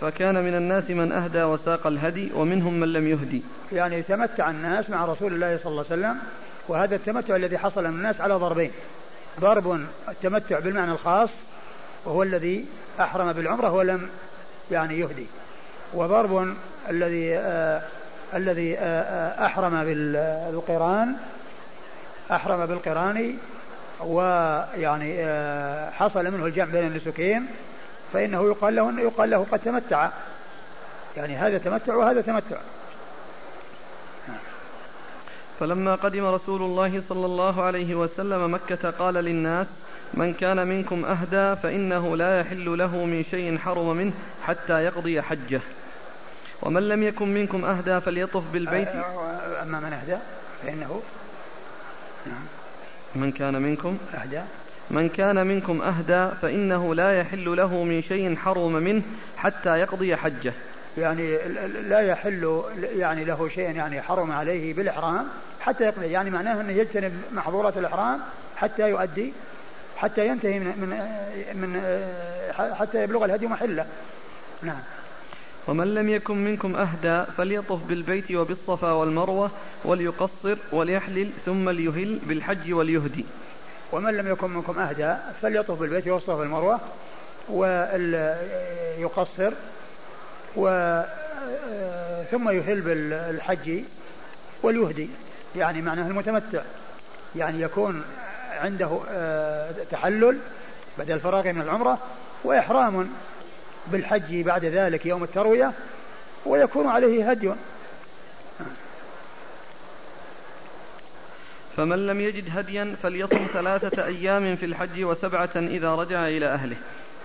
فكان 0.00 0.34
من 0.34 0.54
الناس 0.54 0.90
من 0.90 1.12
أهدى 1.12 1.42
وساق 1.42 1.86
الهدي 1.86 2.30
ومنهم 2.34 2.80
من 2.80 2.92
لم 2.92 3.08
يهدي. 3.08 3.42
يعني 3.72 4.02
تمتع 4.02 4.50
الناس 4.50 4.90
مع 4.90 5.04
رسول 5.04 5.34
الله 5.34 5.56
صلى 5.56 5.70
الله 5.70 5.84
عليه 5.90 6.00
وسلم 6.02 6.18
وهذا 6.68 6.96
التمتع 6.96 7.36
الذي 7.36 7.58
حصل 7.58 7.84
من 7.84 7.90
الناس 7.90 8.20
على 8.20 8.34
ضربين. 8.34 8.70
ضرب 9.40 9.80
التمتع 10.08 10.58
بالمعنى 10.58 10.92
الخاص 10.92 11.30
وهو 12.04 12.22
الذي 12.22 12.66
أحرم 13.00 13.32
بالعمرة 13.32 13.72
ولم 13.72 14.08
يعني 14.70 14.98
يهدي. 14.98 15.26
وضرب 15.94 16.54
الذي 16.90 17.38
آه 17.38 17.82
الذي 18.34 18.78
آه, 18.78 18.82
آه، 18.82 19.46
أحرم 19.46 19.84
بالقرآن 19.84 21.16
أحرم 22.30 22.66
بالقرآن 22.66 23.36
ويعني 24.00 25.14
آه، 25.20 25.90
حصل 25.90 26.24
منه 26.30 26.46
الجمع 26.46 26.64
بين 26.64 26.86
النسكين 26.86 27.46
فإنه 28.12 28.48
يقال 28.48 28.76
له 28.76 29.00
يقال 29.00 29.30
له 29.30 29.46
قد 29.52 29.58
تمتع. 29.58 30.10
يعني 31.16 31.36
هذا 31.36 31.58
تمتع 31.58 31.94
وهذا 31.94 32.20
تمتع. 32.20 32.56
فلما 35.60 35.94
قدم 35.94 36.26
رسول 36.26 36.62
الله 36.62 37.02
صلى 37.08 37.26
الله 37.26 37.62
عليه 37.62 37.94
وسلم 37.94 38.54
مكة 38.54 38.90
قال 38.90 39.14
للناس 39.14 39.66
من 40.14 40.34
كان 40.34 40.68
منكم 40.68 41.04
أهدى 41.04 41.60
فإنه 41.62 42.16
لا 42.16 42.40
يحل 42.40 42.78
له 42.78 43.04
من 43.04 43.24
شيء 43.30 43.58
حرم 43.58 43.96
منه 43.96 44.12
حتى 44.42 44.84
يقضي 44.84 45.22
حجه. 45.22 45.60
ومن 46.62 46.88
لم 46.88 47.02
يكن 47.02 47.28
منكم 47.28 47.64
أهدى 47.64 48.00
فليطف 48.00 48.42
بالبيت. 48.52 48.88
أما 49.62 49.80
من 49.80 49.92
أهدى 49.92 50.16
فإنه. 50.62 51.02
نعم. 52.26 52.44
من 53.14 53.32
كان 53.32 53.62
منكم 53.62 53.98
أهدى. 54.14 54.40
من 54.90 55.08
كان 55.08 55.46
منكم 55.46 55.82
أهدى 55.82 56.34
فإنه 56.42 56.94
لا 56.94 57.20
يحل 57.20 57.56
له 57.56 57.84
من 57.84 58.02
شيء 58.02 58.36
حرم 58.36 58.72
منه 58.72 59.02
حتى 59.36 59.78
يقضي 59.78 60.16
حجه. 60.16 60.52
يعني 60.98 61.38
لا 61.88 62.00
يحل 62.00 62.62
يعني 62.80 63.24
له 63.24 63.48
شيء 63.48 63.76
يعني 63.76 64.02
حرم 64.02 64.32
عليه 64.32 64.74
بالإحرام 64.74 65.26
حتى 65.60 65.84
يقضي. 65.84 66.06
يعني 66.06 66.30
معناه 66.30 66.60
أنه 66.60 66.72
يجتنب 66.72 67.12
محظورات 67.32 67.76
الإحرام 67.76 68.20
حتى 68.56 68.90
يؤدي 68.90 69.32
حتى 69.98 70.26
ينتهي 70.26 70.58
من 70.58 70.66
من 70.66 70.90
من 71.60 71.80
حتى 72.74 73.02
يبلغ 73.02 73.24
الهدي 73.24 73.46
محله. 73.46 73.86
نعم. 74.62 74.80
ومن 75.68 75.94
لم 75.94 76.08
يكن 76.08 76.44
منكم 76.44 76.76
أهدى 76.76 77.24
فليطف 77.36 77.78
بالبيت 77.88 78.32
وبالصفا 78.32 78.92
والمروة 78.92 79.50
وليقصر 79.84 80.56
وليحلل 80.72 81.30
ثم 81.46 81.70
ليهل 81.70 82.18
بالحج 82.22 82.72
وليهدي. 82.72 83.24
ومن 83.92 84.16
لم 84.16 84.28
يكن 84.28 84.50
منكم 84.50 84.78
أهدى 84.78 85.14
فليطف 85.42 85.80
بالبيت 85.80 86.08
والصفا 86.08 86.34
والمروة 86.34 86.80
ويقصر 87.48 89.52
و 90.56 91.02
ثم 92.30 92.50
يهل 92.50 92.80
بالحج 92.80 93.82
وليهدي. 94.62 95.08
يعني 95.56 95.82
معناه 95.82 96.06
المتمتع. 96.06 96.62
يعني 97.36 97.60
يكون 97.60 98.04
عنده 98.58 99.00
آه، 99.08 99.72
تحلل 99.90 100.38
بعد 100.98 101.10
الفراغ 101.10 101.52
من 101.52 101.60
العمرة 101.60 101.98
وإحرام 102.44 103.10
بالحج 103.92 104.40
بعد 104.40 104.64
ذلك 104.64 105.06
يوم 105.06 105.24
التروية 105.24 105.72
ويكون 106.46 106.86
عليه 106.86 107.30
هدي. 107.30 107.52
فمن 111.76 112.06
لم 112.06 112.20
يجد 112.20 112.58
هديا 112.58 112.96
فليصم 113.02 113.46
ثلاثة 113.52 114.04
أيام 114.04 114.56
في 114.56 114.66
الحج 114.66 115.04
وسبعة 115.04 115.50
إذا 115.56 115.94
رجع 115.94 116.28
إلى 116.28 116.46
أهله. 116.46 116.76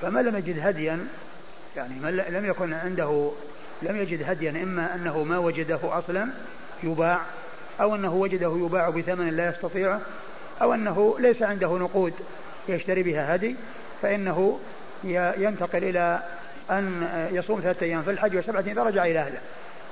فمن 0.02 0.26
لم 0.26 0.36
يجد 0.36 0.60
هديا 0.60 1.08
يعني 1.76 1.94
من 1.96 2.16
لم 2.16 2.46
يكن 2.46 2.74
عنده 2.74 3.32
لم 3.82 4.02
يجد 4.02 4.24
هديا 4.30 4.50
إما 4.64 4.96
أنه 4.96 5.24
ما 5.24 5.38
وجده 5.38 5.80
أصلا 5.84 6.28
يباع 6.84 7.22
أو 7.82 7.96
أنه 7.96 8.14
وجده 8.14 8.58
يباع 8.66 8.90
بثمن 8.90 9.30
لا 9.30 9.50
يستطيعه 9.50 10.02
أو 10.62 10.74
أنه 10.74 11.16
ليس 11.20 11.42
عنده 11.42 11.78
نقود 11.78 12.14
يشتري 12.70 13.04
بها 13.04 13.36
هدي 13.36 13.56
فإنه 14.02 14.60
ينتقل 15.38 15.84
إلى 15.84 16.20
أن 16.72 17.08
يصوم 17.32 17.60
ثلاثة 17.60 17.86
أيام 17.86 18.02
في 18.02 18.12
الحج 18.12 18.38
وسبعة 18.38 18.62
إذا 18.62 18.84
رجع 18.84 19.06
إلى 19.06 19.20
أهله. 19.20 19.40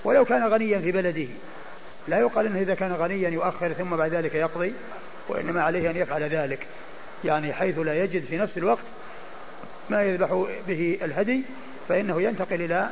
ولو 0.04 0.26
كان 0.26 0.48
غنيا 0.48 0.80
في 0.80 0.92
بلده. 0.92 1.28
لا 2.08 2.20
يقال 2.20 2.46
أنه 2.46 2.60
إذا 2.60 2.76
كان 2.76 2.94
غنيا 2.94 3.30
يؤخر 3.30 3.74
ثم 3.74 3.96
بعد 3.96 4.14
ذلك 4.14 4.36
يقضي 4.36 4.74
وإنما 5.28 5.62
عليه 5.62 5.90
أن 5.90 5.98
يفعل 5.98 6.24
ذلك. 6.24 6.68
يعني 7.24 7.54
حيث 7.54 7.80
لا 7.80 8.04
يجد 8.04 8.24
في 8.26 8.38
نفس 8.38 8.58
الوقت 8.58 8.84
ما 9.90 10.04
يذبح 10.04 10.46
به 10.68 10.98
الهدي 11.02 11.44
فإنه 11.90 12.22
ينتقل 12.22 12.62
إلى 12.62 12.90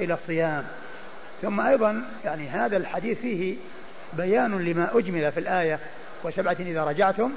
إلى 0.00 0.14
الصيام. 0.14 0.64
ثم 1.42 1.60
أيضا 1.60 2.02
يعني 2.24 2.48
هذا 2.48 2.76
الحديث 2.76 3.20
فيه 3.20 3.56
بيان 4.12 4.64
لما 4.64 4.98
أجمل 4.98 5.32
في 5.32 5.40
الآية. 5.40 5.78
وسبعة 6.24 6.56
إذا 6.60 6.84
رجعتم 6.84 7.32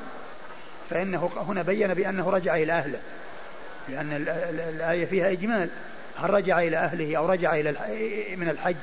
فإنه 0.90 1.32
هنا 1.36 1.62
بين 1.62 1.94
بأنه 1.94 2.30
رجع 2.30 2.56
إلى 2.56 2.74
أهله 2.74 3.00
لأن 3.90 4.14
الآية 4.70 5.06
فيها 5.06 5.32
إجمال. 5.32 5.70
هل 6.18 6.30
رجع 6.30 6.60
إلى 6.60 6.78
أهله 6.78 7.18
أو 7.18 7.26
رجع 7.26 7.56
إلى 7.56 7.76
من 8.36 8.50
الحج؟ 8.50 8.76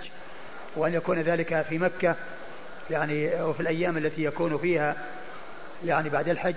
وأن 0.77 0.94
يكون 0.94 1.20
ذلك 1.20 1.66
في 1.68 1.78
مكة 1.78 2.14
يعني 2.90 3.43
وفي 3.43 3.60
الأيام 3.60 3.97
التي 3.97 4.24
يكون 4.24 4.59
فيها 4.59 4.97
يعني 5.85 6.09
بعد 6.09 6.28
الحج 6.28 6.55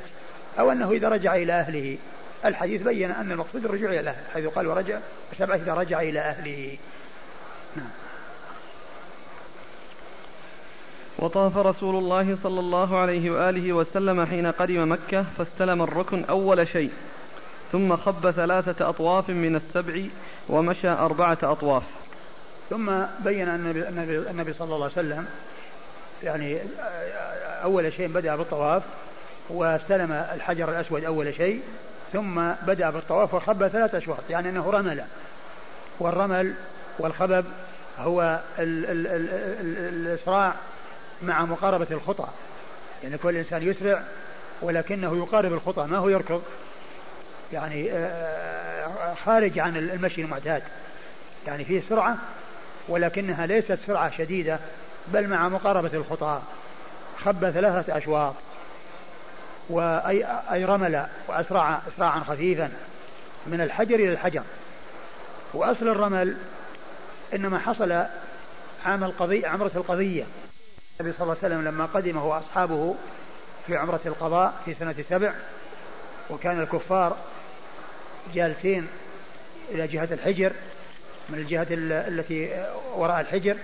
أو 0.59 0.71
أنه 0.71 0.91
إذا 0.91 1.09
رجع 1.09 1.35
إلى 1.35 1.53
أهله. 1.53 1.97
الحديث 2.45 2.81
بين 2.81 3.11
أن 3.11 3.31
المقصود 3.31 3.65
الرجوع 3.65 3.89
إلى 3.89 4.09
أهله 4.09 4.23
حيث 4.33 4.45
قال 4.45 4.67
ورجع 4.67 4.99
سبعة 5.37 5.55
إذا 5.55 5.73
رجع 5.73 6.01
إلى 6.01 6.19
أهله. 6.19 6.77
نعم. 7.75 7.89
وطاف 11.23 11.57
رسول 11.57 11.95
الله 11.95 12.37
صلى 12.43 12.59
الله 12.59 12.97
عليه 12.97 13.31
وآله 13.31 13.73
وسلم 13.73 14.25
حين 14.25 14.51
قدم 14.51 14.91
مكة 14.91 15.25
فاستلم 15.37 15.81
الركن 15.81 16.25
أول 16.25 16.67
شيء 16.67 16.91
ثم 17.71 17.95
خب 17.95 18.31
ثلاثة 18.31 18.89
أطواف 18.89 19.29
من 19.29 19.55
السبع 19.55 20.01
ومشى 20.49 20.89
أربعة 20.89 21.37
أطواف. 21.43 21.83
ثم 22.69 22.91
بين 23.19 23.49
النبي, 23.49 23.87
النبي, 24.29 24.53
صلى 24.53 24.65
الله 24.65 24.83
عليه 24.83 24.93
وسلم 24.93 25.25
يعني 26.23 26.59
أول 27.63 27.93
شيء 27.93 28.07
بدأ 28.07 28.35
بالطواف 28.35 28.83
واستلم 29.49 30.11
الحجر 30.11 30.69
الأسود 30.69 31.03
أول 31.05 31.33
شيء 31.33 31.61
ثم 32.13 32.51
بدأ 32.67 32.89
بالطواف 32.89 33.33
وخب 33.33 33.67
ثلاثة 33.67 33.97
أشواط 33.97 34.23
يعني 34.29 34.49
أنه 34.49 34.69
رمل. 34.69 35.03
والرمل 35.99 36.53
والخبب 36.99 37.45
هو 37.99 38.39
ال 38.59 38.85
ال 38.85 39.07
ال 39.07 39.29
ال 39.29 40.07
الإسراع 40.07 40.53
مع 41.21 41.45
مقاربة 41.45 41.87
الخطى 41.91 42.27
يعني 43.03 43.17
كل 43.17 43.35
إنسان 43.37 43.67
يسرع 43.67 44.03
ولكنه 44.61 45.17
يقارب 45.17 45.53
الخطى 45.53 45.87
ما 45.87 45.97
هو 45.97 46.09
يركض؟ 46.09 46.43
يعني 47.53 47.91
آه، 47.91 49.13
خارج 49.25 49.59
عن 49.59 49.77
المشي 49.77 50.21
المعتاد. 50.21 50.63
يعني 51.47 51.65
فيه 51.65 51.81
سرعة 51.89 52.17
ولكنها 52.87 53.45
ليست 53.45 53.79
سرعة 53.87 54.17
شديدة 54.17 54.59
بل 55.07 55.27
مع 55.27 55.49
مقاربة 55.49 55.93
الخطى 55.93 56.41
خب 57.25 57.49
ثلاثة 57.49 57.97
أشواط 57.97 58.33
وأي 59.69 60.25
أي 60.51 60.65
رمل 60.65 61.05
وأسرع 61.27 61.81
إسراعا 61.87 62.19
خفيفا 62.19 62.71
من 63.47 63.61
الحجر 63.61 63.95
إلى 63.95 64.11
الحجر. 64.11 64.43
وأصل 65.53 65.87
الرمل 65.87 66.37
إنما 67.33 67.59
حصل 67.59 67.91
عام 68.85 69.03
القضية 69.03 69.47
عمرة 69.47 69.71
القضية. 69.75 70.23
النبي 71.01 71.13
صلى 71.17 71.23
الله 71.23 71.37
عليه 71.43 71.55
وسلم 71.55 71.67
لما 71.67 71.85
قدم 71.85 72.17
هو 72.17 72.33
أصحابه 72.33 72.95
في 73.67 73.77
عمرة 73.77 73.99
القضاء 74.05 74.53
في 74.65 74.73
سنة 74.73 74.95
سبع 75.09 75.33
وكان 76.29 76.59
الكفار 76.59 77.17
جالسين 78.33 78.87
إلى 79.71 79.87
جهة 79.87 80.07
الحجر 80.11 80.51
من 81.29 81.37
الجهة 81.37 81.67
التي 81.71 82.65
وراء 82.95 83.21
الحجر 83.21 83.57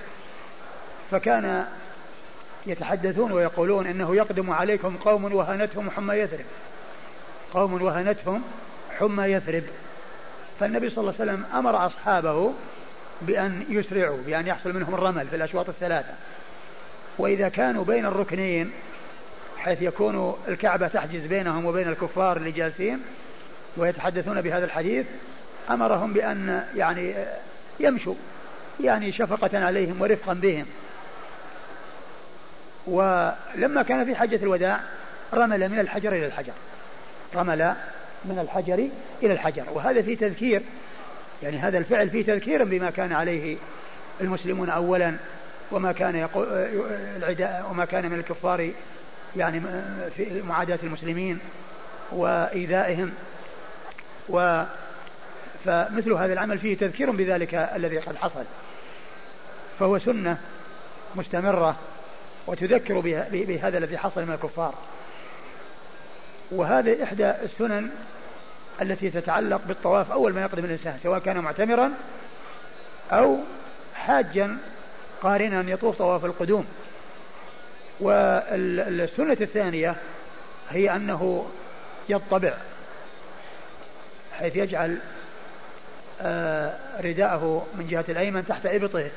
فكان 1.12 1.66
يتحدثون 2.66 3.32
ويقولون 3.32 3.88
إنه 3.88 4.16
يقدم 4.16 4.52
عليكم 4.52 4.98
قوم 4.98 5.34
وهنتهم 5.34 5.92
حمى 5.92 6.16
يثرب 6.16 6.46
قوم 7.54 7.82
وهنتهم 7.82 8.42
حمى 9.00 9.24
يثرب. 9.24 9.64
فالنبي 10.60 10.90
صلى 10.90 10.98
الله 11.02 11.14
عليه 11.20 11.32
وسلم 11.32 11.46
أمر 11.56 11.86
أصحابه 11.86 12.54
بأن 13.22 13.66
يسرعوا 13.70 14.18
بأن 14.26 14.48
يحصل 14.48 14.74
منهم 14.74 14.94
الرمل 14.94 15.28
في 15.28 15.36
الأشواط 15.36 15.70
الثلاثة. 15.70 16.14
وإذا 17.20 17.50
كانوا 17.50 17.84
بين 17.84 18.06
الركنين 18.06 18.72
حيث 19.58 19.82
يكون 19.82 20.36
الكعبة 20.48 20.88
تحجز 20.88 21.26
بينهم 21.26 21.66
وبين 21.66 21.88
الكفار 21.88 22.38
اللي 22.38 22.52
جالسين 22.52 23.00
ويتحدثون 23.78 24.42
بهذا 24.42 24.66
الحديث 24.66 25.06
أمرهم 25.70 26.14
بأن 26.14 26.64
يعني 26.76 27.14
يمشوا 27.80 28.16
يعني 28.84 29.12
شفقة 29.12 29.66
عليهم 29.66 30.02
ورفقا 30.02 30.34
بهم. 30.34 30.66
ولما 32.88 33.84
كان 33.84 34.06
في 34.06 34.16
حجة 34.16 34.36
الوداع 34.44 34.80
رمل 35.34 35.70
من 35.70 35.80
الحجر 35.80 36.14
إلى 36.14 36.26
الحجر. 36.26 36.54
رمل 37.36 37.74
من 38.26 38.40
الحجر 38.40 38.90
إلى 39.24 39.34
الحجر. 39.34 39.64
وهذا 39.74 40.02
فيه 40.02 40.18
تذكير 40.18 40.62
يعني 41.44 41.58
هذا 41.58 41.78
الفعل 41.78 42.10
فيه 42.10 42.26
تذكير 42.26 42.64
بما 42.64 42.90
كان 42.90 43.12
عليه 43.12 43.58
المسلمون 44.22 44.70
أولا. 44.70 45.16
وما 45.72 45.92
كان 45.92 46.16
يقول 46.16 46.48
العداء 47.18 47.68
وما 47.72 47.86
كان 47.86 48.10
من 48.10 48.20
الكفار 48.20 48.72
يعني 49.36 49.62
في 50.16 50.42
معاداة 50.42 50.80
المسلمين 50.84 51.40
وإيذائهم. 52.12 53.12
و 54.30 54.64
فمثل 55.66 56.12
هذا 56.12 56.34
العمل 56.34 56.60
فيه 56.60 56.78
تذكير 56.78 57.12
بذلك 57.12 57.54
الذي 57.54 57.98
قد 57.98 58.16
حصل. 58.16 58.44
فهو 59.80 60.00
سنة 60.00 60.38
مستمرة 61.16 61.76
وتذكر 62.48 63.00
بهذا 63.32 63.78
الذي 63.78 63.98
حصل 63.98 64.26
من 64.26 64.34
الكفار. 64.34 64.74
وهذه 66.52 67.04
إحدى 67.04 67.30
السنن 67.30 67.90
التي 68.82 69.10
تتعلق 69.10 69.62
بالطواف 69.68 70.12
أول 70.12 70.34
ما 70.34 70.42
يقدم 70.42 70.66
الإنسان 70.66 71.00
سواء 71.04 71.20
كان 71.20 71.38
معتمرا 71.40 71.92
أو 73.12 73.38
حاجا 73.96 74.58
قارنا 75.22 75.72
يطوف 75.72 75.98
طواف 75.98 76.26
القدوم. 76.26 76.66
والسنة 78.00 79.38
الثانية 79.42 79.96
هي 80.70 80.96
أنه 80.96 81.46
يطبع 82.10 82.54
حيث 84.34 84.56
يجعل 84.56 84.98
آه، 86.22 86.76
رداءه 87.00 87.68
من 87.76 87.88
جهة 87.88 88.06
الأيمن 88.10 88.46
تحت 88.48 88.66
إبطه 88.66 89.10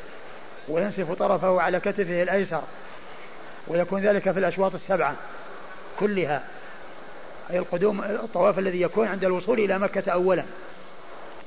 وينسف 0.68 1.12
طرفه 1.12 1.60
على 1.60 1.80
كتفه 1.80 2.22
الأيسر 2.22 2.62
ويكون 3.66 4.02
ذلك 4.02 4.30
في 4.30 4.38
الأشواط 4.38 4.74
السبعة 4.74 5.14
كلها. 6.00 6.42
أي 7.50 7.58
القدوم 7.58 8.00
الطواف 8.00 8.58
الذي 8.58 8.80
يكون 8.80 9.08
عند 9.08 9.24
الوصول 9.24 9.60
إلى 9.60 9.78
مكة 9.78 10.12
أولا 10.12 10.44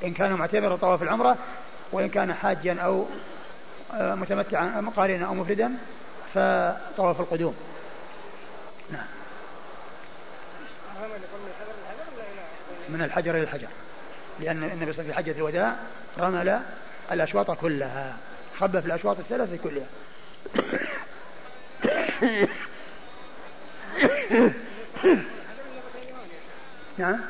إن 0.03 0.14
كان 0.14 0.34
معتمرا 0.34 0.76
طواف 0.76 1.03
العمرة 1.03 1.38
وإن 1.91 2.10
كان 2.10 2.34
حاجا 2.34 2.82
أو 2.82 3.06
متمتعا 3.95 4.81
مقارنا 4.81 5.26
أو 5.26 5.34
مفردا 5.34 5.72
فطواف 6.34 7.19
القدوم. 7.19 7.55
نعم. 8.91 9.05
من 12.89 13.01
الحجر 13.01 13.31
إلى 13.31 13.43
الحجر. 13.43 13.67
لأن 14.39 14.63
النبي 14.63 14.73
صلى 14.73 14.80
الله 14.81 14.84
عليه 14.84 14.89
وسلم 14.93 15.07
في 15.07 15.13
حجة 15.13 15.31
الوداع 15.31 15.76
رمل 16.19 16.59
الأشواط 17.11 17.51
كلها. 17.51 18.17
خب 18.59 18.80
في 18.80 18.85
الأشواط 18.85 19.19
الثلاثة 19.19 19.57
كلها. 19.57 19.88
نعم. 26.97 27.22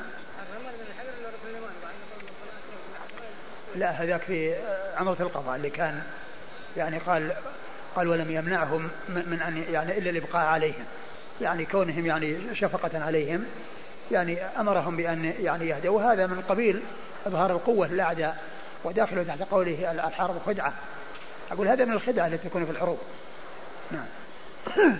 لا 3.75 3.89
هذاك 3.89 4.21
في 4.21 4.55
عمرة 4.97 5.17
القضاء 5.19 5.55
اللي 5.55 5.69
كان 5.69 6.03
يعني 6.77 6.97
قال 6.97 7.31
قال 7.95 8.07
ولم 8.07 8.31
يمنعهم 8.31 8.89
من 9.09 9.41
أن 9.47 9.63
يعني 9.73 9.97
إلا 9.97 10.09
الإبقاء 10.09 10.45
عليهم. 10.45 10.85
يعني 11.41 11.65
كونهم 11.65 12.05
يعني 12.05 12.37
شفقة 12.53 13.03
عليهم 13.03 13.45
يعني 14.11 14.41
أمرهم 14.41 14.97
بأن 14.97 15.33
يعني 15.39 15.67
يهدوا 15.67 15.97
وهذا 15.97 16.27
من 16.27 16.43
قبيل 16.49 16.81
إظهار 17.27 17.51
القوة 17.51 17.87
للأعداء. 17.87 18.43
وداخله 18.83 19.23
تحت 19.23 19.41
قوله 19.51 19.91
الحرب 19.91 20.35
خدعة 20.45 20.73
أقول 21.51 21.67
هذا 21.67 21.85
من 21.85 21.93
الخدعة 21.93 22.27
التي 22.27 22.49
تكون 22.49 22.65
في 22.65 22.71
الحروب. 22.71 22.99
نعم. 23.91 24.05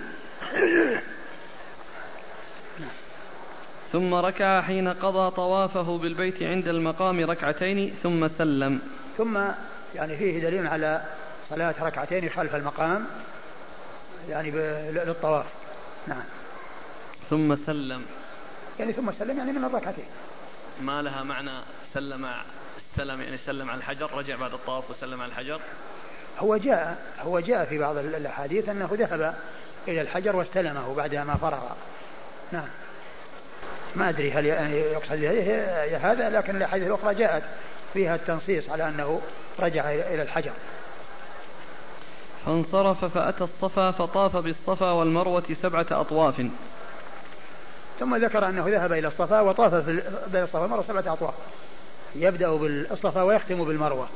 ثم 3.91 4.13
ركع 4.13 4.61
حين 4.61 4.87
قضى 4.87 5.35
طوافه 5.35 5.97
بالبيت 5.97 6.43
عند 6.43 6.67
المقام 6.67 7.25
ركعتين 7.25 7.93
ثم 8.03 8.27
سلم. 8.27 8.81
ثم 9.17 9.39
يعني 9.95 10.17
فيه 10.17 10.41
دليل 10.41 10.67
على 10.67 11.01
صلاة 11.49 11.75
ركعتين 11.81 12.29
خلف 12.29 12.55
المقام 12.55 13.07
يعني 14.29 14.51
للطواف. 14.91 15.45
نعم. 16.07 16.23
ثم 17.29 17.55
سلم. 17.55 18.05
يعني 18.79 18.93
ثم 18.93 19.11
سلم 19.19 19.37
يعني 19.37 19.51
من 19.51 19.65
الركعتين. 19.65 20.05
ما 20.81 21.01
لها 21.01 21.23
معنى 21.23 21.51
سلم 21.93 22.27
استلم 22.77 23.21
يعني 23.21 23.37
سلم 23.45 23.69
على 23.69 23.77
الحجر 23.77 24.13
رجع 24.13 24.35
بعد 24.35 24.53
الطواف 24.53 24.91
وسلم 24.91 25.21
على 25.21 25.29
الحجر؟ 25.31 25.59
هو 26.39 26.57
جاء 26.57 26.97
هو 27.21 27.39
جاء 27.39 27.65
في 27.65 27.77
بعض 27.77 27.97
الأحاديث 27.97 28.69
أنه 28.69 28.89
ذهب 28.91 29.35
إلى 29.87 30.01
الحجر 30.01 30.35
واستلمه 30.35 30.95
بعدما 30.95 31.35
فرغ. 31.35 31.63
نعم. 32.51 32.67
ما 33.95 34.09
أدري 34.09 34.31
هل 34.31 34.45
يعني 34.45 34.79
يقصد 34.79 35.23
هذا 36.01 36.29
لكن 36.29 36.55
الأحاديث 36.55 36.87
الأخرى 36.87 37.15
جاءت 37.15 37.43
فيها 37.93 38.15
التنصيص 38.15 38.69
على 38.69 38.87
أنه 38.89 39.21
رجع 39.59 39.91
إلى 39.91 40.21
الحجر. 40.21 40.51
فانصرف 42.45 43.05
فأتى 43.05 43.43
الصفا 43.43 43.91
فطاف 43.91 44.37
بالصفا 44.37 44.91
والمروة 44.91 45.43
سبعة 45.61 45.85
أطواف. 45.91 46.47
ثم 47.99 48.15
ذكر 48.15 48.49
أنه 48.49 48.69
ذهب 48.69 48.93
إلى 48.93 49.07
الصفا 49.07 49.41
وطاف 49.41 49.73
بين 50.31 50.43
الصفا 50.43 50.59
والمروة 50.59 50.83
سبعة 50.83 51.13
أطواف. 51.13 51.33
يبدأ 52.15 52.55
بالصفا 52.55 53.21
ويختم 53.23 53.63
بالمروة. 53.63 54.07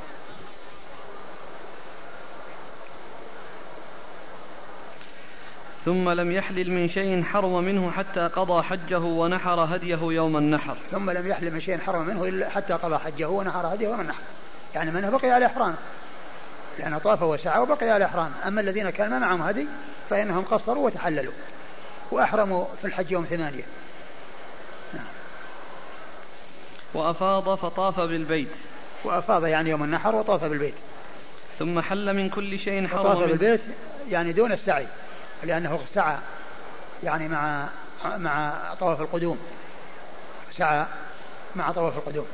ثم 5.85 6.09
لم 6.09 6.31
يحلل 6.31 6.71
من 6.71 6.89
شيء 6.89 7.23
حرم 7.23 7.63
منه 7.63 7.91
حتى 7.91 8.27
قضى 8.27 8.63
حجه 8.63 8.99
ونحر 8.99 9.75
هديه 9.75 9.99
يوم 10.01 10.37
النحر. 10.37 10.77
ثم 10.91 11.09
لم 11.09 11.27
يحلل 11.27 11.53
من 11.53 11.61
شيء 11.61 11.77
حرم 11.77 12.05
منه 12.05 12.25
إلا 12.25 12.49
حتى 12.49 12.73
قضى 12.73 12.97
حجه 12.97 13.29
ونحر 13.29 13.73
هديه 13.73 13.87
يوم 13.87 14.01
النحر. 14.01 14.21
يعني 14.75 14.91
منه 14.91 15.09
بقي 15.09 15.31
على 15.31 15.45
إحرام 15.45 15.75
لأنه 16.79 16.97
طاف 16.97 17.21
وسعى 17.21 17.61
وبقي 17.61 17.89
على 17.89 18.05
إحرام 18.05 18.31
أما 18.47 18.61
الذين 18.61 18.89
كان 18.89 19.09
ما 19.09 19.19
معهم 19.19 19.41
هدي 19.41 19.67
فإنهم 20.09 20.43
قصروا 20.43 20.85
وتحللوا 20.85 21.33
وأحرموا 22.11 22.65
في 22.81 22.87
الحج 22.87 23.11
يوم 23.11 23.25
ثمانية. 23.25 23.63
نعم. 24.93 25.05
وأفاض 26.93 27.55
فطاف 27.55 27.99
بالبيت. 27.99 28.49
وأفاض 29.03 29.45
يعني 29.45 29.69
يوم 29.69 29.83
النحر 29.83 30.15
وطاف 30.15 30.43
بالبيت. 30.43 30.73
ثم 31.59 31.79
حل 31.79 32.15
من 32.15 32.29
كل 32.29 32.59
شيء 32.59 32.87
حرم 32.87 32.99
وطاف 32.99 33.17
بالبيت 33.17 33.61
يعني 34.09 34.31
دون 34.31 34.51
السعي 34.51 34.87
لأنه 35.43 35.79
سعى 35.93 36.17
يعني 37.03 37.27
مع 37.27 37.67
مع 38.05 38.53
طواف 38.79 39.01
القدوم. 39.01 39.39
سعى 40.57 40.85
مع 41.55 41.71
طواف 41.71 41.97
القدوم. 41.97 42.27